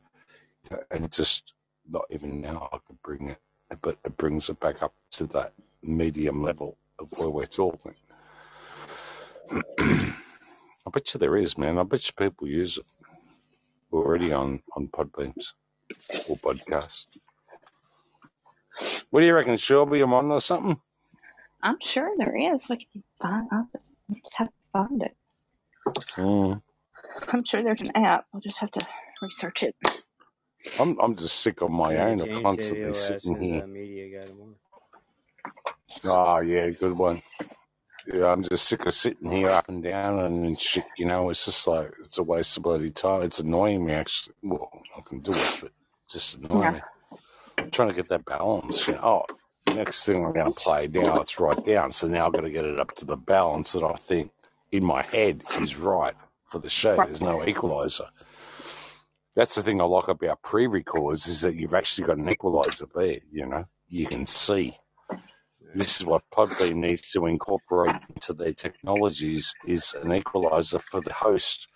[0.64, 1.54] you know, and just
[1.88, 3.38] not even now I could bring it,
[3.80, 5.52] but it brings it back up to that
[5.82, 7.94] medium level of where we're talking.
[9.80, 11.78] I bet you there is, man.
[11.78, 12.84] I bet you people use it
[13.92, 15.54] already on on Podbeans
[16.28, 17.06] or podcasts.
[19.10, 20.00] What do you reckon, Shelby?
[20.00, 20.80] I'm on or something?
[21.62, 22.68] I'm sure there is.
[22.68, 23.48] We can find.
[23.52, 25.16] I'll just have to find it.
[26.16, 26.62] Mm.
[27.32, 28.26] I'm sure there's an app.
[28.34, 28.86] I'll just have to
[29.22, 29.76] research it.
[30.78, 33.64] I'm I'm just sick of my own of James constantly he'll sitting here.
[33.66, 34.56] media guy tomorrow.
[36.04, 37.20] Oh yeah, good one.
[38.12, 40.86] Yeah, I'm just sick of sitting here up and down and shit.
[40.96, 43.22] You know, it's just like it's a waste of bloody time.
[43.22, 44.36] It's annoying me actually.
[44.42, 45.72] Well, I can do it, but
[46.04, 46.74] it's just annoying Yeah.
[46.74, 46.80] me.
[47.62, 48.88] I'm trying to get that balance.
[48.88, 49.26] You know, oh,
[49.66, 51.92] next thing I'm going to play now, it's right down.
[51.92, 54.32] So now I've got to get it up to the balance that I think
[54.72, 56.16] in my head is right
[56.52, 56.94] for the show.
[56.94, 57.08] Right.
[57.08, 58.08] There's no equalizer.
[59.34, 63.18] That's the thing I like about pre-records is that you've actually got an equalizer there.
[63.32, 64.76] You know, you can see.
[65.74, 71.14] This is what Podbean needs to incorporate into their technologies is an equalizer for the
[71.14, 71.66] host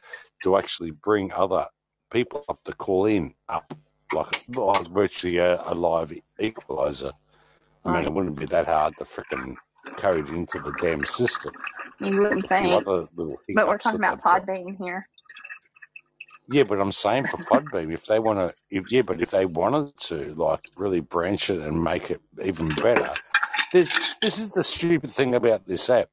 [0.42, 1.66] to actually bring other
[2.10, 3.74] people up to call in up
[4.12, 7.12] like, like virtually a, a live equalizer.
[7.86, 9.56] I mean, it wouldn't be that hard to frickin'
[9.96, 11.54] code into the damn system.
[12.00, 12.84] You wouldn't think.
[12.84, 14.22] But we're talking about.
[14.22, 15.08] Podbean here.
[16.48, 19.46] Yeah, but I'm saying for Podbean, if they want to, if yeah, but if they
[19.46, 23.10] wanted to, like, really branch it and make it even better,
[23.72, 26.08] this, this is the stupid thing about this app.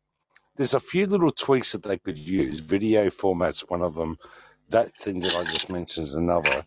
[0.55, 2.59] There's a few little tweaks that they could use.
[2.59, 4.17] Video format's one of them.
[4.69, 6.63] That thing that I just mentioned is another.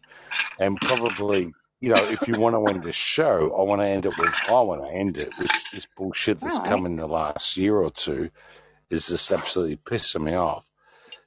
[0.61, 4.07] And probably, you know, if you want to end a show, I want to end
[4.07, 6.69] it with I want to end it with this bullshit that's right.
[6.69, 8.31] come in the last year or two
[8.90, 10.66] is just absolutely pissing me off.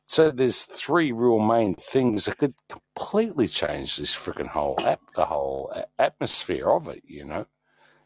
[0.08, 5.26] So there's three real main things that could completely change this freaking whole app, the
[5.26, 7.04] whole atmosphere of it.
[7.08, 7.48] You know,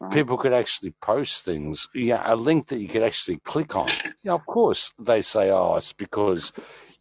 [0.00, 0.12] Right.
[0.12, 1.88] people could actually post things.
[1.94, 4.00] Yeah, a link that you could actually click on.
[4.24, 6.52] Yeah, of course they say, oh, it's because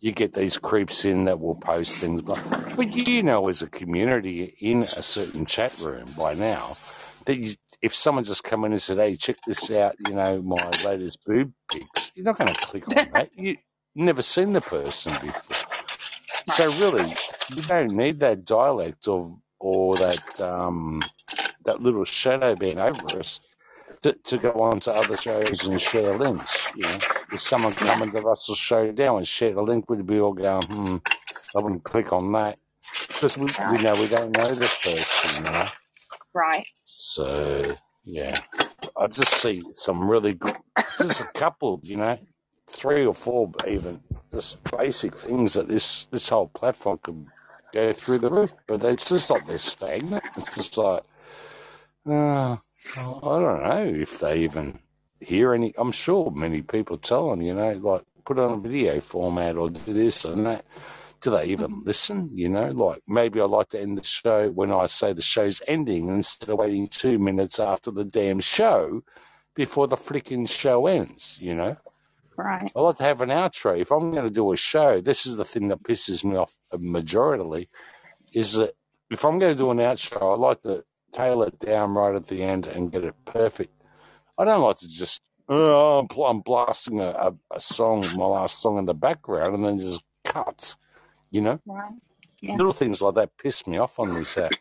[0.01, 2.41] you get these creeps in that will post things, but
[2.75, 6.77] but you know, as a community in a certain chat room by now,
[7.25, 10.42] that you, if someone just come in and said, hey, check this out, you know,
[10.42, 10.56] my
[10.86, 13.30] latest boob pics, you're not going to click on that.
[13.38, 13.58] You've
[13.94, 15.58] never seen the person before.
[16.56, 17.10] So really,
[17.56, 21.02] you don't need that dialect or or that um,
[21.66, 23.42] that little shadow being over us
[24.03, 26.74] to, to go on to other shows and share links.
[26.76, 26.98] You know,
[27.34, 30.62] if someone come into Russell's show now and share the link, we'd be all going,
[30.70, 30.98] hmm,
[31.58, 32.58] I wouldn't click on that
[33.08, 35.45] because we, we know we don't know this person.
[35.45, 35.68] You know?
[36.34, 36.68] Right.
[36.84, 37.62] So
[38.06, 38.36] yeah,
[38.98, 40.56] I just see some really good,
[40.98, 42.18] just a couple, you know,
[42.68, 47.28] three or four even, just basic things that this this whole platform could
[47.72, 48.53] go through the roof.
[48.68, 50.24] But it's just like they're stagnant.
[50.38, 51.03] It's just like,
[52.08, 52.58] uh, I
[53.22, 54.80] don't know if they even
[55.20, 55.74] hear any.
[55.78, 59.70] I'm sure many people tell them, you know, like put on a video format or
[59.70, 60.66] do this and that.
[61.24, 61.84] Do they even mm-hmm.
[61.85, 62.30] listen?
[62.34, 65.61] You know, like maybe I like to end the show when I say the show's
[65.68, 69.02] ending instead of waiting two minutes after the damn show
[69.56, 71.77] before the freaking show ends, you know?
[72.35, 72.72] Right.
[72.76, 73.80] I like to have an outro.
[73.80, 76.53] If I'm going to do a show, this is the thing that pisses me off
[76.74, 77.68] majorly,
[78.34, 78.74] is that
[79.10, 82.27] if I'm going to do an outro, I like to tailor it down right at
[82.27, 83.72] the end and get it perfect.
[84.38, 88.60] I don't like to just, oh, I'm, I'm blasting a, a, a song, my last
[88.60, 90.76] song in the background, and then just cuts,
[91.34, 91.60] you know?
[91.66, 91.92] Right.
[92.42, 92.56] Yeah.
[92.56, 94.53] Little things like that piss me off on this app.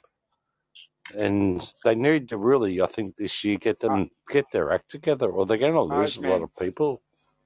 [1.17, 5.31] And they need to really, I think, this year get them get their act together,
[5.31, 7.03] or they're going to lose a lot of people.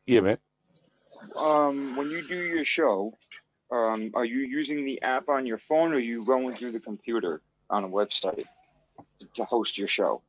[0.06, 0.38] Yeah, man.
[1.36, 3.12] Um, when you do your show,
[3.72, 6.80] um, are you using the app on your phone or are you going through the
[6.80, 8.44] computer on a website
[9.34, 10.22] to host your show?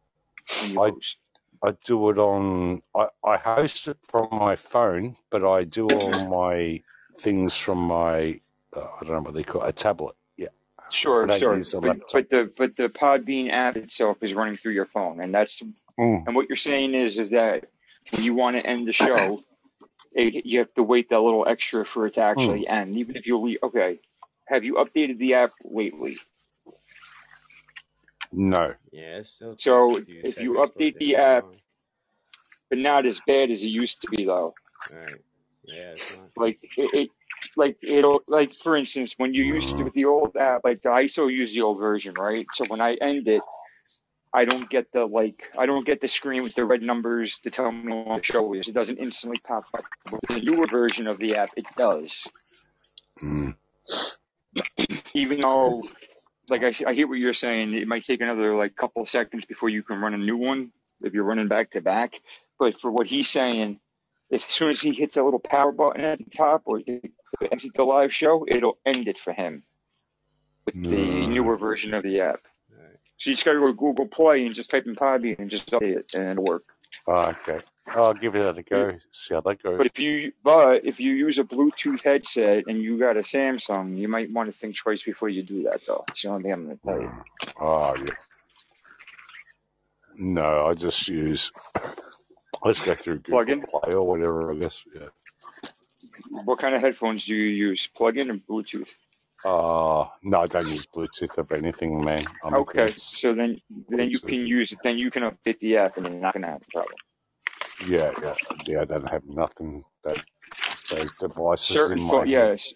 [0.65, 1.19] You I host?
[1.63, 2.81] I do it on.
[2.95, 6.81] I, I host it from my phone, but I do all my
[7.19, 8.39] things from my.
[8.77, 10.15] Uh, I don't know what they call it, a tablet.
[10.37, 10.49] Yeah,
[10.91, 11.61] Sure, I sure.
[11.81, 15.61] But but the but the Podbean app itself is running through your phone, and that's
[15.99, 16.27] Mm.
[16.27, 17.65] and what you're saying is is that
[18.11, 19.41] when you want to end the show,
[20.13, 22.23] it, you have to wait that little extra for it to Mm.
[22.31, 23.59] actually end, even if you leave.
[23.63, 23.99] Okay,
[24.47, 26.17] have you updated the app lately?
[28.31, 28.73] No.
[28.91, 31.57] Yeah, it still takes So if you seconds for it update the app, on.
[32.69, 34.53] but not as bad as it used to be though.
[34.91, 35.21] Right.
[35.65, 36.29] Yeah, it's not.
[36.37, 37.09] Like it, it
[37.55, 41.07] like it'll like for instance when you used to with the old app, like I
[41.07, 42.45] still use the old version, right?
[42.53, 43.41] So when I end it,
[44.33, 47.51] I don't get the like I don't get the screen with the red numbers to
[47.51, 48.67] tell me what the show is.
[48.67, 49.85] It doesn't instantly pop up.
[50.11, 52.27] With the newer version of the app, it does.
[53.21, 53.55] Mm.
[55.13, 55.81] Even though,
[56.49, 59.45] like I, I hear what you're saying, it might take another like couple of seconds
[59.45, 60.71] before you can run a new one
[61.03, 62.19] if you're running back to back.
[62.59, 63.79] But for what he's saying,
[64.29, 67.01] if as soon as he hits that little power button at the top or to
[67.41, 69.63] exit the live show, it'll end it for him
[70.65, 71.29] with the Mm.
[71.29, 72.41] newer version of the app.
[73.17, 75.71] So you just gotta go to Google Play and just type in Podbean and just
[75.71, 76.63] update it and it'll work.
[77.07, 77.59] Oh, okay.
[77.87, 78.97] I'll give it a go.
[79.11, 79.77] See how that goes.
[79.77, 83.97] But if you but if you use a Bluetooth headset and you got a Samsung,
[83.97, 86.03] you might want to think twice before you do that though.
[86.07, 87.11] That's the only thing I'm gonna tell you.
[87.59, 88.13] Oh, yeah.
[90.15, 91.51] No, I just use.
[92.63, 93.61] Let's go through Google?
[93.81, 94.51] Play or whatever.
[94.51, 94.83] I guess.
[94.93, 95.09] Yeah.
[96.29, 97.87] What kind of headphones do you use?
[97.87, 98.89] Plug in or Bluetooth?
[99.45, 102.23] Uh no, I don't use Bluetooth of anything, man.
[102.43, 104.79] I'm Okay, so then then you can use it.
[104.83, 106.95] Then you can update the app, and you're not gonna have a problem.
[107.87, 108.35] Yeah, yeah,
[108.67, 108.81] yeah.
[108.81, 110.19] I don't have nothing that
[110.89, 112.29] those devices in Certain phone, head.
[112.29, 112.73] yes,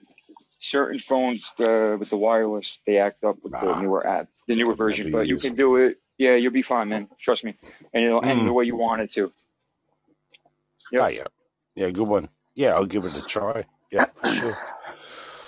[0.59, 4.75] certain phones uh, with the wireless they act up with the newer app, the newer
[4.75, 5.11] version.
[5.11, 5.97] But you can do it.
[6.17, 7.09] Yeah, you'll be fine, man.
[7.19, 7.55] Trust me,
[7.93, 8.55] and it'll end the Mm.
[8.55, 9.31] way you want it to.
[10.91, 11.11] Yep.
[11.13, 11.23] yeah,
[11.75, 11.89] yeah.
[11.89, 12.29] Good one.
[12.55, 13.65] Yeah, I'll give it a try.
[13.91, 14.57] Yeah, for sure.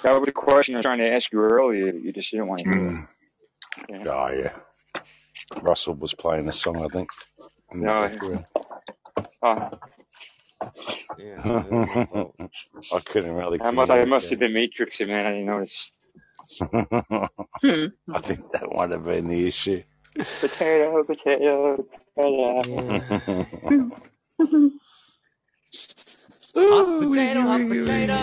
[0.03, 1.93] That was the question I was trying to ask you earlier.
[1.93, 2.79] You just didn't want to hear.
[2.79, 3.07] Mm.
[3.89, 4.03] Yeah.
[4.11, 4.59] Oh yeah.
[5.61, 7.09] Russell was playing a song, I think,
[7.71, 8.45] in the No, background.
[9.41, 9.69] uh,
[11.17, 12.35] Yeah, that was my fault.
[12.93, 15.25] I couldn't really I must I must have been matrixing, man.
[15.25, 15.91] I didn't notice.
[17.61, 17.85] Hmm.
[18.13, 19.83] I think that might have been the issue.
[20.41, 23.91] Potato, potato, potato.
[26.55, 26.69] Yeah.
[26.69, 28.13] Hot potato, hot potato.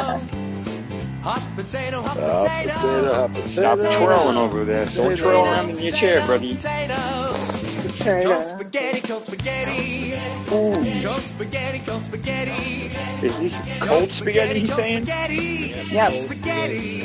[1.21, 3.27] Hot potato, hot Hot potato.
[3.29, 3.97] potato, Stop potato.
[3.97, 4.85] twirling over there.
[4.85, 6.55] Don't twirl around in your chair, buddy.
[6.57, 10.13] Cold spaghetti, cold spaghetti.
[10.51, 11.01] Ooh.
[11.03, 12.91] Cold spaghetti, cold spaghetti.
[13.25, 15.05] Is this cold spaghetti he's saying?
[15.05, 16.09] Yeah.
[16.09, 17.01] Spaghetti.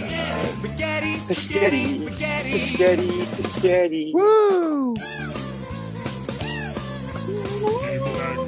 [0.47, 1.21] Spaghetti.
[1.21, 2.59] Spaghetti, Spaghetti.
[2.59, 4.11] spaghetti, spaghetti.
[4.15, 4.95] Woo!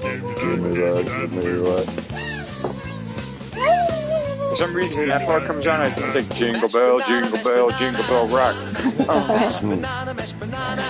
[0.02, 1.86] Give me that, give me that.
[4.50, 5.80] For some reason, that part comes on.
[5.80, 8.54] I think it's like jingle bell, jingle bell, jingle bell rock.
[9.08, 10.82] Oh, Banana, mashed banana.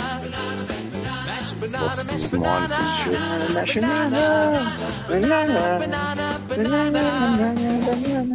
[1.27, 3.21] Mashed banana, Lost mashed his mind for shit.
[3.55, 4.73] mashed banana,
[5.09, 8.33] banana, banana, banana.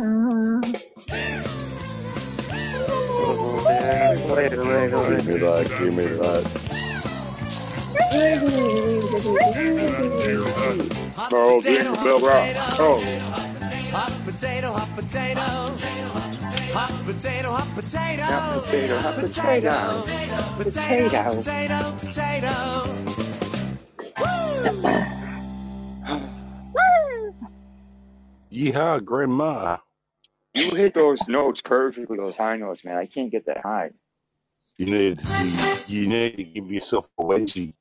[3.98, 6.87] Give me that, give me that.
[11.30, 12.56] Oh, Jingle Bell Rock.
[12.80, 13.02] Oh,
[13.92, 15.42] Hot potato, hot potato.
[16.74, 18.24] Hot potato, hot potato.
[18.24, 20.04] hot potato, hot potato.
[20.58, 22.54] Potato, potato, potato.
[28.52, 29.78] Yeehaw, grandma.
[30.54, 32.98] You hit those notes perfectly, those high notes, man.
[32.98, 33.92] I can't get that high.
[34.78, 37.74] You need you, you need to give yourself a wedgie.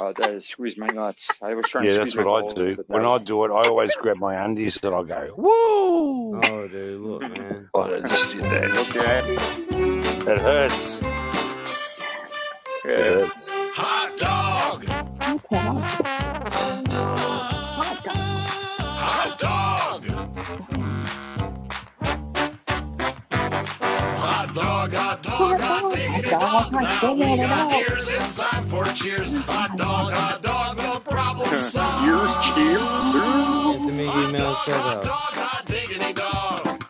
[0.00, 1.30] Uh, that is squeeze my nuts.
[1.42, 2.82] I was trying Yeah, to that's what I do.
[2.86, 6.40] When that I do it, I always grab my undies and I go, woo!
[6.42, 7.68] Oh, dude, look, man.
[7.74, 8.70] Oh, I just did that.
[8.70, 10.30] Look Okay.
[10.32, 11.00] It hurts.
[12.84, 13.50] It hurts.
[13.52, 14.86] Hot dog!
[15.20, 16.39] Hot dog.
[26.30, 26.72] Dog, dog.
[26.72, 27.90] hot Now diggity we got dog.
[27.90, 29.32] ears, it's time for cheers.
[29.32, 31.48] Hot dog, hot dog, problem
[32.54, 32.78] cheer.
[33.74, 33.84] It's
[34.80, 36.80] Hot dog, hot diggity dog.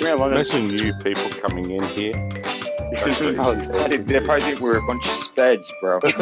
[0.00, 2.57] Well, that's, Imagine new people coming in here.
[2.90, 5.94] This is, oh, they they probably think we're a bunch of speds, bro.
[6.00, 6.20] what the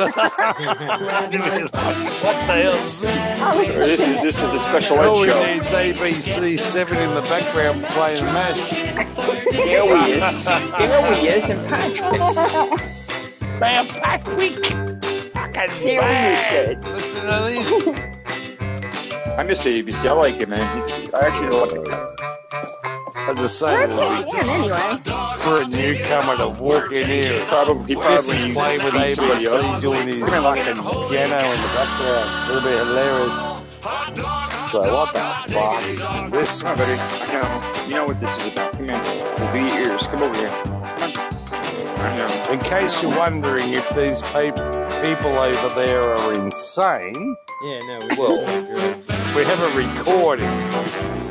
[2.46, 5.42] hell's this is this is a special ed All we show.
[5.44, 8.70] need's ABC seven in the background playing mash.
[9.52, 10.48] Here he is.
[10.76, 12.80] Here he is in Patrick.
[13.60, 14.64] Bam, Patrick.
[15.32, 16.84] Fucking Here he is, kid.
[16.84, 18.12] Listen.
[19.38, 20.04] I miss ABC.
[20.06, 20.60] I like it, man.
[21.14, 22.95] I actually like it.
[23.28, 24.98] I'm just saying, Yeah, it'll be anyway.
[25.38, 27.40] for a newcomer to walk in here.
[27.46, 29.80] Probably, he This probably is playing with beat somebody ABC up.
[29.82, 32.50] doing his fucking piano in the background.
[32.50, 33.56] It'll be hilarious.
[34.70, 36.62] So what the fuck is this?
[36.62, 36.92] Come on, buddy.
[36.98, 37.84] I know.
[37.86, 38.72] You know what this is about.
[38.72, 39.34] Come here.
[39.38, 40.06] We'll be your ears.
[40.06, 40.48] Come over here.
[40.48, 40.82] Come on.
[41.98, 42.52] I know.
[42.52, 44.54] In case you're wondering if these peop
[45.04, 49.02] people over there are insane, Yeah, no, we Well, well,
[49.34, 51.25] we have a recording.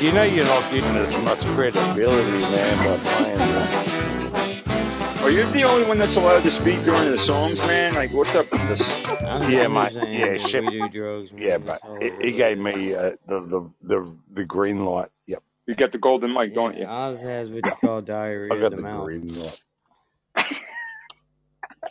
[0.00, 5.22] You know you're not getting as much credibility, man, by playing this.
[5.22, 7.94] Are you the only one that's allowed to speak during the songs, man?
[7.94, 9.04] Like, what's up with this?
[9.22, 9.94] I'm, Yeah, I'm mate.
[9.94, 10.64] Yeah, shit.
[10.64, 11.42] we do drugs, man.
[11.42, 15.08] Yeah, but all he, he gave me uh, the, the the the green light.
[15.26, 16.84] Yep, You got the golden mic, don't you?
[16.84, 19.04] Oz has what you call diarrhea I of got the the mouth.
[19.04, 19.62] green light.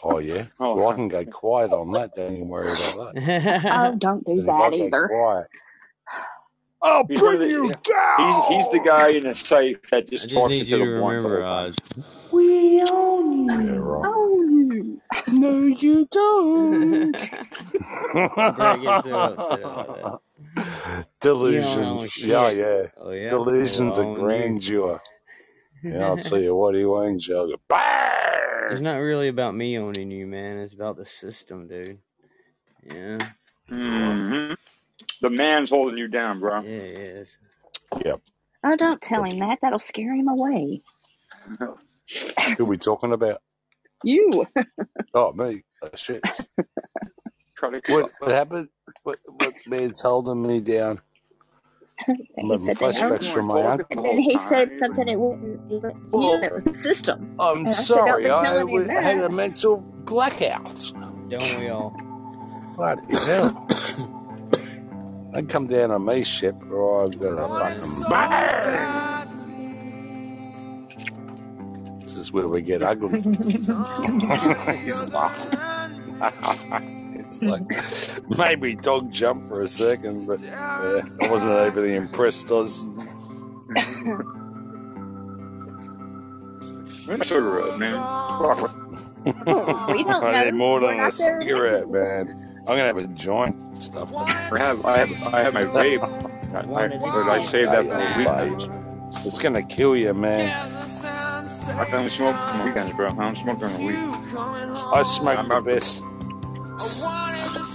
[0.03, 0.47] Oh yeah.
[0.59, 2.15] Oh, Well, I can go quiet on that.
[2.15, 3.61] Don't even worry about that.
[3.65, 5.07] Oh, don't do And if I that either.
[5.07, 5.47] quiet,
[6.85, 8.43] I'll He's bring the- you He's down.
[8.53, 10.85] he's the guy in a safe that I just just talks need into you the
[10.85, 11.43] to the remember.
[11.43, 11.75] Oz.
[12.31, 13.79] We own Yeah, you.
[13.81, 14.11] right.
[14.13, 17.11] Oh, No, you don't.
[18.11, 20.21] Greg gets so upset about
[20.55, 21.07] that.
[21.19, 22.17] Delusions.
[22.17, 22.83] Yeah, yeah.
[22.97, 23.29] Oh, yeah?
[23.29, 25.01] Delusions Well, of you- grandeur.
[25.83, 27.37] Yeah, I'll tell you what, he owns you.
[27.37, 27.55] I'll go,
[28.71, 30.57] It's not really about me owning you, man.
[30.57, 31.99] It's about the system, dude.
[32.83, 33.17] Yeah,
[33.69, 34.53] hmm
[35.21, 36.61] The man's holding you down, bro.
[36.61, 37.37] yeah, yes.
[38.03, 38.21] Yep.
[38.63, 39.59] oh, don't tell him that.
[39.61, 40.81] That'll scare him away.
[41.59, 43.41] Who are we talking about?
[44.03, 44.45] You.
[45.13, 45.63] Oh, me.
[45.81, 46.21] Oh, shit.
[47.87, 48.67] What, what happened?
[49.03, 50.99] What, what man's holding me down?
[52.05, 52.93] I'm he having said that.
[52.95, 53.85] flashbacks from my uncle.
[53.91, 55.07] And then he said something.
[55.07, 56.33] It wasn't even you.
[56.43, 57.37] It was the system.
[57.39, 60.91] I'm And I sorry, be I was- had a mental blackout.
[61.29, 61.95] Don't we all?
[62.75, 63.67] Bloody hell.
[65.35, 69.27] Don't come down on me, ship, or I've got a fucking bang.
[71.99, 73.19] This is where we get ugly.
[73.43, 73.67] He's
[75.09, 75.59] laughing.
[77.19, 77.63] it's like
[78.37, 82.49] maybe dog jump for a second, but yeah, I wasn't overly impressed.
[82.49, 82.87] I was
[87.07, 87.95] We're cigarette, man.
[89.47, 91.41] Oh, we don't I need more than a not there.
[91.41, 92.44] cigarette, man.
[92.67, 94.11] I'm gonna have a joint stuff.
[94.15, 96.01] I have, I have, I have my vape.
[96.55, 99.25] I, I, I saved that for the weekends.
[99.25, 100.49] It's gonna kill you, man.
[100.49, 103.07] I don't smoke on the weekends, bro.
[103.07, 103.97] I don't smoke during the week.
[103.97, 106.03] I smoke the best.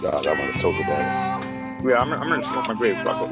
[0.02, 1.44] No, I want to talk about
[1.84, 3.04] Yeah, I'm, I'm gonna smoke my vape.
[3.04, 3.30] Fuck it.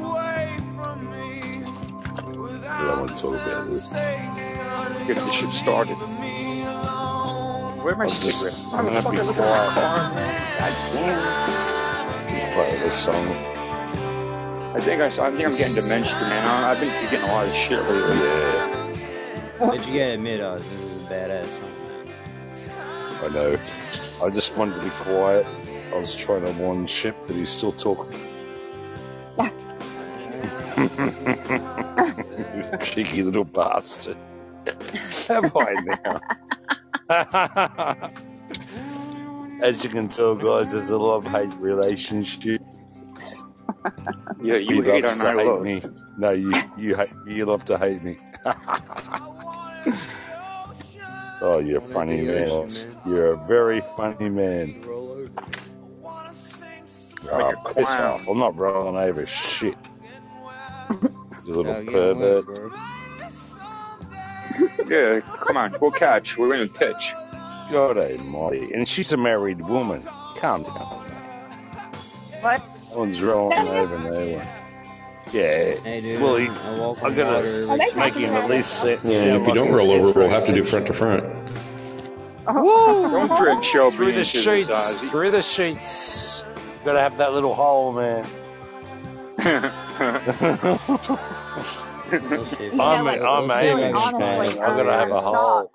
[2.63, 2.69] it.
[2.69, 5.07] I want to talk about it.
[5.07, 5.95] Get this shit started.
[7.83, 8.63] Where are my cigarettes?
[8.71, 9.37] I'm gonna Motherfucker, be look
[10.59, 11.25] at my quiet.
[11.25, 11.93] car, man.
[11.93, 12.29] God damn.
[12.29, 13.39] Just play this song.
[14.75, 16.45] I think I, I think I'm getting dementia, man.
[16.45, 18.23] I, I've been getting a lot of shit lately.
[18.23, 18.67] Yeah,
[19.65, 21.75] But you gotta admit, Oz, oh, this is a badass song.
[23.23, 23.57] I know.
[24.23, 25.45] I just wanted to be quiet.
[25.93, 28.19] I was trying to warn Ship that he's still talking.
[30.77, 30.87] you
[32.81, 34.17] cheeky little bastard.
[35.27, 36.19] Have I
[37.09, 38.09] now?
[39.61, 42.61] As you can tell, guys, there's a love hate relationship.
[44.41, 45.61] Yeah, you he hate loves on to hate love.
[45.63, 45.81] me.
[46.17, 48.17] No, you you hate, you love to hate me.
[51.41, 52.47] oh, you're a Down at funny man.
[52.49, 53.01] ocean, man.
[53.05, 54.81] You're a very funny man.
[57.31, 58.27] Oh, Like piss off!
[58.27, 59.77] I'm not rolling over shit.
[61.45, 62.47] You little Dog, get pervert.
[62.59, 62.77] away.
[64.87, 66.37] Yeah, come on, we'll catch.
[66.37, 67.13] We're in a pitch.
[67.71, 68.73] God almighty.
[68.73, 70.03] And she's a married woman.
[70.37, 70.73] Calm down.
[72.41, 72.61] What?
[72.89, 74.47] That one's rolling over no one.
[75.31, 75.75] Yeah.
[75.81, 78.49] Hey, dude, well, I walk I on gotta water Are they every make him at
[78.49, 78.99] least sit.
[79.03, 81.23] Yeah, sound if you don't roll over, we'll have to do front to front.
[82.45, 84.69] Don't drink Shelby Through the sheets.
[84.69, 85.09] Ozzy.
[85.11, 86.43] Through the sheets.
[86.83, 88.25] Gotta have that little hole, man.
[92.09, 92.59] Shit.
[92.59, 93.21] You know I'm, what?
[93.21, 93.95] I'm Really, Amish, man.
[93.95, 95.67] honestly, I gotta have a I'm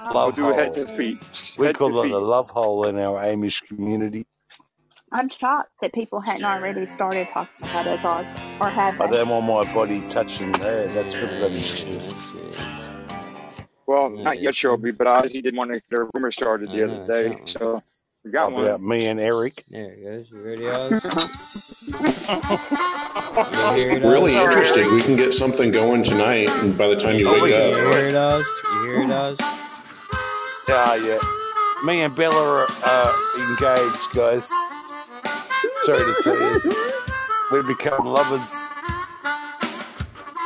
[0.00, 0.22] hole.
[0.24, 0.74] we'll Love do head hole.
[0.74, 1.22] to feet.
[1.56, 2.10] We Head call it feet.
[2.10, 4.26] the love hole in our Amish community.
[5.12, 8.26] I'm shocked that people hadn't already started talking about it, or,
[8.60, 9.08] or have I they?
[9.08, 10.88] don't want my body touching there.
[10.88, 12.14] That's for Yeah, bloody yeah, shit.
[13.86, 14.40] Well, Yeah, not yeah.
[14.40, 17.28] yet, Shelby, but Ozzy didn't want to get a rumor started the know, other I
[17.30, 17.82] day, so
[18.24, 18.66] we got one.
[18.66, 19.64] About me and Eric.
[19.68, 20.30] There it goes.
[20.30, 21.00] You ready, Oz?
[23.50, 23.58] You
[23.92, 24.84] it, Really interesting.
[24.84, 24.92] interested.
[24.92, 27.74] We can get something going tonight, and by the time you Oh, wake can You
[27.74, 28.64] up, hear it, Oz?
[28.68, 29.38] You hear it, Oz?
[30.68, 31.18] Ah, yeah.
[31.84, 34.48] Me and Bella are uh, engaged, guys.
[35.78, 36.60] Sorry to tell you.
[37.52, 38.68] We've become lovers.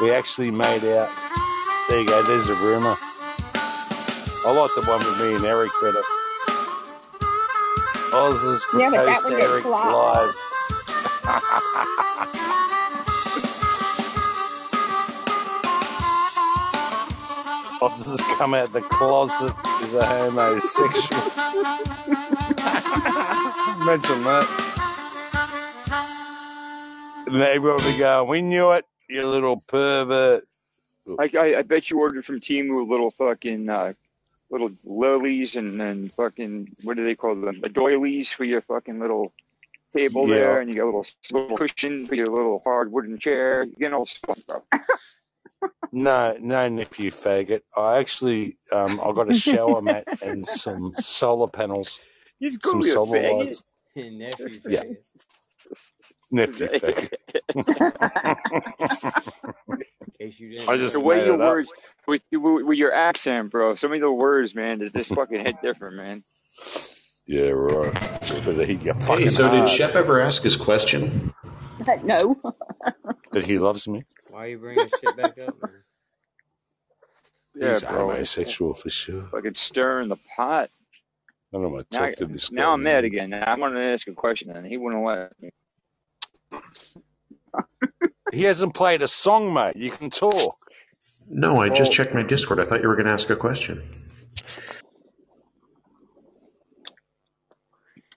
[0.00, 1.10] We actually made out.
[1.88, 2.96] There you go, there's a rumour.
[4.46, 6.02] I like the one with me and Eric better.
[8.14, 10.34] Oz has Yeah, but proposed to Eric live.
[11.24, 12.44] live.
[17.84, 21.22] Oz has come out the closet as a homosexual.
[23.82, 24.46] Imagine that.
[27.26, 30.46] And they be going, we knew it, you little pervert.
[31.18, 33.92] I, I, I bet you ordered from Temu little fucking uh,
[34.48, 37.60] little lilies and and fucking what do they call them?
[37.60, 39.30] The doilies for your fucking little
[39.92, 40.36] table Yeah.
[40.36, 43.64] there, and you got a little little cushion for your little hard wooden chair.
[43.64, 44.62] You get all stuff, bro.
[45.92, 47.60] No, no, nephew faggot.
[47.76, 52.00] I actually, um, I got a shower mat and some solar panels,
[52.40, 53.38] He's some gonna be a solar faggot.
[53.38, 53.64] lights.
[53.96, 54.96] Nephew Yeah, faggot.
[56.30, 57.12] nephew faggot.
[60.00, 61.72] In case you didn't I just the way your words
[62.06, 63.74] with with with your accent, bro.
[63.76, 66.24] Some of the words, man, they just fucking hit different, man.
[67.26, 67.92] Yeah, right.
[68.44, 71.32] But he got hey, fucking so did Shep ever ask his question?
[72.04, 72.40] no.
[73.32, 74.04] that he loves me.
[74.34, 75.70] Why are you bringing shit back up, man?
[77.56, 78.10] Yeah, He's a bro.
[78.10, 79.28] homosexual for sure.
[79.30, 80.70] Fucking stirring the pot.
[81.54, 82.56] I don't want to Now, talk to this guy.
[82.56, 83.30] now I'm mad again.
[83.30, 85.50] Now I wanted to ask a question, and he wouldn't let me.
[88.32, 89.76] He hasn't played a song, mate.
[89.76, 90.56] You can talk.
[91.28, 92.58] No, I just checked my Discord.
[92.58, 93.80] I thought you were going to ask a question.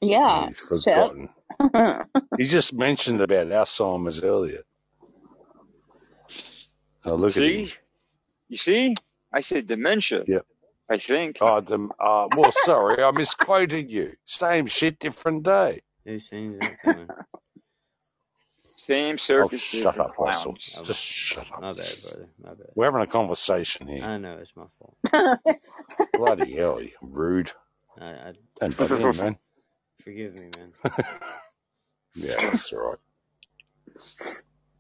[0.02, 0.48] Yeah.
[0.48, 1.30] He's forgotten.
[2.40, 4.62] He just mentioned about Alzheimer's earlier.
[7.08, 7.74] Oh, look at see,
[8.50, 8.96] you see,
[9.34, 10.24] I said dementia.
[10.28, 10.46] Yep.
[10.90, 11.38] I think.
[11.42, 14.14] Oh, the, uh, well, sorry, I misquoted you.
[14.26, 15.82] Same shit, different day.
[16.06, 17.08] Who sings that coming?
[18.76, 20.54] Same Oh, shut different up, Russell.
[20.54, 20.76] clowns.
[20.78, 21.62] Oh, Just shut up.
[21.62, 22.30] my bad, brother.
[22.44, 22.68] My bad.
[22.76, 24.04] We're having a conversation here.
[24.04, 25.40] I know it's my fault.
[26.14, 27.52] Bloody hell, you rude.
[28.00, 29.38] I, I Don't bother him, man.
[30.04, 30.74] forgive me, man.
[32.16, 33.00] Yeah, that's all right.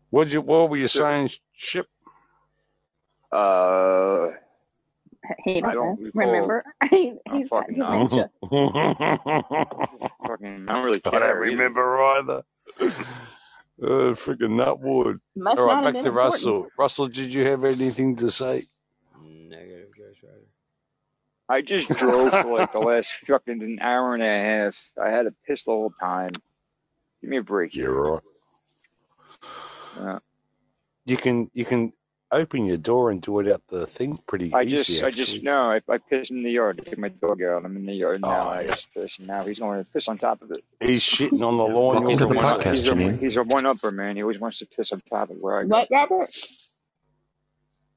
[0.10, 0.42] What you?
[0.42, 1.88] What were you saying, Ship?
[3.32, 4.30] Uh,
[5.44, 6.22] he I don't don't recall.
[6.26, 6.64] Remember?
[6.90, 8.10] he, I'm he's got fucking not.
[8.10, 8.32] dementia.
[10.28, 12.44] Fucking, I don't really I don't remember either.
[13.82, 15.20] Uh, freaking nutwood.
[15.36, 16.16] Must All not right, have back to important.
[16.16, 16.68] Russell.
[16.80, 18.66] Russell, did you have anything to say?
[19.24, 20.48] Negative Ghost Rider.
[21.50, 24.92] I just drove for like the last fucking an hour and a half.
[25.02, 26.32] I had to piss the whole time.
[27.22, 27.86] Give me a break here.
[27.86, 28.24] You're right.
[29.98, 30.20] Yeah.
[31.06, 31.94] You can you can
[32.32, 34.76] open your door and do it out the thing pretty I easy.
[34.94, 35.42] just, I just, actually.
[35.44, 36.82] no, I, I pissed in the yard.
[36.86, 37.64] I took my dog out.
[37.66, 38.48] I'm in the yard oh, now.
[38.48, 38.68] Oh, I yeah.
[38.68, 39.20] just pissed.
[39.22, 40.60] Now he's going to piss on top of it.
[40.82, 41.96] He's shitting on the lawn.
[42.04, 42.60] Welcome He's to a the one up.
[42.62, 43.20] podcast, He's a, Janine.
[43.20, 44.16] he's a one upper man.
[44.18, 45.68] He always wants to piss on top of where I go.
[45.70, 46.36] What, Robert?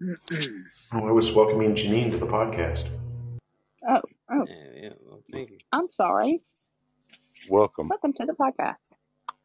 [0.93, 2.89] Oh, I was welcoming Janine to the podcast.
[3.87, 4.01] Oh,
[4.33, 4.89] oh, Yeah, yeah.
[5.05, 5.59] Well, thank you.
[5.73, 6.41] I'm sorry.
[7.51, 8.77] Welcome, Welcome to the podcast.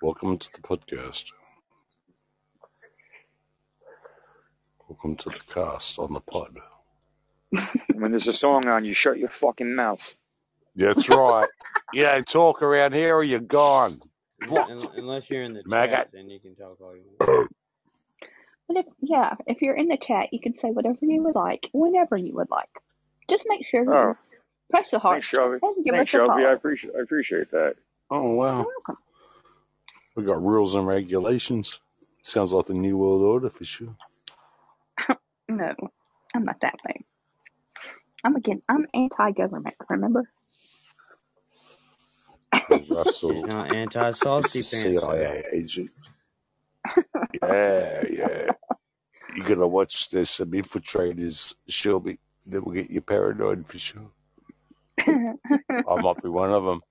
[0.01, 1.25] welcome to the podcast.
[4.89, 6.57] Welcome to the cast on the pod.
[7.95, 10.15] when there's a song on, you shut your fucking mouth.
[10.75, 11.47] That's right.
[11.93, 14.01] you don't talk around here or you're gone.
[14.69, 15.95] Un- Unless you're in the Maggot.
[15.97, 17.21] chat, then you can talk all you want.
[18.67, 21.69] But if yeah, if you're in the chat, you can say whatever you would like,
[21.73, 22.69] whenever you would like.
[23.29, 23.91] Just make sure oh.
[23.91, 24.17] you Oh,
[24.71, 25.59] press the heart thanks, Shelby.
[25.61, 26.45] and give Thanks, us a Shelby.
[26.45, 26.53] I follow.
[26.53, 27.75] appreciate I appreciate that.
[28.11, 28.65] Oh, wow.
[30.15, 31.79] We got rules and regulations.
[32.23, 33.95] Sounds like the New World Order for sure.
[35.49, 35.73] No,
[36.35, 37.05] I'm not that way.
[38.23, 38.61] I'm again.
[38.69, 39.75] I'm anti-government.
[39.89, 40.29] Remember?
[42.87, 43.31] Russell.
[43.33, 45.07] He's not anti-saucy He's a pants.
[45.09, 45.91] CIA agent.
[47.43, 48.47] Yeah, yeah.
[49.33, 50.09] You gotta watch.
[50.09, 54.11] There's some infiltrators, Shelby, that will get you paranoid for sure.
[55.87, 56.81] I might be one of them.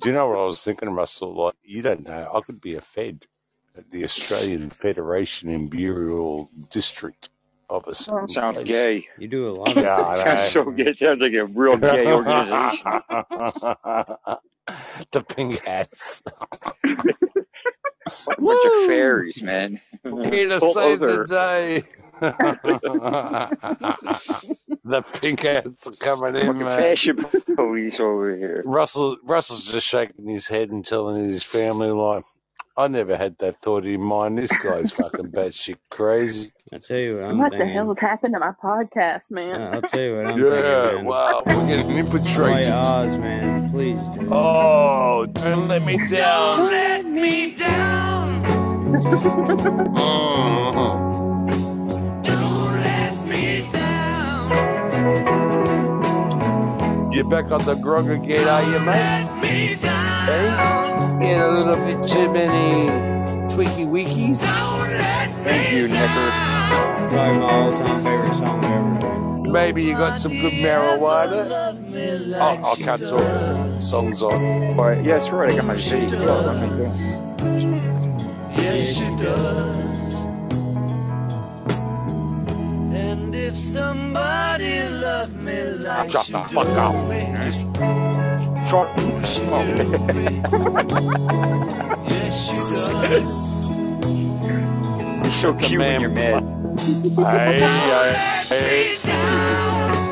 [0.00, 1.34] Do you know what I was thinking, Russell?
[1.36, 2.30] Like, you don't know.
[2.34, 3.26] I could be a Fed
[3.78, 7.28] at the Australian Federation Imperial District
[7.70, 8.68] of a certain Sounds place.
[8.68, 9.06] gay.
[9.18, 10.92] You do a lot of Yeah, I Sounds so gay.
[10.92, 12.82] Sounds like a real gay organization.
[15.12, 16.22] the pink hats.
[18.38, 19.80] What a bunch of fairies, man.
[20.02, 21.82] Here to Full save the day.
[24.84, 26.72] the pink hats are coming in, Fucking mate.
[26.72, 27.16] fashion
[27.54, 28.62] police over here.
[28.64, 32.24] Russell Russell's just shaking his head and telling his family like,
[32.78, 34.38] I never had that thought in mind.
[34.38, 36.52] This guy's fucking batshit crazy.
[36.72, 37.74] I tell you what I'm what the thinking.
[37.74, 39.60] hell has happened to my podcast, man?
[39.60, 40.50] Uh, I'll tell you what I'm Yeah,
[40.84, 41.04] thinking, man.
[41.06, 42.64] wow, we're getting infiltrated.
[42.66, 43.70] Play Oz, man.
[43.72, 44.28] Please do.
[44.32, 46.66] Oh, don't let me down.
[46.70, 48.44] let me down.
[49.96, 50.94] Oh.
[52.22, 54.52] Don't let me down.
[57.12, 59.26] You're back on the grog again, are you, mate?
[60.26, 61.24] Let me.
[61.26, 61.32] Hey?
[61.32, 62.88] In a little bit too many
[63.54, 64.40] tweaky weekies.
[65.44, 66.30] Thank you, Nicker.
[67.10, 69.50] Probably my all-time favorite song ever.
[69.50, 71.74] Maybe you got some good marijuana.
[72.36, 73.80] Oh, I can't talk.
[73.80, 74.76] Songs on.
[74.76, 75.50] But yeah, that's right.
[75.52, 76.10] I got my vape.
[76.12, 78.60] Yo, what am I?
[78.60, 79.97] Yes, she does.
[83.38, 86.94] If somebody loved me like Shut she the fuck up.
[87.08, 87.20] me,
[88.68, 88.88] Short.
[89.26, 89.64] she Oh.
[89.76, 90.24] do me.
[92.08, 92.52] Yes, she.
[95.24, 96.42] You're so cute when you're mad.
[97.16, 97.60] Hey,
[98.48, 98.96] hey,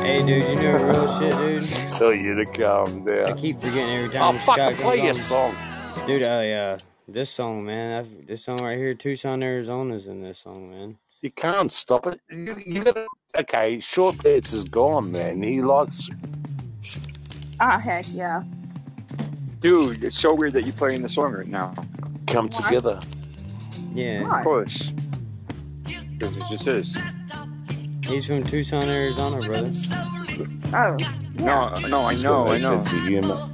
[0.03, 1.91] Hey, dude, you know real shit, dude?
[1.91, 5.25] Tell you to calm I keep forgetting every Oh, time fucking Scott play your comes
[5.25, 5.55] song.
[6.07, 7.99] Dude, I, uh, This song, man.
[7.99, 10.97] I've, this song right here, Tucson, Arizona's in this song, man.
[11.27, 12.21] You can't stop it.
[12.29, 13.05] You, you gotta.
[13.37, 15.43] Okay, Short Pants is gone, man.
[15.43, 16.09] He likes.
[17.59, 18.43] Ah, heck yeah.
[19.59, 21.73] Dude, it's so weird that you're playing the song right now.
[22.27, 23.01] Come together.
[23.93, 24.37] Yeah.
[24.37, 24.93] Of course.
[25.83, 26.97] Because it just is.
[28.05, 29.73] He's from Tucson, Arizona, brother.
[30.73, 30.95] Oh,
[31.43, 32.55] No, no, I know, got no I know.
[32.55, 33.49] sense of humor.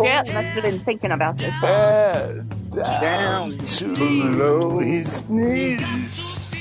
[0.00, 1.52] yeah, must have been thinking about this.
[1.60, 4.78] Yeah, Down to below.
[4.78, 6.52] his knees.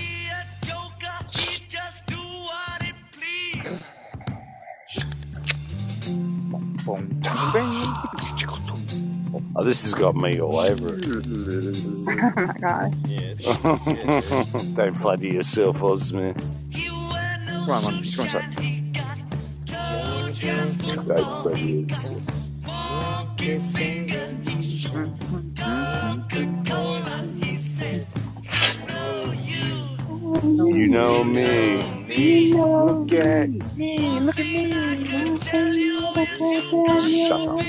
[9.55, 11.05] Oh, this has got me all over it.
[11.07, 11.21] oh
[12.07, 12.15] my
[12.59, 12.93] gosh.
[13.05, 14.75] Yeah, it's good shit, dude.
[14.75, 16.33] Don't flatter yourself, Osman.
[16.73, 18.03] Come on, man.
[18.03, 18.55] Just one sec.
[21.05, 22.23] Don't flatter yourself.
[30.79, 32.05] You know me.
[32.15, 34.71] you Look at Me, look at me.
[37.27, 37.65] Shut up.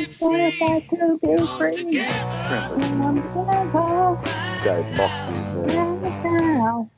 [4.63, 6.91] Don't mock me, man.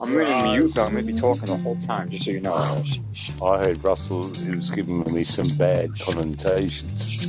[0.00, 0.84] I'm gonna mute though.
[0.84, 2.54] I'm gonna be talking the whole time, just so you know.
[3.42, 7.26] I heard Russell he was giving me some bad connotations.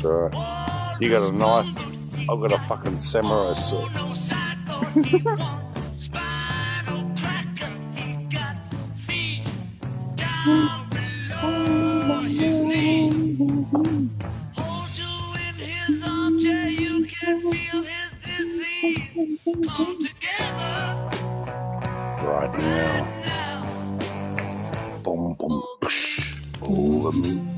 [0.00, 0.96] That's right.
[1.00, 1.76] You got a knife.
[2.30, 3.90] I've got a fucking samurai sword.
[22.22, 23.04] Right now.
[25.02, 26.38] Boom, boom, psh.
[26.62, 27.57] All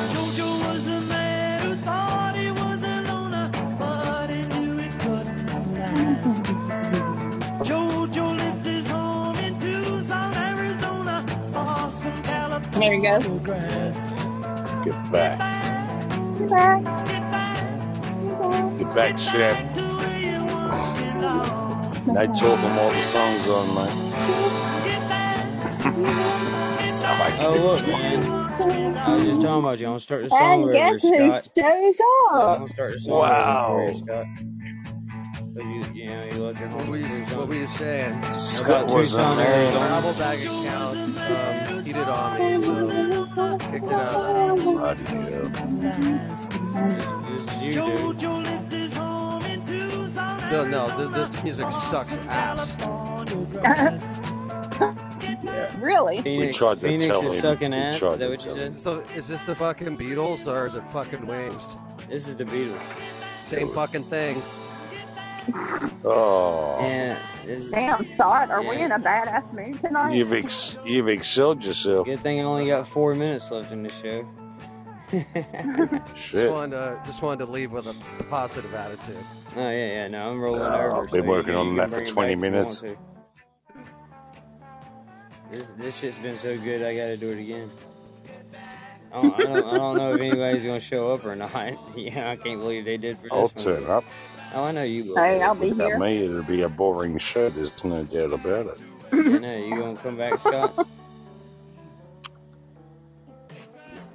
[0.08, 5.74] Jojo was a man who thought he was a loner, but he knew it couldn't
[5.74, 6.44] last.
[7.64, 13.38] Jojo lived his home in Tucson, Arizona, awesome California There you go.
[13.40, 13.98] grass.
[14.84, 15.44] Get back.
[16.38, 16.84] You're back.
[18.78, 19.76] Get back, Chef.
[22.06, 24.69] No talking all the song's on, mate.
[26.88, 28.22] So I Oh, look, man.
[28.96, 29.86] I was just talking about you.
[29.86, 31.48] I'm gonna start the song And over, guess who Scott.
[31.56, 32.58] shows I'm up?
[32.58, 33.74] gonna start the song over Wow.
[33.74, 34.26] for you, Scott.
[35.56, 37.06] 'Cause you, you know, you left your home What were you,
[37.36, 38.22] what were you saying?
[38.24, 39.46] Scott About was a Tucson, man.
[39.46, 39.86] Arizona.
[39.88, 44.62] Travel bag account um, cheated on me, so kicked it out of the house.
[44.62, 45.04] Bloody.
[45.80, 46.40] This,
[47.28, 48.18] this is you, dude.
[48.18, 52.76] Jojo lived his home in Tucson, No, no, th- this music sucks ass.
[55.80, 56.20] really?
[56.22, 57.40] Phoenix, tried to Phoenix tell is him.
[57.40, 57.94] sucking ass.
[57.96, 58.74] Is that what you tell said?
[58.74, 61.76] So, is this the fucking Beatles or is it fucking Wings?
[62.08, 62.78] This is the Beatles.
[63.44, 64.42] Same fucking thing.
[66.04, 67.18] Oh, Yeah.
[67.44, 70.14] this- Damn, Scott, are we in a badass mood tonight?
[70.14, 72.06] you've ex- you've excelled yourself.
[72.06, 74.28] Good thing I only got four minutes left in the show.
[76.14, 79.16] Just wanted to, just wanted to leave with a, a positive attitude.
[79.56, 80.08] Oh yeah, yeah.
[80.08, 80.96] No, I'm rolling Uh, over.
[81.04, 82.84] I've been so working on that for 20 back if minutes.
[85.50, 85.56] To.
[85.56, 86.82] This this shit's been so good.
[86.82, 87.70] I got to do it again.
[89.12, 91.52] I don't, I don't, I don't know if anybody's gonna show up or not.
[91.96, 93.50] Yeah, I can't believe they did for this I'll one.
[93.82, 94.04] turn up.
[94.54, 95.16] Oh, I know you will.
[95.16, 95.98] Hey, I'll be Without here.
[95.98, 97.50] me, it'll be a boring show.
[97.50, 98.82] There's no doubt about it.
[99.12, 100.86] I know you gonna come back, Scott.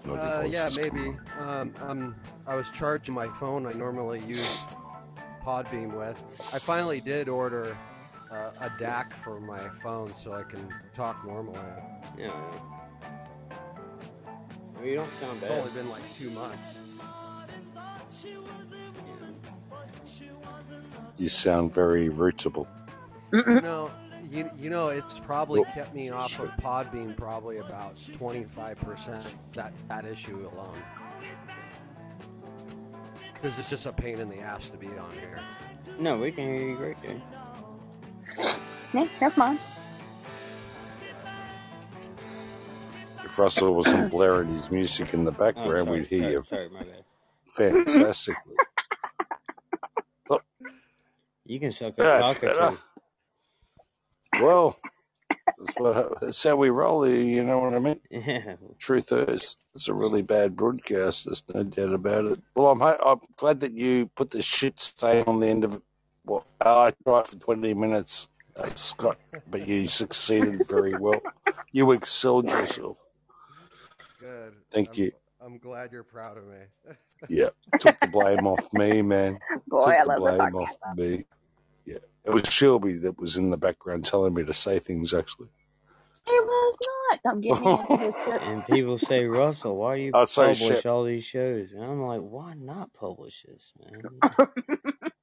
[0.05, 0.77] No Uh, yeah, devices.
[0.93, 1.17] maybe.
[1.39, 2.15] Um, um,
[2.47, 3.65] I was charging my phone.
[3.65, 4.63] I normally use
[5.43, 6.21] Podbean with.
[6.53, 7.77] I finally did order
[8.31, 11.59] uh, a DAC for my phone so I can talk normally.
[12.17, 12.31] Yeah.
[14.75, 15.51] Well, you don't sound bad.
[15.51, 15.67] It's bad.
[15.67, 16.77] only been like two months.
[21.17, 22.67] You sound very rootable.
[23.31, 23.89] You know,
[24.31, 29.73] you, you know, it's probably Oh, kept me off of Podbean probably about 25% that,
[29.87, 30.81] that issue alone.
[33.33, 35.39] Because it's just a pain in the ass to be on here.
[35.99, 37.21] No, we can hear you great, dude.
[38.93, 39.59] Yeah, that's mine.
[43.23, 46.43] If Russell wasn't blaring his music in the Oh, background, sorry, we'd hear sorry, you
[46.43, 47.03] sorry, my bad.
[47.85, 48.55] fantastically.
[50.29, 50.39] Oh.
[51.45, 52.33] You can suck a That's
[54.41, 54.77] Well,
[55.29, 57.99] that's, what, that's how we roll here, you know what I mean?
[58.09, 58.55] Yeah.
[58.79, 61.25] Truth is, it's a really bad broadcast.
[61.25, 62.39] There's no doubt about it.
[62.55, 65.81] Well, I'm I'm glad that you put the shit stain on the end of it.
[66.25, 71.21] Well, I tried for 20 minutes, uh, Scott, but you succeeded very well.
[71.71, 72.97] You excelled yourself.
[74.19, 74.53] Good.
[74.71, 75.11] Thank I'm, you.
[75.41, 76.57] I'm glad you're proud of me.
[77.29, 79.37] Yeah, took the blame off me, man.
[79.67, 81.25] Boy, took I the love the blame off me.
[81.85, 85.13] Yeah, it was Shelby that was in the background telling me to say things.
[85.13, 85.47] Actually,
[86.27, 86.77] It was
[87.11, 87.23] not.
[87.23, 88.41] Don't get me into this shit.
[88.43, 91.71] And people say, Russell, why do you I'll say publish all these shows?
[91.71, 94.19] And I'm like, why not publish this, man?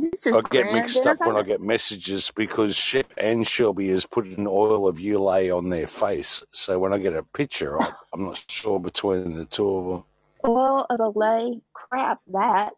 [0.00, 3.88] This is I get grand mixed up when I get messages because Shep and Shelby
[3.88, 6.42] has put an oil of Ulay on their face.
[6.50, 10.04] So when I get a picture, I, I'm not sure between the two of them.
[10.44, 12.70] Well, it'll lay crap that.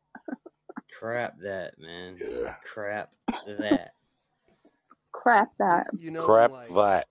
[0.98, 2.18] Crap that, man.
[2.18, 2.54] Yeah.
[2.64, 3.12] Crap
[3.46, 3.92] that.
[5.12, 5.86] Crap that.
[5.96, 7.06] You know, Crap like, that.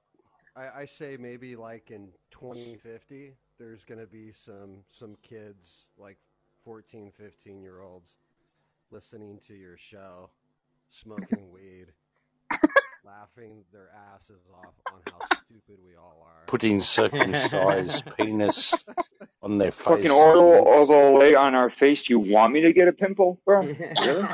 [0.56, 6.18] I, I say maybe like in 2050, there's going to be some some kids like
[6.66, 8.16] 14, 15 year olds
[8.94, 10.30] listening to your show,
[10.90, 11.88] smoking weed,
[13.04, 16.44] laughing their asses off on how stupid we all are.
[16.46, 18.84] Putting circumcised penis
[19.42, 19.86] on their face.
[19.88, 22.08] Fucking oil all the way on our face.
[22.08, 23.62] You want me to get a pimple, bro?
[23.64, 24.28] Really?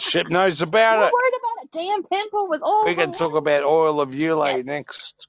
[0.00, 1.12] Shep knows We're about it.
[1.12, 4.64] worried about a damn pimple with all We the can talk about oil of Ulay
[4.64, 5.28] next.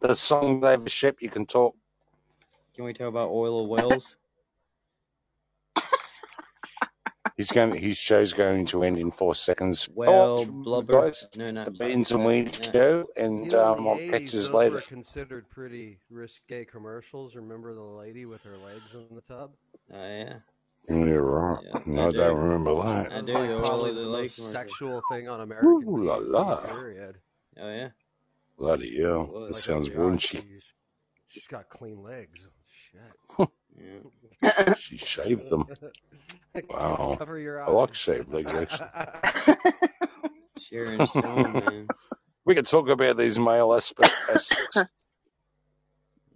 [0.00, 1.76] The song David Shep, you can talk.
[2.74, 4.16] Can we talk about oil of wells?
[7.36, 7.74] He's going.
[7.74, 9.88] His show's going to end in four seconds.
[9.94, 10.92] Well, Oh, blubber.
[10.92, 12.72] guys, No, not the beans and weed No.
[12.72, 14.74] show, You and know, um, I'll catch you later.
[14.74, 17.34] were considered pretty risque commercials.
[17.34, 19.52] Remember the lady with her legs in the tub?
[19.92, 20.34] Oh, yeah.
[20.88, 21.64] You're right.
[21.64, 22.18] Yeah, no, I I do.
[22.18, 23.10] don't remember that.
[23.10, 26.18] That was do, like the probably the the most sexual thing on American Ooh la
[26.18, 26.60] TV, la.
[26.60, 27.16] period.
[27.60, 27.88] Oh, yeah.
[28.58, 29.28] Bloody hell.
[29.32, 30.42] Well, That Like, sounds raunchy.
[30.42, 30.74] she's,
[31.28, 32.46] she's got clean legs.
[32.66, 33.00] shit.
[33.78, 34.00] Yeah.
[34.78, 35.64] She shaved them.
[36.68, 37.16] Wow.
[37.18, 37.96] Cover your I like eyes.
[37.96, 39.54] shaved legs, actually.
[40.58, 41.86] Sharon Stone, man.
[42.44, 44.82] We could talk about these male aspect, aspects.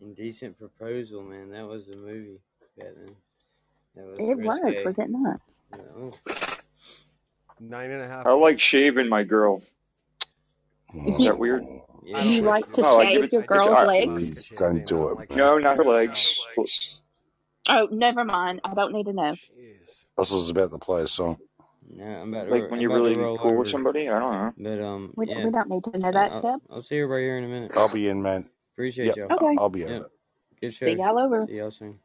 [0.01, 1.51] Indecent Proposal, man.
[1.51, 2.39] That was the movie
[2.78, 3.17] back then.
[3.94, 4.85] That was It was, risque.
[4.85, 5.41] was it not?
[5.76, 6.12] No.
[7.59, 8.26] Nine and a half.
[8.26, 9.62] I like shaving my girl.
[10.91, 11.09] Hmm.
[11.09, 11.65] Is that weird?
[12.05, 12.23] Yeah.
[12.23, 14.07] You like to No, I shave your girl's legs?
[14.49, 15.35] Please don't do it.
[15.35, 16.39] No, not her legs.
[17.69, 18.61] Oh, never mind.
[18.65, 19.36] I don't need to know.
[20.19, 21.07] This is about to play so.
[21.07, 21.39] song.
[21.91, 23.59] No, I'm about to Like when I'm you're about really cool over.
[23.59, 24.09] with somebody.
[24.09, 24.53] I don't know.
[24.59, 25.45] But um, We, yeah.
[25.45, 26.61] we don't need to know that, I'll, Seb.
[26.70, 27.73] I'll see everybody here in a minute.
[27.77, 28.47] I'll be in, man.
[28.75, 29.33] Appreciate Yep, y'all.
[29.33, 29.59] Okay.
[29.59, 29.89] I'll be in.
[29.91, 30.11] Yep.
[30.61, 30.86] Good show.
[30.86, 31.47] See y'all over.
[31.47, 31.99] See y'all soon.